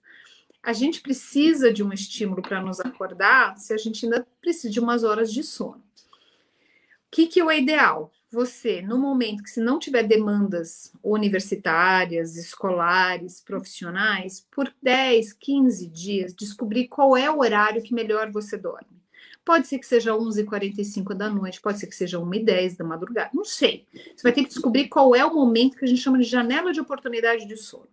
A 0.63 0.73
gente 0.73 1.01
precisa 1.01 1.71
de 1.71 1.83
um 1.83 1.93
estímulo 1.93 2.41
para 2.41 2.61
nos 2.61 2.79
acordar 2.79 3.57
se 3.57 3.73
a 3.73 3.77
gente 3.77 4.05
ainda 4.05 4.27
precisa 4.41 4.69
de 4.69 4.79
umas 4.79 5.03
horas 5.03 5.31
de 5.31 5.43
sono. 5.43 5.77
O 5.77 7.09
que, 7.11 7.27
que 7.27 7.39
é 7.39 7.45
o 7.45 7.51
ideal? 7.51 8.11
Você, 8.29 8.81
no 8.81 8.97
momento 8.97 9.43
que 9.43 9.49
se 9.49 9.61
não 9.61 9.79
tiver 9.79 10.03
demandas 10.03 10.91
universitárias, 11.01 12.35
escolares, 12.35 13.39
profissionais, 13.39 14.45
por 14.51 14.73
10, 14.81 15.31
15 15.31 15.87
dias, 15.87 16.33
descobrir 16.33 16.89
qual 16.89 17.15
é 17.15 17.31
o 17.31 17.39
horário 17.39 17.81
que 17.81 17.93
melhor 17.93 18.29
você 18.29 18.57
dorme. 18.57 19.01
Pode 19.47 19.65
ser 19.65 19.79
que 19.79 19.85
seja 19.85 20.11
11h45 20.11 21.13
da 21.13 21.29
noite, 21.29 21.61
pode 21.61 21.79
ser 21.79 21.87
que 21.87 21.95
seja 21.95 22.19
1h10 22.19 22.75
da 22.75 22.83
madrugada, 22.83 23.29
não 23.33 23.45
sei. 23.45 23.87
Você 23.93 24.21
vai 24.21 24.33
ter 24.33 24.43
que 24.43 24.49
descobrir 24.49 24.89
qual 24.89 25.15
é 25.15 25.23
o 25.23 25.33
momento 25.33 25.77
que 25.77 25.85
a 25.85 25.87
gente 25.87 26.01
chama 26.01 26.17
de 26.17 26.25
janela 26.25 26.73
de 26.73 26.81
oportunidade 26.81 27.45
de 27.45 27.55
sono. 27.55 27.87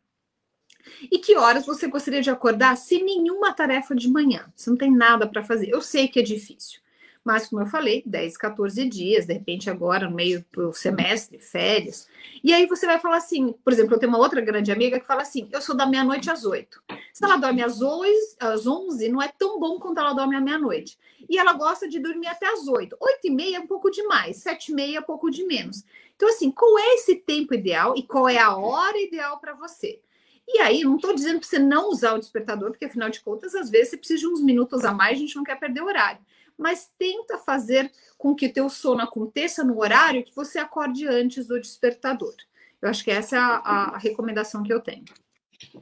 E 1.03 1.17
que 1.17 1.37
horas 1.37 1.65
você 1.65 1.87
gostaria 1.87 2.21
de 2.21 2.29
acordar 2.29 2.77
sem 2.77 3.05
nenhuma 3.05 3.53
tarefa 3.53 3.95
de 3.95 4.09
manhã? 4.09 4.53
Você 4.57 4.69
não 4.69 4.77
tem 4.77 4.91
nada 4.91 5.29
para 5.29 5.45
fazer. 5.45 5.69
Eu 5.69 5.81
sei 5.81 6.09
que 6.09 6.19
é 6.19 6.23
difícil. 6.23 6.81
Mas, 7.25 7.49
como 7.49 7.63
eu 7.63 7.67
falei, 7.67 8.03
10, 8.05 8.37
14 8.37 8.87
dias, 8.87 9.25
de 9.25 9.33
repente 9.33 9.71
agora 9.71 10.07
no 10.07 10.15
meio 10.15 10.45
do 10.53 10.75
semestre, 10.75 11.39
férias. 11.39 12.07
E 12.43 12.53
aí 12.53 12.67
você 12.67 12.85
vai 12.85 12.99
falar 13.01 13.17
assim, 13.17 13.55
por 13.65 13.73
exemplo, 13.73 13.95
eu 13.95 13.99
tenho 13.99 14.13
uma 14.13 14.19
outra 14.19 14.43
grande 14.43 14.71
amiga 14.71 15.01
que 15.01 15.07
fala 15.07 15.23
assim, 15.23 15.49
eu 15.51 15.63
sou 15.63 15.75
da 15.75 15.87
meia-noite 15.87 16.31
às 16.31 16.45
8. 16.45 16.83
Se 17.15 17.25
ela 17.25 17.39
dorme 17.39 17.63
às 17.63 17.81
11, 17.81 18.37
às 18.39 18.67
11, 18.67 19.09
não 19.09 19.23
é 19.23 19.33
tão 19.39 19.59
bom 19.59 19.79
quanto 19.79 19.99
ela 19.99 20.13
dorme 20.13 20.37
à 20.37 20.41
meia-noite. 20.41 20.99
E 21.27 21.39
ela 21.39 21.55
gosta 21.55 21.89
de 21.89 21.99
dormir 21.99 22.27
até 22.27 22.47
às 22.47 22.69
8. 22.69 22.95
8 23.01 23.19
e 23.25 23.31
meia 23.31 23.57
é 23.57 23.61
um 23.61 23.67
pouco 23.67 23.91
demais, 23.91 24.37
7 24.37 24.71
e 24.71 24.75
meia 24.75 24.99
é 24.99 25.01
um 25.01 25.05
pouco 25.05 25.31
de 25.31 25.47
menos. 25.47 25.83
Então, 26.15 26.29
assim, 26.29 26.51
qual 26.51 26.79
é 26.79 26.95
esse 26.97 27.15
tempo 27.15 27.55
ideal 27.55 27.95
e 27.97 28.03
qual 28.03 28.29
é 28.29 28.37
a 28.37 28.55
hora 28.55 29.01
ideal 29.01 29.39
para 29.39 29.55
você? 29.55 29.99
E 30.47 30.61
aí, 30.61 30.83
não 30.85 30.97
estou 30.97 31.15
dizendo 31.15 31.41
para 31.41 31.49
você 31.49 31.59
não 31.59 31.89
usar 31.89 32.13
o 32.13 32.19
despertador, 32.19 32.71
porque 32.71 32.85
afinal 32.85 33.09
de 33.09 33.21
contas, 33.21 33.55
às 33.55 33.71
vezes 33.71 33.89
você 33.89 33.97
precisa 33.97 34.21
de 34.21 34.27
uns 34.27 34.43
minutos 34.43 34.85
a 34.85 34.93
mais, 34.93 35.17
a 35.17 35.21
gente 35.21 35.37
não 35.37 35.43
quer 35.43 35.59
perder 35.59 35.81
o 35.81 35.87
horário 35.87 36.21
mas 36.59 36.91
tenta 36.99 37.39
fazer 37.39 37.91
com 38.17 38.35
que 38.35 38.49
teu 38.49 38.69
sono 38.69 39.03
aconteça 39.03 39.65
no 39.65 39.79
horário 39.79 40.25
que 40.25 40.35
você 40.35 40.59
acorde 40.59 41.07
antes 41.07 41.47
do 41.47 41.61
despertador. 41.61 42.35
Eu 42.81 42.89
acho 42.89 43.03
que 43.03 43.11
essa 43.11 43.37
é 43.37 43.39
a, 43.39 43.57
a 43.95 43.99
recomendação 43.99 44.63
que 44.63 44.73
eu 44.73 44.81
tenho. 44.81 45.05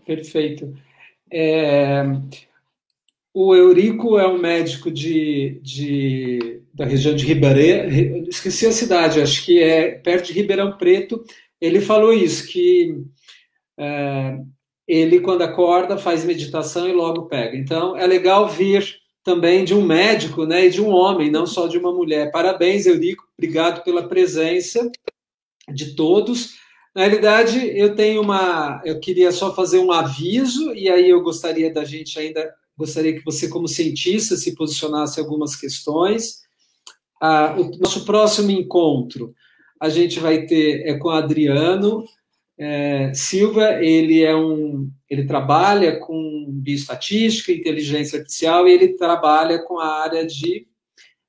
Perfeito. 0.07 0.77
É, 1.31 2.03
o 3.35 3.55
Eurico 3.55 4.19
é 4.19 4.29
um 4.29 4.39
médico 4.39 4.91
de, 4.91 5.59
de, 5.63 6.63
da 6.73 6.85
região 6.85 7.15
de 7.15 7.25
Ribeirão, 7.25 8.27
esqueci 8.29 8.67
a 8.67 8.73
cidade, 8.73 9.21
acho 9.21 9.45
que 9.45 9.63
é 9.63 9.93
perto 9.93 10.27
de 10.27 10.35
Ribeirão 10.35 10.77
Preto. 10.77 11.25
Ele 11.61 11.81
falou 11.81 12.13
isso, 12.13 12.47
que 12.47 13.03
é, 13.79 14.39
ele, 14.87 15.21
quando 15.21 15.43
acorda, 15.43 15.97
faz 15.97 16.25
meditação 16.25 16.89
e 16.89 16.93
logo 16.93 17.27
pega. 17.27 17.57
Então, 17.57 17.97
é 17.97 18.07
legal 18.07 18.49
vir 18.49 19.02
também 19.25 19.65
de 19.65 19.75
um 19.75 19.85
médico 19.85 20.45
né, 20.45 20.67
e 20.67 20.71
de 20.71 20.81
um 20.81 20.89
homem, 20.89 21.31
não 21.31 21.47
só 21.47 21.67
de 21.67 21.79
uma 21.79 21.93
mulher. 21.93 22.31
Parabéns, 22.31 22.87
Eurico, 22.87 23.29
obrigado 23.37 23.85
pela 23.85 24.09
presença 24.09 24.91
de 25.73 25.95
todos. 25.95 26.55
Na 26.95 27.03
realidade, 27.03 27.59
eu 27.75 27.95
tenho 27.95 28.21
uma. 28.21 28.83
Eu 28.85 29.01
queria 29.01 29.33
só 29.33 29.55
fazer 29.55 29.79
um 29.79 29.93
aviso, 29.93 30.75
e 30.75 30.91
aí 30.91 31.09
eu 31.09 31.23
gostaria 31.23 31.73
da 31.73 31.85
gente 31.85 32.19
ainda. 32.19 32.53
Gostaria 32.77 33.13
que 33.13 33.25
você, 33.25 33.49
como 33.49 33.69
cientista, 33.69 34.37
se 34.37 34.55
posicionasse 34.55 35.21
algumas 35.21 35.57
questões. 35.57 36.43
Ah, 37.21 37.55
o 37.57 37.79
nosso 37.79 38.05
próximo 38.05 38.51
encontro 38.51 39.35
a 39.83 39.89
gente 39.89 40.21
vai 40.21 40.47
ter 40.47 40.87
é 40.87 40.95
com 40.95 41.09
Adriano 41.09 42.05
é, 42.57 43.13
Silva. 43.15 43.83
Ele 43.83 44.23
é 44.23 44.35
um 44.35 44.89
ele 45.13 45.27
trabalha 45.27 45.99
com 45.99 46.47
bioestatística, 46.49 47.53
inteligência 47.53 48.19
artificial, 48.19 48.67
e 48.67 48.73
ele 48.73 48.89
trabalha 48.95 49.63
com 49.63 49.79
a 49.79 49.87
área 49.87 50.27
de 50.27 50.67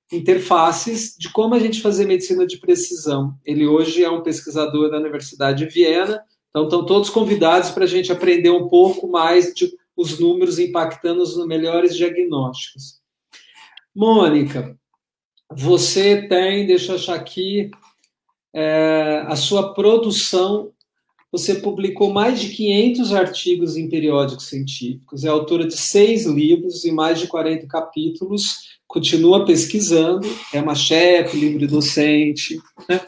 interfaces 0.09 1.17
de 1.19 1.29
como 1.29 1.53
a 1.53 1.59
gente 1.59 1.81
fazer 1.81 2.05
medicina 2.05 2.47
de 2.47 2.59
precisão. 2.59 3.35
Ele 3.45 3.67
hoje 3.67 4.01
é 4.01 4.09
um 4.09 4.23
pesquisador 4.23 4.89
da 4.89 4.99
Universidade 4.99 5.65
de 5.65 5.73
Viena, 5.73 6.23
então 6.49 6.63
estão 6.63 6.85
todos 6.85 7.09
convidados 7.09 7.71
para 7.71 7.83
a 7.83 7.87
gente 7.87 8.09
aprender 8.09 8.51
um 8.51 8.69
pouco 8.69 9.05
mais 9.05 9.53
de 9.53 9.69
os 9.97 10.17
números 10.17 10.59
impactando 10.59 11.21
os 11.21 11.45
melhores 11.45 11.93
diagnósticos. 11.93 13.01
Mônica, 13.93 14.77
você 15.51 16.25
tem, 16.25 16.65
deixa 16.65 16.93
eu 16.93 16.95
achar 16.95 17.15
aqui, 17.15 17.69
é, 18.53 19.25
a 19.27 19.35
sua 19.35 19.73
produção 19.73 20.71
você 21.33 21.55
publicou 21.55 22.13
mais 22.13 22.39
de 22.39 22.49
500 22.49 23.11
artigos 23.11 23.75
em 23.75 23.89
periódicos 23.89 24.45
científicos, 24.45 25.25
é 25.25 25.29
autora 25.29 25.65
de 25.65 25.75
seis 25.75 26.27
livros 26.27 26.85
e 26.85 26.91
mais 26.91 27.19
de 27.19 27.25
40 27.25 27.65
capítulos, 27.65 28.77
continua 28.85 29.43
pesquisando, 29.43 30.27
é 30.53 30.61
uma 30.61 30.75
chefe, 30.75 31.35
livre 31.35 31.65
docente. 31.65 32.61
Né? 32.87 33.01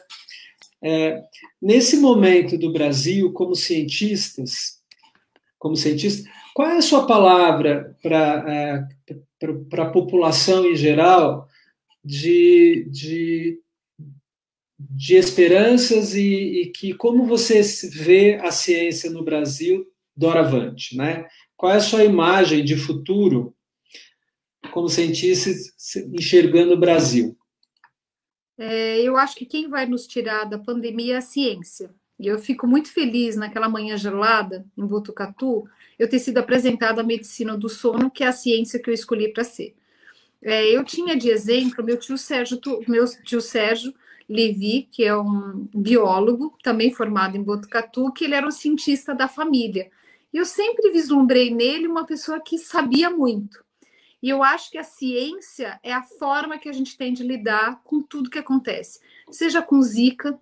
É, 0.81 1.21
nesse 1.61 1.97
momento 1.97 2.57
do 2.57 2.73
Brasil, 2.73 3.31
como 3.31 3.53
cientistas, 3.53 4.79
como 5.59 5.75
cientista, 5.75 6.27
qual 6.55 6.69
é 6.69 6.77
a 6.77 6.81
sua 6.81 7.05
palavra 7.05 7.95
para 8.01 8.43
é, 8.47 9.81
a 9.81 9.85
população 9.85 10.65
em 10.65 10.75
geral 10.75 11.47
de, 12.03 12.87
de 12.89 13.59
de 14.89 15.15
esperanças 15.15 16.15
e, 16.15 16.61
e, 16.61 16.65
que 16.67 16.93
como 16.93 17.25
você 17.25 17.61
vê 17.89 18.35
a 18.35 18.51
ciência 18.51 19.09
no 19.09 19.23
Brasil 19.23 19.85
doravante, 20.15 20.95
né? 20.95 21.25
Qual 21.57 21.71
é 21.71 21.77
a 21.77 21.81
sua 21.81 22.03
imagem 22.03 22.63
de 22.63 22.75
futuro 22.75 23.55
como 24.71 24.89
cientista 24.89 25.49
enxergando 26.13 26.73
o 26.73 26.79
Brasil? 26.79 27.37
É, 28.57 29.01
eu 29.01 29.17
acho 29.17 29.35
que 29.35 29.45
quem 29.45 29.67
vai 29.67 29.85
nos 29.85 30.07
tirar 30.07 30.45
da 30.45 30.57
pandemia 30.57 31.15
é 31.15 31.17
a 31.17 31.21
ciência. 31.21 31.93
E 32.17 32.27
eu 32.27 32.39
fico 32.39 32.65
muito 32.65 32.91
feliz 32.91 33.35
naquela 33.35 33.67
manhã 33.67 33.97
gelada 33.97 34.65
em 34.77 34.85
Botucatu, 34.85 35.65
eu 35.99 36.09
ter 36.09 36.19
sido 36.19 36.37
apresentada 36.37 37.01
a 37.01 37.03
medicina 37.03 37.57
do 37.57 37.67
sono, 37.67 38.09
que 38.09 38.23
é 38.23 38.27
a 38.27 38.33
ciência 38.33 38.79
que 38.79 38.89
eu 38.89 38.93
escolhi 38.93 39.33
para 39.33 39.43
ser. 39.43 39.75
É, 40.41 40.65
eu 40.65 40.83
tinha 40.83 41.15
de 41.15 41.29
exemplo 41.29 41.83
meu 41.83 41.97
tio 41.97 42.17
Sérgio, 42.17 42.59
meu 42.87 43.05
tio 43.23 43.41
Sérgio, 43.41 43.93
Levi, 44.27 44.87
que 44.91 45.03
é 45.03 45.15
um 45.15 45.67
biólogo, 45.73 46.57
também 46.63 46.93
formado 46.93 47.37
em 47.37 47.43
Botucatu, 47.43 48.11
que 48.11 48.25
ele 48.25 48.35
era 48.35 48.47
um 48.47 48.51
cientista 48.51 49.13
da 49.13 49.27
família. 49.27 49.89
E 50.33 50.37
eu 50.37 50.45
sempre 50.45 50.91
vislumbrei 50.91 51.53
nele 51.53 51.87
uma 51.87 52.05
pessoa 52.05 52.39
que 52.39 52.57
sabia 52.57 53.09
muito. 53.09 53.63
E 54.21 54.29
eu 54.29 54.41
acho 54.41 54.71
que 54.71 54.77
a 54.77 54.83
ciência 54.83 55.79
é 55.83 55.93
a 55.93 56.01
forma 56.01 56.57
que 56.57 56.67
a 56.67 56.73
gente 56.73 56.97
tem 56.97 57.13
de 57.13 57.23
lidar 57.23 57.81
com 57.83 58.01
tudo 58.01 58.29
que 58.29 58.39
acontece, 58.39 58.99
seja 59.29 59.61
com 59.61 59.81
Zika, 59.81 60.39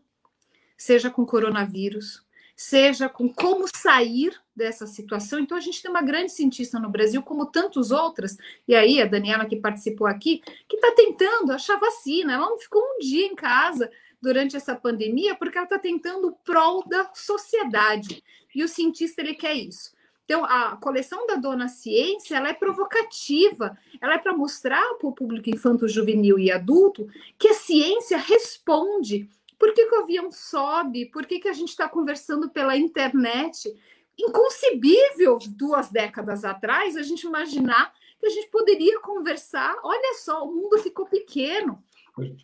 seja 0.77 1.09
com 1.09 1.25
coronavírus, 1.25 2.23
seja 2.55 3.09
com 3.09 3.27
como 3.27 3.65
sair 3.75 4.33
dessa 4.55 4.85
situação. 4.85 5.39
Então, 5.39 5.57
a 5.57 5.61
gente 5.61 5.81
tem 5.81 5.89
uma 5.89 6.01
grande 6.01 6.31
cientista 6.31 6.79
no 6.79 6.89
Brasil, 6.89 7.21
como 7.23 7.45
tantas 7.45 7.91
outras, 7.91 8.37
e 8.67 8.75
aí 8.75 9.01
a 9.01 9.05
Daniela, 9.05 9.45
que 9.45 9.55
participou 9.55 10.07
aqui, 10.07 10.41
que 10.67 10.75
está 10.75 10.91
tentando 10.91 11.51
achar 11.51 11.79
vacina. 11.79 12.33
Ela 12.33 12.49
não 12.49 12.59
ficou 12.59 12.81
um 12.81 12.99
dia 12.99 13.25
em 13.25 13.35
casa 13.35 13.89
durante 14.21 14.55
essa 14.55 14.75
pandemia, 14.75 15.35
porque 15.35 15.57
ela 15.57 15.65
está 15.65 15.79
tentando 15.79 16.27
o 16.27 16.31
prol 16.31 16.83
da 16.87 17.09
sociedade. 17.13 18.23
E 18.53 18.63
o 18.63 18.67
cientista, 18.67 19.21
ele 19.21 19.33
quer 19.33 19.55
isso. 19.55 19.91
Então, 20.25 20.45
a 20.45 20.77
coleção 20.77 21.27
da 21.27 21.35
Dona 21.35 21.67
Ciência, 21.67 22.37
ela 22.37 22.49
é 22.49 22.53
provocativa, 22.53 23.77
ela 23.99 24.13
é 24.13 24.17
para 24.17 24.35
mostrar 24.35 24.93
para 24.95 25.07
o 25.07 25.11
público 25.11 25.49
infanto-juvenil 25.49 26.39
e 26.39 26.49
adulto 26.49 27.09
que 27.37 27.49
a 27.49 27.53
ciência 27.53 28.17
responde 28.17 29.29
por 29.63 29.73
que, 29.73 29.85
que 29.85 29.95
o 29.95 30.01
avião 30.01 30.29
sobe? 30.29 31.05
Por 31.05 31.25
que, 31.25 31.39
que 31.39 31.47
a 31.47 31.53
gente 31.53 31.69
está 31.69 31.87
conversando 31.87 32.49
pela 32.49 32.75
internet? 32.75 33.73
Inconcebível 34.19 35.39
duas 35.51 35.89
décadas 35.89 36.43
atrás 36.43 36.97
a 36.97 37.01
gente 37.01 37.25
imaginar 37.25 37.93
que 38.19 38.25
a 38.25 38.29
gente 38.29 38.49
poderia 38.49 38.99
conversar. 38.99 39.73
Olha 39.81 40.15
só, 40.15 40.43
o 40.43 40.53
mundo 40.53 40.77
ficou 40.79 41.05
pequeno. 41.05 41.81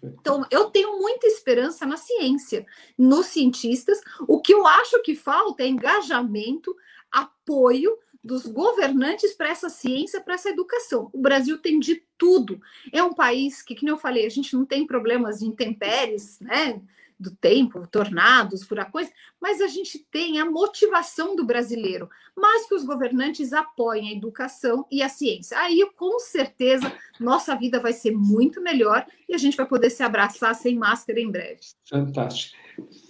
Então, 0.02 0.46
eu 0.50 0.70
tenho 0.70 0.98
muita 0.98 1.28
esperança 1.28 1.86
na 1.86 1.98
ciência, 1.98 2.66
nos 2.98 3.26
cientistas. 3.26 4.00
O 4.26 4.40
que 4.40 4.54
eu 4.54 4.66
acho 4.66 5.02
que 5.02 5.14
falta 5.14 5.64
é 5.64 5.68
engajamento, 5.68 6.74
apoio 7.12 7.98
dos 8.24 8.46
governantes 8.46 9.34
para 9.34 9.50
essa 9.50 9.68
ciência, 9.68 10.22
para 10.22 10.36
essa 10.36 10.48
educação. 10.48 11.10
O 11.12 11.20
Brasil 11.20 11.58
tem 11.58 11.82
de 11.82 12.02
tudo. 12.18 12.62
É 12.94 13.04
um 13.04 13.14
país 13.14 13.62
que, 13.62 13.76
como 13.76 13.90
eu 13.90 13.98
falei, 13.98 14.26
a 14.26 14.30
gente 14.30 14.56
não 14.56 14.66
tem 14.66 14.88
problemas 14.88 15.40
de 15.40 15.46
intempéries, 15.48 16.40
né? 16.40 16.82
Do 17.20 17.32
tempo, 17.32 17.86
tornados, 17.88 18.64
furacões, 18.64 19.10
mas 19.42 19.60
a 19.60 19.68
gente 19.68 20.00
tem 20.10 20.40
a 20.40 20.50
motivação 20.50 21.36
do 21.36 21.46
brasileiro, 21.46 22.10
mas 22.36 22.68
que 22.68 22.76
os 22.76 22.86
governantes 22.86 23.52
apoiem 23.52 24.10
a 24.10 24.14
educação 24.14 24.86
e 24.90 25.04
a 25.04 25.10
ciência. 25.10 25.58
Aí, 25.60 25.86
com 25.98 26.18
certeza, 26.20 26.92
nossa 27.20 27.56
vida 27.56 27.80
vai 27.80 27.92
ser 27.92 28.12
muito 28.12 28.62
melhor 28.62 29.06
e 29.28 29.36
a 29.36 29.38
gente 29.38 29.58
vai 29.58 29.66
poder 29.66 29.90
se 29.90 30.02
abraçar 30.02 30.56
sem 30.56 30.78
máscara 30.78 31.20
em 31.20 31.30
breve. 31.30 31.60
Fantástico. 31.90 32.58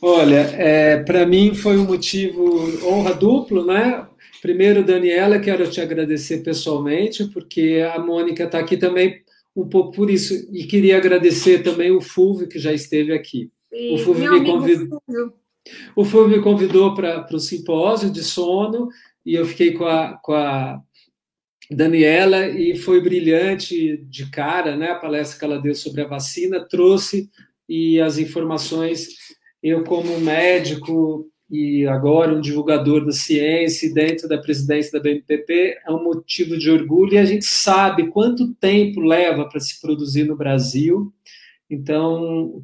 Olha, 0.02 0.40
é, 0.58 1.04
para 1.04 1.28
mim 1.28 1.54
foi 1.54 1.78
um 1.78 1.86
motivo 1.86 2.44
honra 2.88 3.14
duplo, 3.14 3.64
né? 3.64 4.08
Primeiro, 4.42 4.84
Daniela, 4.84 5.38
quero 5.38 5.70
te 5.70 5.80
agradecer 5.82 6.42
pessoalmente, 6.42 7.26
porque 7.26 7.86
a 7.94 8.00
Mônica 8.00 8.46
está 8.46 8.58
aqui 8.58 8.78
também 8.78 9.22
um 9.56 9.68
pouco 9.68 9.92
por 9.92 10.10
isso, 10.10 10.34
e 10.54 10.64
queria 10.64 10.98
agradecer 10.98 11.62
também 11.62 11.92
o 11.92 12.00
Fulvio, 12.00 12.48
que 12.48 12.58
já 12.58 12.72
esteve 12.72 13.12
aqui 13.12 13.52
o 13.72 13.98
Fulvio 14.00 14.32
me 14.34 14.46
convidou. 14.46 15.04
O 15.96 16.04
Fulvio 16.04 16.38
me 16.38 16.44
convidou 16.44 16.96
para 16.96 17.28
o 17.32 17.40
simpósio 17.40 18.10
de 18.10 18.24
sono 18.24 18.90
e 19.26 19.36
eu 19.36 19.46
fiquei 19.46 19.74
com 19.74 19.86
a, 19.86 20.14
com 20.18 20.34
a 20.34 20.82
Daniela 21.70 22.48
e 22.48 22.76
foi 22.76 23.00
brilhante 23.00 23.98
de 24.10 24.30
cara, 24.32 24.76
né? 24.76 24.92
A 24.92 25.00
palestra 25.00 25.38
que 25.38 25.46
ela 25.46 25.62
deu 25.62 25.76
sobre 25.76 26.02
a 26.02 26.08
vacina 26.08 26.66
trouxe 26.68 27.30
e 27.68 28.00
as 28.02 28.18
informações. 28.18 29.10
Eu, 29.62 29.84
como 29.84 30.20
médico 30.20 31.30
e 31.52 31.86
agora 31.88 32.34
um 32.34 32.42
divulgador 32.42 33.06
da 33.06 33.12
ciência 33.12 33.92
dentro 33.94 34.28
da 34.28 34.38
presidência 34.38 34.92
da 34.92 35.00
BNPP, 35.00 35.80
é 35.86 35.92
um 35.92 36.04
motivo 36.04 36.58
de 36.58 36.70
orgulho 36.72 37.14
e 37.14 37.18
a 37.18 37.26
gente 37.26 37.46
sabe 37.46 38.08
quanto 38.08 38.54
tempo 38.56 39.02
leva 39.02 39.48
para 39.48 39.60
se 39.60 39.80
produzir 39.82 40.24
no 40.24 40.36
Brasil. 40.36 41.14
Então, 41.70 42.64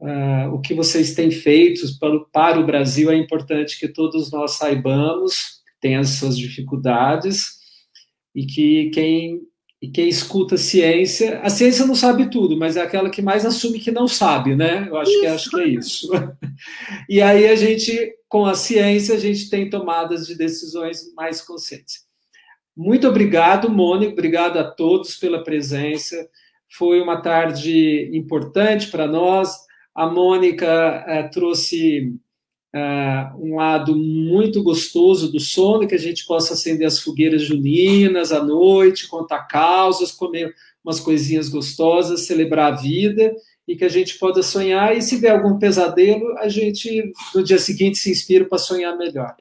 uh, 0.00 0.52
o 0.52 0.60
que 0.60 0.74
vocês 0.74 1.14
têm 1.14 1.30
feito 1.30 1.82
para, 1.98 2.18
para 2.32 2.60
o 2.60 2.66
Brasil 2.66 3.10
é 3.10 3.16
importante 3.16 3.78
que 3.78 3.88
todos 3.88 4.30
nós 4.30 4.52
saibamos, 4.52 5.60
tem 5.80 5.96
as 5.96 6.10
suas 6.10 6.36
dificuldades, 6.36 7.60
e 8.34 8.46
que 8.46 8.90
quem, 8.90 9.40
e 9.82 9.88
quem 9.88 10.08
escuta 10.08 10.54
a 10.54 10.58
ciência, 10.58 11.40
a 11.40 11.50
ciência 11.50 11.86
não 11.86 11.94
sabe 11.94 12.30
tudo, 12.30 12.56
mas 12.56 12.76
é 12.76 12.82
aquela 12.82 13.10
que 13.10 13.22
mais 13.22 13.44
assume 13.44 13.80
que 13.80 13.90
não 13.90 14.06
sabe, 14.06 14.54
né? 14.54 14.86
Eu 14.88 14.96
acho, 14.96 15.20
que, 15.20 15.26
acho 15.26 15.50
que 15.50 15.60
é 15.60 15.68
isso. 15.68 16.10
e 17.08 17.20
aí 17.20 17.46
a 17.48 17.56
gente, 17.56 18.14
com 18.28 18.46
a 18.46 18.54
ciência, 18.54 19.14
a 19.14 19.18
gente 19.18 19.50
tem 19.50 19.68
tomadas 19.68 20.26
de 20.26 20.36
decisões 20.36 21.12
mais 21.14 21.40
conscientes. 21.40 22.08
Muito 22.76 23.08
obrigado, 23.08 23.68
Mônica, 23.68 24.12
obrigado 24.12 24.58
a 24.58 24.64
todos 24.64 25.16
pela 25.16 25.42
presença. 25.42 26.28
Foi 26.78 27.00
uma 27.00 27.20
tarde 27.20 28.10
importante 28.14 28.90
para 28.90 29.06
nós. 29.06 29.50
A 30.00 30.06
Mônica 30.06 30.64
é, 31.06 31.24
trouxe 31.24 32.14
é, 32.74 33.30
um 33.38 33.56
lado 33.56 33.94
muito 33.94 34.62
gostoso 34.62 35.30
do 35.30 35.38
sono, 35.38 35.86
que 35.86 35.94
a 35.94 35.98
gente 35.98 36.24
possa 36.24 36.54
acender 36.54 36.86
as 36.86 37.00
fogueiras 37.00 37.42
juninas 37.42 38.32
à 38.32 38.42
noite, 38.42 39.06
contar 39.06 39.40
causas, 39.40 40.10
comer 40.10 40.54
umas 40.82 41.00
coisinhas 41.00 41.50
gostosas, 41.50 42.22
celebrar 42.22 42.72
a 42.72 42.76
vida 42.76 43.30
e 43.68 43.76
que 43.76 43.84
a 43.84 43.90
gente 43.90 44.18
possa 44.18 44.42
sonhar. 44.42 44.96
E 44.96 45.02
se 45.02 45.20
der 45.20 45.32
algum 45.32 45.58
pesadelo, 45.58 46.34
a 46.38 46.48
gente 46.48 47.12
no 47.34 47.44
dia 47.44 47.58
seguinte 47.58 47.98
se 47.98 48.10
inspira 48.10 48.46
para 48.46 48.56
sonhar 48.56 48.96
melhor. 48.96 49.36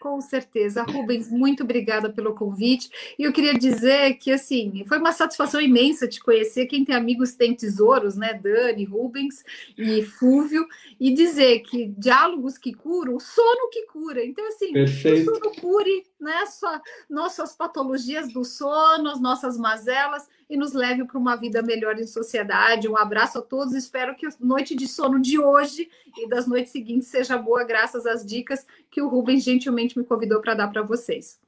Com 0.00 0.20
certeza. 0.20 0.82
Rubens, 0.82 1.30
muito 1.30 1.64
obrigada 1.64 2.10
pelo 2.10 2.34
convite. 2.34 2.88
E 3.18 3.24
eu 3.24 3.32
queria 3.32 3.54
dizer 3.54 4.14
que, 4.14 4.30
assim, 4.30 4.84
foi 4.86 4.98
uma 4.98 5.12
satisfação 5.12 5.60
imensa 5.60 6.06
te 6.06 6.20
conhecer. 6.20 6.66
Quem 6.66 6.84
tem 6.84 6.94
amigos 6.94 7.34
tem 7.34 7.54
tesouros, 7.54 8.16
né? 8.16 8.34
Dani, 8.34 8.84
Rubens 8.84 9.44
e 9.76 10.02
Fúvio. 10.02 10.66
E 11.00 11.12
dizer 11.12 11.60
que 11.60 11.86
diálogos 11.98 12.56
que 12.56 12.72
curam, 12.72 13.18
sono 13.18 13.68
que 13.70 13.86
cura. 13.86 14.24
Então, 14.24 14.46
assim, 14.48 14.72
Perfeito. 14.72 15.30
o 15.30 15.34
sono 15.34 15.54
cure 15.56 16.04
né, 16.20 16.46
sua, 16.46 16.80
nossas 17.08 17.54
patologias 17.54 18.32
do 18.32 18.44
sono, 18.44 19.10
as 19.10 19.20
nossas 19.20 19.56
mazelas 19.56 20.28
e 20.48 20.56
nos 20.56 20.72
leve 20.72 21.04
para 21.04 21.18
uma 21.18 21.36
vida 21.36 21.62
melhor 21.62 21.98
em 21.98 22.06
sociedade. 22.06 22.88
Um 22.88 22.96
abraço 22.96 23.38
a 23.38 23.42
todos. 23.42 23.74
Espero 23.74 24.16
que 24.16 24.26
a 24.26 24.30
noite 24.40 24.74
de 24.74 24.88
sono 24.88 25.20
de 25.20 25.38
hoje 25.38 25.88
e 26.16 26.28
das 26.28 26.46
noites 26.46 26.72
seguintes 26.72 27.08
seja 27.08 27.38
boa, 27.38 27.64
graças 27.64 28.06
às 28.06 28.24
dicas 28.24 28.66
que 28.90 29.00
o 29.00 29.08
Rubens 29.08 29.44
gentilmente 29.44 29.98
me 29.98 30.04
convidou 30.04 30.40
para 30.40 30.54
dar 30.54 30.68
para 30.68 30.82
vocês. 30.82 31.38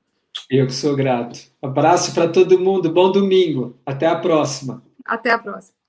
Eu 0.48 0.66
que 0.66 0.72
sou 0.72 0.94
grato. 0.94 1.40
Abraço 1.60 2.14
para 2.14 2.28
todo 2.28 2.58
mundo. 2.58 2.92
Bom 2.92 3.10
domingo. 3.10 3.76
Até 3.84 4.06
a 4.06 4.16
próxima. 4.16 4.82
Até 5.04 5.30
a 5.30 5.38
próxima. 5.38 5.79